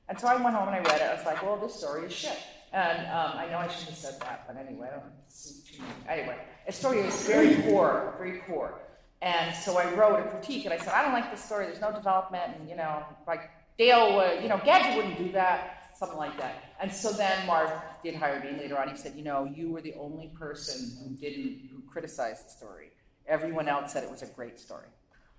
And 0.08 0.20
so 0.20 0.28
I 0.28 0.36
went 0.36 0.56
home 0.56 0.68
and 0.68 0.76
I 0.76 0.80
read 0.80 1.02
it. 1.02 1.08
I 1.10 1.14
was 1.14 1.26
like, 1.26 1.42
well, 1.44 1.58
this 1.58 1.76
story 1.76 2.06
is 2.06 2.14
shit. 2.14 2.38
And 2.74 3.00
um, 3.08 3.34
I 3.38 3.48
know 3.50 3.58
I 3.58 3.68
shouldn't 3.68 3.90
have 3.90 3.98
said 3.98 4.20
that, 4.22 4.46
but 4.48 4.56
anyway, 4.58 4.88
I 4.90 4.96
don't 4.96 5.04
see 5.28 5.56
too 5.70 5.84
many. 5.84 6.22
Anyway, 6.22 6.38
the 6.66 6.72
story 6.72 7.00
is 7.00 7.28
very 7.28 7.56
poor, 7.64 8.16
very 8.18 8.40
poor. 8.48 8.80
And 9.22 9.54
so 9.56 9.78
I 9.78 9.94
wrote 9.94 10.20
a 10.20 10.30
critique, 10.30 10.66
and 10.66 10.74
I 10.74 10.78
said, 10.78 10.90
I 10.90 11.04
don't 11.04 11.14
like 11.14 11.30
this 11.32 11.44
story. 11.44 11.66
There's 11.66 11.82
no 11.82 11.92
development, 11.92 12.56
and 12.58 12.70
you 12.70 12.76
know, 12.76 13.04
like 13.28 13.52
Dale, 13.78 14.20
uh, 14.20 14.42
you 14.42 14.48
know, 14.50 14.60
Gadget 14.64 14.96
wouldn't 14.96 15.18
do 15.18 15.32
that, 15.34 15.81
something 16.02 16.18
like 16.18 16.36
that. 16.40 16.56
And 16.82 16.92
so 16.92 17.12
then 17.12 17.46
Marv 17.46 17.72
did 18.04 18.16
hire 18.16 18.40
me 18.44 18.60
later 18.60 18.78
on. 18.80 18.90
He 18.90 18.98
said, 18.98 19.14
you 19.16 19.24
know, 19.24 19.46
you 19.46 19.72
were 19.72 19.82
the 19.82 19.94
only 20.00 20.30
person 20.30 20.98
who 20.98 21.16
didn't 21.16 21.70
who 21.70 21.82
criticized 21.88 22.48
the 22.48 22.50
story. 22.50 22.90
Everyone 23.28 23.68
else 23.68 23.94
said 23.94 24.04
it 24.04 24.10
was 24.10 24.24
a 24.24 24.28
great 24.28 24.60
story. 24.60 24.88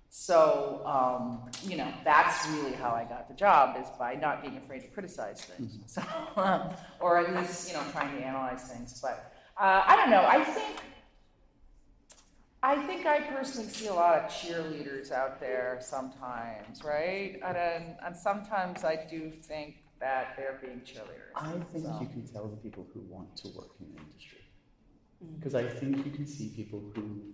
So, 0.09 0.81
um, 0.85 1.49
you 1.67 1.75
know, 1.75 1.91
that's 2.05 2.47
really 2.49 2.71
how 2.73 2.91
I 2.91 3.03
got 3.03 3.27
the 3.27 3.33
job 3.33 3.75
is 3.81 3.87
by 3.99 4.15
not 4.15 4.41
being 4.41 4.55
afraid 4.55 4.81
to 4.81 4.87
criticize 4.87 5.41
things. 5.41 5.79
So, 5.87 6.01
um, 6.37 6.69
or 7.01 7.17
at 7.17 7.35
least, 7.35 7.67
you 7.67 7.73
know, 7.75 7.83
trying 7.91 8.15
to 8.15 8.23
analyze 8.23 8.63
things. 8.63 9.01
But 9.01 9.33
uh, 9.59 9.83
I 9.85 9.97
don't 9.97 10.11
know. 10.11 10.25
I 10.25 10.43
think, 10.45 10.79
I 12.61 12.87
think 12.87 13.05
I 13.05 13.19
personally 13.19 13.67
see 13.67 13.87
a 13.87 13.93
lot 13.93 14.17
of 14.19 14.31
cheerleaders 14.31 15.11
out 15.11 15.41
there 15.41 15.79
sometimes, 15.81 16.83
right? 16.85 17.39
And, 17.43 17.95
and 18.05 18.15
sometimes 18.15 18.85
I 18.85 19.05
do 19.09 19.29
think 19.29 19.82
that 20.03 20.35
they're 20.35 20.59
being. 20.61 20.81
I 21.35 21.51
think 21.71 21.85
So- 21.85 21.99
you 22.01 22.09
can 22.15 22.23
tell 22.33 22.47
the 22.55 22.57
people 22.57 22.85
who 22.93 22.99
want 23.15 23.29
to 23.41 23.47
work 23.57 23.71
in 23.79 23.85
the 23.91 24.01
industry. 24.01 24.43
Mm. 25.23 25.35
Because 25.35 25.55
I 25.55 25.65
think 25.79 26.05
you 26.05 26.11
can 26.17 26.27
see 26.27 26.49
people 26.59 26.81
who 26.93 27.33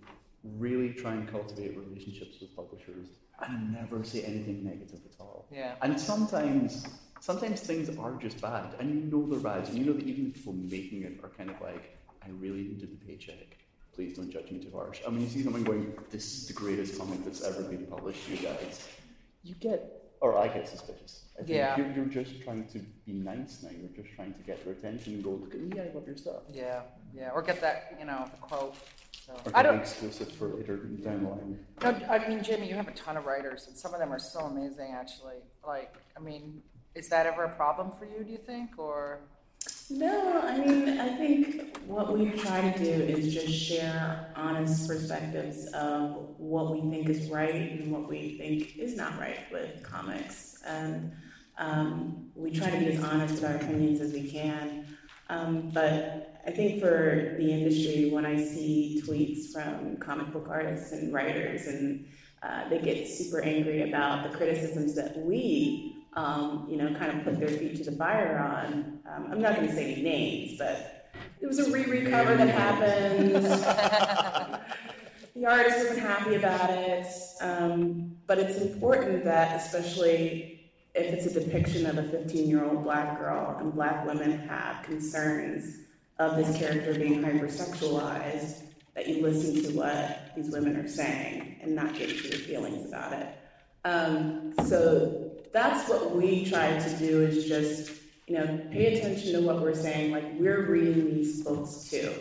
really 0.66 0.90
try 1.02 1.12
and 1.18 1.28
cultivate 1.28 1.72
relationships 1.76 2.40
with 2.40 2.54
publishers 2.54 3.08
and 3.44 3.72
never 3.72 4.04
say 4.04 4.22
anything 4.22 4.58
negative 4.64 5.00
at 5.10 5.16
all. 5.20 5.48
Yeah. 5.50 5.74
And 5.82 5.98
sometimes, 5.98 6.86
sometimes 7.20 7.60
things 7.60 7.86
are 8.04 8.14
just 8.26 8.40
bad, 8.40 8.68
and 8.78 8.86
you 8.94 9.00
know 9.12 9.22
they're 9.30 9.46
bad, 9.52 9.62
and 9.68 9.76
you 9.78 9.84
know 9.88 9.94
that 9.98 10.06
even 10.06 10.24
the 10.28 10.34
people 10.38 10.52
making 10.52 11.02
it 11.02 11.14
are 11.24 11.30
kind 11.30 11.50
of 11.50 11.60
like, 11.60 11.84
I 12.22 12.28
really 12.44 12.62
needed 12.70 12.90
the 12.94 13.00
paycheck. 13.04 13.48
Please 13.94 14.16
don't 14.16 14.30
judge 14.30 14.50
me 14.52 14.58
too 14.64 14.70
harsh. 14.80 15.00
And 15.04 15.14
when 15.14 15.22
you 15.24 15.28
see 15.34 15.42
someone 15.42 15.64
going, 15.64 15.92
"This 16.10 16.26
is 16.36 16.46
the 16.46 16.52
greatest 16.52 16.96
comic 16.98 17.24
that's 17.24 17.42
ever 17.42 17.62
been 17.64 17.86
published, 17.86 18.28
you 18.28 18.36
guys," 18.36 18.88
you 19.42 19.54
get, 19.56 19.80
or 20.20 20.36
I 20.36 20.48
get 20.48 20.68
suspicious. 20.68 21.24
I 21.34 21.38
think 21.38 21.48
Yeah. 21.50 21.76
You're, 21.76 21.90
you're 21.92 22.04
just 22.24 22.42
trying 22.42 22.66
to 22.68 22.78
be 23.06 23.12
nice 23.12 23.62
now. 23.62 23.70
You're 23.70 23.88
just 24.02 24.14
trying 24.14 24.34
to 24.34 24.40
get 24.40 24.62
their 24.64 24.74
attention 24.74 25.14
and 25.14 25.24
go, 25.24 25.30
"Look 25.30 25.54
at 25.54 25.60
me, 25.60 25.80
I 25.80 25.90
love 25.94 26.06
your 26.06 26.16
stuff." 26.16 26.42
Yeah, 26.52 26.82
yeah, 27.14 27.30
or 27.30 27.42
get 27.42 27.60
that, 27.62 27.96
you 27.98 28.04
know, 28.04 28.26
the 28.30 28.36
quote. 28.38 28.74
So 29.26 29.32
Or 29.46 29.52
I 29.54 29.62
don't. 29.62 29.78
exclusive 29.80 30.30
for 30.32 30.48
later 30.48 30.76
down 30.76 31.22
the 31.24 31.28
line. 31.30 31.66
No, 31.82 31.90
I 32.08 32.28
mean, 32.28 32.42
Jamie, 32.42 32.68
you 32.68 32.74
have 32.74 32.88
a 32.88 32.92
ton 32.92 33.16
of 33.16 33.24
writers, 33.26 33.66
and 33.68 33.76
some 33.76 33.94
of 33.94 34.00
them 34.00 34.12
are 34.12 34.18
so 34.18 34.40
amazing. 34.40 34.92
Actually, 34.92 35.36
like, 35.66 35.94
I 36.16 36.20
mean, 36.20 36.62
is 36.94 37.08
that 37.08 37.26
ever 37.26 37.44
a 37.44 37.50
problem 37.56 37.90
for 37.98 38.04
you? 38.04 38.22
Do 38.24 38.30
you 38.30 38.38
think, 38.38 38.78
or? 38.78 39.20
No, 39.90 40.40
I 40.42 40.56
mean, 40.56 41.00
I 41.00 41.16
think 41.16 41.78
what 41.84 42.16
we 42.16 42.30
try 42.30 42.70
to 42.70 42.78
do 42.78 42.84
is 42.84 43.34
just 43.34 43.52
share 43.52 44.32
honest 44.36 44.86
perspectives 44.86 45.66
of 45.74 46.28
what 46.38 46.70
we 46.70 46.88
think 46.90 47.08
is 47.08 47.28
right 47.28 47.72
and 47.72 47.90
what 47.90 48.08
we 48.08 48.38
think 48.38 48.78
is 48.78 48.96
not 48.96 49.18
right 49.18 49.40
with 49.50 49.82
comics. 49.82 50.62
And 50.64 51.12
um, 51.58 52.30
we 52.36 52.52
try 52.52 52.70
to 52.70 52.78
be 52.78 52.92
as 52.92 53.02
honest 53.02 53.34
with 53.34 53.44
our 53.44 53.56
opinions 53.56 54.00
as 54.00 54.12
we 54.12 54.30
can. 54.30 54.86
Um, 55.28 55.70
but 55.74 56.40
I 56.46 56.52
think 56.52 56.80
for 56.80 57.34
the 57.36 57.50
industry, 57.50 58.10
when 58.10 58.24
I 58.24 58.36
see 58.36 59.02
tweets 59.04 59.52
from 59.52 59.96
comic 59.96 60.32
book 60.32 60.46
artists 60.48 60.92
and 60.92 61.12
writers, 61.12 61.66
and 61.66 62.06
uh, 62.44 62.68
they 62.68 62.78
get 62.78 63.08
super 63.08 63.42
angry 63.42 63.88
about 63.88 64.30
the 64.30 64.36
criticisms 64.36 64.94
that 64.94 65.18
we 65.18 65.89
um, 66.14 66.66
you 66.68 66.76
know, 66.76 66.92
kind 66.98 67.16
of 67.16 67.24
put 67.24 67.38
their 67.38 67.48
feet 67.48 67.76
to 67.76 67.90
the 67.90 67.96
fire 67.96 68.38
on. 68.38 69.00
Um, 69.06 69.28
I'm 69.30 69.40
not 69.40 69.56
going 69.56 69.68
to 69.68 69.74
say 69.74 69.92
any 69.92 70.02
names, 70.02 70.58
but 70.58 71.10
it 71.40 71.46
was 71.46 71.58
a 71.58 71.70
re 71.70 71.84
recover 71.84 72.36
that 72.36 72.48
happened. 72.48 73.34
the 75.36 75.46
artist 75.46 75.78
wasn't 75.78 76.00
happy 76.00 76.34
about 76.34 76.70
it. 76.70 77.06
Um, 77.40 78.16
but 78.26 78.38
it's 78.38 78.58
important 78.58 79.24
that, 79.24 79.60
especially 79.60 80.70
if 80.94 81.14
it's 81.14 81.26
a 81.26 81.40
depiction 81.40 81.86
of 81.86 81.98
a 81.98 82.02
15 82.02 82.48
year 82.48 82.64
old 82.64 82.84
black 82.84 83.18
girl 83.18 83.56
and 83.58 83.72
black 83.72 84.06
women 84.06 84.38
have 84.48 84.84
concerns 84.84 85.76
of 86.18 86.36
this 86.36 86.58
character 86.58 86.94
being 86.94 87.22
hypersexualized, 87.22 88.62
that 88.94 89.08
you 89.08 89.22
listen 89.22 89.62
to 89.62 89.78
what 89.78 90.32
these 90.36 90.50
women 90.50 90.76
are 90.76 90.88
saying 90.88 91.56
and 91.62 91.74
not 91.74 91.94
get 91.94 92.10
into 92.10 92.28
your 92.28 92.38
feelings 92.38 92.88
about 92.88 93.12
it. 93.12 93.28
Um, 93.84 94.52
so 94.66 95.29
that's 95.52 95.88
what 95.88 96.14
we 96.14 96.44
try 96.44 96.78
to 96.78 96.96
do 96.98 97.22
is 97.22 97.46
just, 97.46 97.92
you 98.26 98.36
know, 98.36 98.60
pay 98.70 98.96
attention 98.96 99.32
to 99.32 99.40
what 99.40 99.60
we're 99.60 99.74
saying. 99.74 100.12
Like 100.12 100.24
we're 100.38 100.70
reading 100.70 101.14
these 101.14 101.42
books 101.42 101.88
too. 101.90 102.12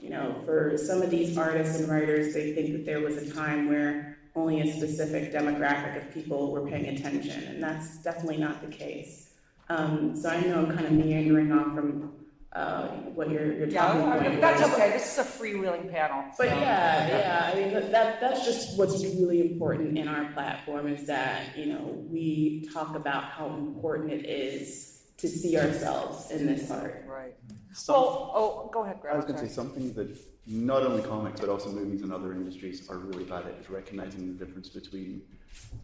You 0.00 0.10
know, 0.10 0.36
for 0.44 0.76
some 0.76 1.02
of 1.02 1.10
these 1.10 1.36
artists 1.38 1.80
and 1.80 1.88
writers, 1.88 2.34
they 2.34 2.52
think 2.54 2.72
that 2.72 2.84
there 2.84 3.00
was 3.00 3.16
a 3.16 3.32
time 3.32 3.68
where 3.68 4.18
only 4.34 4.60
a 4.60 4.72
specific 4.72 5.32
demographic 5.32 5.96
of 5.96 6.12
people 6.12 6.52
were 6.52 6.68
paying 6.68 6.86
attention, 6.96 7.42
and 7.44 7.62
that's 7.62 7.96
definitely 8.02 8.36
not 8.36 8.60
the 8.60 8.68
case. 8.68 9.30
Um, 9.68 10.14
so 10.14 10.28
I 10.28 10.40
know 10.42 10.58
I'm 10.58 10.76
kind 10.76 10.86
of 10.86 10.92
meandering 10.92 11.50
off 11.50 11.74
from 11.74 12.12
uh, 12.56 12.86
what 13.16 13.30
your 13.30 13.52
your 13.52 13.68
Yeah, 13.68 13.86
talking 13.86 14.02
I 14.02 14.14
mean, 14.14 14.22
point 14.30 14.40
that's 14.40 14.62
was. 14.62 14.72
okay. 14.72 14.90
This 14.92 15.12
is 15.12 15.18
a 15.18 15.28
freewheeling 15.38 15.90
panel. 15.92 16.24
But 16.38 16.48
so- 16.48 16.54
yeah, 16.54 17.08
yeah, 17.08 17.50
I 17.52 17.54
mean, 17.58 17.74
but 17.74 17.90
that, 17.92 18.20
that's 18.20 18.44
just 18.44 18.78
what's 18.78 19.02
really 19.04 19.40
important 19.52 19.98
in 19.98 20.08
our 20.08 20.24
platform 20.32 20.88
is 20.88 21.06
that, 21.06 21.56
you 21.56 21.66
know, 21.66 21.84
we 22.08 22.68
talk 22.72 22.96
about 22.96 23.24
how 23.24 23.46
important 23.48 24.10
it 24.12 24.24
is 24.26 25.02
to 25.18 25.28
see 25.28 25.58
ourselves 25.58 26.30
in 26.30 26.46
this 26.46 26.70
art. 26.70 27.04
Right. 27.06 27.34
Some- 27.72 27.94
Well, 27.94 28.32
oh, 28.34 28.70
go 28.72 28.84
ahead, 28.84 29.00
Greg. 29.00 29.14
I 29.14 29.16
was 29.16 29.26
going 29.26 29.38
to 29.38 29.46
say 29.46 29.52
something 29.52 29.92
that 29.94 30.08
not 30.46 30.82
only 30.82 31.02
comics 31.02 31.40
but 31.40 31.48
also 31.48 31.70
movies 31.70 32.02
and 32.02 32.12
other 32.12 32.32
industries 32.32 32.88
are 32.88 32.98
really 32.98 33.24
bad 33.24 33.44
at 33.46 33.54
is 33.60 33.68
recognizing 33.68 34.22
the 34.28 34.44
difference 34.44 34.68
between 34.70 35.20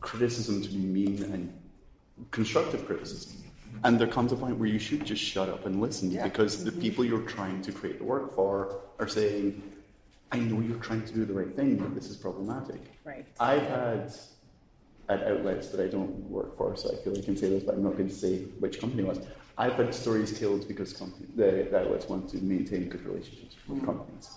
criticism 0.01 0.63
to 0.63 0.69
be 0.69 0.79
mean 0.79 1.23
and 1.33 1.53
constructive 2.31 2.87
criticism. 2.87 3.43
And 3.85 3.99
there 3.99 4.07
comes 4.07 4.33
a 4.33 4.37
point 4.37 4.59
where 4.59 4.69
you 4.69 4.79
should 4.79 5.05
just 5.05 5.23
shut 5.23 5.49
up 5.49 5.67
and 5.67 5.81
listen 5.81 6.11
Yeah. 6.11 6.25
because 6.25 6.65
the 6.65 6.71
mm-hmm. 6.71 6.81
people 6.81 7.05
you're 7.05 7.23
trying 7.23 7.63
to 7.63 7.73
create 7.73 7.99
the 7.99 8.05
work 8.05 8.35
for 8.35 8.81
are 8.99 9.09
saying, 9.09 9.63
I 10.31 10.39
know 10.39 10.61
you're 10.61 10.79
trying 10.79 11.05
to 11.05 11.13
do 11.13 11.25
the 11.25 11.35
right 11.35 11.51
thing, 11.55 11.77
but 11.77 11.95
this 11.95 12.09
is 12.09 12.17
problematic. 12.17 12.81
Right. 13.05 13.27
I've 13.39 13.63
had 13.63 14.13
at 15.09 15.25
outlets 15.25 15.69
that 15.69 15.81
I 15.81 15.89
don't 15.89 16.11
work 16.31 16.57
for, 16.57 16.77
so 16.77 16.91
I 16.93 16.97
feel 17.03 17.17
I 17.17 17.21
can 17.21 17.37
say 17.37 17.49
this, 17.51 17.65
but 17.65 17.75
I'm 17.75 17.83
not 17.83 17.97
going 17.97 18.09
to 18.09 18.15
say 18.15 18.39
which 18.61 18.81
company 18.81 19.03
it 19.03 19.09
was. 19.09 19.21
I've 19.59 19.75
had 19.75 19.95
stories 19.95 20.37
killed 20.37 20.67
because 20.69 20.93
company, 20.93 21.27
the, 21.37 21.69
the 21.71 21.81
outlets 21.81 22.09
want 22.09 22.31
to 22.31 22.39
maintain 22.39 22.89
good 22.89 23.05
relationships 23.05 23.57
with 23.69 23.79
mm-hmm. 23.79 23.87
companies. 23.87 24.31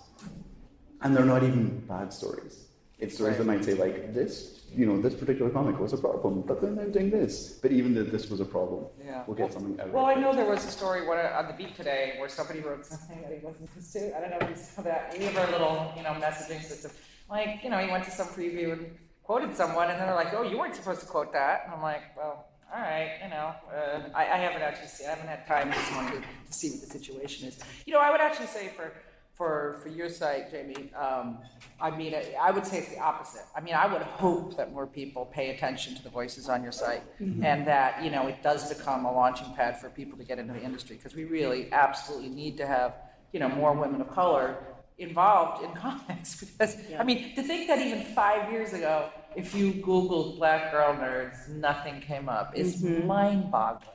And 1.02 1.16
they're 1.16 1.24
not 1.24 1.42
even 1.42 1.78
bad 1.86 2.12
stories. 2.12 2.64
It's 2.98 3.14
stories 3.14 3.38
that 3.38 3.46
might 3.46 3.64
say, 3.64 3.74
like, 3.74 4.12
this, 4.12 4.55
you 4.74 4.84
know, 4.86 5.00
this 5.00 5.14
particular 5.14 5.50
comic 5.50 5.78
was 5.78 5.92
a 5.92 5.96
problem, 5.98 6.42
but 6.42 6.60
then 6.60 6.74
they're 6.76 6.86
now 6.86 6.92
doing 6.92 7.10
this. 7.10 7.58
But 7.62 7.72
even 7.72 7.94
that 7.94 8.10
this 8.12 8.28
was 8.28 8.40
a 8.40 8.44
problem, 8.44 8.86
Yeah. 9.04 9.24
we'll 9.26 9.36
get 9.36 9.52
something 9.52 9.78
out 9.80 9.90
Well, 9.92 10.08
of 10.10 10.16
I 10.16 10.20
know 10.20 10.34
there 10.34 10.44
was 10.46 10.64
a 10.64 10.70
story 10.70 11.06
one, 11.06 11.18
on 11.18 11.46
the 11.46 11.54
beat 11.54 11.74
today 11.76 12.14
where 12.18 12.28
somebody 12.28 12.60
wrote 12.60 12.84
something 12.84 13.22
that 13.22 13.32
he 13.32 13.44
wasn't 13.44 13.68
supposed 13.70 13.92
to. 13.94 14.16
I 14.16 14.20
don't 14.20 14.30
know 14.30 14.38
if 14.40 14.50
you 14.50 14.56
saw 14.56 14.82
that. 14.82 15.14
We 15.18 15.24
have 15.24 15.36
our 15.36 15.50
little, 15.50 15.92
you 15.96 16.02
know, 16.02 16.10
messaging 16.14 16.62
system. 16.62 16.90
Like, 17.30 17.62
you 17.64 17.70
know, 17.70 17.78
he 17.78 17.90
went 17.90 18.04
to 18.04 18.10
some 18.10 18.28
preview 18.28 18.72
and 18.72 18.96
quoted 19.22 19.56
someone, 19.56 19.90
and 19.90 19.98
then 19.98 20.06
they're 20.06 20.14
like, 20.16 20.32
"Oh, 20.34 20.42
you 20.42 20.58
weren't 20.58 20.74
supposed 20.76 21.00
to 21.00 21.06
quote 21.06 21.32
that." 21.32 21.62
And 21.64 21.74
I'm 21.74 21.82
like, 21.82 22.02
"Well, 22.16 22.46
all 22.72 22.80
right, 22.80 23.12
you 23.22 23.30
know." 23.30 23.54
Uh, 23.72 24.00
I, 24.14 24.22
I 24.22 24.36
haven't 24.36 24.62
actually 24.62 24.86
seen. 24.88 25.08
I 25.08 25.10
haven't 25.10 25.26
had 25.28 25.46
time 25.46 25.70
this 25.70 25.92
morning 25.92 26.22
to 26.46 26.52
see 26.52 26.70
what 26.70 26.80
the 26.82 26.86
situation 26.98 27.48
is. 27.48 27.58
You 27.86 27.94
know, 27.94 28.00
I 28.00 28.10
would 28.12 28.20
actually 28.20 28.46
say 28.46 28.68
for 28.76 28.92
for 29.36 29.78
for 29.82 29.88
your 29.90 30.08
site, 30.08 30.50
Jamie. 30.50 30.90
Um, 30.94 31.38
I 31.80 31.90
mean, 31.90 32.14
I, 32.14 32.34
I 32.40 32.50
would 32.50 32.66
say 32.66 32.78
it's 32.78 32.88
the 32.88 32.98
opposite. 33.00 33.42
I 33.54 33.60
mean, 33.60 33.74
I 33.74 33.86
would 33.92 34.02
hope 34.02 34.56
that 34.56 34.72
more 34.72 34.86
people 34.86 35.26
pay 35.26 35.50
attention 35.54 35.94
to 35.96 36.02
the 36.02 36.08
voices 36.08 36.48
on 36.48 36.62
your 36.62 36.72
site, 36.72 37.02
Mhm. 37.20 37.44
and 37.44 37.66
that 37.66 38.02
you 38.02 38.10
know 38.10 38.26
it 38.26 38.42
does 38.42 38.72
become 38.72 39.04
a 39.04 39.12
launching 39.12 39.52
pad 39.54 39.78
for 39.80 39.90
people 39.90 40.16
to 40.18 40.24
get 40.24 40.38
into 40.38 40.54
the 40.54 40.62
industry 40.62 40.96
because 40.96 41.14
we 41.14 41.24
really 41.24 41.70
absolutely 41.72 42.30
need 42.30 42.56
to 42.56 42.66
have 42.66 42.94
you 43.32 43.40
know 43.40 43.48
more 43.48 43.72
women 43.74 44.00
of 44.00 44.10
color 44.10 44.56
involved 44.98 45.62
in 45.64 45.70
comics 45.86 46.42
because 46.42 46.76
I 46.98 47.04
mean 47.04 47.34
to 47.34 47.42
think 47.42 47.68
that 47.68 47.78
even 47.80 48.02
five 48.14 48.50
years 48.50 48.72
ago, 48.72 49.10
if 49.36 49.54
you 49.54 49.74
Googled 49.74 50.38
Black 50.38 50.72
Girl 50.72 50.94
Nerds, 50.94 51.48
nothing 51.50 52.00
came 52.00 52.30
up 52.30 52.56
is 52.56 52.82
Mhm. 52.82 53.04
mind-boggling. 53.06 53.92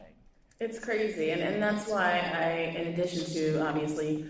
It's 0.60 0.78
crazy, 0.78 1.32
and, 1.32 1.42
and 1.42 1.60
that's 1.64 1.88
why 1.90 2.20
I, 2.20 2.50
in 2.80 2.94
addition 2.94 3.26
to 3.34 3.66
obviously 3.68 4.30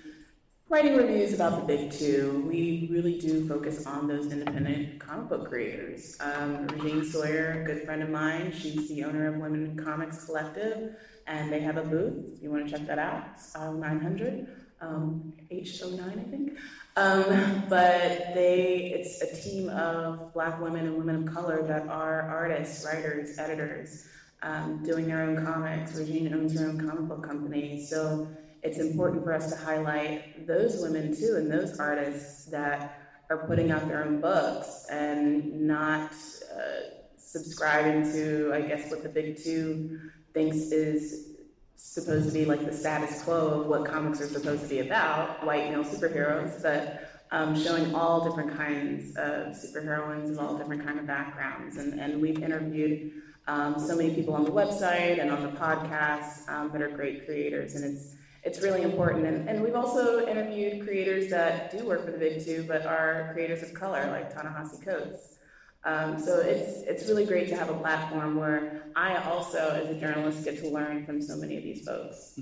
writing 0.71 0.95
reviews 0.95 1.33
about 1.33 1.59
the 1.59 1.75
big 1.75 1.91
two, 1.91 2.45
we 2.47 2.87
really 2.89 3.19
do 3.19 3.45
focus 3.45 3.85
on 3.85 4.07
those 4.07 4.31
independent 4.31 4.97
comic 5.01 5.27
book 5.27 5.49
creators. 5.49 6.15
Um, 6.21 6.65
Regine 6.67 7.03
Sawyer, 7.03 7.61
a 7.61 7.65
good 7.65 7.83
friend 7.83 8.01
of 8.01 8.09
mine, 8.09 8.53
she's 8.57 8.87
the 8.87 9.03
owner 9.03 9.27
of 9.27 9.35
Women 9.35 9.65
in 9.65 9.83
Comics 9.83 10.23
Collective, 10.23 10.95
and 11.27 11.51
they 11.51 11.59
have 11.59 11.75
a 11.75 11.83
booth. 11.83 12.37
If 12.37 12.41
you 12.41 12.49
want 12.49 12.69
to 12.69 12.71
check 12.71 12.87
that 12.87 12.99
out, 12.99 13.31
it's 13.33 13.53
aisle 13.53 13.73
900, 13.73 14.47
um, 14.79 15.33
H09, 15.51 16.09
I 16.09 16.31
think. 16.31 16.57
Um, 16.95 17.63
but 17.67 18.33
they, 18.33 18.93
it's 18.95 19.21
a 19.21 19.41
team 19.41 19.67
of 19.71 20.33
black 20.33 20.61
women 20.61 20.85
and 20.85 20.95
women 20.95 21.27
of 21.27 21.33
color 21.33 21.67
that 21.67 21.89
are 21.89 22.21
artists, 22.21 22.85
writers, 22.85 23.37
editors, 23.37 24.07
um, 24.41 24.81
doing 24.85 25.07
their 25.07 25.21
own 25.21 25.45
comics. 25.45 25.95
Regine 25.95 26.33
owns 26.33 26.57
her 26.57 26.69
own 26.69 26.79
comic 26.79 27.09
book 27.09 27.27
company. 27.27 27.85
So 27.85 28.29
it's 28.63 28.77
important 28.77 29.23
for 29.23 29.33
us 29.33 29.51
to 29.51 29.57
highlight 29.57 30.47
those 30.47 30.81
women 30.81 31.15
too 31.15 31.35
and 31.37 31.51
those 31.51 31.79
artists 31.79 32.45
that 32.45 32.99
are 33.29 33.47
putting 33.47 33.71
out 33.71 33.87
their 33.87 34.03
own 34.03 34.21
books 34.21 34.85
and 34.89 35.61
not 35.61 36.11
uh, 36.53 36.91
subscribing 37.17 38.03
to, 38.11 38.51
I 38.53 38.61
guess, 38.61 38.91
what 38.91 39.03
the 39.03 39.09
big 39.09 39.41
two 39.41 39.99
thinks 40.33 40.57
is 40.57 41.29
supposed 41.75 42.27
to 42.27 42.33
be 42.33 42.45
like 42.45 42.65
the 42.65 42.73
status 42.73 43.23
quo 43.23 43.61
of 43.61 43.67
what 43.67 43.85
comics 43.85 44.21
are 44.21 44.27
supposed 44.27 44.63
to 44.63 44.67
be 44.67 44.79
about 44.79 45.45
white 45.45 45.71
male 45.71 45.83
superheroes, 45.83 46.61
but 46.61 47.09
um, 47.31 47.57
showing 47.57 47.95
all 47.95 48.23
different 48.27 48.55
kinds 48.55 49.15
of 49.15 49.55
superheroines 49.55 50.29
of 50.29 50.39
all 50.39 50.57
different 50.57 50.85
kind 50.85 50.99
of 50.99 51.07
backgrounds. 51.07 51.77
And, 51.77 51.99
and 51.99 52.21
we've 52.21 52.43
interviewed 52.43 53.11
um, 53.47 53.79
so 53.79 53.95
many 53.95 54.13
people 54.13 54.33
on 54.33 54.43
the 54.43 54.51
website 54.51 55.19
and 55.19 55.31
on 55.31 55.41
the 55.41 55.57
podcast 55.57 56.47
um, 56.49 56.71
that 56.71 56.81
are 56.81 56.89
great 56.89 57.25
creators, 57.25 57.75
and 57.75 57.85
it's 57.85 58.15
it's 58.43 58.61
really 58.61 58.81
important. 58.81 59.25
And, 59.25 59.47
and 59.47 59.63
we've 59.63 59.75
also 59.75 60.27
interviewed 60.27 60.83
creators 60.83 61.29
that 61.29 61.71
do 61.71 61.85
work 61.85 62.05
for 62.05 62.11
the 62.11 62.17
big 62.17 62.43
two, 62.43 62.63
but 62.67 62.85
are 62.85 63.29
creators 63.33 63.61
of 63.61 63.73
color, 63.73 64.07
like 64.11 64.33
Ta-Nehisi 64.33 64.83
Coates. 64.83 65.37
Um, 65.83 66.19
so 66.19 66.39
it's 66.39 66.83
it's 66.83 67.07
really 67.07 67.25
great 67.25 67.47
to 67.49 67.55
have 67.55 67.69
a 67.69 67.73
platform 67.73 68.35
where 68.35 68.83
I 68.95 69.17
also, 69.23 69.57
as 69.71 69.89
a 69.89 69.99
journalist, 69.99 70.43
get 70.43 70.59
to 70.59 70.69
learn 70.69 71.05
from 71.05 71.21
so 71.21 71.35
many 71.35 71.57
of 71.57 71.63
these 71.63 71.83
folks. 71.83 72.39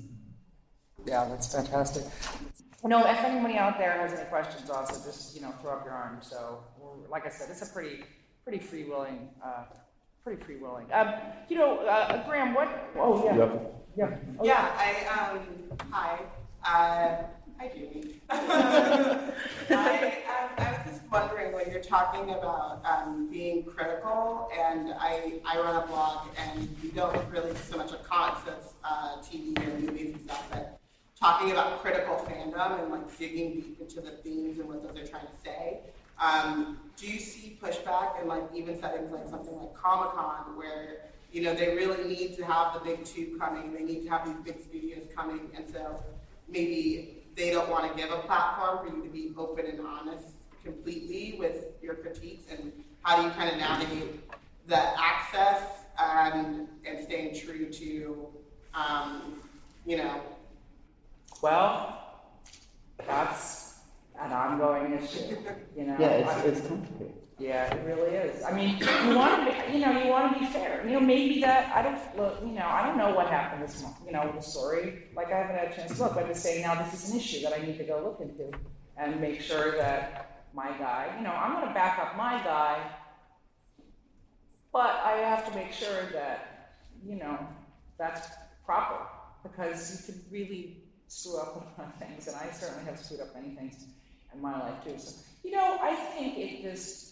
Yeah, 1.06 1.26
that's 1.26 1.54
fantastic. 1.54 2.04
No, 2.84 3.00
if 3.00 3.18
anybody 3.24 3.56
out 3.56 3.78
there 3.78 3.92
has 3.92 4.12
any 4.12 4.28
questions, 4.28 4.68
also 4.68 4.94
just 5.04 5.34
you 5.34 5.40
know 5.40 5.52
throw 5.62 5.72
up 5.72 5.86
your 5.86 5.94
arm. 5.94 6.18
So, 6.20 6.64
we're, 6.78 7.08
like 7.08 7.24
I 7.24 7.30
said, 7.30 7.48
it's 7.50 7.62
a 7.62 7.72
pretty 7.72 8.04
pretty 8.44 8.58
free 8.58 8.84
willing, 8.84 9.30
uh, 9.42 9.64
pretty 10.22 10.42
free 10.42 10.56
willing. 10.58 10.86
Um, 10.92 11.14
you 11.48 11.56
know, 11.56 11.78
uh, 11.78 12.28
Graeme, 12.28 12.52
what? 12.52 12.90
Oh 12.96 13.24
yeah, 13.24 13.36
Yep. 13.36 13.79
Yeah. 14.00 14.16
Yeah, 14.42 14.72
I, 14.78 15.30
um, 15.30 15.40
hi, 15.90 16.20
uh, 16.64 17.24
hi 17.58 17.68
Judy. 17.68 18.20
I, 18.30 19.34
um, 19.68 20.50
I 20.56 20.72
was 20.72 20.80
just 20.86 21.02
wondering 21.12 21.52
when 21.52 21.70
you're 21.70 21.82
talking 21.82 22.30
about, 22.30 22.82
um, 22.86 23.28
being 23.30 23.64
critical, 23.64 24.50
and 24.58 24.94
I, 24.98 25.40
I 25.44 25.58
run 25.58 25.82
a 25.82 25.86
blog, 25.86 26.28
and 26.38 26.66
we 26.82 26.88
don't 26.90 27.14
really 27.30 27.54
so 27.56 27.76
much 27.76 27.92
of 27.92 28.00
as, 28.10 28.72
uh, 28.84 29.18
TV 29.18 29.62
and 29.62 29.84
movies 29.84 30.14
and 30.14 30.22
stuff, 30.22 30.46
but 30.50 30.80
talking 31.18 31.50
about 31.50 31.82
critical 31.82 32.14
fandom 32.26 32.82
and 32.82 32.90
like 32.90 33.18
digging 33.18 33.52
deep 33.52 33.78
into 33.82 34.00
the 34.00 34.12
themes 34.22 34.58
and 34.58 34.66
what 34.66 34.82
those 34.82 35.04
are 35.04 35.06
trying 35.06 35.26
to 35.26 35.42
say. 35.44 35.80
Um, 36.18 36.78
do 36.96 37.06
you 37.06 37.18
see 37.18 37.58
pushback 37.62 38.18
and 38.18 38.28
like 38.28 38.44
even 38.54 38.80
settings 38.80 39.12
like 39.12 39.28
something 39.28 39.54
like 39.56 39.74
Comic 39.74 40.12
Con 40.12 40.56
where 40.56 41.10
you 41.32 41.42
know 41.42 41.54
they 41.54 41.74
really 41.74 42.04
need 42.08 42.36
to 42.36 42.44
have 42.44 42.74
the 42.74 42.80
big 42.80 43.04
two 43.04 43.36
coming, 43.38 43.72
they 43.72 43.84
need 43.84 44.04
to 44.04 44.10
have 44.10 44.26
these 44.26 44.36
big 44.44 44.62
studios 44.62 45.04
coming, 45.14 45.50
and 45.54 45.64
so 45.72 46.02
maybe 46.48 47.24
they 47.36 47.50
don't 47.50 47.70
want 47.70 47.90
to 47.90 48.02
give 48.02 48.12
a 48.12 48.18
platform 48.22 48.78
for 48.88 48.96
you 48.96 49.02
to 49.02 49.08
be 49.08 49.32
open 49.36 49.66
and 49.66 49.80
honest 49.80 50.26
completely 50.64 51.36
with 51.38 51.64
your 51.82 51.94
critiques 51.94 52.44
and 52.50 52.72
how 53.02 53.16
do 53.16 53.22
you 53.22 53.30
kind 53.30 53.50
of 53.50 53.56
navigate 53.56 54.20
the 54.66 55.00
access 55.00 55.62
and 55.98 56.68
and 56.84 57.04
staying 57.04 57.34
true 57.38 57.70
to 57.72 58.26
um, 58.74 59.40
you 59.86 59.96
know 59.96 60.20
Well, 61.42 61.98
that's 63.06 63.78
an 64.20 64.32
ongoing 64.32 64.92
issue. 65.02 65.36
You 65.76 65.84
know. 65.86 65.96
Yeah, 65.98 66.08
it's, 66.08 66.44
it's 66.58 66.68
complicated. 66.68 67.14
Yeah, 67.40 67.74
it 67.74 67.86
really 67.86 68.14
is. 68.16 68.44
I 68.44 68.52
mean, 68.52 68.76
you 68.78 69.16
want 69.16 69.46
to, 69.46 69.50
be, 69.50 69.78
you 69.78 69.84
know, 69.84 69.98
you 69.98 70.10
want 70.10 70.34
to 70.34 70.40
be 70.40 70.44
fair. 70.44 70.86
You 70.86 70.92
know, 70.92 71.00
maybe 71.00 71.40
that 71.40 71.74
I 71.74 71.80
don't 71.80 72.16
look. 72.16 72.38
You 72.42 72.52
know, 72.52 72.66
I 72.66 72.86
don't 72.86 72.98
know 72.98 73.14
what 73.14 73.28
happened 73.28 73.64
this 73.64 73.82
month. 73.82 73.96
You 74.04 74.12
know, 74.12 74.30
the 74.36 74.42
story. 74.42 75.04
Like 75.16 75.32
I 75.32 75.38
haven't 75.38 75.56
had 75.56 75.72
a 75.72 75.74
chance 75.74 75.96
to 75.96 76.02
look. 76.02 76.16
I'm 76.18 76.28
just 76.28 76.42
saying 76.42 76.60
now 76.60 76.74
this 76.74 76.92
is 76.92 77.10
an 77.10 77.16
issue 77.18 77.40
that 77.42 77.58
I 77.58 77.64
need 77.64 77.78
to 77.78 77.84
go 77.84 78.02
look 78.04 78.20
into 78.20 78.52
and 78.98 79.18
make 79.22 79.40
sure 79.40 79.72
that 79.78 80.44
my 80.52 80.68
guy. 80.72 81.14
You 81.16 81.24
know, 81.24 81.30
I'm 81.30 81.54
going 81.54 81.66
to 81.66 81.72
back 81.72 81.98
up 81.98 82.14
my 82.14 82.42
guy, 82.44 82.78
but 84.70 85.00
I 85.02 85.12
have 85.12 85.48
to 85.48 85.54
make 85.54 85.72
sure 85.72 86.10
that 86.12 86.74
you 87.02 87.16
know 87.16 87.38
that's 87.98 88.28
proper 88.66 89.06
because 89.42 90.06
you 90.06 90.12
could 90.12 90.22
really 90.30 90.82
screw 91.08 91.38
up 91.38 91.56
a 91.78 91.80
lot 91.80 91.88
of 91.88 92.06
things, 92.06 92.26
and 92.26 92.36
I 92.36 92.50
certainly 92.50 92.84
have 92.84 93.00
screwed 93.00 93.20
up 93.20 93.34
many 93.34 93.54
things 93.54 93.86
in 94.34 94.42
my 94.42 94.60
life 94.60 94.84
too. 94.84 94.98
So, 94.98 95.22
you 95.42 95.52
know, 95.52 95.78
I 95.80 95.94
think 95.94 96.36
it 96.36 96.62
just 96.62 97.09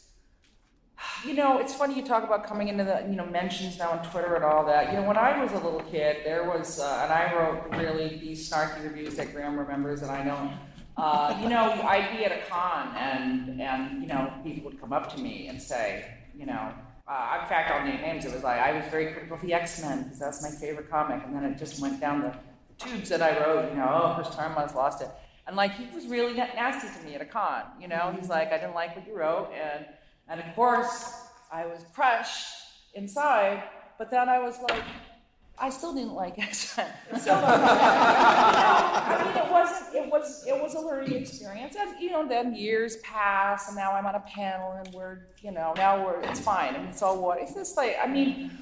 you 1.24 1.34
know, 1.34 1.58
it's 1.58 1.74
funny 1.74 1.94
you 1.94 2.04
talk 2.04 2.24
about 2.24 2.46
coming 2.46 2.68
into 2.68 2.84
the, 2.84 3.04
you 3.08 3.16
know, 3.16 3.26
mentions 3.26 3.78
now 3.78 3.90
on 3.90 4.02
Twitter 4.10 4.34
and 4.34 4.44
all 4.44 4.64
that. 4.66 4.92
You 4.92 5.00
know, 5.00 5.06
when 5.06 5.16
I 5.16 5.42
was 5.42 5.52
a 5.52 5.56
little 5.56 5.82
kid, 5.82 6.18
there 6.24 6.44
was, 6.44 6.80
uh, 6.80 7.00
and 7.04 7.12
I 7.12 7.34
wrote 7.34 7.76
really 7.76 8.18
these 8.18 8.50
snarky 8.50 8.82
reviews 8.84 9.14
that 9.16 9.32
Graeme 9.32 9.58
remembers 9.58 10.02
and 10.02 10.10
I 10.10 10.24
don't. 10.24 10.52
Uh, 10.96 11.38
you 11.40 11.48
know, 11.48 11.70
I'd 11.82 12.16
be 12.16 12.24
at 12.24 12.32
a 12.32 12.44
con 12.50 12.94
and, 12.96 13.60
and, 13.60 14.02
you 14.02 14.08
know, 14.08 14.32
people 14.42 14.70
would 14.70 14.80
come 14.80 14.92
up 14.92 15.14
to 15.14 15.20
me 15.20 15.46
and 15.46 15.62
say, 15.62 16.04
you 16.36 16.44
know, 16.44 16.72
uh, 17.06 17.38
in 17.40 17.48
fact, 17.48 17.70
I'll 17.70 17.86
name 17.86 18.00
names. 18.00 18.24
It 18.24 18.34
was 18.34 18.42
like, 18.42 18.60
I 18.60 18.72
was 18.72 18.84
very 18.90 19.12
critical 19.12 19.36
of 19.36 19.42
the 19.42 19.54
X-Men 19.54 20.04
because 20.04 20.18
that's 20.18 20.42
my 20.42 20.50
favorite 20.50 20.90
comic. 20.90 21.22
And 21.24 21.34
then 21.34 21.44
it 21.44 21.56
just 21.56 21.80
went 21.80 22.00
down 22.00 22.20
the 22.20 22.34
tubes 22.84 23.08
that 23.10 23.22
I 23.22 23.38
wrote, 23.38 23.70
you 23.70 23.76
know, 23.76 23.88
oh, 23.88 24.14
Chris 24.16 24.34
Claremont 24.34 24.74
lost 24.74 25.00
it. 25.00 25.08
And 25.46 25.56
like, 25.56 25.72
he 25.74 25.86
was 25.94 26.06
really 26.06 26.34
nasty 26.34 26.88
to 26.98 27.06
me 27.06 27.14
at 27.14 27.22
a 27.22 27.24
con, 27.24 27.62
you 27.80 27.88
know? 27.88 28.14
He's 28.18 28.28
like, 28.28 28.52
I 28.52 28.58
didn't 28.58 28.74
like 28.74 28.94
what 28.94 29.06
you 29.06 29.16
wrote 29.16 29.50
and 29.52 29.86
and 30.28 30.40
of 30.40 30.55
course, 30.55 31.14
I 31.50 31.66
was 31.66 31.84
crushed 31.94 32.46
inside, 32.94 33.62
but 33.98 34.10
then 34.10 34.28
I 34.28 34.38
was 34.38 34.59
like, 34.68 34.82
I 35.60 35.70
still 35.70 35.92
didn't 35.94 36.14
like 36.14 36.38
X-Men. 36.38 36.92
So, 37.20 37.32
I 37.44 39.24
mean, 39.24 39.36
it 39.44 39.50
wasn't, 39.50 39.94
it 39.94 40.10
was, 40.10 40.46
it 40.46 40.62
was 40.62 40.74
a 40.74 40.80
learning 40.80 41.14
experience. 41.14 41.74
And, 41.78 41.98
you 42.00 42.10
know, 42.10 42.28
then 42.28 42.55
years 42.55 42.98
pass 42.98 43.66
and 43.68 43.76
now 43.76 43.92
I'm 43.92 44.06
on 44.06 44.14
a 44.14 44.20
panel 44.20 44.72
and 44.72 44.94
we're, 44.94 45.26
you 45.42 45.50
know, 45.50 45.72
now 45.76 46.05
we're, 46.05 46.20
it's 46.22 46.38
fine. 46.40 46.74
I 46.76 46.78
mean, 46.78 46.88
it's 46.88 47.02
all 47.02 47.20
what, 47.20 47.40
it's 47.40 47.55
just 47.55 47.76
like, 47.76 47.96
I 48.02 48.06
mean, 48.06 48.52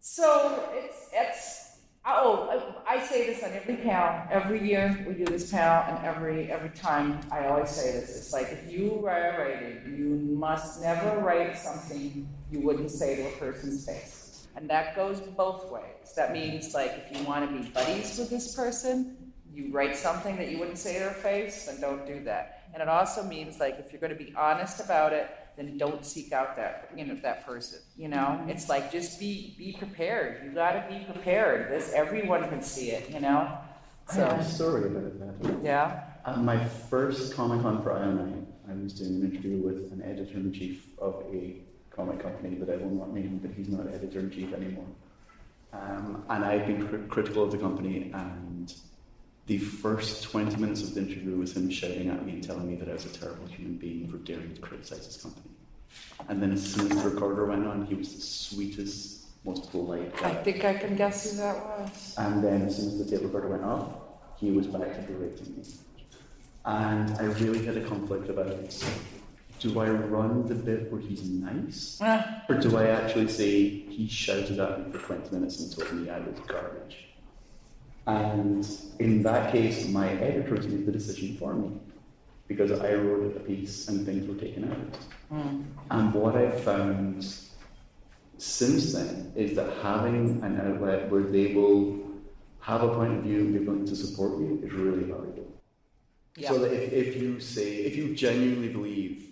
so 0.00 0.68
it's, 0.72 1.08
it's, 1.12 1.67
oh, 2.06 2.82
I 2.86 3.00
say 3.04 3.26
this 3.26 3.42
on 3.42 3.52
every 3.52 3.76
panel, 3.76 4.26
every 4.30 4.66
year 4.66 5.04
we 5.06 5.14
do 5.14 5.24
this 5.24 5.50
panel, 5.50 5.84
and 5.88 6.04
every 6.04 6.50
every 6.50 6.70
time 6.70 7.20
I 7.30 7.46
always 7.46 7.70
say 7.70 7.92
this. 7.92 8.16
It's 8.16 8.32
like 8.32 8.50
if 8.50 8.70
you 8.70 8.98
write 9.02 9.34
a 9.34 9.38
writing, 9.38 9.96
you 9.96 10.36
must 10.36 10.82
never 10.82 11.18
write 11.20 11.56
something 11.58 12.28
you 12.50 12.60
wouldn't 12.60 12.90
say 12.90 13.16
to 13.16 13.28
a 13.28 13.30
person's 13.32 13.84
face, 13.86 14.48
and 14.56 14.68
that 14.70 14.96
goes 14.96 15.20
both 15.20 15.70
ways. 15.70 16.14
That 16.16 16.32
means 16.32 16.74
like 16.74 16.92
if 17.06 17.16
you 17.16 17.26
want 17.26 17.48
to 17.48 17.56
be 17.56 17.68
buddies 17.70 18.18
with 18.18 18.30
this 18.30 18.54
person, 18.54 19.16
you 19.52 19.72
write 19.72 19.96
something 19.96 20.36
that 20.36 20.50
you 20.50 20.58
wouldn't 20.58 20.78
say 20.78 20.94
to 20.94 21.00
their 21.00 21.10
face, 21.10 21.66
then 21.66 21.80
don't 21.80 22.06
do 22.06 22.22
that. 22.24 22.68
And 22.72 22.82
it 22.82 22.88
also 22.88 23.22
means 23.24 23.58
like 23.60 23.78
if 23.78 23.92
you're 23.92 24.00
going 24.00 24.16
to 24.16 24.24
be 24.24 24.32
honest 24.36 24.80
about 24.80 25.12
it, 25.12 25.30
then 25.58 25.76
don't 25.76 26.06
seek 26.06 26.32
out 26.32 26.56
that 26.56 26.90
you 26.96 27.04
know 27.04 27.16
that 27.16 27.44
person. 27.44 27.80
You 27.96 28.08
know, 28.08 28.40
it's 28.48 28.68
like 28.68 28.92
just 28.92 29.18
be 29.18 29.54
be 29.58 29.72
prepared. 29.72 30.44
You 30.44 30.52
got 30.52 30.72
to 30.72 30.94
be 30.94 31.04
prepared. 31.04 31.70
This 31.70 31.92
everyone 31.92 32.48
can 32.48 32.62
see 32.62 32.90
it. 32.92 33.10
You 33.10 33.20
know. 33.20 33.58
so 34.10 34.24
I 34.24 34.34
have 34.34 34.40
a 34.40 34.44
story 34.44 34.86
about 34.86 35.42
that. 35.42 35.64
Yeah. 35.64 36.04
At 36.24 36.38
my 36.38 36.64
first 36.64 37.34
Comic 37.34 37.62
Con 37.62 37.82
for 37.82 37.90
IO9, 37.90 38.44
I 38.70 38.82
was 38.82 38.92
doing 38.92 39.22
an 39.22 39.30
interview 39.30 39.56
with 39.58 39.92
an 39.92 40.02
editor 40.04 40.36
in 40.36 40.52
chief 40.52 40.86
of 40.98 41.24
a 41.32 41.56
comic 41.90 42.20
company 42.20 42.54
that 42.56 42.70
I 42.70 42.76
will 42.76 42.90
not 42.90 43.12
name, 43.12 43.40
but 43.42 43.50
he's 43.56 43.68
not 43.68 43.88
editor 43.92 44.20
in 44.20 44.30
chief 44.30 44.52
anymore. 44.52 44.86
Um, 45.72 46.24
and 46.30 46.44
I've 46.44 46.66
been 46.66 46.86
cr- 46.86 47.06
critical 47.08 47.42
of 47.44 47.50
the 47.50 47.58
company, 47.58 48.10
and 48.14 48.47
the 49.48 49.58
first 49.58 50.22
20 50.24 50.56
minutes 50.56 50.82
of 50.82 50.94
the 50.94 51.00
interview 51.00 51.34
was 51.36 51.56
him 51.56 51.70
shouting 51.70 52.10
at 52.10 52.24
me 52.24 52.32
and 52.32 52.44
telling 52.44 52.68
me 52.68 52.76
that 52.76 52.88
I 52.88 52.92
was 52.92 53.06
a 53.06 53.08
terrible 53.08 53.46
human 53.46 53.76
being 53.76 54.06
for 54.08 54.18
daring 54.18 54.54
to 54.54 54.60
criticize 54.60 55.06
his 55.06 55.16
company. 55.16 55.48
And 56.28 56.42
then 56.42 56.52
as 56.52 56.62
soon 56.62 56.92
as 56.92 57.02
the 57.02 57.08
recorder 57.08 57.46
went 57.46 57.66
on, 57.66 57.86
he 57.86 57.94
was 57.94 58.14
the 58.14 58.20
sweetest, 58.20 59.24
most 59.44 59.70
polite 59.70 60.14
guy. 60.18 60.30
I 60.30 60.34
think 60.34 60.64
I 60.64 60.74
can 60.74 60.96
guess 60.96 61.30
who 61.30 61.38
that 61.38 61.56
was. 61.56 62.14
And 62.18 62.44
then 62.44 62.62
as 62.62 62.76
soon 62.76 62.88
as 62.88 62.98
the 62.98 63.04
tape 63.10 63.24
recorder 63.24 63.48
went 63.48 63.64
off, 63.64 63.88
he 64.38 64.50
was 64.50 64.66
back 64.66 64.94
to 64.94 65.02
berating 65.10 65.56
me. 65.56 65.64
And 66.66 67.10
I 67.16 67.24
really 67.40 67.64
had 67.64 67.78
a 67.78 67.84
conflict 67.88 68.28
about 68.28 68.48
it. 68.48 68.84
do 69.60 69.80
I 69.80 69.88
run 69.88 70.46
the 70.46 70.54
bit 70.54 70.92
where 70.92 71.00
he's 71.00 71.24
nice? 71.24 71.98
Ah. 72.02 72.44
or 72.50 72.56
do 72.56 72.76
I 72.76 72.88
actually 72.88 73.28
say 73.28 73.68
he 73.70 74.06
shouted 74.06 74.60
at 74.60 74.86
me 74.86 74.92
for 74.92 74.98
20 74.98 75.34
minutes 75.34 75.58
and 75.60 75.74
told 75.74 75.90
me 75.94 76.10
I 76.10 76.18
was 76.18 76.38
garbage? 76.46 77.07
And 78.08 78.66
in 79.00 79.22
that 79.22 79.52
case, 79.52 79.86
my 79.88 80.08
editors 80.12 80.66
made 80.66 80.86
the 80.86 80.92
decision 80.92 81.36
for 81.36 81.52
me 81.52 81.78
because 82.46 82.72
I 82.72 82.94
wrote 82.94 83.36
a 83.36 83.40
piece 83.40 83.88
and 83.88 84.06
things 84.06 84.26
were 84.26 84.40
taken 84.40 84.64
out. 84.72 84.98
Mm. 85.30 85.64
And 85.90 86.14
what 86.14 86.34
I've 86.34 86.58
found 86.64 87.22
since 88.38 88.94
then 88.94 89.30
is 89.36 89.54
that 89.56 89.76
having 89.82 90.42
an 90.42 90.58
outlet 90.58 91.10
where 91.10 91.22
they 91.22 91.52
will 91.52 91.98
have 92.60 92.82
a 92.82 92.88
point 92.94 93.12
of 93.18 93.24
view 93.24 93.40
and 93.40 93.52
be 93.52 93.58
willing 93.58 93.84
to 93.84 93.94
support 93.94 94.38
you 94.38 94.58
is 94.64 94.72
really 94.72 95.04
valuable. 95.04 95.52
Yeah. 96.34 96.48
So 96.48 96.60
that 96.60 96.72
if, 96.72 96.92
if 96.92 97.16
you 97.16 97.40
say, 97.40 97.76
if 97.88 97.94
you 97.94 98.14
genuinely 98.14 98.68
believe 98.68 99.26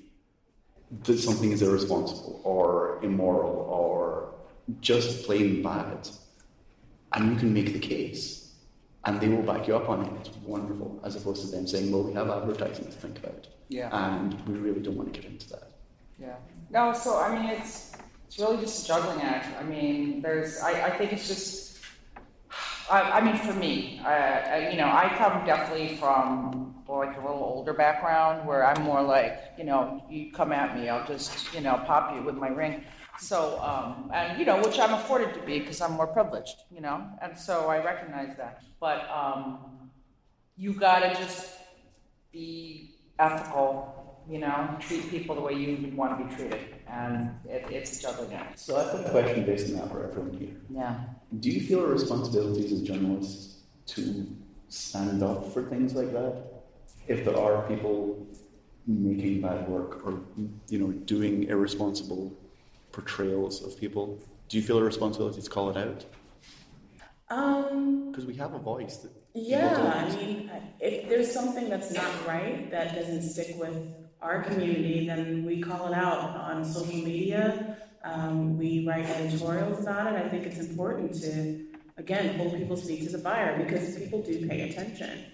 that 1.04 1.18
something 1.18 1.50
is 1.50 1.62
irresponsible 1.62 2.42
or 2.44 3.00
immoral 3.02 3.56
or 3.70 4.34
just 4.82 5.24
plain 5.24 5.62
bad, 5.62 6.10
and 7.14 7.32
you 7.32 7.36
can 7.36 7.54
make 7.54 7.72
the 7.72 7.78
case, 7.78 8.45
and 9.06 9.20
they 9.20 9.28
will 9.28 9.42
back 9.42 9.66
you 9.68 9.76
up 9.76 9.88
on 9.88 10.04
it, 10.04 10.12
it's 10.20 10.36
wonderful, 10.38 11.00
as 11.04 11.14
opposed 11.16 11.44
to 11.44 11.50
them 11.50 11.66
saying, 11.66 11.90
well, 11.92 12.02
we 12.02 12.12
have 12.12 12.28
advertising 12.28 12.86
to 12.86 12.90
think 12.90 13.18
about, 13.18 13.46
Yeah. 13.68 13.88
and 13.92 14.34
we 14.46 14.54
really 14.54 14.80
don't 14.80 14.96
want 14.96 15.14
to 15.14 15.20
get 15.20 15.30
into 15.30 15.48
that. 15.50 15.70
Yeah. 16.18 16.36
No, 16.70 16.92
so 16.92 17.18
I 17.20 17.34
mean, 17.34 17.50
it's 17.50 17.92
it's 18.26 18.38
really 18.40 18.56
just 18.56 18.84
a 18.84 18.88
juggling 18.88 19.22
act. 19.22 19.46
I 19.60 19.62
mean, 19.62 20.20
there's 20.20 20.58
I, 20.60 20.86
I 20.86 20.90
think 20.98 21.12
it's 21.12 21.28
just. 21.28 21.78
I, 22.90 23.18
I 23.18 23.20
mean, 23.20 23.36
for 23.36 23.52
me, 23.52 24.00
I, 24.04 24.14
I, 24.14 24.70
you 24.70 24.76
know, 24.76 24.86
I 24.86 25.12
come 25.18 25.44
definitely 25.44 25.96
from 25.96 26.74
like 26.88 27.16
a 27.16 27.20
little 27.20 27.42
older 27.42 27.72
background 27.72 28.46
where 28.46 28.64
I'm 28.64 28.82
more 28.84 29.02
like, 29.02 29.40
you 29.58 29.64
know, 29.64 30.02
you 30.08 30.32
come 30.32 30.52
at 30.52 30.76
me, 30.76 30.88
I'll 30.88 31.06
just, 31.06 31.52
you 31.52 31.60
know, 31.60 31.82
pop 31.84 32.14
you 32.14 32.22
with 32.22 32.36
my 32.36 32.48
ring. 32.48 32.84
So, 33.18 33.60
um, 33.60 34.10
and 34.12 34.38
you 34.38 34.44
know, 34.44 34.60
which 34.62 34.78
I'm 34.78 34.94
afforded 34.94 35.34
to 35.34 35.40
be 35.40 35.58
because 35.60 35.80
I'm 35.80 35.92
more 35.92 36.06
privileged, 36.06 36.56
you 36.70 36.80
know, 36.80 37.06
and 37.22 37.36
so 37.36 37.68
I 37.68 37.82
recognize 37.82 38.36
that. 38.36 38.62
But 38.80 39.08
um, 39.10 39.90
you 40.56 40.72
gotta 40.72 41.14
just 41.14 41.50
be 42.32 42.94
ethical, 43.18 44.22
you 44.28 44.38
know, 44.38 44.76
treat 44.80 45.08
people 45.10 45.34
the 45.34 45.40
way 45.40 45.54
you 45.54 45.76
would 45.82 45.96
want 45.96 46.18
to 46.18 46.24
be 46.24 46.34
treated, 46.34 46.60
and 46.88 47.30
it, 47.48 47.64
it's 47.70 47.98
a 47.98 48.02
juggling 48.02 48.34
act. 48.34 48.58
So 48.58 48.76
I've 48.76 48.92
got 48.92 49.06
a 49.06 49.10
question 49.10 49.44
based 49.44 49.70
on 49.70 49.76
that 49.76 49.90
for 49.90 50.06
everyone 50.06 50.36
here. 50.38 50.56
Yeah. 50.70 51.00
Do 51.40 51.50
you 51.50 51.60
feel 51.60 51.84
a 51.84 51.88
responsibility 51.88 52.64
as 52.66 52.72
a 52.72 52.84
journalist 52.84 53.56
to 53.86 54.26
stand 54.68 55.22
up 55.22 55.52
for 55.52 55.62
things 55.62 55.94
like 55.94 56.12
that? 56.12 56.42
If 57.08 57.24
there 57.24 57.38
are 57.38 57.62
people 57.68 58.26
making 58.86 59.40
bad 59.40 59.68
work 59.68 60.06
or 60.06 60.20
you 60.68 60.78
know 60.78 60.92
doing 60.92 61.44
irresponsible 61.44 62.32
portrayals 62.96 63.62
of 63.62 63.78
people, 63.78 64.04
do 64.48 64.56
you 64.56 64.62
feel 64.62 64.78
a 64.78 64.82
responsibility 64.82 65.42
to 65.42 65.50
call 65.50 65.68
it 65.72 65.76
out? 65.76 66.00
Um, 67.28 68.10
Because 68.10 68.24
we 68.24 68.34
have 68.36 68.54
a 68.54 68.58
voice 68.58 68.96
that 69.02 69.12
yeah. 69.34 70.06
I 70.08 70.16
mean, 70.16 70.50
if 70.80 71.10
there's 71.10 71.30
something 71.30 71.68
that's 71.68 71.92
not 71.92 72.10
right 72.26 72.70
that 72.70 72.94
doesn't 72.94 73.20
stick 73.20 73.50
with 73.58 73.76
our 74.22 74.42
community, 74.42 75.06
then 75.06 75.44
we 75.44 75.60
call 75.60 75.88
it 75.88 75.94
out 75.94 76.22
on 76.48 76.64
social 76.64 76.96
media. 77.10 77.76
Um, 78.02 78.56
we 78.56 78.86
write 78.86 79.04
editorials 79.04 79.82
about 79.82 80.14
it. 80.14 80.24
I 80.24 80.28
think 80.30 80.46
it's 80.46 80.60
important 80.60 81.12
to, 81.20 81.66
again, 81.98 82.38
hold 82.38 82.56
people's 82.56 82.86
feet 82.88 83.02
to 83.02 83.10
the 83.10 83.18
fire 83.18 83.62
because 83.62 83.94
people 83.98 84.22
do 84.22 84.48
pay 84.48 84.70
attention. 84.70 85.24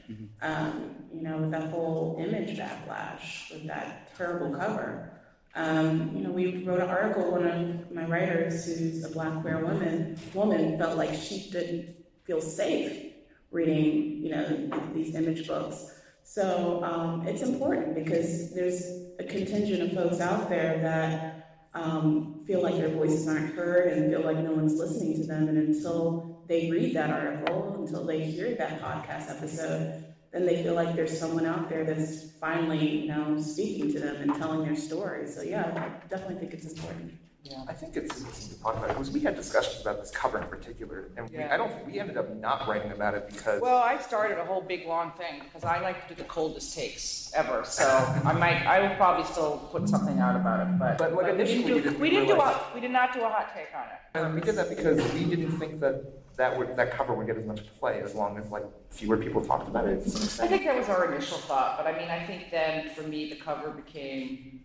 Um, 0.40 0.96
you 1.14 1.22
know, 1.22 1.36
with 1.36 1.52
that 1.52 1.70
whole 1.70 2.16
image 2.18 2.58
backlash, 2.58 3.52
with 3.52 3.66
that 3.68 4.16
terrible 4.16 4.50
cover. 4.58 5.11
Um, 5.54 6.12
you 6.16 6.24
know, 6.24 6.30
we 6.30 6.64
wrote 6.64 6.80
an 6.80 6.88
article. 6.88 7.30
One 7.30 7.46
of 7.46 7.92
my 7.92 8.04
writers, 8.04 8.64
who's 8.64 9.04
a 9.04 9.10
black 9.10 9.40
queer 9.42 9.64
woman, 9.64 10.18
woman, 10.34 10.78
felt 10.78 10.96
like 10.96 11.14
she 11.14 11.50
didn't 11.50 11.94
feel 12.24 12.40
safe 12.40 13.12
reading, 13.50 14.22
you 14.22 14.30
know, 14.30 14.70
these 14.94 15.14
image 15.14 15.46
books. 15.46 16.00
So 16.24 16.82
um, 16.84 17.26
it's 17.26 17.42
important 17.42 17.94
because 17.94 18.54
there's 18.54 18.82
a 19.18 19.24
contingent 19.24 19.82
of 19.82 19.92
folks 19.92 20.20
out 20.20 20.48
there 20.48 20.80
that 20.80 21.68
um, 21.74 22.40
feel 22.46 22.62
like 22.62 22.76
their 22.76 22.88
voices 22.88 23.28
aren't 23.28 23.54
heard 23.54 23.92
and 23.92 24.10
feel 24.10 24.22
like 24.22 24.38
no 24.38 24.52
one's 24.52 24.78
listening 24.78 25.20
to 25.20 25.26
them. 25.26 25.48
And 25.48 25.58
until 25.58 26.42
they 26.48 26.70
read 26.70 26.94
that 26.94 27.10
article, 27.10 27.76
until 27.78 28.04
they 28.04 28.24
hear 28.24 28.54
that 28.54 28.80
podcast 28.80 29.30
episode, 29.30 30.04
then 30.32 30.46
they 30.46 30.62
feel 30.62 30.74
like 30.74 30.96
there's 30.96 31.18
someone 31.18 31.46
out 31.46 31.68
there 31.68 31.84
that's 31.84 32.30
finally, 32.32 33.02
you 33.02 33.08
know, 33.08 33.38
speaking 33.38 33.92
to 33.92 34.00
them 34.00 34.16
and 34.16 34.34
telling 34.34 34.64
their 34.64 34.76
story. 34.76 35.28
So 35.28 35.42
yeah, 35.42 35.72
I 35.76 36.06
definitely 36.08 36.36
think 36.36 36.54
it's 36.54 36.66
important. 36.72 37.12
Yeah. 37.44 37.64
I 37.68 37.72
think 37.72 37.96
it's 37.96 38.18
interesting 38.20 38.56
to 38.56 38.62
talk 38.62 38.76
about 38.76 38.90
it 38.90 38.92
because 38.94 39.10
we 39.10 39.18
had 39.20 39.34
discussions 39.34 39.80
about 39.80 39.98
this 39.98 40.12
cover 40.12 40.40
in 40.40 40.46
particular, 40.46 41.10
and 41.16 41.28
we, 41.28 41.38
Yeah. 41.38 41.52
I 41.52 41.56
don't. 41.56 41.84
We 41.86 41.98
ended 41.98 42.16
up 42.16 42.32
not 42.36 42.68
writing 42.68 42.92
about 42.92 43.14
it 43.14 43.26
because 43.26 43.60
Well, 43.60 43.78
I 43.82 43.98
started 43.98 44.38
a 44.38 44.44
whole 44.44 44.60
big 44.60 44.86
long 44.86 45.10
thing 45.12 45.40
because 45.42 45.64
I 45.64 45.80
like 45.80 46.06
to 46.06 46.14
do 46.14 46.22
the 46.22 46.28
coldest 46.28 46.74
takes 46.74 47.32
ever. 47.34 47.64
So 47.64 47.84
I 48.24 48.32
might, 48.32 48.64
I 48.64 48.80
will 48.80 48.94
probably 48.96 49.24
still 49.24 49.58
put 49.72 49.88
something 49.88 50.20
out 50.20 50.36
about 50.36 50.68
it. 50.68 50.78
But, 50.78 50.98
But, 50.98 51.14
like, 51.14 51.26
we 51.26 51.30
initially 51.32 51.62
didn't 51.64 51.66
do, 51.66 51.74
we 51.74 51.82
didn't 51.82 52.00
we 52.00 52.10
didn't 52.10 52.26
do 52.28 52.40
a, 52.40 52.70
we 52.74 52.80
did 52.80 52.92
not 52.92 53.12
do 53.12 53.22
a 53.24 53.28
hot 53.28 53.52
take 53.54 53.68
on 53.74 53.86
it. 53.86 53.98
And 54.14 54.34
we 54.34 54.40
did 54.40 54.54
that 54.54 54.68
because 54.68 54.98
we 55.12 55.24
didn't 55.24 55.58
think 55.58 55.80
that 55.80 56.36
that 56.36 56.56
would 56.56 56.76
that 56.76 56.92
cover 56.92 57.12
would 57.12 57.26
get 57.26 57.36
as 57.36 57.44
much 57.44 57.60
play 57.80 58.00
as 58.02 58.14
long 58.14 58.38
as 58.38 58.48
like 58.50 58.64
fewer 58.90 59.16
people 59.16 59.44
talked 59.44 59.68
about 59.68 59.86
it. 59.86 59.98
I 60.40 60.46
think 60.46 60.64
that 60.64 60.76
was 60.76 60.88
our 60.88 61.12
initial 61.12 61.38
thought, 61.38 61.76
but 61.76 61.86
I 61.92 61.98
mean, 61.98 62.08
I 62.08 62.24
think 62.24 62.50
then 62.52 62.90
for 62.90 63.02
me 63.02 63.28
the 63.28 63.36
cover 63.36 63.70
became. 63.70 64.60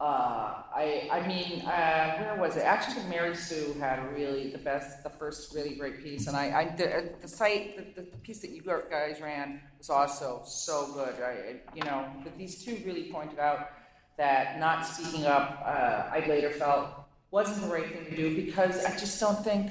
Uh, 0.00 0.62
I 0.74 1.08
I 1.12 1.26
mean, 1.28 1.60
uh, 1.60 2.16
where 2.16 2.36
was 2.38 2.56
it? 2.56 2.60
Actually, 2.60 3.04
Mary 3.04 3.36
Sue 3.36 3.74
had 3.78 3.98
really 4.14 4.50
the 4.50 4.56
best, 4.56 5.02
the 5.02 5.10
first 5.10 5.54
really 5.54 5.74
great 5.74 6.02
piece, 6.02 6.26
and 6.26 6.34
I, 6.34 6.60
I 6.60 6.74
the, 6.74 7.10
the 7.20 7.28
site, 7.28 7.94
the, 7.94 8.00
the 8.00 8.16
piece 8.18 8.40
that 8.40 8.50
you 8.50 8.62
guys 8.62 9.20
ran 9.20 9.60
was 9.76 9.90
also 9.90 10.40
so 10.46 10.90
good. 10.94 11.22
I, 11.22 11.56
you 11.74 11.82
know, 11.82 12.06
but 12.24 12.38
these 12.38 12.64
two 12.64 12.78
really 12.86 13.12
pointed 13.12 13.38
out 13.38 13.72
that 14.16 14.58
not 14.58 14.86
speaking 14.86 15.26
up, 15.26 15.62
uh, 15.66 16.08
I 16.10 16.24
later 16.26 16.50
felt 16.50 16.88
wasn't 17.30 17.60
the 17.60 17.68
right 17.68 17.86
thing 17.86 18.06
to 18.06 18.16
do 18.16 18.34
because 18.34 18.82
I 18.86 18.96
just 18.96 19.20
don't 19.20 19.44
think 19.44 19.70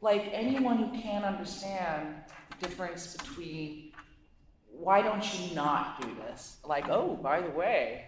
like 0.00 0.30
anyone 0.32 0.78
who 0.78 0.98
can't 0.98 1.26
understand 1.26 2.16
the 2.48 2.66
difference 2.66 3.18
between 3.18 3.92
why 4.70 5.02
don't 5.02 5.22
you 5.34 5.54
not 5.54 6.00
do 6.00 6.08
this? 6.26 6.56
Like, 6.64 6.88
oh, 6.88 7.18
by 7.22 7.40
the 7.40 7.50
way, 7.50 8.06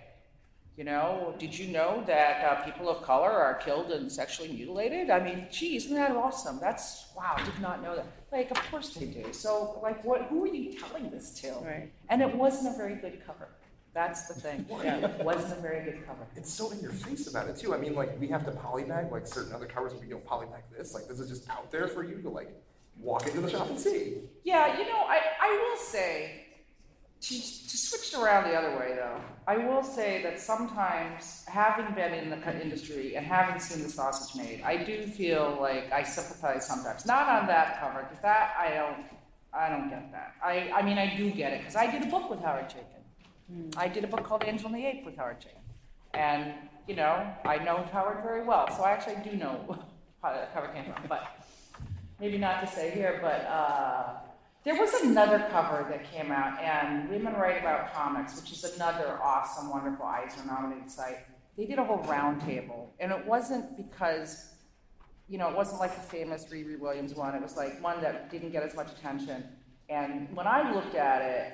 you 0.77 0.83
know, 0.83 1.35
did 1.39 1.57
you 1.57 1.69
know 1.69 2.03
that 2.07 2.45
uh, 2.45 2.65
people 2.65 2.89
of 2.89 3.03
color 3.03 3.31
are 3.31 3.55
killed 3.55 3.93
and 3.93 4.11
sexually 4.11 4.51
mutilated? 4.53 5.09
I 5.09 5.23
mean, 5.23 5.47
gee, 5.51 5.77
isn't 5.77 5.95
that 5.95 6.11
awesome? 6.11 6.59
That's 6.61 7.07
wow, 7.17 7.37
did 7.37 7.61
not 7.61 7.83
know 7.83 7.95
that. 7.95 8.07
Like, 8.33 8.51
of 8.51 8.59
course 8.71 8.93
they 8.95 9.07
do. 9.07 9.33
So, 9.33 9.79
like, 9.83 10.05
what? 10.05 10.23
Who 10.23 10.43
are 10.45 10.49
you 10.49 10.73
telling 10.73 11.11
this 11.11 11.31
to? 11.43 11.53
Right. 11.63 11.93
And 12.09 12.21
it 12.21 12.35
wasn't 12.35 12.75
a 12.75 12.77
very 12.77 12.97
good 12.97 13.25
cover. 13.25 13.49
That's 13.95 14.27
the 14.27 14.35
thing. 14.35 14.67
Yeah. 14.85 15.07
It 15.07 15.25
wasn't 15.25 15.57
a 15.57 15.63
very 15.63 15.85
good 15.85 16.05
cover. 16.05 16.27
It's 16.35 16.53
so 16.53 16.71
in 16.73 16.81
your 16.81 16.91
face 16.91 17.29
about 17.29 17.49
it 17.49 17.57
too. 17.57 17.73
I 17.73 17.79
mean, 17.79 17.95
like 17.95 18.21
we 18.21 18.27
have 18.29 18.45
to 18.45 18.51
polybag 18.51 19.13
like 19.13 19.27
certain 19.29 19.53
other 19.53 19.67
covers. 19.67 19.93
We 19.95 20.09
don't 20.09 20.27
polybag 20.27 20.63
this. 20.77 20.93
Like 20.93 21.07
this 21.07 21.21
is 21.21 21.29
just 21.29 21.49
out 21.49 21.71
there 21.71 21.87
for 21.87 22.03
you 22.03 22.21
to 22.23 22.29
like 22.29 22.51
walk 22.99 23.27
into 23.27 23.41
the 23.41 23.51
shop 23.51 23.69
and 23.71 23.79
see. 23.79 24.19
Yeah, 24.43 24.77
you 24.79 24.85
know, 24.85 25.05
I, 25.07 25.21
I 25.41 25.69
will 25.71 25.79
say, 25.79 26.44
to, 27.29 27.35
to 27.35 27.77
switch 27.77 28.13
it 28.13 28.19
around 28.19 28.45
the 28.45 28.55
other 28.55 28.79
way 28.79 28.93
though, 28.95 29.19
I 29.47 29.57
will 29.57 29.83
say 29.83 30.23
that 30.23 30.39
sometimes, 30.39 31.45
having 31.47 31.95
been 31.95 32.13
in 32.13 32.29
the 32.29 32.63
industry 32.63 33.17
and 33.17 33.25
having 33.25 33.59
seen 33.59 33.83
the 33.83 33.89
sausage 33.89 34.37
made, 34.37 34.63
I 34.63 34.77
do 34.77 35.07
feel 35.07 35.57
like 35.61 35.91
I 35.91 36.03
sympathize 36.03 36.67
sometimes. 36.67 37.07
Not 37.07 37.29
on 37.29 37.47
that 37.47 37.81
cover, 37.81 38.03
because 38.03 38.21
that 38.23 38.55
I 38.59 38.75
don't, 38.75 39.07
I 39.55 39.71
don't 39.71 39.89
get 39.89 40.13
that. 40.13 40.35
I, 40.43 40.71
I 40.75 40.83
mean, 40.83 40.99
I 40.99 41.17
do 41.17 41.31
get 41.31 41.53
it, 41.55 41.61
because 41.61 41.77
I 41.77 41.91
did 41.91 42.03
a 42.03 42.07
book 42.07 42.29
with 42.29 42.41
Howard 42.41 42.69
Chaykin. 42.69 43.75
I 43.77 43.89
did 43.89 44.05
a 44.05 44.07
book 44.07 44.25
called 44.25 44.45
Angel 44.47 44.67
and 44.67 44.75
the 44.75 44.87
Ape 44.87 45.05
with 45.07 45.17
Howard 45.17 45.41
Chaykin. 45.41 45.63
And, 46.13 46.53
you 46.87 46.95
know, 46.95 47.27
I 47.45 47.59
know 47.59 47.89
Howard 47.93 48.23
very 48.23 48.45
well, 48.45 48.69
so 48.77 48.83
I 48.83 48.93
actually 48.93 49.17
do 49.31 49.37
know 49.37 49.79
how 50.23 50.33
that 50.33 50.53
cover 50.53 50.69
came 50.69 50.85
from. 50.85 51.05
But 51.09 51.27
maybe 52.21 52.37
not 52.37 52.61
to 52.61 52.67
say 52.67 52.91
here, 52.91 53.19
but 53.23 53.47
uh, 53.47 54.15
there 54.65 54.75
was 54.81 54.95
another 55.03 55.47
cover 55.51 55.87
that 55.91 56.11
came 56.11 56.33
out, 56.33 56.59
and 56.59 57.09
Women 57.11 57.35
Write 57.35 57.61
About 57.61 57.93
Comics, 57.93 58.41
which 58.41 58.51
is 58.51 58.65
another 58.77 59.19
awesome, 59.23 59.69
wonderful 59.69 60.07
Eisner 60.07 60.45
nominated 60.47 60.91
site. 60.91 61.19
They 61.57 61.67
did 61.67 61.79
a 61.79 61.85
whole 61.85 62.03
roundtable, 62.05 62.89
and 62.99 63.13
it 63.13 63.27
wasn't 63.27 63.77
because, 63.77 64.55
you 65.29 65.37
know, 65.37 65.51
it 65.51 65.57
wasn't 65.57 65.81
like 65.81 65.95
the 65.95 66.01
famous 66.01 66.47
Riri 66.47 66.79
Williams 66.79 67.15
one. 67.15 67.35
It 67.35 67.43
was 67.43 67.57
like 67.57 67.83
one 67.83 68.01
that 68.01 68.31
didn't 68.31 68.53
get 68.53 68.63
as 68.63 68.75
much 68.75 68.91
attention. 68.91 69.45
And 69.91 70.35
when 70.35 70.47
I 70.47 70.73
looked 70.73 70.95
at 70.95 71.21
it, 71.21 71.53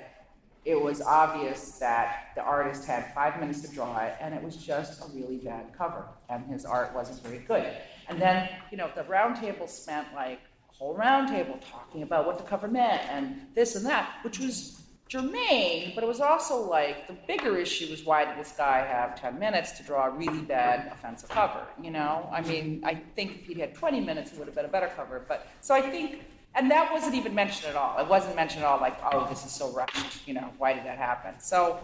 it 0.63 0.81
was 0.81 1.01
obvious 1.01 1.79
that 1.79 2.29
the 2.35 2.41
artist 2.41 2.85
had 2.85 3.13
five 3.13 3.39
minutes 3.41 3.59
to 3.61 3.67
draw 3.75 3.97
it, 4.05 4.15
and 4.21 4.33
it 4.33 4.41
was 4.41 4.55
just 4.55 5.01
a 5.01 5.07
really 5.13 5.37
bad 5.37 5.73
cover, 5.77 6.05
and 6.29 6.45
his 6.45 6.63
art 6.63 6.93
wasn't 6.95 7.21
very 7.23 7.39
good. 7.39 7.67
And 8.07 8.21
then, 8.21 8.47
you 8.71 8.77
know, 8.77 8.89
the 8.95 9.03
roundtable 9.03 9.67
spent 9.67 10.07
like 10.15 10.39
whole 10.81 10.95
roundtable 10.95 11.59
talking 11.71 12.01
about 12.01 12.25
what 12.25 12.39
the 12.39 12.43
cover 12.43 12.67
meant 12.67 13.03
and 13.11 13.35
this 13.53 13.75
and 13.75 13.85
that, 13.85 14.09
which 14.23 14.39
was 14.39 14.81
germane, 15.07 15.91
but 15.93 16.03
it 16.03 16.07
was 16.07 16.19
also 16.19 16.67
like 16.67 17.05
the 17.05 17.15
bigger 17.27 17.55
issue 17.55 17.91
was 17.91 18.03
why 18.03 18.25
did 18.25 18.35
this 18.35 18.53
guy 18.57 18.79
have 18.79 19.19
10 19.19 19.37
minutes 19.37 19.73
to 19.73 19.83
draw 19.83 20.07
a 20.07 20.09
really 20.09 20.41
bad 20.41 20.91
offensive 20.91 21.29
cover? 21.29 21.67
You 21.79 21.91
know, 21.91 22.27
I 22.31 22.41
mean, 22.41 22.81
I 22.83 22.95
think 23.15 23.35
if 23.35 23.45
he'd 23.45 23.59
had 23.59 23.75
20 23.75 23.99
minutes, 23.99 24.31
it 24.31 24.39
would 24.39 24.47
have 24.47 24.55
been 24.55 24.65
a 24.65 24.69
better 24.69 24.91
cover. 24.95 25.23
But 25.27 25.47
so 25.61 25.75
I 25.75 25.81
think, 25.81 26.23
and 26.55 26.71
that 26.71 26.91
wasn't 26.91 27.13
even 27.13 27.35
mentioned 27.35 27.69
at 27.69 27.75
all. 27.75 27.99
It 27.99 28.07
wasn't 28.07 28.35
mentioned 28.35 28.63
at 28.63 28.67
all, 28.67 28.81
like, 28.81 28.97
oh, 29.13 29.27
this 29.29 29.45
is 29.45 29.51
so 29.51 29.71
rushed. 29.73 30.27
You 30.27 30.33
know, 30.33 30.49
why 30.57 30.73
did 30.73 30.83
that 30.85 30.97
happen? 30.97 31.39
So 31.39 31.79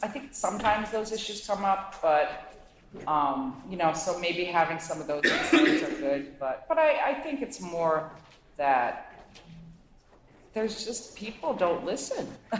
I 0.00 0.06
think 0.06 0.28
sometimes 0.30 0.92
those 0.92 1.10
issues 1.10 1.44
come 1.44 1.64
up, 1.64 1.96
but. 2.00 2.44
Um, 3.06 3.62
you 3.68 3.76
know, 3.76 3.92
so 3.92 4.18
maybe 4.18 4.44
having 4.44 4.78
some 4.78 4.98
of 4.98 5.06
those 5.06 5.20
concerns 5.20 5.82
are 5.82 5.94
good, 6.00 6.38
but 6.40 6.64
but 6.68 6.78
I, 6.78 7.10
I 7.10 7.14
think 7.20 7.42
it's 7.42 7.60
more 7.60 8.10
that 8.58 9.08
there's 10.52 10.84
just 10.84 11.16
people 11.16 11.54
don't 11.54 11.84
listen. 11.86 12.26
you 12.52 12.58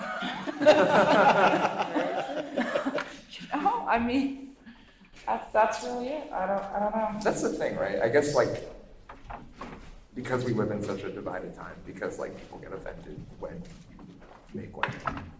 know, 3.53 3.85
I 3.87 3.99
mean, 4.03 4.57
that's 5.27 5.53
that's 5.53 5.85
really 5.85 6.09
it. 6.09 6.33
I 6.33 6.47
don't 6.47 6.65
I 6.65 6.79
don't 6.79 6.97
know. 6.97 7.21
That's 7.23 7.43
the 7.43 7.51
thing, 7.51 7.77
right? 7.77 8.01
I 8.01 8.09
guess 8.09 8.35
like 8.35 8.67
because 10.15 10.45
we 10.45 10.53
live 10.53 10.71
in 10.71 10.83
such 10.83 11.03
a 11.03 11.11
divided 11.11 11.55
time, 11.55 11.75
because 11.87 12.19
like 12.19 12.37
people 12.39 12.59
get 12.59 12.73
offended 12.73 13.21
when 13.39 13.63
you 13.91 13.99
make 14.55 14.71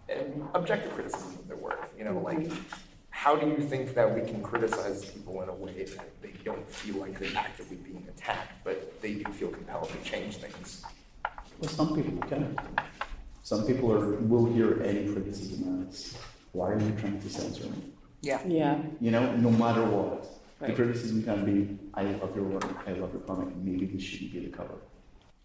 an 0.09 0.47
objective 0.53 0.93
criticism 0.93 1.37
of 1.39 1.47
their 1.47 1.57
work. 1.57 1.91
You 1.97 2.03
know, 2.05 2.19
like 2.19 2.51
how 3.23 3.35
do 3.35 3.45
you 3.47 3.61
think 3.71 3.93
that 3.95 4.09
we 4.15 4.21
can 4.21 4.41
criticize 4.41 5.03
people 5.11 5.41
in 5.41 5.49
a 5.49 5.53
way 5.53 5.83
that 5.83 6.09
they 6.21 6.33
don't 6.45 6.65
feel 6.71 6.95
like 7.03 7.19
they're 7.19 7.37
actively 7.37 7.75
being 7.75 8.07
attacked, 8.07 8.53
but 8.63 8.77
they 9.01 9.15
do 9.15 9.29
feel 9.33 9.49
compelled 9.49 9.89
to 9.89 9.97
change 10.09 10.37
things? 10.37 10.83
Well, 11.59 11.69
some 11.69 11.89
people 11.97 12.15
can. 12.29 12.57
Some 13.43 13.67
people 13.67 13.91
are 13.91 14.15
will 14.31 14.45
hear 14.45 14.81
any 14.91 15.03
criticism 15.11 15.85
as, 15.89 16.17
"Why 16.53 16.67
are 16.71 16.79
you 16.79 16.91
trying 17.01 17.19
to 17.19 17.29
censor 17.29 17.67
me?" 17.73 17.79
Yeah. 18.21 18.39
Yeah. 18.47 18.75
You 19.01 19.11
know, 19.11 19.25
no 19.47 19.51
matter 19.63 19.83
what, 19.95 20.15
the 20.61 20.71
criticism 20.79 21.17
can 21.29 21.39
be, 21.49 21.57
"I 22.01 22.03
love 22.21 22.33
your 22.37 22.47
work. 22.55 22.69
I 22.87 22.93
love 23.01 23.11
your 23.15 23.23
comic. 23.29 23.49
Maybe 23.69 23.85
this 23.93 24.03
shouldn't 24.09 24.31
be 24.35 24.39
the 24.47 24.53
cover." 24.59 24.77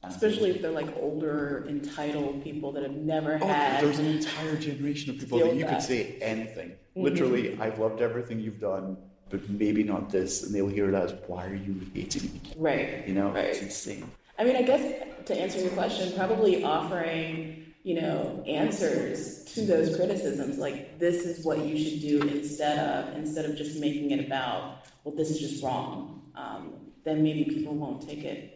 Especially 0.08 0.50
if 0.50 0.62
they're 0.62 0.70
like 0.70 0.88
older, 1.00 1.64
entitled 1.68 2.42
people 2.42 2.72
that 2.72 2.82
have 2.82 2.92
never 2.96 3.38
Oh, 3.40 3.46
had. 3.46 3.82
there's 3.82 3.98
an 3.98 4.06
entire 4.06 4.56
generation 4.56 5.10
of 5.10 5.18
people 5.20 5.38
that 5.38 5.54
you 5.54 5.62
that. 5.64 5.70
could 5.74 5.82
say 5.82 6.16
anything. 6.20 6.72
Mhm. 6.96 7.02
Literally, 7.02 7.56
I've 7.60 7.78
loved 7.78 8.00
everything 8.00 8.40
you've 8.40 8.60
done, 8.60 8.96
but 9.30 9.48
maybe 9.50 9.82
not 9.82 10.10
this, 10.10 10.44
and 10.44 10.54
they'll 10.54 10.68
hear 10.68 10.88
it 10.88 10.94
as, 10.94 11.14
"Why 11.26 11.46
are 11.46 11.54
you 11.54 11.74
hating 11.94 12.22
me?" 12.32 12.40
Right. 12.56 13.06
You 13.08 13.14
know, 13.14 13.30
Right. 13.30 13.46
it's 13.46 13.62
insane. 13.62 14.04
I 14.38 14.44
mean, 14.44 14.56
I 14.56 14.62
guess 14.62 14.82
to 15.26 15.34
answer 15.40 15.60
your 15.60 15.70
question, 15.70 16.12
probably 16.14 16.62
offering, 16.64 17.64
you 17.84 17.94
know, 18.00 18.42
answers 18.46 19.44
to 19.54 19.60
those 19.62 19.94
criticisms, 19.96 20.58
like 20.58 20.98
this 20.98 21.24
is 21.24 21.44
what 21.44 21.64
you 21.64 21.78
should 21.78 22.00
do 22.00 22.20
instead 22.28 22.78
of 22.78 23.16
instead 23.16 23.44
of 23.44 23.56
just 23.56 23.78
making 23.78 24.10
it 24.10 24.20
about, 24.26 24.86
well, 25.04 25.14
this 25.14 25.30
is 25.30 25.38
just 25.38 25.62
wrong. 25.62 26.22
Um, 26.34 26.72
then 27.04 27.22
maybe 27.22 27.44
people 27.44 27.74
won't 27.74 28.00
take 28.06 28.24
it 28.24 28.53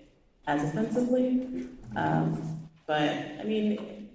as 0.48 0.64
offensively. 0.64 1.68
Um, 1.94 2.58
but 2.86 3.10
I 3.38 3.44
mean, 3.44 4.08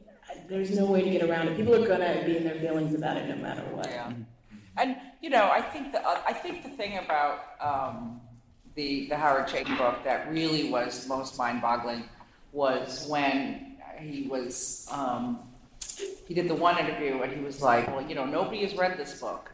there's 0.50 0.72
no 0.76 0.86
way 0.86 1.04
to 1.04 1.10
get 1.10 1.22
around 1.22 1.48
it. 1.48 1.56
People 1.56 1.76
are 1.76 1.88
gonna 1.88 2.24
be 2.26 2.38
in 2.38 2.44
their 2.44 2.56
feelings 2.56 2.94
about 2.96 3.18
it 3.18 3.30
no 3.30 3.36
matter 3.36 3.62
what. 3.72 3.86
Yeah. 3.86 4.12
And 4.76 4.98
you 5.22 5.30
know, 5.30 5.50
I 5.50 5.62
think 5.62 5.92
the 5.92 6.06
uh, 6.06 6.22
I 6.28 6.34
think 6.34 6.64
the 6.64 6.70
thing 6.70 6.98
about 6.98 7.40
um, 7.62 8.20
the 8.74 9.08
the 9.08 9.16
Howard 9.16 9.48
Chaykin 9.48 9.78
book 9.78 10.04
that 10.04 10.30
really 10.32 10.72
was 10.72 11.08
most 11.08 11.38
mind-boggling 11.38 12.04
was 12.52 13.06
when 13.08 13.78
he 14.00 14.28
was 14.28 14.88
um, 14.92 15.40
he 16.28 16.34
did 16.34 16.48
the 16.50 16.56
one 16.56 16.80
interview 16.80 17.22
and 17.22 17.32
he 17.32 17.42
was 17.44 17.62
like, 17.62 17.88
well, 17.88 18.02
you 18.02 18.16
know, 18.16 18.26
nobody 18.26 18.64
has 18.64 18.74
read 18.76 18.98
this 18.98 19.20
book 19.22 19.52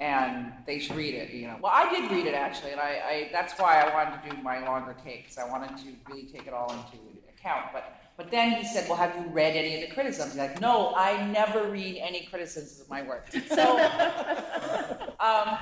and 0.00 0.52
they 0.66 0.78
should 0.78 0.96
read 0.96 1.14
it. 1.14 1.30
You 1.30 1.48
know, 1.48 1.56
well, 1.60 1.72
I 1.74 1.90
did 1.90 2.10
read 2.10 2.26
it 2.26 2.34
actually, 2.34 2.72
and 2.72 2.80
I, 2.80 2.92
I 3.12 3.28
that's 3.32 3.58
why 3.58 3.80
I 3.80 3.92
wanted 3.94 4.22
to 4.30 4.36
do 4.36 4.42
my 4.42 4.64
longer 4.64 4.94
take 5.04 5.22
because 5.24 5.38
I 5.38 5.48
wanted 5.48 5.76
to 5.78 5.84
really 6.08 6.24
take 6.26 6.46
it 6.46 6.52
all 6.52 6.70
into 6.72 6.98
account. 7.36 7.66
But 7.72 7.94
but 8.16 8.30
then 8.30 8.52
he 8.52 8.64
said, 8.66 8.88
well, 8.88 8.98
have 8.98 9.14
you 9.16 9.30
read 9.32 9.54
any 9.56 9.80
of 9.80 9.88
the 9.88 9.94
criticisms? 9.94 10.32
He's 10.32 10.40
like, 10.40 10.60
no, 10.60 10.92
I 10.96 11.24
never 11.28 11.68
read 11.70 11.98
any 12.00 12.26
criticisms 12.26 12.80
of 12.80 12.88
my 12.88 13.02
work. 13.02 13.28
So 13.48 13.78
um, 15.20 15.58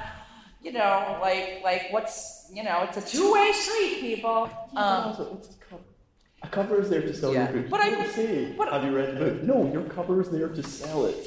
you 0.62 0.72
know, 0.72 1.18
like 1.20 1.60
like 1.62 1.86
what's 1.90 2.50
you 2.52 2.62
know, 2.62 2.82
it's 2.88 2.96
a 2.96 3.02
two-way 3.16 3.52
street, 3.52 4.00
people. 4.00 4.50
Um, 4.76 5.40
A 6.42 6.48
cover 6.48 6.80
is 6.80 6.88
there 6.90 7.00
to 7.00 7.14
sell 7.14 7.32
Yeah. 7.32 7.50
your 7.50 7.62
book. 7.62 7.70
But 7.70 7.80
I- 7.80 7.88
You 7.88 7.96
don't 7.96 8.12
say, 8.12 8.56
"Have 8.70 8.84
you 8.84 8.94
read 8.96 9.16
the 9.16 9.24
book?" 9.24 9.42
No, 9.42 9.70
your 9.72 9.82
cover 9.84 10.20
is 10.20 10.28
there 10.30 10.48
to 10.48 10.62
sell 10.62 11.06
it. 11.06 11.26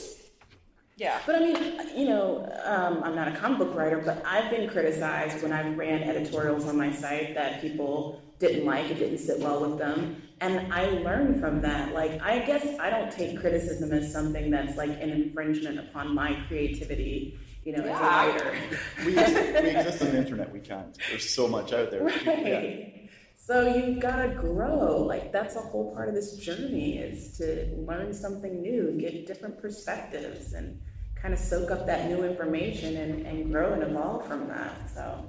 Yeah. 1.00 1.20
But 1.26 1.36
I 1.36 1.40
mean, 1.40 1.98
you 1.98 2.06
know, 2.10 2.52
um, 2.66 3.02
I'm 3.04 3.16
not 3.16 3.30
a 3.30 3.32
comic 3.32 3.60
book 3.60 3.74
writer, 3.74 4.00
but 4.00 4.22
I've 4.26 4.52
been 4.52 4.70
criticized 4.70 5.42
when 5.42 5.54
I 5.54 5.68
ran 5.74 6.04
editorials 6.04 6.68
on 6.68 6.78
my 6.78 6.92
site 6.92 7.34
that 7.36 7.62
people 7.62 8.22
didn't 8.38 8.66
like, 8.66 8.90
it 8.92 8.96
didn't 9.00 9.20
sit 9.20 9.40
well 9.40 9.62
with 9.62 9.80
them. 9.80 10.22
And 10.42 10.74
I 10.74 10.86
learned 10.90 11.40
from 11.40 11.62
that. 11.62 11.94
Like, 11.94 12.22
I 12.22 12.40
guess 12.40 12.66
I 12.80 12.90
don't 12.90 13.12
take 13.12 13.40
criticism 13.40 13.92
as 13.94 14.12
something 14.12 14.52
that's 14.52 14.76
like 14.78 14.90
an 14.92 15.10
infringement 15.10 15.80
upon 15.80 16.14
my 16.14 16.38
creativity, 16.48 17.40
you 17.64 17.78
know, 17.78 17.86
Yeah. 17.86 17.94
as 17.94 18.42
a 18.42 18.46
writer. 18.46 18.58
We, 19.06 19.18
exist- 19.20 19.64
we 19.64 19.70
exist 19.78 20.02
on 20.02 20.12
the 20.12 20.18
internet. 20.18 20.52
We 20.54 20.60
can't. 20.60 20.98
There's 21.10 21.30
so 21.30 21.48
much 21.48 21.72
out 21.72 21.92
there. 21.92 22.04
Right. 22.04 23.09
So 23.50 23.66
you've 23.66 24.00
got 24.00 24.18
to 24.18 24.30
grow. 24.30 24.98
Like 24.98 25.32
that's 25.32 25.56
a 25.56 25.60
whole 25.60 25.92
part 25.96 26.08
of 26.08 26.14
this 26.14 26.38
journey 26.38 27.00
is 27.00 27.36
to 27.40 27.66
learn 27.78 28.14
something 28.14 28.62
new, 28.62 28.92
get 28.92 29.26
different 29.26 29.60
perspectives, 29.60 30.54
and 30.54 30.80
kind 31.20 31.34
of 31.34 31.40
soak 31.40 31.72
up 31.72 31.88
that 31.88 32.12
new 32.12 32.24
information 32.24 32.96
and, 32.98 33.26
and 33.26 33.52
grow 33.52 33.74
and 33.74 33.82
evolve 33.82 34.28
from 34.28 34.48
that. 34.50 34.88
So 34.94 35.26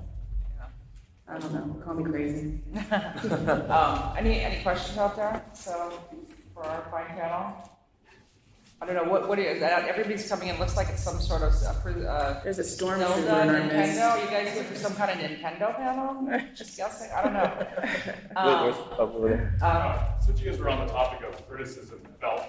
I 1.27 1.39
don't 1.39 1.55
know. 1.55 1.83
Call 1.83 1.95
me 1.95 2.05
crazy. 2.05 2.61
um, 3.71 4.15
any 4.19 4.41
any 4.41 4.63
questions 4.63 4.99
out 4.99 5.17
there? 5.17 5.43
So 5.55 5.91
for 6.53 6.65
our 6.65 6.87
fine 6.91 7.17
panel, 7.17 7.55
I 8.83 8.87
don't 8.87 8.95
know 8.97 9.05
what 9.13 9.29
what 9.29 9.39
is 9.39 9.61
that? 9.61 9.87
Everybody's 9.89 10.27
coming 10.27 10.49
in. 10.49 10.59
Looks 10.59 10.75
like 10.77 10.89
it's 10.89 11.03
some 11.03 11.21
sort 11.21 11.43
of 11.43 11.53
uh, 11.63 12.09
uh, 12.09 12.43
There's 12.43 12.59
a 12.59 12.65
storm 12.65 13.01
Zelda, 13.01 13.15
sewer 13.21 13.43
in 13.43 13.49
our 13.51 13.61
Nintendo. 13.61 13.69
midst. 13.69 13.95
You 14.25 14.31
guys 14.31 14.55
here 14.55 14.65
for 14.65 14.75
some 14.75 14.95
kind 14.95 15.11
of 15.11 15.19
Nintendo 15.19 15.77
panel? 15.77 16.41
Just 16.57 16.77
guessing. 16.79 17.11
I 17.15 17.23
don't 17.23 17.33
know. 17.35 17.67
Wait, 17.83 18.37
Um, 18.37 18.63
there's 18.65 18.99
over 18.99 19.29
there. 19.29 19.55
um, 19.63 19.99
Since 20.25 20.41
you 20.41 20.51
guys 20.51 20.59
were 20.59 20.71
on 20.71 20.87
the 20.87 20.93
topic 20.93 21.29
of 21.29 21.47
criticism, 21.47 22.01
about 22.19 22.47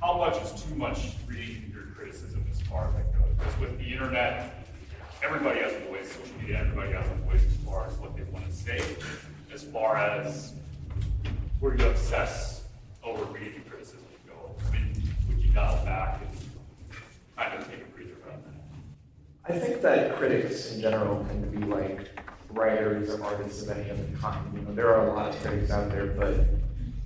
how 0.00 0.16
much 0.18 0.40
is 0.42 0.62
too 0.62 0.74
much 0.76 1.10
reading 1.26 1.72
your 1.74 1.86
criticism 1.96 2.44
as 2.50 2.60
far 2.62 2.86
as 2.86 2.94
that 2.94 3.12
goes? 3.12 3.28
Because 3.36 3.58
with 3.60 3.78
the 3.78 3.92
internet, 3.92 4.64
everybody 5.24 5.58
has 5.60 5.72
a 5.72 5.80
voice, 5.90 6.12
social 6.12 6.36
media, 6.40 6.58
everybody 6.60 6.92
has 6.92 7.06
a 7.08 7.14
voice 7.28 7.44
as 7.44 7.56
far 7.66 7.86
as 7.86 7.94
what 7.94 8.16
they 8.16 8.22
want 8.24 8.46
to 8.46 8.52
say. 8.52 8.80
As 9.52 9.64
far 9.64 9.96
as 9.96 10.52
where 11.58 11.76
you 11.76 11.84
obsess 11.86 12.62
over 13.02 13.24
reading 13.24 13.54
your 13.54 13.64
criticism 13.64 13.98
go, 14.26 14.54
I 14.68 14.72
mean, 14.72 15.02
would 15.28 15.38
you 15.41 15.41
back 15.54 16.20
and 16.20 16.30
kind 17.36 17.60
of 17.60 17.68
take 17.68 17.82
a 17.82 17.84
breather 17.86 18.14
that? 18.24 19.54
I 19.54 19.58
think 19.58 19.82
that 19.82 20.16
critics 20.16 20.72
in 20.72 20.80
general 20.80 21.24
can 21.24 21.50
be 21.50 21.66
like 21.66 22.08
writers 22.50 23.10
or 23.10 23.22
artists 23.24 23.62
of 23.62 23.70
any 23.70 23.90
other 23.90 24.06
kind. 24.20 24.44
You 24.54 24.62
know, 24.62 24.74
there 24.74 24.94
are 24.94 25.08
a 25.08 25.12
lot 25.14 25.28
of 25.28 25.40
critics 25.40 25.70
out 25.70 25.90
there, 25.90 26.06
but 26.06 26.46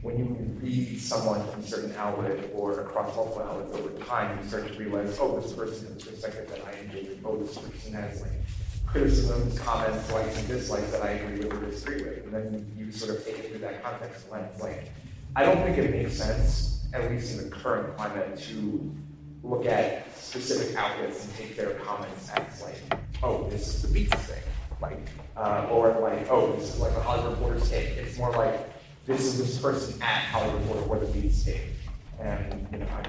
when 0.02 0.18
you 0.18 0.24
read 0.60 1.00
someone 1.00 1.44
from 1.50 1.60
a 1.60 1.66
certain 1.66 1.94
outlet 1.96 2.50
or 2.54 2.80
across 2.80 3.14
multiple 3.16 3.42
outlets 3.42 3.76
over 3.76 3.90
time, 4.04 4.38
you 4.38 4.48
start 4.48 4.68
to 4.68 4.78
realize, 4.78 5.16
oh, 5.20 5.40
this 5.40 5.52
person 5.52 5.92
has 5.92 6.02
a 6.06 6.10
perspective 6.10 6.48
that 6.48 6.64
I 6.64 6.78
enjoy. 6.80 7.18
Oh, 7.24 7.36
this 7.36 7.56
person 7.58 7.92
has 7.94 8.20
like 8.20 8.30
criticisms, 8.86 9.58
comments, 9.58 10.10
likes, 10.12 10.38
and 10.38 10.48
dislikes 10.48 10.90
that 10.92 11.02
I 11.02 11.10
agree 11.10 11.44
with 11.44 11.52
or 11.52 11.66
disagree 11.66 12.02
with. 12.02 12.24
And 12.24 12.32
then 12.32 12.72
you 12.76 12.92
sort 12.92 13.16
of 13.16 13.24
take 13.24 13.38
it 13.38 13.50
through 13.50 13.58
that 13.58 13.82
context 13.82 14.30
lens. 14.30 14.60
Like, 14.60 14.90
I 15.34 15.42
don't 15.42 15.58
think 15.64 15.76
it 15.78 15.90
makes 15.90 16.16
sense, 16.16 16.75
at 16.92 17.10
least 17.10 17.38
in 17.38 17.48
the 17.48 17.54
current 17.54 17.96
climate, 17.96 18.38
to 18.38 18.94
look 19.42 19.66
at 19.66 20.12
specific 20.16 20.76
outlets 20.76 21.24
and 21.24 21.34
take 21.34 21.56
their 21.56 21.74
comments 21.74 22.30
as 22.30 22.62
like, 22.62 23.00
oh, 23.22 23.48
this 23.50 23.74
is 23.74 23.82
the 23.82 23.88
Beats 23.88 24.14
thing, 24.14 24.42
like, 24.80 25.08
uh, 25.36 25.68
or 25.70 25.98
like, 26.00 26.26
oh, 26.30 26.52
this 26.52 26.74
is 26.74 26.80
like 26.80 26.92
a 26.92 27.00
Hollywood 27.00 27.32
Reporter's 27.32 27.68
take. 27.70 27.90
It's 27.96 28.18
more 28.18 28.32
like, 28.32 28.68
this 29.06 29.24
is 29.24 29.38
this 29.38 29.58
person 29.60 30.00
at 30.02 30.24
Hollywood 30.24 30.62
Reporter 30.62 30.82
or 30.90 30.98
the 30.98 31.12
Beats 31.12 31.44
take, 31.44 31.62
and 32.20 32.66
you 32.72 32.78
know, 32.78 32.86
I. 32.86 33.02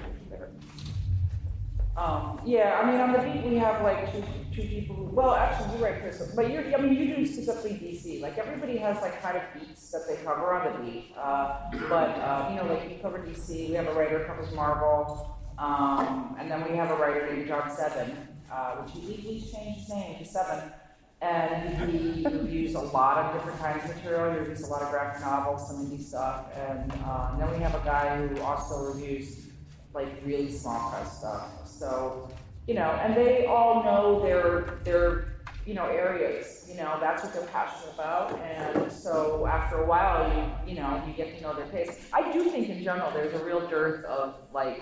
Um, 1.97 2.39
yeah, 2.45 2.79
I 2.79 2.91
mean, 2.91 3.01
on 3.01 3.11
the 3.11 3.17
beat, 3.19 3.43
we 3.43 3.57
have 3.57 3.81
like 3.81 4.13
two, 4.13 4.23
two 4.53 4.67
people 4.67 4.95
who, 4.95 5.05
well, 5.05 5.33
actually, 5.33 5.79
you're 5.79 5.89
right, 5.89 5.99
Chris, 5.99 6.21
but 6.35 6.51
you're, 6.51 6.63
I 6.77 6.79
mean, 6.79 6.93
you 6.93 7.15
do 7.15 7.25
specifically 7.25 7.71
DC. 7.71 8.21
Like, 8.21 8.37
everybody 8.37 8.77
has 8.77 9.01
like 9.01 9.19
kind 9.19 9.35
of 9.35 9.43
beats 9.55 9.89
that 9.91 10.07
they 10.07 10.23
cover 10.23 10.53
on 10.53 10.71
the 10.71 10.91
beat. 10.91 11.15
Uh, 11.17 11.59
but, 11.89 12.09
uh, 12.19 12.49
you 12.51 12.57
know, 12.57 12.71
like, 12.71 12.87
you 12.87 12.97
cover 13.01 13.17
DC, 13.17 13.69
we 13.69 13.73
have 13.73 13.87
a 13.87 13.93
writer 13.93 14.19
who 14.19 14.25
covers 14.25 14.53
Marvel, 14.53 15.39
um, 15.57 16.35
and 16.39 16.51
then 16.51 16.69
we 16.69 16.77
have 16.77 16.91
a 16.91 16.95
writer 16.95 17.33
named 17.33 17.47
John 17.47 17.75
Seven, 17.75 18.15
uh, 18.51 18.75
which 18.75 18.93
he 18.93 19.01
legally 19.01 19.41
changed 19.41 19.79
his 19.79 19.89
name 19.89 20.19
to 20.19 20.25
Seven. 20.25 20.71
And 21.19 21.91
he 21.91 22.23
reviews 22.27 22.75
a 22.75 22.79
lot 22.79 23.17
of 23.17 23.33
different 23.33 23.59
kinds 23.59 23.89
of 23.89 23.95
material. 23.95 24.33
He 24.33 24.37
reviews 24.37 24.61
a 24.61 24.67
lot 24.67 24.83
of 24.83 24.91
graphic 24.91 25.21
novels, 25.21 25.67
some 25.67 25.83
indie 25.83 25.99
stuff. 25.99 26.45
And, 26.55 26.91
uh, 27.03 27.29
and 27.31 27.41
then 27.41 27.51
we 27.51 27.57
have 27.57 27.73
a 27.73 27.83
guy 27.83 28.17
who 28.17 28.39
also 28.41 28.93
reviews 28.93 29.47
like 29.95 30.09
really 30.23 30.51
small 30.51 30.91
press 30.91 31.17
stuff. 31.17 31.49
So, 31.77 32.29
you 32.67 32.73
know, 32.73 32.89
and 33.01 33.15
they 33.15 33.45
all 33.45 33.83
know 33.83 34.21
their 34.21 34.79
their 34.83 35.35
you 35.65 35.73
know 35.73 35.85
areas. 35.85 36.65
You 36.67 36.75
know, 36.75 36.97
that's 36.99 37.23
what 37.23 37.33
they're 37.33 37.47
passionate 37.47 37.93
about. 37.93 38.39
And 38.39 38.91
so 38.91 39.45
after 39.45 39.77
a 39.83 39.85
while, 39.85 40.27
you 40.35 40.73
you 40.73 40.79
know, 40.79 41.01
you 41.07 41.13
get 41.13 41.35
to 41.35 41.41
know 41.41 41.53
their 41.53 41.67
taste. 41.67 41.99
I 42.13 42.31
do 42.31 42.49
think 42.49 42.69
in 42.69 42.83
general 42.83 43.11
there's 43.11 43.33
a 43.39 43.43
real 43.43 43.67
dearth 43.67 44.03
of 44.05 44.35
like 44.53 44.81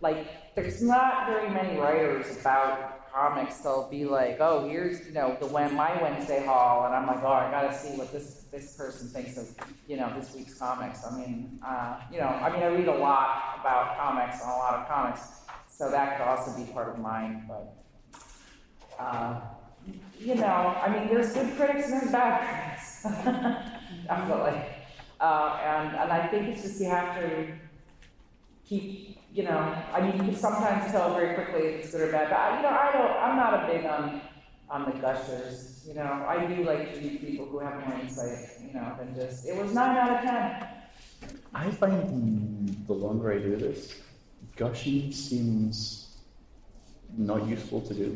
like 0.00 0.54
there's 0.54 0.82
not 0.82 1.26
very 1.26 1.50
many 1.50 1.78
writers 1.78 2.36
about 2.40 3.00
comics, 3.12 3.58
they'll 3.58 3.88
be 3.90 4.04
like, 4.04 4.38
oh, 4.40 4.68
here's 4.68 5.06
you 5.06 5.12
know 5.12 5.36
the 5.40 5.46
when 5.46 5.74
my 5.74 6.00
Wednesday 6.02 6.44
haul, 6.44 6.86
and 6.86 6.94
I'm 6.94 7.06
like, 7.06 7.22
oh, 7.22 7.32
I 7.32 7.50
gotta 7.50 7.76
see 7.76 7.96
what 7.96 8.12
this 8.12 8.46
this 8.52 8.76
person 8.76 9.08
thinks 9.08 9.36
of 9.36 9.48
you 9.86 9.96
know 9.96 10.12
this 10.18 10.34
week's 10.34 10.54
comics. 10.54 11.04
I 11.04 11.16
mean, 11.16 11.58
uh, 11.66 12.00
you 12.12 12.18
know, 12.18 12.26
I 12.26 12.50
mean, 12.52 12.62
I 12.62 12.66
read 12.66 12.88
a 12.88 12.94
lot 12.94 13.58
about 13.60 13.98
comics 13.98 14.40
and 14.40 14.50
a 14.50 14.54
lot 14.54 14.74
of 14.74 14.88
comics, 14.88 15.39
so 15.80 15.90
that 15.90 16.18
could 16.18 16.28
also 16.28 16.52
be 16.60 16.70
part 16.72 16.90
of 16.90 16.98
mine. 16.98 17.48
But 17.48 17.74
uh, 18.98 19.40
you 20.18 20.34
know, 20.34 20.76
I 20.84 20.92
mean, 20.92 21.08
there's 21.08 21.32
good 21.32 21.56
critics 21.56 21.88
and 21.88 22.02
there's 22.02 22.12
bad 22.12 22.36
critics, 22.44 23.02
definitely. 24.06 24.60
Uh, 25.18 25.58
and 25.64 25.96
and 25.96 26.12
I 26.12 26.26
think 26.26 26.48
it's 26.48 26.62
just 26.62 26.80
you 26.82 26.90
have 26.90 27.18
to 27.18 27.52
keep 28.66 29.16
you 29.32 29.44
know, 29.44 29.74
I 29.94 30.00
mean, 30.02 30.16
you 30.18 30.32
can 30.32 30.36
sometimes 30.36 30.90
tell 30.92 31.14
very 31.14 31.34
quickly 31.34 31.68
if 31.68 31.84
it's 31.84 31.92
good 31.92 32.08
or 32.08 32.12
bad. 32.12 32.28
But 32.28 32.36
I, 32.36 32.56
you 32.56 32.62
know, 32.62 32.68
I 32.68 32.92
don't. 32.92 33.16
I'm 33.24 33.36
not 33.36 33.52
a 33.64 33.72
big 33.72 33.86
on 33.86 34.20
on 34.68 34.84
the 34.84 34.98
gushers. 35.00 35.86
You 35.88 35.94
know, 35.94 36.26
I 36.28 36.44
do 36.44 36.62
like 36.62 36.92
to 36.92 37.00
meet 37.00 37.24
people 37.24 37.46
who 37.46 37.58
have 37.60 37.88
more 37.88 37.98
insight. 37.98 38.48
You 38.60 38.74
know, 38.74 38.94
than 38.98 39.14
just 39.14 39.48
it 39.48 39.56
was 39.56 39.72
nine 39.72 39.96
out 39.96 40.10
of 40.16 40.20
ten. 40.28 40.66
I 41.54 41.70
find 41.70 42.84
the 42.86 42.92
longer 42.92 43.32
I 43.32 43.38
do 43.38 43.56
this, 43.56 43.94
gushing 44.60 45.10
seems 45.10 46.18
not 47.16 47.46
useful 47.48 47.80
to 47.80 47.94
do. 47.94 48.08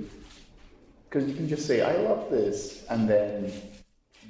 Because 1.09 1.27
you 1.29 1.35
can 1.35 1.49
just 1.49 1.67
say, 1.67 1.81
I 1.81 1.97
love 2.09 2.31
this, 2.31 2.85
and 2.91 3.09
then. 3.09 3.51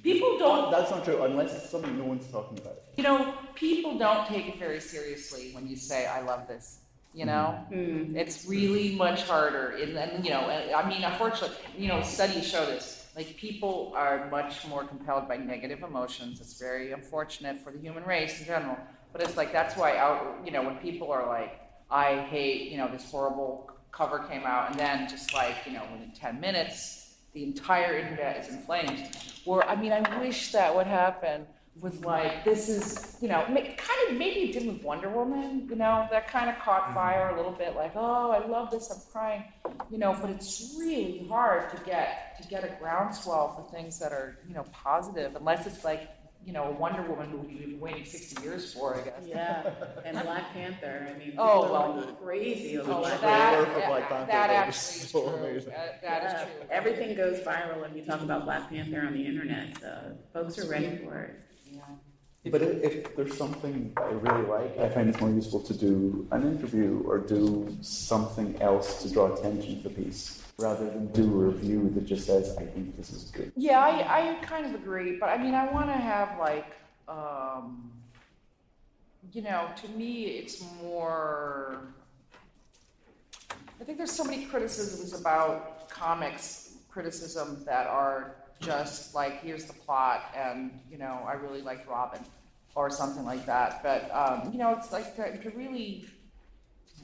People 0.03 0.39
don't. 0.39 0.70
That's 0.70 0.91
not 0.93 1.05
true, 1.05 1.24
unless 1.24 1.51
it's 1.57 1.70
something 1.70 1.99
no 1.99 2.05
one's 2.05 2.28
talking 2.28 2.59
about. 2.59 2.77
You 2.97 3.05
know, 3.05 3.35
people 3.55 3.99
don't 3.99 4.27
take 4.28 4.47
it 4.47 4.59
very 4.59 4.81
seriously 4.81 5.51
when 5.55 5.66
you 5.66 5.77
say, 5.77 6.07
I 6.07 6.20
love 6.20 6.47
this. 6.47 6.78
You 7.15 7.27
know, 7.27 7.47
mm. 7.70 8.16
it's 8.16 8.45
really 8.45 8.97
much 8.97 9.23
harder. 9.23 9.66
And, 9.81 9.97
and, 9.97 10.24
you 10.24 10.31
know, 10.31 10.45
I 10.81 10.82
mean, 10.89 11.03
unfortunately, 11.05 11.57
you 11.78 11.89
know, 11.89 12.03
studies 12.03 12.47
show 12.47 12.66
this. 12.66 13.07
Like, 13.16 13.36
people 13.36 13.93
are 13.97 14.28
much 14.31 14.66
more 14.66 14.85
compelled 14.85 15.28
by 15.28 15.36
negative 15.36 15.82
emotions. 15.85 16.41
It's 16.41 16.59
very 16.59 16.91
unfortunate 16.93 17.61
for 17.61 17.70
the 17.70 17.78
human 17.78 18.05
race 18.05 18.41
in 18.41 18.47
general. 18.47 18.77
But 19.12 19.23
it's 19.23 19.36
like, 19.36 19.53
that's 19.53 19.77
why, 19.77 19.97
out, 19.97 20.41
you 20.45 20.51
know, 20.51 20.62
when 20.62 20.77
people 20.78 21.12
are 21.12 21.27
like, 21.28 21.64
I 21.90 22.20
hate, 22.23 22.70
you 22.70 22.77
know, 22.77 22.89
this 22.89 23.11
horrible 23.11 23.70
cover 23.93 24.20
came 24.20 24.44
out, 24.44 24.70
and 24.70 24.78
then 24.78 25.09
just 25.09 25.32
like, 25.35 25.56
you 25.66 25.73
know, 25.73 25.82
within 25.93 26.11
10 26.12 26.40
minutes, 26.40 27.15
the 27.32 27.44
entire 27.44 27.98
internet 27.98 28.39
is 28.39 28.48
in 28.48 28.61
flames. 28.62 29.43
Or, 29.44 29.65
I 29.65 29.77
mean, 29.77 29.93
I 29.93 30.20
wish 30.20 30.52
that 30.52 30.74
would 30.74 30.86
happen 30.86 31.47
with 31.81 32.05
like 32.05 32.44
this 32.44 32.69
is 32.69 33.16
you 33.20 33.28
know 33.28 33.43
kind 33.47 34.01
of 34.09 34.16
maybe 34.16 34.51
it 34.51 34.52
did 34.52 34.66
with 34.66 34.82
Wonder 34.85 35.09
Woman 35.09 35.66
you 35.69 35.74
know 35.74 36.06
that 36.11 36.28
kind 36.28 36.48
of 36.48 36.56
caught 36.61 36.85
mm-hmm. 36.85 36.94
fire 36.94 37.31
a 37.31 37.36
little 37.36 37.52
bit 37.52 37.74
like 37.74 37.93
oh 37.97 38.31
I 38.31 38.47
love 38.47 38.70
this 38.70 38.90
I'm 38.90 39.01
crying 39.11 39.44
you 39.90 39.98
know 39.98 40.16
but 40.20 40.31
it's 40.31 40.77
really 40.78 41.27
hard 41.28 41.70
to 41.70 41.82
get 41.85 42.40
to 42.40 42.48
get 42.48 42.62
a 42.62 42.77
groundswell 42.81 43.56
for 43.56 43.77
things 43.77 43.98
that 43.98 44.12
are 44.12 44.39
you 44.47 44.55
know 44.55 44.65
positive 44.73 45.35
unless 45.35 45.66
it's 45.66 45.85
like 45.85 46.09
you 46.44 46.52
know, 46.52 46.64
a 46.64 46.72
Wonder 46.72 47.02
Woman 47.02 47.30
movie 47.30 47.56
we've 47.58 47.70
been 47.70 47.80
waiting 47.80 48.04
60 48.04 48.42
years 48.42 48.72
for, 48.72 48.96
I 48.96 49.02
guess. 49.02 49.22
Yeah, 49.26 49.70
and 50.04 50.20
Black 50.20 50.52
Panther. 50.52 51.08
I 51.14 51.18
mean, 51.18 51.34
oh, 51.38 51.72
well, 51.72 52.18
crazy 52.22 52.78
over 52.78 52.92
oh, 52.92 53.00
Black 53.00 53.20
that, 53.20 53.54
Panther. 53.54 53.86
Black 53.86 54.08
Panther. 54.08 54.26
That, 54.26 54.48
that 54.48 54.50
actually 54.50 55.02
is 55.02 55.10
so 55.10 55.22
true. 55.22 55.38
Amazing. 55.38 55.70
That, 55.70 56.02
that 56.02 56.22
yeah. 56.22 56.42
is 56.42 56.42
true. 56.42 56.66
Everything 56.70 57.16
goes 57.16 57.40
viral 57.40 57.80
when 57.80 57.96
you 57.96 58.04
talk 58.04 58.20
about 58.20 58.44
Black 58.44 58.68
Panther 58.68 59.00
on 59.06 59.14
the 59.14 59.24
internet, 59.24 59.78
so 59.80 60.16
folks 60.32 60.58
are 60.58 60.68
ready 60.68 60.98
for 60.98 61.20
it. 61.20 61.40
Yeah. 61.72 61.80
But 62.50 62.60
if, 62.60 62.82
if, 62.82 63.16
there's 63.16 63.36
something 63.38 63.92
I 63.96 64.04
really 64.04 64.46
like, 64.46 64.78
I 64.78 64.90
find 64.90 65.08
it's 65.08 65.18
more 65.18 65.30
useful 65.30 65.60
to 65.60 65.72
do 65.72 66.28
an 66.30 66.42
interview 66.42 67.02
or 67.06 67.18
do 67.18 67.74
something 67.80 68.60
else 68.60 69.02
to 69.02 69.10
draw 69.10 69.32
attention 69.32 69.82
to 69.82 69.88
the 69.88 69.94
piece 69.94 70.43
rather 70.59 70.89
than 70.89 71.06
do 71.09 71.24
a 71.24 71.47
review 71.47 71.90
that 71.90 72.05
just 72.05 72.26
says, 72.26 72.56
I 72.59 72.64
think 72.64 72.97
this 72.97 73.12
is 73.12 73.24
good. 73.24 73.52
Yeah, 73.56 73.81
I, 73.81 74.31
I 74.31 74.35
kind 74.44 74.66
of 74.66 74.74
agree. 74.74 75.16
But 75.18 75.31
I 75.31 75.39
mean, 75.39 75.55
I 75.55 75.70
want 75.72 75.86
to 75.86 75.94
have 75.94 76.39
like, 76.39 76.72
um, 77.09 77.90
you 79.32 79.43
know, 79.43 79.68
to 79.82 79.89
me, 79.90 80.24
it's 80.24 80.64
more. 80.82 81.78
I 83.81 83.85
think 83.85 83.98
there's 83.98 84.12
so 84.12 84.24
many 84.24 84.44
criticisms 84.44 85.18
about 85.18 85.89
comics 85.90 86.64
criticism 86.94 87.62
that 87.66 87.89
are 87.89 88.36
just 88.60 89.14
like 89.14 89.43
here's 89.43 89.64
the 89.64 89.72
plot 89.72 90.32
and 90.36 90.70
you 90.90 90.97
know 90.97 91.20
i 91.26 91.32
really 91.32 91.60
liked 91.60 91.89
robin 91.89 92.20
or 92.76 92.89
something 92.89 93.24
like 93.24 93.44
that 93.47 93.82
but 93.82 94.10
um, 94.14 94.52
you 94.52 94.59
know 94.59 94.70
it's 94.70 94.93
like 94.93 95.14
to, 95.16 95.36
to, 95.43 95.51
really 95.51 96.06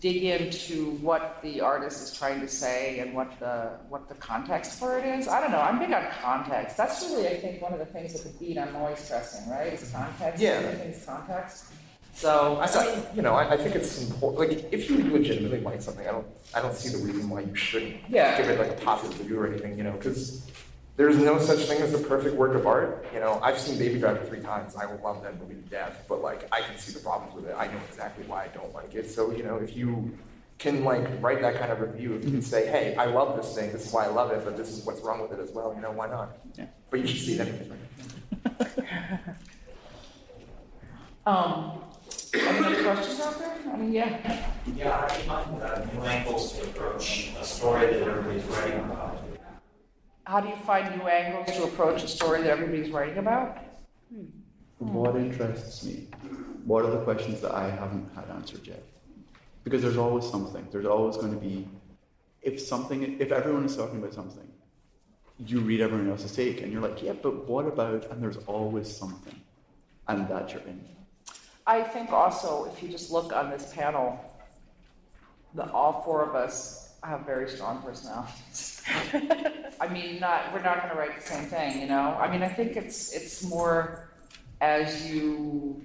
dig 0.01 0.25
into 0.25 0.93
what 1.03 1.39
the 1.43 1.61
artist 1.61 2.03
is 2.03 2.19
trying 2.19 2.41
to 2.41 2.49
say 2.49 3.01
and 3.01 3.15
what 3.15 3.39
the 3.39 3.71
what 3.89 4.09
the 4.09 4.15
context 4.15 4.79
for 4.79 4.99
it 4.99 5.05
is 5.05 5.29
i 5.29 5.41
don't 5.41 5.51
know 5.51 5.61
i'm 5.61 5.79
big 5.79 5.93
on 5.93 6.05
context 6.23 6.77
that's 6.77 7.03
really 7.03 7.29
i 7.29 7.37
think 7.37 7.61
one 7.61 7.73
of 7.73 7.79
the 7.79 7.87
things 7.87 8.13
that 8.15 8.23
the 8.23 8.45
beat 8.45 8.59
i'm 8.59 8.75
always 8.77 8.99
stressing 8.99 9.49
right 9.51 9.75
is 9.75 9.91
context 9.91 10.43
yeah 10.43 10.51
everything's 10.51 11.05
context 11.05 11.67
so 12.13 12.57
I, 12.57 12.67
I, 12.67 13.03
you 13.15 13.23
know, 13.23 13.35
I, 13.35 13.53
I, 13.53 13.57
think 13.57 13.75
it's 13.77 14.03
important. 14.11 14.51
Like, 14.51 14.73
if 14.73 14.91
you 14.91 15.11
legitimately 15.11 15.61
like 15.61 15.81
something, 15.81 16.07
I 16.07 16.11
don't, 16.11 16.27
I 16.55 16.61
don't 16.61 16.75
see 16.75 16.89
the 16.89 17.03
reason 17.05 17.31
why 17.31 17.43
you 17.43 17.55
shouldn't 17.55 17.97
yeah. 18.09 18.37
give 18.37 18.49
it 18.51 18.59
like 18.59 18.71
a 18.71 18.85
positive 18.85 19.19
review 19.21 19.41
or 19.41 19.47
anything. 19.47 19.79
You 19.79 19.85
know, 19.85 19.93
because 19.93 20.51
there's 21.01 21.17
no 21.17 21.39
such 21.39 21.61
thing 21.61 21.81
as 21.81 21.95
a 21.95 21.99
perfect 21.99 22.37
work 22.37 22.55
of 22.55 22.67
art. 22.67 23.07
You 23.15 23.21
know, 23.21 23.41
I've 23.43 23.59
seen 23.59 23.79
Baby 23.79 23.99
Driver 23.99 24.23
three 24.27 24.41
times. 24.41 24.77
I 24.77 24.85
love 24.97 25.23
that 25.23 25.41
movie 25.41 25.55
to 25.55 25.69
death, 25.71 26.05
but 26.07 26.21
like 26.21 26.47
I 26.53 26.61
can 26.61 26.77
see 26.77 26.93
the 26.93 26.99
problems 26.99 27.35
with 27.35 27.47
it. 27.47 27.55
I 27.57 27.69
know 27.69 27.81
exactly 27.89 28.27
why 28.27 28.45
I 28.45 28.49
don't 28.49 28.75
like 28.75 28.95
it. 28.95 29.11
So 29.11 29.31
you 29.31 29.43
know, 29.43 29.57
if 29.57 29.75
you 29.75 30.15
can 30.59 30.85
like 30.85 31.09
write 31.23 31.41
that 31.41 31.55
kind 31.55 31.73
of 31.73 31.81
review, 31.81 32.17
if 32.17 32.25
you 32.27 32.31
can 32.31 32.43
say, 32.43 32.67
"Hey, 32.67 32.95
I 32.97 33.07
love 33.07 33.35
this 33.35 33.55
thing. 33.55 33.73
This 33.73 33.87
is 33.87 33.93
why 33.95 34.05
I 34.05 34.09
love 34.09 34.31
it, 34.31 34.45
but 34.45 34.59
this 34.59 34.69
is 34.69 34.85
what's 34.85 35.01
wrong 35.01 35.23
with 35.23 35.33
it 35.33 35.41
as 35.41 35.53
well," 35.53 35.73
you 35.75 35.81
know, 35.81 35.91
why 35.91 36.07
not? 36.07 36.37
Yeah. 36.59 36.67
But 36.91 37.01
you 37.01 37.07
should 37.07 37.21
see 37.21 37.33
it 37.37 37.49
anyways, 37.49 37.71
right? 38.61 39.21
um, 41.25 41.81
any 42.35 42.59
other 42.59 42.83
questions 42.83 43.21
out 43.21 43.39
there? 43.39 43.57
I 43.73 43.77
mean, 43.79 43.93
yeah. 43.95 44.51
Yeah, 44.77 45.01
I 45.01 45.09
find 45.09 45.63
uh, 45.63 45.83
new 45.95 46.03
angles 46.03 46.59
to 46.59 46.65
approach 46.65 47.31
a 47.41 47.45
story 47.45 47.87
that 47.87 48.03
everybody's 48.03 48.45
writing 48.45 48.81
about. 48.81 49.20
How 50.31 50.39
do 50.39 50.49
you 50.49 50.55
find 50.55 50.97
new 50.97 51.09
angles 51.09 51.57
to 51.57 51.65
approach 51.65 52.05
a 52.05 52.09
story 52.09 52.43
that 52.43 52.51
everybody's 52.51 52.93
writing 52.93 53.19
about? 53.19 53.59
Hmm. 54.15 54.27
What 54.79 55.17
interests 55.17 55.83
me? 55.85 56.07
What 56.65 56.85
are 56.85 56.93
the 56.93 57.03
questions 57.03 57.41
that 57.41 57.53
I 57.53 57.69
haven't 57.69 58.09
had 58.15 58.31
answered 58.31 58.65
yet? 58.65 58.81
Because 59.65 59.83
there's 59.83 59.97
always 59.97 60.25
something. 60.25 60.69
There's 60.71 60.87
always 60.87 61.17
going 61.17 61.33
to 61.33 61.41
be, 61.41 61.67
if 62.43 62.61
something, 62.61 63.21
if 63.21 63.33
everyone 63.33 63.65
is 63.65 63.75
talking 63.77 63.99
about 63.99 64.15
something, 64.15 64.47
you 65.45 65.59
read 65.63 65.81
everyone 65.81 66.09
else's 66.09 66.33
take 66.33 66.61
and 66.61 66.73
you're 66.73 66.81
like, 66.81 67.03
yeah, 67.03 67.15
but 67.21 67.49
what 67.49 67.67
about? 67.67 68.09
And 68.13 68.23
there's 68.23 68.39
always 68.47 68.89
something, 68.89 69.35
and 70.07 70.29
that 70.29 70.53
you're 70.53 70.63
in. 70.63 70.81
I 71.67 71.83
think 71.83 72.13
also, 72.13 72.67
if 72.67 72.81
you 72.85 72.89
just 72.89 73.11
look 73.11 73.33
on 73.33 73.51
this 73.51 73.75
panel, 73.75 74.25
the 75.55 75.69
all 75.73 76.03
four 76.03 76.23
of 76.23 76.37
us 76.37 76.90
have 77.09 77.25
very 77.27 77.49
strong 77.49 77.83
personalities. 77.83 78.83
I 79.81 79.89
mean, 79.89 80.21
not 80.21 80.53
we're 80.53 80.63
not 80.63 80.83
going 80.83 80.91
to 80.91 80.99
write 80.99 81.19
the 81.19 81.27
same 81.27 81.45
thing, 81.45 81.81
you 81.81 81.87
know. 81.87 82.17
I 82.19 82.31
mean, 82.31 82.43
I 82.43 82.49
think 82.49 82.77
it's 82.77 83.13
it's 83.13 83.43
more 83.43 84.11
as 84.61 85.11
you. 85.11 85.83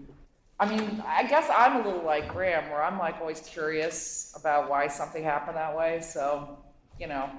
I 0.60 0.70
mean, 0.70 1.04
I 1.06 1.24
guess 1.24 1.50
I'm 1.54 1.82
a 1.82 1.86
little 1.86 2.04
like 2.04 2.30
Graeme, 2.30 2.70
where 2.70 2.84
I'm 2.84 2.98
like 2.98 3.20
always 3.20 3.42
curious 3.42 4.34
about 4.38 4.70
why 4.70 4.88
something 4.88 5.24
happened 5.24 5.58
that 5.58 5.76
way. 5.76 6.02
So, 6.02 6.58
you 7.00 7.08
know, 7.08 7.30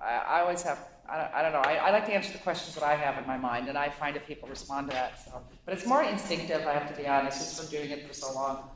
I, 0.00 0.14
I 0.16 0.40
always 0.40 0.62
have. 0.62 0.78
I 1.08 1.16
don't, 1.16 1.34
I 1.34 1.42
don't 1.42 1.52
know. 1.52 1.58
I, 1.58 1.74
I, 1.74 1.90
like 1.90 2.06
to 2.06 2.14
answer 2.14 2.32
the 2.32 2.38
questions 2.38 2.76
that 2.76 2.84
I 2.84 2.94
have 2.94 3.18
in 3.18 3.26
my 3.26 3.36
mind, 3.36 3.68
and 3.68 3.76
I 3.76 3.88
find 3.88 4.14
if 4.14 4.24
people 4.26 4.48
respond 4.48 4.90
to 4.90 4.94
that. 4.94 5.24
So, 5.24 5.42
but 5.64 5.74
it's 5.74 5.84
more 5.84 6.04
instinctive. 6.04 6.64
I 6.66 6.72
have 6.72 6.88
to 6.88 7.02
be 7.02 7.08
honest, 7.08 7.38
just 7.38 7.60
from 7.60 7.68
doing 7.68 7.90
it 7.90 8.06
for 8.06 8.14
so 8.14 8.32
long. 8.32 8.70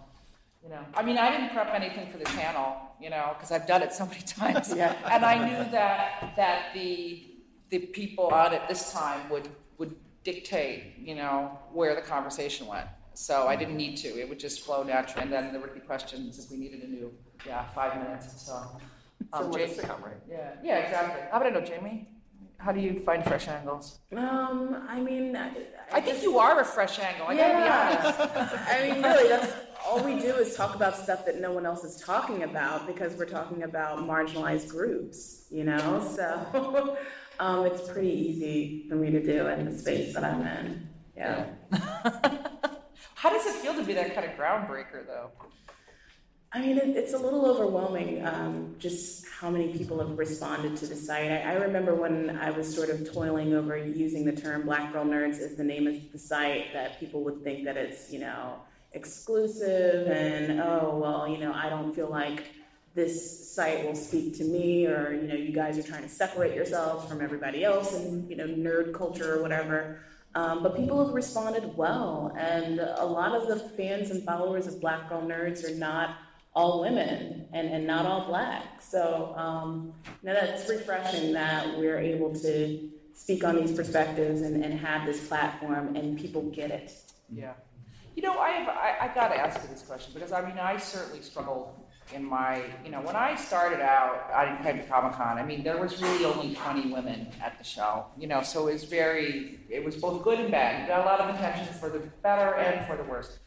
You 0.64 0.70
know, 0.70 0.80
I 0.94 1.02
mean, 1.02 1.18
I 1.18 1.30
didn't 1.30 1.50
prep 1.50 1.74
anything 1.74 2.10
for 2.10 2.16
the 2.16 2.24
channel, 2.24 2.76
you 2.98 3.10
know, 3.10 3.34
because 3.34 3.52
I've 3.52 3.66
done 3.66 3.82
it 3.82 3.92
so 3.92 4.06
many 4.06 4.20
times, 4.26 4.72
yeah. 4.74 4.96
and 5.12 5.22
I 5.22 5.46
knew 5.46 5.70
that 5.70 6.32
that 6.36 6.72
the 6.72 7.26
the 7.68 7.80
people 7.80 8.28
on 8.28 8.54
it 8.54 8.62
this 8.66 8.90
time 8.90 9.28
would 9.28 9.48
would 9.76 9.94
dictate, 10.22 10.94
you 10.98 11.16
know, 11.16 11.58
where 11.72 11.94
the 11.94 12.00
conversation 12.00 12.66
went. 12.66 12.86
So 13.12 13.46
I 13.46 13.56
didn't 13.56 13.76
need 13.76 13.96
to; 13.98 14.08
it 14.18 14.26
would 14.26 14.40
just 14.40 14.64
flow 14.64 14.82
naturally, 14.82 15.24
and 15.24 15.32
then 15.32 15.52
there 15.52 15.60
would 15.60 15.74
be 15.74 15.80
questions 15.80 16.42
if 16.42 16.50
we 16.50 16.56
needed 16.56 16.82
a 16.82 16.88
new, 16.88 17.12
yeah, 17.46 17.66
five 17.74 18.02
minutes. 18.02 18.46
So, 18.46 18.54
um, 19.34 19.52
so 19.52 19.58
Jamie, 19.58 19.74
right? 19.76 20.14
Yeah, 20.26 20.54
yeah, 20.62 20.78
exactly. 20.78 21.20
How 21.30 21.36
about 21.36 21.46
I 21.46 21.50
know, 21.50 21.60
Jamie? 21.60 22.08
How 22.56 22.72
do 22.72 22.80
you 22.80 23.00
find 23.00 23.22
fresh 23.22 23.48
angles? 23.48 23.98
Um, 24.16 24.82
I 24.88 24.98
mean, 24.98 25.36
I, 25.36 25.48
I, 25.48 25.54
I 25.92 26.00
think 26.00 26.22
you 26.22 26.38
are 26.38 26.58
a 26.60 26.64
fresh 26.64 26.98
angle. 26.98 27.26
I 27.26 27.34
yeah. 27.34 27.52
gotta 27.52 28.28
be 28.32 28.38
honest. 28.38 28.68
I 28.68 28.90
mean, 28.90 29.02
really, 29.02 29.28
that's 29.28 29.52
all 29.86 30.02
we 30.02 30.18
do 30.18 30.34
is 30.34 30.56
talk 30.56 30.74
about 30.74 30.96
stuff 30.96 31.26
that 31.26 31.40
no 31.40 31.52
one 31.52 31.66
else 31.66 31.84
is 31.84 31.96
talking 31.96 32.42
about 32.42 32.86
because 32.86 33.14
we're 33.14 33.26
talking 33.26 33.62
about 33.62 33.98
marginalized 33.98 34.68
groups, 34.68 35.46
you 35.50 35.64
know? 35.64 36.06
So 36.16 36.96
um, 37.38 37.66
it's 37.66 37.88
pretty 37.88 38.12
easy 38.12 38.86
for 38.88 38.96
me 38.96 39.10
to 39.10 39.22
do 39.22 39.46
in 39.48 39.66
the 39.66 39.78
space 39.78 40.14
that 40.14 40.24
I'm 40.24 40.42
in. 40.42 40.88
Yeah. 41.16 41.46
How 43.14 43.30
does 43.30 43.46
it 43.46 43.54
feel 43.60 43.74
to 43.74 43.82
be 43.84 43.94
that 43.94 44.14
kind 44.14 44.30
of 44.30 44.36
groundbreaker, 44.36 45.06
though? 45.06 45.30
I 46.52 46.60
mean, 46.60 46.78
it, 46.78 46.96
it's 46.96 47.14
a 47.14 47.18
little 47.18 47.46
overwhelming 47.46 48.24
um, 48.24 48.76
just 48.78 49.26
how 49.28 49.50
many 49.50 49.76
people 49.76 49.98
have 49.98 50.16
responded 50.16 50.76
to 50.76 50.86
the 50.86 50.94
site. 50.94 51.30
I, 51.30 51.40
I, 51.40 51.52
remember 51.54 51.94
when 51.94 52.38
I 52.38 52.50
was 52.50 52.72
sort 52.72 52.90
of 52.90 53.12
toiling 53.12 53.54
over 53.54 53.76
using 53.76 54.24
the 54.24 54.32
term 54.32 54.62
Black 54.62 54.92
Girl 54.92 55.04
Nerds 55.04 55.40
as 55.40 55.56
the 55.56 55.64
name 55.64 55.88
of 55.88 55.96
the 56.12 56.18
site, 56.18 56.72
that 56.72 57.00
people 57.00 57.24
would 57.24 57.42
think 57.42 57.64
that 57.64 57.76
it's, 57.76 58.12
you 58.12 58.20
know, 58.20 58.60
exclusive 58.94 60.06
and, 60.06 60.60
oh, 60.60 60.98
well, 61.00 61.28
you 61.28 61.38
know, 61.38 61.52
I 61.52 61.68
don't 61.68 61.94
feel 61.94 62.08
like 62.08 62.44
this 62.94 63.52
site 63.52 63.84
will 63.84 63.96
speak 63.96 64.36
to 64.38 64.44
me 64.44 64.86
or, 64.86 65.12
you 65.12 65.26
know, 65.26 65.34
you 65.34 65.52
guys 65.52 65.76
are 65.76 65.82
trying 65.82 66.02
to 66.02 66.08
separate 66.08 66.54
yourselves 66.54 67.08
from 67.08 67.20
everybody 67.20 67.64
else 67.64 67.92
and, 67.94 68.30
you 68.30 68.36
know, 68.36 68.46
nerd 68.46 68.94
culture 68.94 69.34
or 69.34 69.42
whatever. 69.42 69.98
Um, 70.36 70.62
but 70.62 70.76
people 70.76 71.04
have 71.04 71.14
responded 71.14 71.76
well, 71.76 72.34
and 72.36 72.80
a 72.80 73.04
lot 73.04 73.36
of 73.36 73.46
the 73.46 73.68
fans 73.76 74.10
and 74.10 74.24
followers 74.24 74.66
of 74.66 74.80
Black 74.80 75.08
Girl 75.08 75.22
Nerds 75.22 75.68
are 75.68 75.74
not 75.76 76.16
all 76.54 76.80
women 76.80 77.46
and, 77.52 77.68
and 77.68 77.86
not 77.86 78.06
all 78.06 78.26
black. 78.26 78.80
So 78.80 79.32
um, 79.36 79.92
now 80.22 80.34
that's 80.34 80.68
refreshing 80.68 81.32
that 81.32 81.78
we're 81.78 81.98
able 81.98 82.34
to 82.40 82.90
speak 83.12 83.44
on 83.44 83.56
these 83.56 83.72
perspectives 83.72 84.42
and, 84.42 84.64
and 84.64 84.78
have 84.78 85.06
this 85.06 85.26
platform 85.26 85.96
and 85.96 86.18
people 86.18 86.42
get 86.50 86.70
it. 86.70 86.92
Yeah. 87.32 87.54
You 88.14 88.22
know, 88.22 88.38
I, 88.38 88.50
have, 88.50 88.68
I, 88.68 89.10
I 89.10 89.14
got 89.14 89.28
to 89.28 89.36
ask 89.36 89.60
you 89.62 89.68
this 89.68 89.82
question 89.82 90.12
because 90.14 90.32
I 90.32 90.46
mean, 90.46 90.58
I 90.58 90.76
certainly 90.76 91.22
struggled 91.22 91.74
in 92.14 92.24
my, 92.24 92.62
you 92.84 92.90
know, 92.90 93.00
when 93.00 93.16
I 93.16 93.34
started 93.34 93.80
out 93.80 94.30
I 94.32 94.56
came 94.62 94.76
to 94.76 94.84
Comic 94.84 95.14
Con, 95.14 95.38
I 95.38 95.44
mean, 95.44 95.64
there 95.64 95.78
was 95.78 96.00
really 96.02 96.24
only 96.24 96.54
20 96.54 96.92
women 96.92 97.28
at 97.42 97.56
the 97.58 97.64
show, 97.64 98.06
you 98.18 98.26
know, 98.26 98.42
so 98.42 98.68
it 98.68 98.74
was 98.74 98.84
very, 98.84 99.58
it 99.70 99.82
was 99.84 99.96
both 99.96 100.22
good 100.22 100.38
and 100.38 100.50
bad. 100.50 100.82
You 100.82 100.88
got 100.88 101.00
a 101.00 101.06
lot 101.06 101.20
of 101.20 101.34
attention 101.34 101.72
for 101.74 101.88
the 101.88 102.00
better 102.22 102.54
and 102.56 102.86
for 102.86 102.96
the 102.96 103.04
worse 103.04 103.38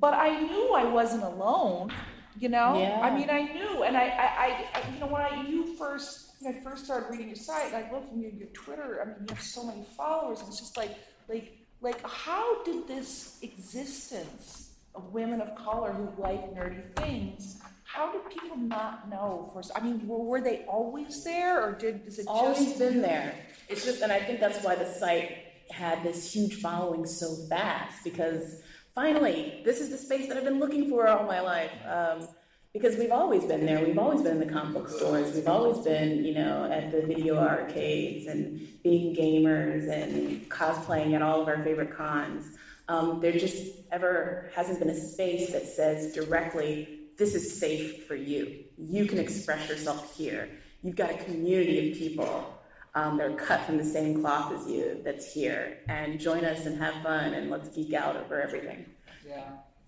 but 0.00 0.14
I 0.14 0.40
knew 0.40 0.72
I 0.72 0.84
wasn't 0.84 1.24
alone. 1.24 1.92
You 2.36 2.48
know, 2.48 2.76
yeah. 2.80 2.98
I 3.00 3.16
mean, 3.16 3.30
I 3.30 3.42
knew, 3.42 3.84
and 3.84 3.96
I, 3.96 4.08
I, 4.08 4.66
I, 4.74 4.92
you 4.92 4.98
know, 4.98 5.06
when 5.06 5.22
I 5.22 5.46
you 5.46 5.76
first, 5.76 6.32
when 6.40 6.52
I 6.52 6.60
first 6.64 6.84
started 6.84 7.08
reading 7.08 7.28
your 7.28 7.36
site, 7.36 7.72
and 7.72 7.76
I 7.76 7.92
looked 7.92 8.12
at 8.12 8.18
your 8.18 8.48
Twitter, 8.48 9.00
I 9.00 9.04
mean, 9.04 9.14
you 9.20 9.26
have 9.28 9.40
so 9.40 9.64
many 9.64 9.86
followers. 9.96 10.40
and 10.40 10.48
It's 10.48 10.58
just 10.58 10.76
like, 10.76 10.96
like, 11.28 11.56
like, 11.84 12.00
how 12.02 12.64
did 12.64 12.88
this 12.88 13.38
existence 13.42 14.70
of 14.94 15.12
women 15.12 15.40
of 15.42 15.54
color 15.54 15.92
who 15.92 16.08
like 16.20 16.54
nerdy 16.54 16.82
things? 16.96 17.60
How 17.84 18.10
did 18.10 18.28
people 18.30 18.56
not 18.56 19.10
know 19.10 19.50
first? 19.54 19.70
I 19.76 19.80
mean, 19.80 20.04
were, 20.08 20.18
were 20.18 20.40
they 20.40 20.64
always 20.66 21.22
there, 21.22 21.62
or 21.62 21.72
did 21.72 22.06
is 22.06 22.18
it 22.18 22.26
always 22.26 22.58
just... 22.58 22.78
been 22.78 23.02
there? 23.02 23.34
It's 23.68 23.84
just, 23.84 24.00
and 24.00 24.10
I 24.10 24.18
think 24.18 24.40
that's 24.40 24.64
why 24.64 24.74
the 24.74 24.86
site 24.86 25.36
had 25.70 26.02
this 26.02 26.32
huge 26.32 26.56
following 26.56 27.06
so 27.06 27.34
fast 27.48 28.02
because 28.02 28.62
finally, 28.94 29.60
this 29.64 29.80
is 29.80 29.90
the 29.90 29.98
space 29.98 30.26
that 30.28 30.36
I've 30.38 30.44
been 30.44 30.60
looking 30.60 30.88
for 30.88 31.06
all 31.06 31.26
my 31.26 31.40
life. 31.40 31.72
Um, 31.86 32.28
because 32.74 32.96
we've 32.98 33.12
always 33.12 33.44
been 33.44 33.64
there. 33.64 33.82
We've 33.82 33.98
always 33.98 34.20
been 34.20 34.42
in 34.42 34.46
the 34.46 34.52
comic 34.52 34.74
book 34.74 34.88
stores. 34.88 35.32
We've 35.32 35.46
always 35.46 35.78
been, 35.84 36.24
you 36.24 36.34
know, 36.34 36.68
at 36.70 36.90
the 36.90 37.02
video 37.02 37.38
arcades 37.38 38.26
and 38.26 38.66
being 38.82 39.14
gamers 39.14 39.88
and 39.88 40.46
cosplaying 40.50 41.14
at 41.14 41.22
all 41.22 41.40
of 41.40 41.46
our 41.46 41.62
favorite 41.62 41.96
cons. 41.96 42.58
Um, 42.88 43.20
there 43.20 43.32
just 43.32 43.64
ever 43.92 44.50
hasn't 44.56 44.80
been 44.80 44.90
a 44.90 45.00
space 45.00 45.52
that 45.52 45.66
says 45.66 46.12
directly, 46.12 46.98
this 47.16 47.36
is 47.36 47.58
safe 47.58 48.06
for 48.06 48.16
you. 48.16 48.64
You 48.76 49.06
can 49.06 49.18
express 49.18 49.68
yourself 49.68 50.16
here. 50.16 50.48
You've 50.82 50.96
got 50.96 51.12
a 51.12 51.24
community 51.24 51.92
of 51.92 51.96
people 51.96 52.60
um, 52.96 53.18
that 53.18 53.30
are 53.30 53.36
cut 53.36 53.64
from 53.64 53.78
the 53.78 53.84
same 53.84 54.20
cloth 54.20 54.52
as 54.52 54.68
you 54.68 55.00
that's 55.04 55.32
here 55.32 55.78
and 55.88 56.18
join 56.18 56.44
us 56.44 56.66
and 56.66 56.76
have 56.78 57.02
fun 57.04 57.34
and 57.34 57.50
let's 57.50 57.68
geek 57.68 57.94
out 57.94 58.16
over 58.16 58.42
everything. 58.42 58.84
Yeah, 59.26 59.44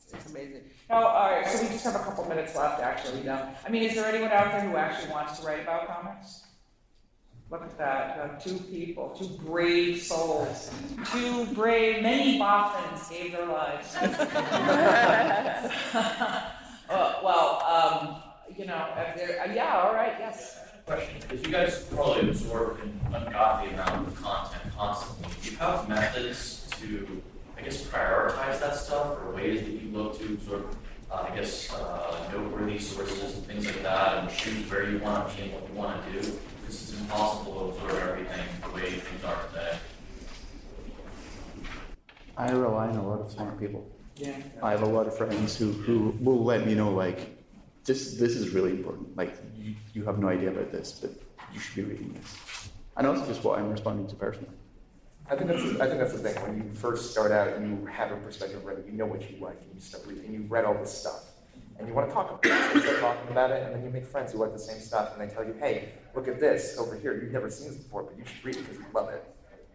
it's, 0.06 0.14
it's 0.14 0.30
amazing. 0.30 0.62
Now, 0.88 1.04
all 1.06 1.30
right, 1.30 1.46
so 1.46 1.60
we 1.62 1.68
just 1.68 1.84
have 1.84 1.96
a 1.96 1.98
couple 1.98 2.24
minutes 2.28 2.54
left 2.54 2.80
actually. 2.80 3.22
Now, 3.22 3.54
I 3.66 3.70
mean, 3.70 3.82
is 3.82 3.96
there 3.96 4.06
anyone 4.06 4.30
out 4.30 4.52
there 4.52 4.60
who 4.60 4.76
actually 4.76 5.10
wants 5.10 5.40
to 5.40 5.46
write 5.46 5.62
about 5.62 5.88
comics? 5.88 6.44
Look 7.50 7.62
at 7.62 7.78
that, 7.78 8.18
uh, 8.18 8.28
two 8.40 8.58
people, 8.58 9.10
two 9.10 9.28
brave 9.44 10.02
souls, 10.02 10.70
two 11.12 11.46
brave, 11.54 12.02
many 12.02 12.38
Boffins 12.38 13.08
gave 13.08 13.32
their 13.32 13.46
lives. 13.46 13.94
uh, 16.90 17.20
well, 17.22 17.62
um, 17.62 18.22
you 18.56 18.64
know, 18.64 18.74
uh, 18.74 19.12
yeah, 19.54 19.80
all 19.84 19.94
right, 19.94 20.14
yes 20.18 20.58
question, 20.86 21.16
because 21.20 21.44
you 21.44 21.52
guys 21.52 21.84
probably 21.92 22.28
absorb 22.28 22.78
an 22.80 23.00
ungodly 23.12 23.70
amount 23.70 24.06
of 24.06 24.22
content 24.22 24.62
constantly, 24.76 25.28
do 25.42 25.50
you 25.50 25.56
have 25.56 25.88
methods 25.88 26.68
to, 26.80 27.20
I 27.56 27.62
guess, 27.62 27.82
prioritize 27.84 28.60
that 28.60 28.76
stuff, 28.76 29.18
or 29.22 29.32
ways 29.32 29.60
that 29.62 29.70
you 29.70 29.90
look 29.90 30.18
to 30.18 30.38
sort 30.40 30.60
of, 30.60 30.76
uh, 31.10 31.26
I 31.30 31.34
guess, 31.34 31.72
uh, 31.72 32.28
noteworthy 32.32 32.78
sources 32.78 33.34
and 33.36 33.46
things 33.46 33.66
like 33.66 33.82
that, 33.82 34.18
and 34.18 34.30
choose 34.36 34.70
where 34.70 34.90
you 34.90 34.98
want 34.98 35.30
to 35.30 35.36
be 35.36 35.42
and 35.44 35.52
what 35.54 35.68
you 35.68 35.74
want 35.74 36.04
to 36.04 36.12
do? 36.12 36.18
Because 36.60 36.82
it's 36.82 37.00
impossible 37.00 37.54
to 37.54 37.84
absorb 37.84 38.02
everything 38.02 38.46
the 38.62 38.70
way 38.74 38.90
things 38.90 39.24
are 39.24 39.38
today. 39.48 39.78
I 42.36 42.50
rely 42.50 42.88
on 42.88 42.96
a 42.96 43.08
lot 43.08 43.20
of 43.20 43.30
smart 43.30 43.58
people. 43.58 43.90
Yeah. 44.16 44.36
I 44.62 44.70
have 44.72 44.82
a 44.82 44.86
lot 44.86 45.06
of 45.06 45.16
friends 45.16 45.56
who, 45.56 45.72
who 45.72 46.14
will 46.20 46.44
let 46.44 46.66
me 46.66 46.74
know, 46.74 46.90
like, 46.90 47.36
this 47.86 48.14
this 48.14 48.34
is 48.34 48.50
really 48.50 48.72
important. 48.72 49.16
Like 49.16 49.34
you, 49.56 49.74
you 49.94 50.04
have 50.04 50.18
no 50.18 50.28
idea 50.28 50.50
about 50.50 50.72
this, 50.72 50.98
but 51.00 51.12
you 51.54 51.60
should 51.60 51.76
be 51.76 51.82
reading 51.82 52.12
this. 52.14 52.68
And 52.96 53.06
also 53.06 53.24
just 53.26 53.44
what 53.44 53.58
I'm 53.58 53.70
responding 53.70 54.08
to 54.08 54.16
personally. 54.16 54.50
I 55.28 55.34
think 55.34 55.48
that's 55.48 55.62
I 55.80 55.88
think 55.88 55.98
that's 55.98 56.12
the 56.12 56.18
thing. 56.18 56.40
When 56.42 56.56
you 56.56 56.70
first 56.70 57.10
start 57.10 57.32
out, 57.32 57.60
you 57.60 57.84
have 57.86 58.12
a 58.12 58.16
perspective 58.16 58.62
already. 58.64 58.82
You 58.86 58.92
know 58.92 59.06
what 59.06 59.28
you 59.28 59.38
like, 59.44 59.60
and 59.60 59.74
you 59.74 59.80
start 59.80 60.06
reading, 60.06 60.24
and 60.26 60.34
you 60.34 60.42
read 60.48 60.64
all 60.64 60.74
this 60.74 60.92
stuff, 60.92 61.24
and 61.78 61.88
you 61.88 61.94
want 61.94 62.08
to 62.08 62.14
talk 62.14 62.30
about 62.30 62.44
it. 62.44 62.68
So 62.68 62.74
you 62.74 62.80
start 62.80 63.00
talking 63.00 63.32
about 63.32 63.50
it, 63.50 63.64
and 63.64 63.74
then 63.74 63.82
you 63.82 63.90
make 63.90 64.06
friends 64.06 64.32
who 64.32 64.38
like 64.38 64.52
the 64.52 64.58
same 64.58 64.80
stuff, 64.80 65.12
and 65.12 65.20
they 65.20 65.34
tell 65.34 65.44
you, 65.44 65.54
"Hey, 65.54 65.94
look 66.14 66.28
at 66.28 66.38
this 66.38 66.78
over 66.78 66.94
here. 66.94 67.20
You've 67.20 67.32
never 67.32 67.50
seen 67.50 67.68
this 67.68 67.76
before, 67.76 68.04
but 68.04 68.16
you 68.16 68.24
should 68.24 68.44
read 68.44 68.56
it 68.56 68.60
because 68.60 68.78
you 68.78 68.86
love 68.94 69.08
it." 69.08 69.24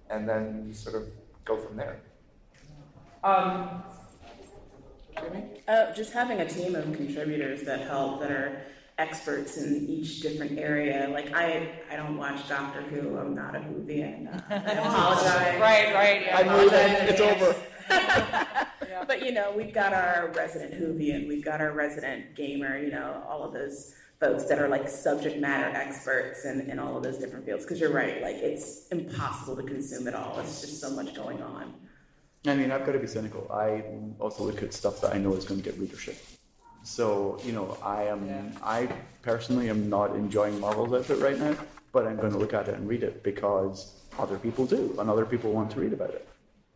And 0.10 0.28
then 0.28 0.64
you 0.68 0.74
sort 0.74 0.96
of 0.96 1.10
go 1.44 1.58
from 1.58 1.76
there. 1.76 2.00
Um, 3.24 3.84
uh, 5.68 5.94
just 5.94 6.14
having 6.14 6.40
a 6.40 6.48
team 6.48 6.76
of 6.76 6.86
contributors 6.94 7.64
that 7.64 7.82
help 7.82 8.22
that 8.22 8.32
are 8.32 8.62
experts 9.02 9.58
in 9.58 9.88
each 9.90 10.22
different 10.22 10.60
area. 10.60 11.10
Like 11.12 11.34
I, 11.34 11.72
I 11.90 11.96
don't 11.96 12.18
watch 12.18 12.48
Doctor 12.48 12.82
Who. 12.82 13.18
I'm 13.18 13.34
not 13.34 13.56
a 13.56 13.60
Whovian. 13.60 14.28
Uh, 14.28 14.42
I 14.50 14.56
apologize. 14.74 15.60
right, 15.60 15.94
right. 15.94 16.22
Yeah. 16.26 16.38
I 16.38 16.44
moving. 16.44 17.10
It's 17.10 17.22
over. 17.22 17.56
yeah. 17.90 19.04
But 19.08 19.26
you 19.26 19.32
know, 19.32 19.52
we've 19.56 19.74
got 19.74 19.94
our 19.94 20.32
resident 20.36 20.74
Whovian. 20.80 21.28
We've 21.28 21.44
got 21.44 21.60
our 21.62 21.72
resident 21.72 22.36
gamer. 22.36 22.78
You 22.78 22.92
know, 22.92 23.24
all 23.28 23.44
of 23.44 23.54
those 23.54 23.96
folks 24.20 24.44
that 24.46 24.60
are 24.60 24.70
like 24.70 24.88
subject 24.88 25.40
matter 25.40 25.76
experts 25.76 26.46
in, 26.46 26.70
in 26.70 26.78
all 26.78 26.96
of 26.96 27.02
those 27.02 27.18
different 27.18 27.44
fields. 27.44 27.66
Because 27.66 27.80
you're 27.80 27.94
right. 27.94 28.22
Like 28.22 28.36
it's 28.36 28.88
impossible 28.90 29.56
to 29.56 29.64
consume 29.64 30.08
it 30.08 30.14
all. 30.14 30.40
It's 30.40 30.62
just 30.62 30.80
so 30.80 30.92
much 30.92 31.16
going 31.16 31.42
on. 31.42 31.74
I 32.46 32.56
mean, 32.56 32.72
I've 32.72 32.86
got 32.86 32.94
to 32.94 33.00
be 33.00 33.08
cynical. 33.08 33.52
I 33.52 33.84
also 34.20 34.44
look 34.44 34.64
at 34.64 34.74
stuff 34.74 35.02
that 35.02 35.14
I 35.14 35.18
know 35.20 35.34
is 35.34 35.46
going 35.46 35.62
to 35.62 35.70
get 35.70 35.80
readership. 35.80 36.18
So, 36.84 37.40
you 37.44 37.52
know, 37.52 37.78
I 37.84 38.04
am, 38.04 38.28
yeah. 38.28 38.42
I 38.64 38.90
personally 39.22 39.70
am 39.70 39.90
not 39.90 40.16
enjoying 40.16 40.60
Marvel's 40.60 40.94
outfit 40.94 41.20
right 41.20 41.38
now, 41.38 41.56
but 41.92 42.08
I'm 42.08 42.18
going 42.18 42.32
to 42.32 42.38
look 42.38 42.54
at 42.54 42.68
it 42.68 42.76
and 42.76 42.88
read 42.88 43.04
it 43.04 43.24
because 43.24 44.02
other 44.18 44.38
people 44.38 44.66
do, 44.66 44.96
and 45.00 45.10
other 45.10 45.26
people 45.26 45.52
want 45.52 45.72
to 45.72 45.80
read 45.80 45.94
about 45.94 46.10
it. 46.10 46.28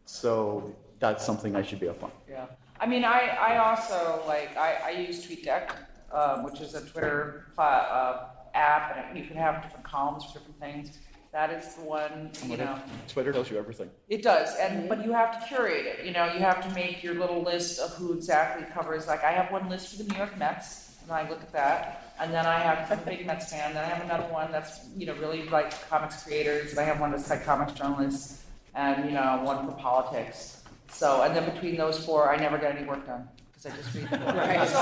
So 0.06 0.73
that's 0.99 1.26
something 1.26 1.56
I 1.56 1.64
should 1.64 1.80
be 1.80 1.90
up 1.90 2.03
on. 2.03 2.11
Yeah. 2.30 2.45
I 2.80 2.86
mean, 2.86 3.03
I, 3.03 3.27
I 3.41 3.57
also, 3.57 4.22
like, 4.27 4.56
I, 4.57 4.77
I 4.86 4.90
use 4.91 5.26
TweetDeck, 5.26 5.72
um, 6.11 6.44
which 6.44 6.61
is 6.61 6.76
a 6.76 6.86
Twitter 6.86 7.48
uh, 7.57 8.27
app, 8.53 8.95
and 9.10 9.18
you 9.18 9.26
can 9.26 9.38
have 9.38 9.64
different 9.64 9.86
columns 9.86 10.26
for 10.26 10.40
different 10.40 10.60
things. 10.60 10.99
That 11.36 11.52
is 11.52 11.76
the 11.76 11.82
one, 11.82 12.32
you 12.45 12.56
know. 12.56 12.80
Twitter 13.10 13.34
tells 13.34 13.52
you 13.52 13.57
everything. 13.57 13.90
It 14.07 14.22
does, 14.24 14.56
and 14.56 14.88
but 14.88 15.03
you 15.03 15.12
have 15.12 15.38
to 15.38 15.45
curate 15.45 15.86
it. 15.86 16.06
You 16.06 16.14
know, 16.14 16.32
you 16.32 16.40
have 16.40 16.66
to 16.66 16.74
make 16.74 17.03
your 17.03 17.16
little 17.16 17.41
list 17.41 17.78
of 17.78 17.94
who 17.95 18.14
exactly 18.14 18.66
covers. 18.74 19.06
Like 19.06 19.22
I 19.26 19.32
have 19.32 19.52
one 19.52 19.68
list 19.68 19.90
for 19.90 20.02
the 20.02 20.10
New 20.10 20.18
York 20.18 20.38
Mets, 20.38 20.95
and 21.03 21.12
I 21.12 21.30
look 21.30 21.41
at 21.41 21.52
that, 21.52 22.14
and 22.22 22.34
then 22.34 22.45
I 22.45 22.57
have 22.60 22.90
I'm 22.90 22.99
a 22.99 23.02
big 23.02 23.26
Mets 23.26 23.52
fan. 23.52 23.74
Then 23.74 23.84
I 23.84 23.88
have 23.88 24.06
another 24.06 24.32
one 24.32 24.49
that's 24.49 24.88
you 24.95 25.07
know 25.07 25.14
really 25.16 25.44
like 25.49 25.74
comics 25.90 26.24
creators, 26.24 26.72
and 26.72 26.80
I 26.80 26.84
have 26.84 27.02
one 27.02 27.12
that's 27.12 27.30
like 27.30 27.44
comics 27.44 27.74
journalists, 27.74 28.45
and 28.74 29.03
you 29.03 29.12
know 29.12 29.41
one 29.44 29.66
for 29.66 29.74
politics. 29.74 30.64
So, 30.90 31.22
and 31.22 31.36
then 31.36 31.52
between 31.52 31.76
those 31.76 31.99
four, 32.06 32.32
I 32.32 32.38
never 32.38 32.57
get 32.57 32.78
any 32.78 32.88
work 32.88 33.06
done. 33.06 33.28
I 33.66 33.76
just 33.76 33.94
read 33.94 34.10
the 34.10 34.18
book. 34.18 34.36
right. 34.36 34.68
So, 34.68 34.82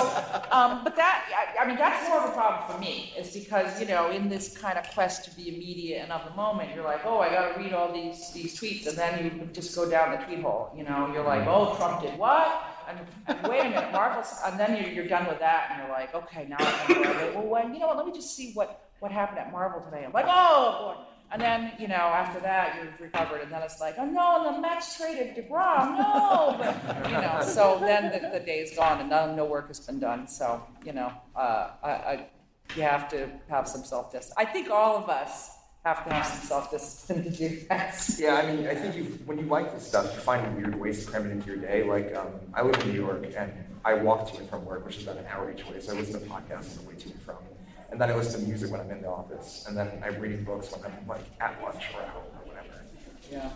um, 0.51 0.83
but 0.83 0.95
that, 0.95 1.25
I, 1.59 1.63
I, 1.63 1.67
mean, 1.67 1.77
that's 1.77 2.07
more 2.09 2.19
of 2.19 2.29
a 2.29 2.33
problem 2.33 2.71
for 2.71 2.79
me, 2.79 3.13
is 3.17 3.33
because, 3.33 3.79
you 3.79 3.87
know, 3.87 4.11
in 4.11 4.29
this 4.29 4.57
kind 4.57 4.77
of 4.77 4.89
quest 4.93 5.25
to 5.25 5.35
be 5.35 5.55
immediate 5.55 6.01
and 6.03 6.11
of 6.11 6.29
the 6.29 6.35
moment, 6.35 6.75
you're 6.75 6.83
like, 6.83 7.05
oh, 7.05 7.19
I 7.19 7.29
got 7.29 7.53
to 7.53 7.59
read 7.59 7.73
all 7.73 7.93
these, 7.93 8.31
these 8.33 8.59
tweets, 8.59 8.87
and 8.87 8.97
then 8.97 9.23
you 9.23 9.45
just 9.53 9.75
go 9.75 9.89
down 9.89 10.11
the 10.11 10.25
tweet 10.25 10.41
hole. 10.41 10.71
You 10.75 10.83
know, 10.83 11.11
you're 11.13 11.23
like, 11.23 11.47
oh, 11.47 11.75
Trump 11.77 12.01
did 12.01 12.17
what? 12.17 12.69
and, 12.87 12.99
and 13.27 13.47
wait 13.47 13.61
a 13.61 13.69
minute, 13.69 13.91
Marvel's, 13.91 14.33
and 14.45 14.59
then 14.59 14.75
you're, 14.75 14.91
you're 14.91 15.07
done 15.07 15.27
with 15.27 15.39
that, 15.39 15.69
and 15.71 15.81
you're 15.81 15.91
like, 15.91 16.13
okay, 16.13 16.45
now 16.49 16.57
I 16.59 16.71
can 16.85 17.03
go. 17.03 17.31
Well, 17.35 17.47
when, 17.47 17.73
you 17.73 17.79
know 17.79 17.87
what? 17.87 17.97
Let 17.97 18.05
me 18.05 18.13
just 18.13 18.35
see 18.35 18.51
what 18.53 18.89
what 18.99 19.11
happened 19.11 19.39
at 19.39 19.51
Marvel 19.51 19.81
today. 19.81 20.05
I'm 20.05 20.13
like, 20.13 20.25
oh 20.29 20.95
boy. 20.95 21.12
And 21.33 21.41
then, 21.41 21.71
you 21.79 21.87
know, 21.87 21.95
after 21.95 22.39
that, 22.41 22.77
you've 22.79 23.01
recovered, 23.01 23.41
and 23.41 23.51
then 23.51 23.63
it's 23.63 23.81
like, 23.81 23.95
oh 23.97 24.05
no, 24.05 24.53
the 24.53 24.61
Mets 24.61 24.97
traded 24.97 25.35
DeGrom, 25.35 25.97
no. 25.97 26.55
But, 26.59 27.09
you 27.09 27.17
know, 27.17 27.41
so 27.43 27.79
then 27.79 28.11
the, 28.11 28.37
the 28.37 28.45
day's 28.45 28.75
gone, 28.77 29.01
and 29.01 29.09
no, 29.09 29.33
no 29.33 29.43
work 29.43 29.67
has 29.69 29.79
been 29.79 29.99
done. 29.99 30.27
So, 30.27 30.63
you 30.85 30.93
know, 30.93 31.11
uh, 31.35 31.71
I, 31.81 31.89
I, 31.89 32.25
you 32.75 32.83
have 32.83 33.09
to 33.09 33.27
have 33.49 33.67
some 33.67 33.83
self 33.83 34.11
discipline. 34.11 34.45
I 34.47 34.51
think 34.51 34.69
all 34.69 34.95
of 34.95 35.09
us 35.09 35.49
have 35.83 36.05
to 36.05 36.13
have 36.13 36.27
some 36.27 36.45
self 36.45 36.69
discipline 36.69 37.23
to 37.23 37.31
do 37.31 37.61
that. 37.67 37.99
Yeah, 38.19 38.35
I 38.35 38.53
mean, 38.53 38.67
I 38.67 38.75
think 38.75 38.95
you, 38.95 39.05
when 39.25 39.39
you 39.39 39.45
like 39.45 39.73
this 39.73 39.87
stuff, 39.87 40.13
you 40.13 40.21
find 40.21 40.55
weird 40.55 40.79
ways 40.79 41.03
to 41.03 41.11
cram 41.11 41.25
it 41.25 41.31
into 41.31 41.47
your 41.47 41.57
day. 41.57 41.83
Like, 41.83 42.15
um, 42.15 42.27
I 42.53 42.61
live 42.61 42.79
in 42.83 42.93
New 42.93 42.99
York, 42.99 43.25
and 43.35 43.51
I 43.83 43.95
walk 43.95 44.31
to 44.31 44.37
and 44.37 44.47
from 44.47 44.65
work, 44.65 44.85
which 44.85 44.97
is 44.97 45.03
about 45.03 45.17
an 45.17 45.25
hour 45.25 45.51
each 45.51 45.65
way, 45.65 45.79
so 45.79 45.93
I 45.93 45.99
listen 45.99 46.21
to 46.21 46.27
podcasts 46.27 46.77
on 46.77 46.83
the 46.83 46.89
way 46.89 46.95
to 46.95 47.09
and 47.09 47.21
from. 47.23 47.37
And 47.93 48.01
then 48.01 48.09
I 48.09 48.15
listen 48.15 48.41
to 48.41 48.47
music 48.47 48.71
when 48.71 48.81
I'm 48.81 48.89
in 48.89 49.03
the 49.03 49.07
office, 49.07 49.65
and 49.67 49.77
then 49.77 49.87
I'm 50.03 50.19
reading 50.19 50.43
books 50.43 50.71
when 50.71 50.83
I'm 50.83 51.07
like 51.07 51.25
at 51.39 51.61
lunch 51.61 51.91
or 51.93 52.01
at 52.01 52.09
home 52.09 52.23
or 52.39 52.47
whatever. 52.47 52.81
Yeah. 53.31 53.51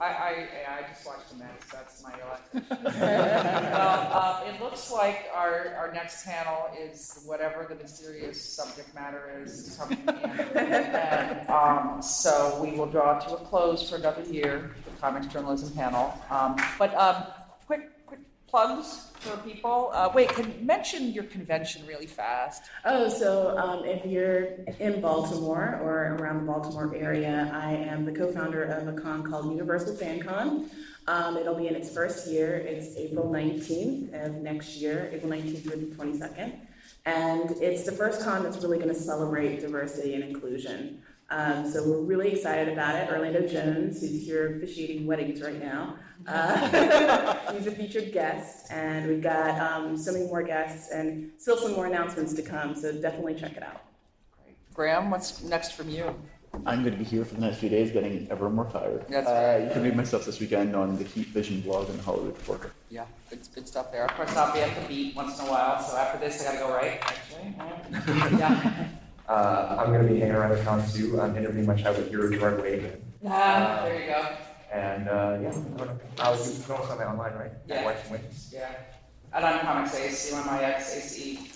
I, 0.00 0.04
I, 0.04 0.48
I 0.68 0.88
just 0.88 1.06
watched 1.06 1.30
the 1.30 1.36
Mets. 1.36 1.72
That's 1.72 2.02
my 2.02 2.12
election. 2.12 2.90
well, 3.00 4.08
uh, 4.12 4.44
it 4.48 4.60
looks 4.60 4.90
like 4.90 5.26
our, 5.32 5.76
our 5.76 5.92
next 5.92 6.24
panel 6.24 6.68
is 6.76 7.22
whatever 7.24 7.66
the 7.68 7.76
mysterious 7.76 8.42
subject 8.42 8.92
matter 8.96 9.40
is 9.44 9.78
coming 9.78 10.00
in. 10.00 10.08
and 10.56 11.48
um, 11.48 12.02
so 12.02 12.60
we 12.60 12.76
will 12.76 12.86
draw 12.86 13.20
to 13.20 13.36
a 13.36 13.44
close 13.44 13.88
for 13.88 13.94
another 13.94 14.22
year, 14.22 14.72
the 14.84 15.00
comics 15.00 15.28
journalism 15.28 15.70
panel. 15.76 16.20
Um, 16.30 16.56
but 16.80 16.92
um, 16.96 17.22
quick, 17.22 17.36
quick 17.36 17.37
plugs 18.48 19.08
for 19.20 19.36
people. 19.38 19.90
Uh, 19.92 20.10
wait, 20.14 20.28
can 20.30 20.54
mention 20.64 21.12
your 21.12 21.24
convention 21.24 21.86
really 21.86 22.06
fast. 22.06 22.64
Oh, 22.84 23.08
so 23.08 23.56
um, 23.58 23.84
if 23.84 24.06
you're 24.06 24.48
in 24.80 25.00
Baltimore 25.00 25.80
or 25.82 26.16
around 26.16 26.38
the 26.38 26.52
Baltimore 26.52 26.94
area, 26.94 27.50
I 27.52 27.72
am 27.72 28.04
the 28.04 28.12
co-founder 28.12 28.62
of 28.64 28.88
a 28.88 29.00
con 29.00 29.22
called 29.22 29.50
Universal 29.50 29.96
Fan 29.96 30.20
Con. 30.20 30.70
Um, 31.06 31.36
it'll 31.36 31.54
be 31.54 31.68
in 31.68 31.74
its 31.74 31.92
first 31.92 32.28
year. 32.28 32.56
It's 32.56 32.96
April 32.96 33.30
19th 33.30 34.26
of 34.26 34.34
next 34.36 34.76
year, 34.76 35.10
April 35.12 35.32
19th 35.32 35.62
through 35.62 35.86
the 35.86 35.96
22nd. 35.96 36.58
And 37.06 37.50
it's 37.62 37.84
the 37.84 37.92
first 37.92 38.22
con 38.22 38.42
that's 38.42 38.58
really 38.58 38.76
going 38.76 38.90
to 38.90 39.00
celebrate 39.00 39.60
diversity 39.60 40.14
and 40.14 40.22
inclusion. 40.22 41.02
Um, 41.30 41.70
so 41.70 41.86
we're 41.86 42.00
really 42.00 42.32
excited 42.32 42.72
about 42.72 42.94
it. 42.96 43.10
Orlando 43.10 43.46
Jones, 43.46 44.00
who's 44.00 44.24
here 44.24 44.56
officiating 44.56 45.06
weddings 45.06 45.42
right 45.42 45.58
now, 45.58 45.96
uh, 46.28 47.52
he's 47.52 47.66
a 47.66 47.70
featured 47.70 48.12
guest, 48.12 48.70
and 48.70 49.08
we've 49.08 49.22
got 49.22 49.58
um, 49.60 49.96
so 49.96 50.12
many 50.12 50.26
more 50.26 50.42
guests 50.42 50.90
and 50.90 51.30
still 51.38 51.56
some 51.56 51.72
more 51.72 51.86
announcements 51.86 52.34
to 52.34 52.42
come. 52.42 52.74
So 52.74 52.92
definitely 52.92 53.34
check 53.34 53.56
it 53.56 53.62
out. 53.62 53.82
Great. 54.44 54.56
Graeme, 54.74 55.10
what's 55.10 55.42
next 55.42 55.72
from 55.72 55.88
you? 55.88 56.14
I'm 56.66 56.82
going 56.82 56.92
to 56.92 56.98
be 56.98 57.04
here 57.04 57.24
for 57.24 57.34
the 57.34 57.40
next 57.42 57.58
few 57.58 57.68
days, 57.68 57.90
getting 57.92 58.26
ever 58.30 58.48
more 58.50 58.64
tired. 58.66 59.04
That's 59.08 59.26
uh, 59.26 59.64
you 59.66 59.72
can 59.72 59.82
read 59.82 59.96
my 59.96 60.04
stuff 60.04 60.24
this 60.24 60.40
weekend 60.40 60.74
on 60.74 60.96
the 60.96 61.04
Heat 61.04 61.28
Vision 61.28 61.60
blog 61.60 61.88
and 61.88 61.98
the 61.98 62.02
Hollywood 62.02 62.36
Reporter. 62.36 62.72
Yeah, 62.90 63.04
good, 63.30 63.40
good 63.54 63.68
stuff 63.68 63.92
there. 63.92 64.04
Of 64.04 64.12
course, 64.12 64.34
I'll 64.36 64.52
be 64.52 64.60
at 64.60 64.74
the 64.80 64.88
beat 64.88 65.14
once 65.14 65.38
in 65.40 65.46
a 65.46 65.50
while. 65.50 65.82
So 65.82 65.96
after 65.96 66.18
this, 66.18 66.40
I 66.40 66.44
got 66.44 66.52
to 66.52 66.58
go 66.58 66.74
right. 66.74 66.98
Actually, 67.02 68.38
yeah. 68.38 68.88
Uh, 69.28 69.76
I'm 69.78 69.92
going 69.92 70.06
to 70.06 70.12
be 70.12 70.20
hanging 70.20 70.34
around 70.34 70.56
the 70.56 70.64
con 70.64 70.82
too. 70.90 71.20
I'm 71.20 71.36
interviewing 71.36 71.66
my 71.66 71.74
child 71.74 71.98
with 71.98 72.08
Hero 72.08 72.30
Gerard 72.30 72.62
Way 72.62 72.78
again. 72.78 73.02
Ah, 73.26 73.82
there 73.84 74.00
you 74.00 74.06
go. 74.06 74.28
And 74.72 75.08
uh, 75.08 75.38
yeah, 75.40 75.50
I'm 75.50 75.76
gonna, 75.76 75.96
I 76.20 76.30
was 76.30 76.58
you 76.58 76.64
can 76.64 76.74
also 76.76 76.88
find 76.88 77.00
me 77.00 77.06
online, 77.06 77.34
right? 77.34 77.52
Yeah. 77.66 77.84
Wife 77.84 78.10
and 78.10 78.20
Wings. 78.20 78.50
Yeah. 78.54 78.70
And 79.32 79.44
I'm 79.44 79.60
Comics 79.60 79.94
Ace, 79.94 80.18
C-Y-M-I-X, 80.18 80.96
A-C, 80.96 81.50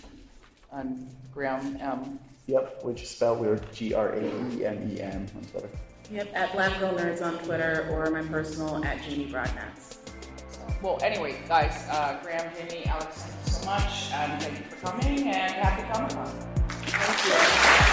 and 0.72 1.08
Graeme 1.32 1.76
M. 1.80 2.18
Yep, 2.46 2.84
which 2.84 3.02
is 3.02 3.10
spelled 3.10 3.40
weird 3.40 3.70
G 3.72 3.94
R 3.94 4.10
A 4.12 4.20
E 4.20 4.64
M 4.64 4.90
E 4.90 5.00
M 5.00 5.26
on 5.36 5.42
Twitter. 5.44 5.68
Yep, 6.10 6.28
at 6.34 6.52
Black 6.52 6.78
Girl 6.80 6.92
Nerds 6.94 7.22
on 7.22 7.38
Twitter 7.44 7.88
or 7.90 8.10
my 8.10 8.22
personal 8.22 8.84
at 8.84 9.02
Jamie 9.02 9.30
Broadnax. 9.30 9.98
Well, 10.82 10.98
anyway, 11.02 11.36
guys, 11.48 11.86
uh, 11.88 12.18
Graeme, 12.22 12.50
Jamie, 12.56 12.86
Alex, 12.86 13.22
thank 13.22 13.46
you 13.46 13.52
so 13.52 13.66
much, 13.66 14.12
and 14.12 14.42
thank 14.42 14.58
you 14.58 14.64
for 14.64 14.86
coming, 14.86 15.28
and 15.28 15.52
happy 15.52 15.82
Comic 15.92 16.12
Con. 16.12 17.88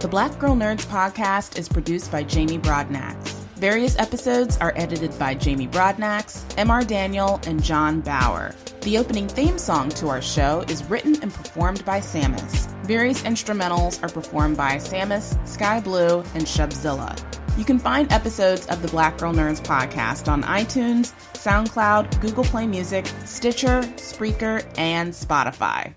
The 0.00 0.06
Black 0.06 0.38
Girl 0.38 0.54
Nerds 0.54 0.86
podcast 0.86 1.58
is 1.58 1.68
produced 1.68 2.12
by 2.12 2.22
Jamie 2.22 2.60
Broadnax. 2.60 3.32
Various 3.56 3.98
episodes 3.98 4.56
are 4.58 4.72
edited 4.76 5.18
by 5.18 5.34
Jamie 5.34 5.66
Broadnax, 5.66 6.44
M.R. 6.56 6.84
Daniel, 6.84 7.40
and 7.48 7.60
John 7.60 8.00
Bauer. 8.00 8.54
The 8.82 8.96
opening 8.96 9.26
theme 9.26 9.58
song 9.58 9.88
to 9.90 10.08
our 10.08 10.22
show 10.22 10.64
is 10.68 10.84
written 10.84 11.20
and 11.20 11.34
performed 11.34 11.84
by 11.84 11.98
Samus. 11.98 12.72
Various 12.84 13.22
instrumentals 13.22 14.00
are 14.00 14.08
performed 14.08 14.56
by 14.56 14.76
Samus, 14.76 15.36
Sky 15.48 15.80
Blue, 15.80 16.20
and 16.34 16.44
Shubzilla. 16.44 17.18
You 17.58 17.64
can 17.64 17.80
find 17.80 18.12
episodes 18.12 18.66
of 18.66 18.82
the 18.82 18.88
Black 18.88 19.18
Girl 19.18 19.34
Nerds 19.34 19.60
podcast 19.60 20.30
on 20.30 20.44
iTunes, 20.44 21.12
SoundCloud, 21.32 22.20
Google 22.20 22.44
Play 22.44 22.68
Music, 22.68 23.04
Stitcher, 23.24 23.80
Spreaker, 23.96 24.64
and 24.78 25.12
Spotify. 25.12 25.92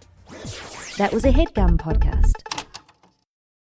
That 0.98 1.14
was 1.14 1.24
a 1.24 1.32
headgum 1.32 1.78
podcast. 1.78 2.61